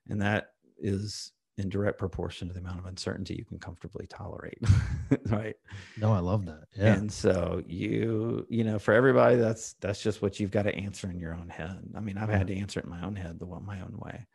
And 0.10 0.22
that 0.22 0.52
is 0.78 1.32
in 1.58 1.70
direct 1.70 2.00
proportion 2.00 2.48
to 2.48 2.54
the 2.54 2.60
amount 2.60 2.80
of 2.80 2.86
uncertainty 2.86 3.36
you 3.36 3.46
can 3.46 3.60
comfortably 3.60 4.08
tolerate 4.08 4.58
right? 5.28 5.56
No 5.98 6.12
i 6.12 6.20
love 6.20 6.46
that. 6.48 6.64
Yeah. 6.76 6.94
And 6.96 7.12
so 7.12 7.62
you 7.68 8.46
you 8.50 8.64
know 8.64 8.80
for 8.80 8.94
everybody 8.94 9.36
that's 9.36 9.74
that's 9.74 10.02
just 10.02 10.22
what 10.22 10.40
you've 10.40 10.52
got 10.52 10.64
to 10.64 10.76
answer 10.76 11.10
in 11.10 11.20
your 11.20 11.36
own 11.36 11.50
head. 11.50 11.80
I 11.96 12.00
mean 12.00 12.18
i've 12.18 12.30
yeah. 12.30 12.38
had 12.38 12.48
to 12.48 12.58
answer 12.58 12.80
it 12.80 12.86
in 12.86 12.90
my 12.90 13.04
own 13.04 13.16
head 13.16 13.40
the 13.40 13.46
one 13.46 13.66
my 13.66 13.82
own 13.82 13.96
way. 13.98 14.26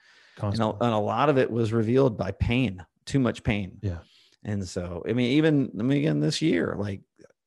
And 0.40 0.60
a, 0.60 0.68
and 0.68 0.94
a 0.94 0.98
lot 0.98 1.28
of 1.28 1.38
it 1.38 1.50
was 1.50 1.72
revealed 1.72 2.16
by 2.16 2.30
pain 2.30 2.84
too 3.04 3.18
much 3.18 3.42
pain. 3.42 3.78
Yeah. 3.82 3.98
And 4.44 4.66
so 4.66 5.02
i 5.08 5.12
mean 5.12 5.32
even 5.32 5.72
i 5.78 5.82
mean 5.82 5.98
again 5.98 6.20
this 6.20 6.40
year 6.40 6.76
like 6.78 7.00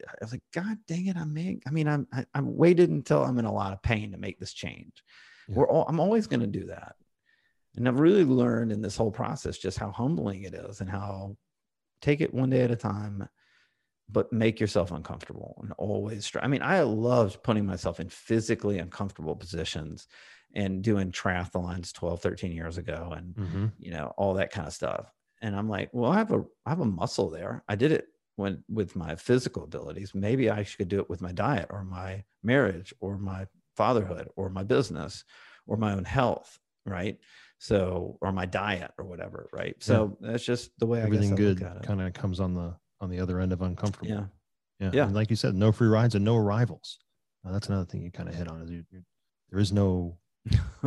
i 0.08 0.14
was 0.22 0.32
like 0.32 0.44
god 0.54 0.78
dang 0.88 1.08
it 1.08 1.18
i'm 1.18 1.34
making 1.34 1.62
i 1.68 1.72
mean 1.72 1.88
i'm 1.88 2.08
I, 2.14 2.26
i'm 2.34 2.56
waited 2.56 2.90
until 2.90 3.24
i'm 3.24 3.40
in 3.40 3.46
a 3.46 3.54
lot 3.54 3.74
of 3.74 3.82
pain 3.82 4.12
to 4.12 4.18
make 4.18 4.40
this 4.40 4.54
change 4.54 5.04
yeah. 5.48 5.56
we're 5.56 5.68
all, 5.70 5.86
i'm 5.88 6.00
always 6.00 6.28
going 6.28 6.42
to 6.42 6.48
do 6.48 6.66
that 6.66 6.96
and 7.76 7.88
I've 7.88 8.00
really 8.00 8.26
learned 8.26 8.72
in 8.72 8.82
this 8.82 8.98
whole 8.98 9.12
process 9.12 9.58
just 9.58 9.78
how 9.78 9.92
humbling 9.92 10.44
it 10.44 10.54
is 10.54 10.82
and 10.82 10.90
how 10.90 11.38
take 12.02 12.22
it 12.22 12.34
one 12.34 12.50
day 12.50 12.62
at 12.62 12.72
a 12.72 12.76
time, 12.76 13.28
but 14.10 14.34
make 14.34 14.60
yourself 14.60 14.92
uncomfortable 14.92 15.58
and 15.64 15.72
always 15.78 16.28
try. 16.28 16.42
I 16.42 16.48
mean, 16.48 16.64
I 16.64 16.82
loved 16.82 17.44
putting 17.44 17.66
myself 17.66 18.00
in 18.00 18.10
physically 18.10 18.80
uncomfortable 18.80 19.36
positions 19.36 20.08
and 20.54 20.82
doing 20.82 21.12
triathlons 21.12 21.94
12, 21.94 22.22
13 22.22 22.52
years 22.52 22.78
ago 22.78 23.14
and, 23.16 23.36
mm-hmm. 23.36 23.66
you 23.80 23.92
know, 23.92 24.14
all 24.18 24.34
that 24.34 24.52
kind 24.52 24.68
of 24.68 24.74
stuff. 24.74 25.10
And 25.42 25.56
I'm 25.56 25.70
like, 25.70 25.90
well, 25.94 26.12
I 26.12 26.18
have 26.18 26.32
a, 26.32 26.44
I 26.66 26.72
have 26.72 26.82
a 26.82 26.86
muscle 26.86 27.30
there. 27.30 27.64
I 27.70 27.76
did 27.76 27.94
it 27.94 28.08
when 28.42 28.64
with 28.68 28.96
my 28.96 29.16
physical 29.16 29.64
abilities. 29.64 30.14
Maybe 30.14 30.50
I 30.50 30.64
should 30.64 30.90
do 30.90 31.00
it 31.00 31.10
with 31.10 31.22
my 31.22 31.32
diet 31.32 31.68
or 31.70 31.84
my 31.84 32.24
marriage 32.44 32.94
or 33.00 33.18
my 33.18 33.48
fatherhood 33.78 34.28
or 34.36 34.50
my 34.50 34.64
business 34.64 35.24
or 35.68 35.78
my 35.78 35.94
own 35.94 36.06
health. 36.06 36.60
Right 36.86 37.20
so, 37.62 38.18
or 38.22 38.32
my 38.32 38.48
diet 38.48 38.90
or 38.98 39.06
whatever, 39.06 39.48
right? 39.54 39.76
So 39.78 40.18
yeah. 40.20 40.32
that's 40.32 40.44
just 40.44 40.72
the 40.80 40.88
way 40.88 41.00
everything 41.00 41.34
I 41.34 41.36
good 41.36 41.84
kind 41.84 42.02
of 42.02 42.12
comes 42.12 42.40
on 42.40 42.56
the 42.56 42.76
on 43.00 43.12
the 43.12 43.20
other 43.20 43.40
end 43.40 43.54
of 43.54 43.62
uncomfortable. 43.62 44.10
Yeah, 44.10 44.24
yeah, 44.80 44.90
yeah. 44.92 45.04
And 45.04 45.14
like 45.14 45.30
you 45.30 45.36
said, 45.36 45.54
no 45.54 45.72
free 45.72 45.88
rides 45.88 46.16
and 46.16 46.26
no 46.26 46.38
arrivals. 46.38 46.98
Uh, 47.46 47.52
that's 47.52 47.70
another 47.70 47.86
thing 47.86 48.02
you 48.02 48.10
kind 48.10 48.28
of 48.28 48.34
hit 48.34 48.48
on 48.48 48.64
is 48.64 48.72
you, 48.72 48.84
there 49.52 49.60
is 49.60 49.72
no 49.72 50.18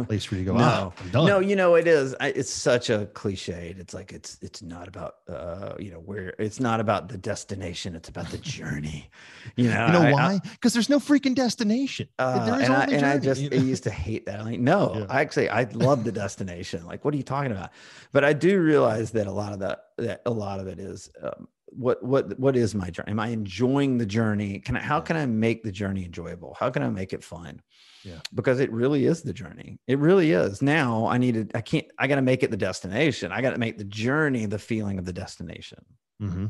place 0.06 0.24
for 0.24 0.34
you 0.34 0.44
to 0.44 0.52
go. 0.52 0.58
no, 0.58 0.92
ah, 1.14 1.24
no, 1.24 1.38
you 1.38 1.54
know 1.54 1.76
it 1.76 1.86
is. 1.86 2.14
I, 2.18 2.28
it's 2.28 2.50
such 2.50 2.90
a 2.90 3.06
cliche. 3.06 3.74
It's 3.78 3.94
like 3.94 4.12
it's 4.12 4.36
it's 4.42 4.62
not 4.62 4.88
about 4.88 5.16
uh 5.28 5.74
you 5.78 5.92
know 5.92 6.00
where 6.00 6.34
it's 6.38 6.58
not 6.58 6.80
about 6.80 7.08
the 7.08 7.16
destination. 7.16 7.94
It's 7.94 8.08
about 8.08 8.28
the 8.30 8.38
journey. 8.38 9.10
You 9.56 9.68
know, 9.68 9.86
you 9.86 9.92
know 9.92 10.02
I, 10.02 10.12
why? 10.12 10.40
Because 10.42 10.72
there's 10.72 10.88
no 10.88 10.98
freaking 10.98 11.34
destination. 11.34 12.08
Uh, 12.18 12.58
and, 12.62 12.72
I, 12.72 12.84
and 12.84 13.06
I, 13.06 13.18
just? 13.18 13.42
I 13.52 13.56
used 13.56 13.82
to 13.84 13.90
hate 13.90 14.24
that. 14.24 14.40
I'm 14.40 14.46
like, 14.46 14.58
no, 14.58 14.94
yeah. 14.96 15.06
I 15.10 15.20
actually 15.20 15.50
I 15.50 15.64
love 15.64 16.02
the 16.02 16.12
destination. 16.12 16.86
Like, 16.86 17.04
what 17.04 17.12
are 17.12 17.16
you 17.18 17.22
talking 17.22 17.52
about? 17.52 17.70
But 18.12 18.24
I 18.24 18.32
do 18.32 18.60
realize 18.60 19.10
that 19.10 19.26
a 19.26 19.30
lot 19.30 19.52
of 19.52 19.58
that 19.58 19.90
that 19.98 20.22
a 20.24 20.30
lot 20.30 20.60
of 20.60 20.66
it 20.66 20.78
is. 20.78 21.10
Um, 21.22 21.46
what 21.68 22.02
what 22.02 22.38
what 22.38 22.56
is 22.56 22.74
my 22.74 22.90
journey? 22.90 23.10
Am 23.10 23.20
I 23.20 23.28
enjoying 23.28 23.98
the 23.98 24.06
journey? 24.06 24.60
Can 24.60 24.76
I 24.76 24.80
how 24.80 25.00
can 25.00 25.16
I 25.16 25.26
make 25.26 25.62
the 25.62 25.72
journey 25.72 26.04
enjoyable? 26.04 26.56
How 26.58 26.70
can 26.70 26.82
I 26.82 26.88
make 26.88 27.12
it 27.12 27.22
fun? 27.22 27.60
Yeah. 28.04 28.20
Because 28.34 28.60
it 28.60 28.70
really 28.70 29.06
is 29.06 29.22
the 29.22 29.32
journey. 29.32 29.78
It 29.86 29.98
really 29.98 30.32
is. 30.32 30.60
Now 30.60 31.06
I 31.06 31.18
needed, 31.18 31.52
I 31.54 31.62
can't, 31.62 31.86
I 31.98 32.06
got 32.06 32.16
to 32.16 32.22
make 32.22 32.42
it 32.42 32.50
the 32.50 32.56
destination. 32.56 33.32
I 33.32 33.40
got 33.40 33.50
to 33.50 33.58
make 33.58 33.78
the 33.78 33.84
journey 33.84 34.46
the 34.46 34.58
feeling 34.58 34.98
of 34.98 35.06
the 35.06 35.12
destination. 35.12 35.84
Mm-hmm. 36.22 36.46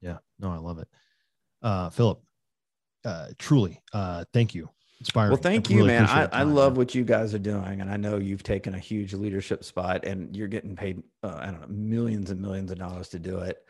Yeah. 0.00 0.18
No, 0.40 0.50
I 0.50 0.58
love 0.58 0.78
it. 0.78 0.88
Uh, 1.62 1.90
Philip, 1.90 2.20
uh, 3.04 3.28
truly, 3.38 3.80
uh, 3.92 4.24
thank 4.32 4.54
you. 4.54 4.68
Inspiring. 4.98 5.30
Well, 5.30 5.40
thank 5.40 5.70
I 5.70 5.74
you, 5.74 5.76
really 5.76 5.88
man. 5.88 6.06
I, 6.06 6.28
I 6.32 6.42
love 6.42 6.76
what 6.76 6.92
you 6.92 7.04
guys 7.04 7.32
are 7.32 7.38
doing. 7.38 7.80
And 7.80 7.88
I 7.88 7.96
know 7.96 8.16
you've 8.16 8.42
taken 8.42 8.74
a 8.74 8.78
huge 8.80 9.14
leadership 9.14 9.62
spot 9.62 10.04
and 10.04 10.36
you're 10.36 10.48
getting 10.48 10.74
paid, 10.74 11.00
uh, 11.22 11.36
I 11.38 11.46
don't 11.46 11.60
know, 11.60 11.68
millions 11.68 12.30
and 12.30 12.40
millions 12.40 12.72
of 12.72 12.78
dollars 12.78 13.08
to 13.10 13.20
do 13.20 13.38
it 13.38 13.64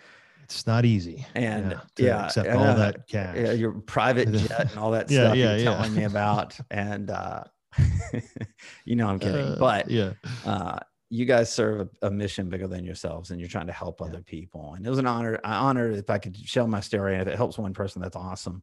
it's 0.49 0.67
not 0.67 0.87
easy. 0.87 1.27
And 1.35 1.73
yeah, 1.73 1.81
yeah 1.99 2.25
accept 2.27 2.49
all 2.49 2.75
that 2.75 3.07
cash. 3.07 3.37
Yeah, 3.37 3.53
your 3.53 3.73
private 3.73 4.33
jet 4.33 4.71
and 4.71 4.79
all 4.79 4.93
that 4.93 5.11
yeah, 5.11 5.27
stuff 5.27 5.37
yeah, 5.37 5.57
you're 5.57 5.65
telling 5.65 5.95
me 5.95 6.05
about. 6.05 6.59
And 6.71 7.11
uh 7.11 7.45
you 8.85 8.97
know 8.97 9.09
I'm 9.09 9.19
kidding. 9.19 9.47
Uh, 9.47 9.57
but 9.59 9.91
yeah. 9.91 10.13
Uh 10.47 10.79
you 11.11 11.25
guys 11.25 11.53
serve 11.53 11.89
a, 12.03 12.07
a, 12.07 12.11
mission 12.11 12.51
bigger 12.51 12.67
than 12.67 12.85
yourselves 12.85 13.31
and 13.31 13.41
you're 13.41 13.49
trying 13.49 13.67
to 13.67 13.73
help 13.73 14.03
other 14.03 14.21
people. 14.21 14.75
And 14.75 14.87
it 14.87 14.91
was 14.91 14.99
an 14.99 15.07
honor. 15.07 15.41
I 15.43 15.55
honored 15.57 15.95
if 15.95 16.11
I 16.11 16.19
could 16.19 16.37
share 16.37 16.67
my 16.67 16.81
story. 16.81 17.15
And 17.15 17.23
if 17.23 17.29
it 17.29 17.37
helps 17.37 17.57
one 17.57 17.73
person, 17.73 18.03
that's 18.03 18.17
awesome. 18.17 18.63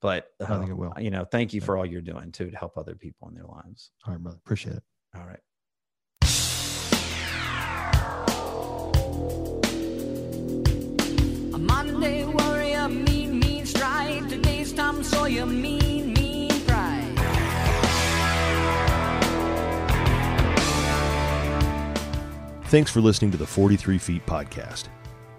But 0.00 0.28
uh, 0.40 0.44
I 0.44 0.58
think 0.58 0.70
it 0.70 0.76
will. 0.76 0.94
You 0.98 1.10
know, 1.10 1.24
thank 1.24 1.52
you 1.52 1.60
for 1.60 1.76
all 1.76 1.84
you're 1.84 2.00
doing 2.00 2.32
too 2.32 2.50
to 2.50 2.56
help 2.56 2.78
other 2.78 2.94
people 2.94 3.28
in 3.28 3.34
their 3.34 3.44
lives. 3.44 3.90
All 4.06 4.14
right, 4.14 4.22
brother. 4.22 4.38
Appreciate 4.38 4.76
it. 4.76 4.82
All 5.14 5.26
right. 5.26 5.40
Monday 11.72 12.26
warrior, 12.26 12.86
mean, 12.86 13.40
mean 13.40 13.64
stride. 13.64 14.28
Today's 14.28 14.74
Tom 14.74 15.02
Sawyer, 15.02 15.46
mean, 15.46 16.12
mean 16.12 16.50
pride. 16.66 17.16
Thanks 22.66 22.90
for 22.90 23.00
listening 23.00 23.30
to 23.30 23.38
the 23.38 23.46
43 23.46 23.96
Feet 23.96 24.26
podcast. 24.26 24.88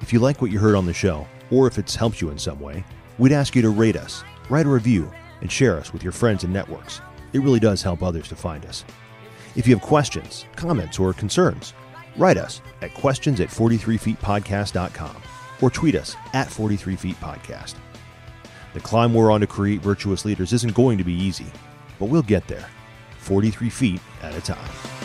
If 0.01 0.11
you 0.11 0.17
like 0.17 0.41
what 0.41 0.49
you 0.49 0.57
heard 0.57 0.73
on 0.73 0.88
the 0.88 0.93
show, 0.93 1.27
or 1.51 1.67
if 1.67 1.77
it's 1.77 1.95
helped 1.95 2.19
you 2.19 2.31
in 2.31 2.39
some 2.39 2.59
way, 2.59 2.84
we'd 3.19 3.31
ask 3.31 3.55
you 3.55 3.61
to 3.61 3.69
rate 3.69 3.95
us, 3.95 4.23
write 4.49 4.65
a 4.65 4.69
review, 4.69 5.11
and 5.41 5.51
share 5.51 5.77
us 5.77 5.93
with 5.93 6.01
your 6.01 6.11
friends 6.11 6.43
and 6.43 6.51
networks. 6.51 6.99
It 7.34 7.41
really 7.41 7.59
does 7.59 7.84
help 7.84 8.01
others 8.01 8.27
to 8.29 8.36
find 8.36 8.65
us. 8.65 8.84
If 9.55 9.67
you 9.67 9.75
have 9.75 9.84
questions, 9.84 10.45
comments, 10.55 10.97
or 10.97 11.13
concerns, 11.13 11.75
write 12.17 12.38
us 12.38 12.59
at 12.81 12.95
questions 12.95 13.39
at 13.39 13.49
43feetpodcast.com 13.49 15.21
or 15.64 15.70
tweet 15.70 15.95
us 15.95 16.18
at 16.34 16.51
43 16.51 16.97
Feet 16.97 17.16
Podcast. 17.22 17.76
The 18.74 18.82
climb 18.82 19.14
we're 19.14 19.32
on 19.32 19.39
to 19.39 19.47
create 19.47 19.80
virtuous 19.80 20.26
leaders 20.26 20.52
isn't 20.52 20.76
going 20.76 20.98
to 20.98 21.06
be 21.06 21.14
easy, 21.14 21.45
but 21.99 22.07
we'll 22.07 22.22
get 22.22 22.45
there, 22.49 22.68
43 23.19 23.69
feet 23.69 24.02
at 24.22 24.35
a 24.35 24.41
time. 24.41 25.02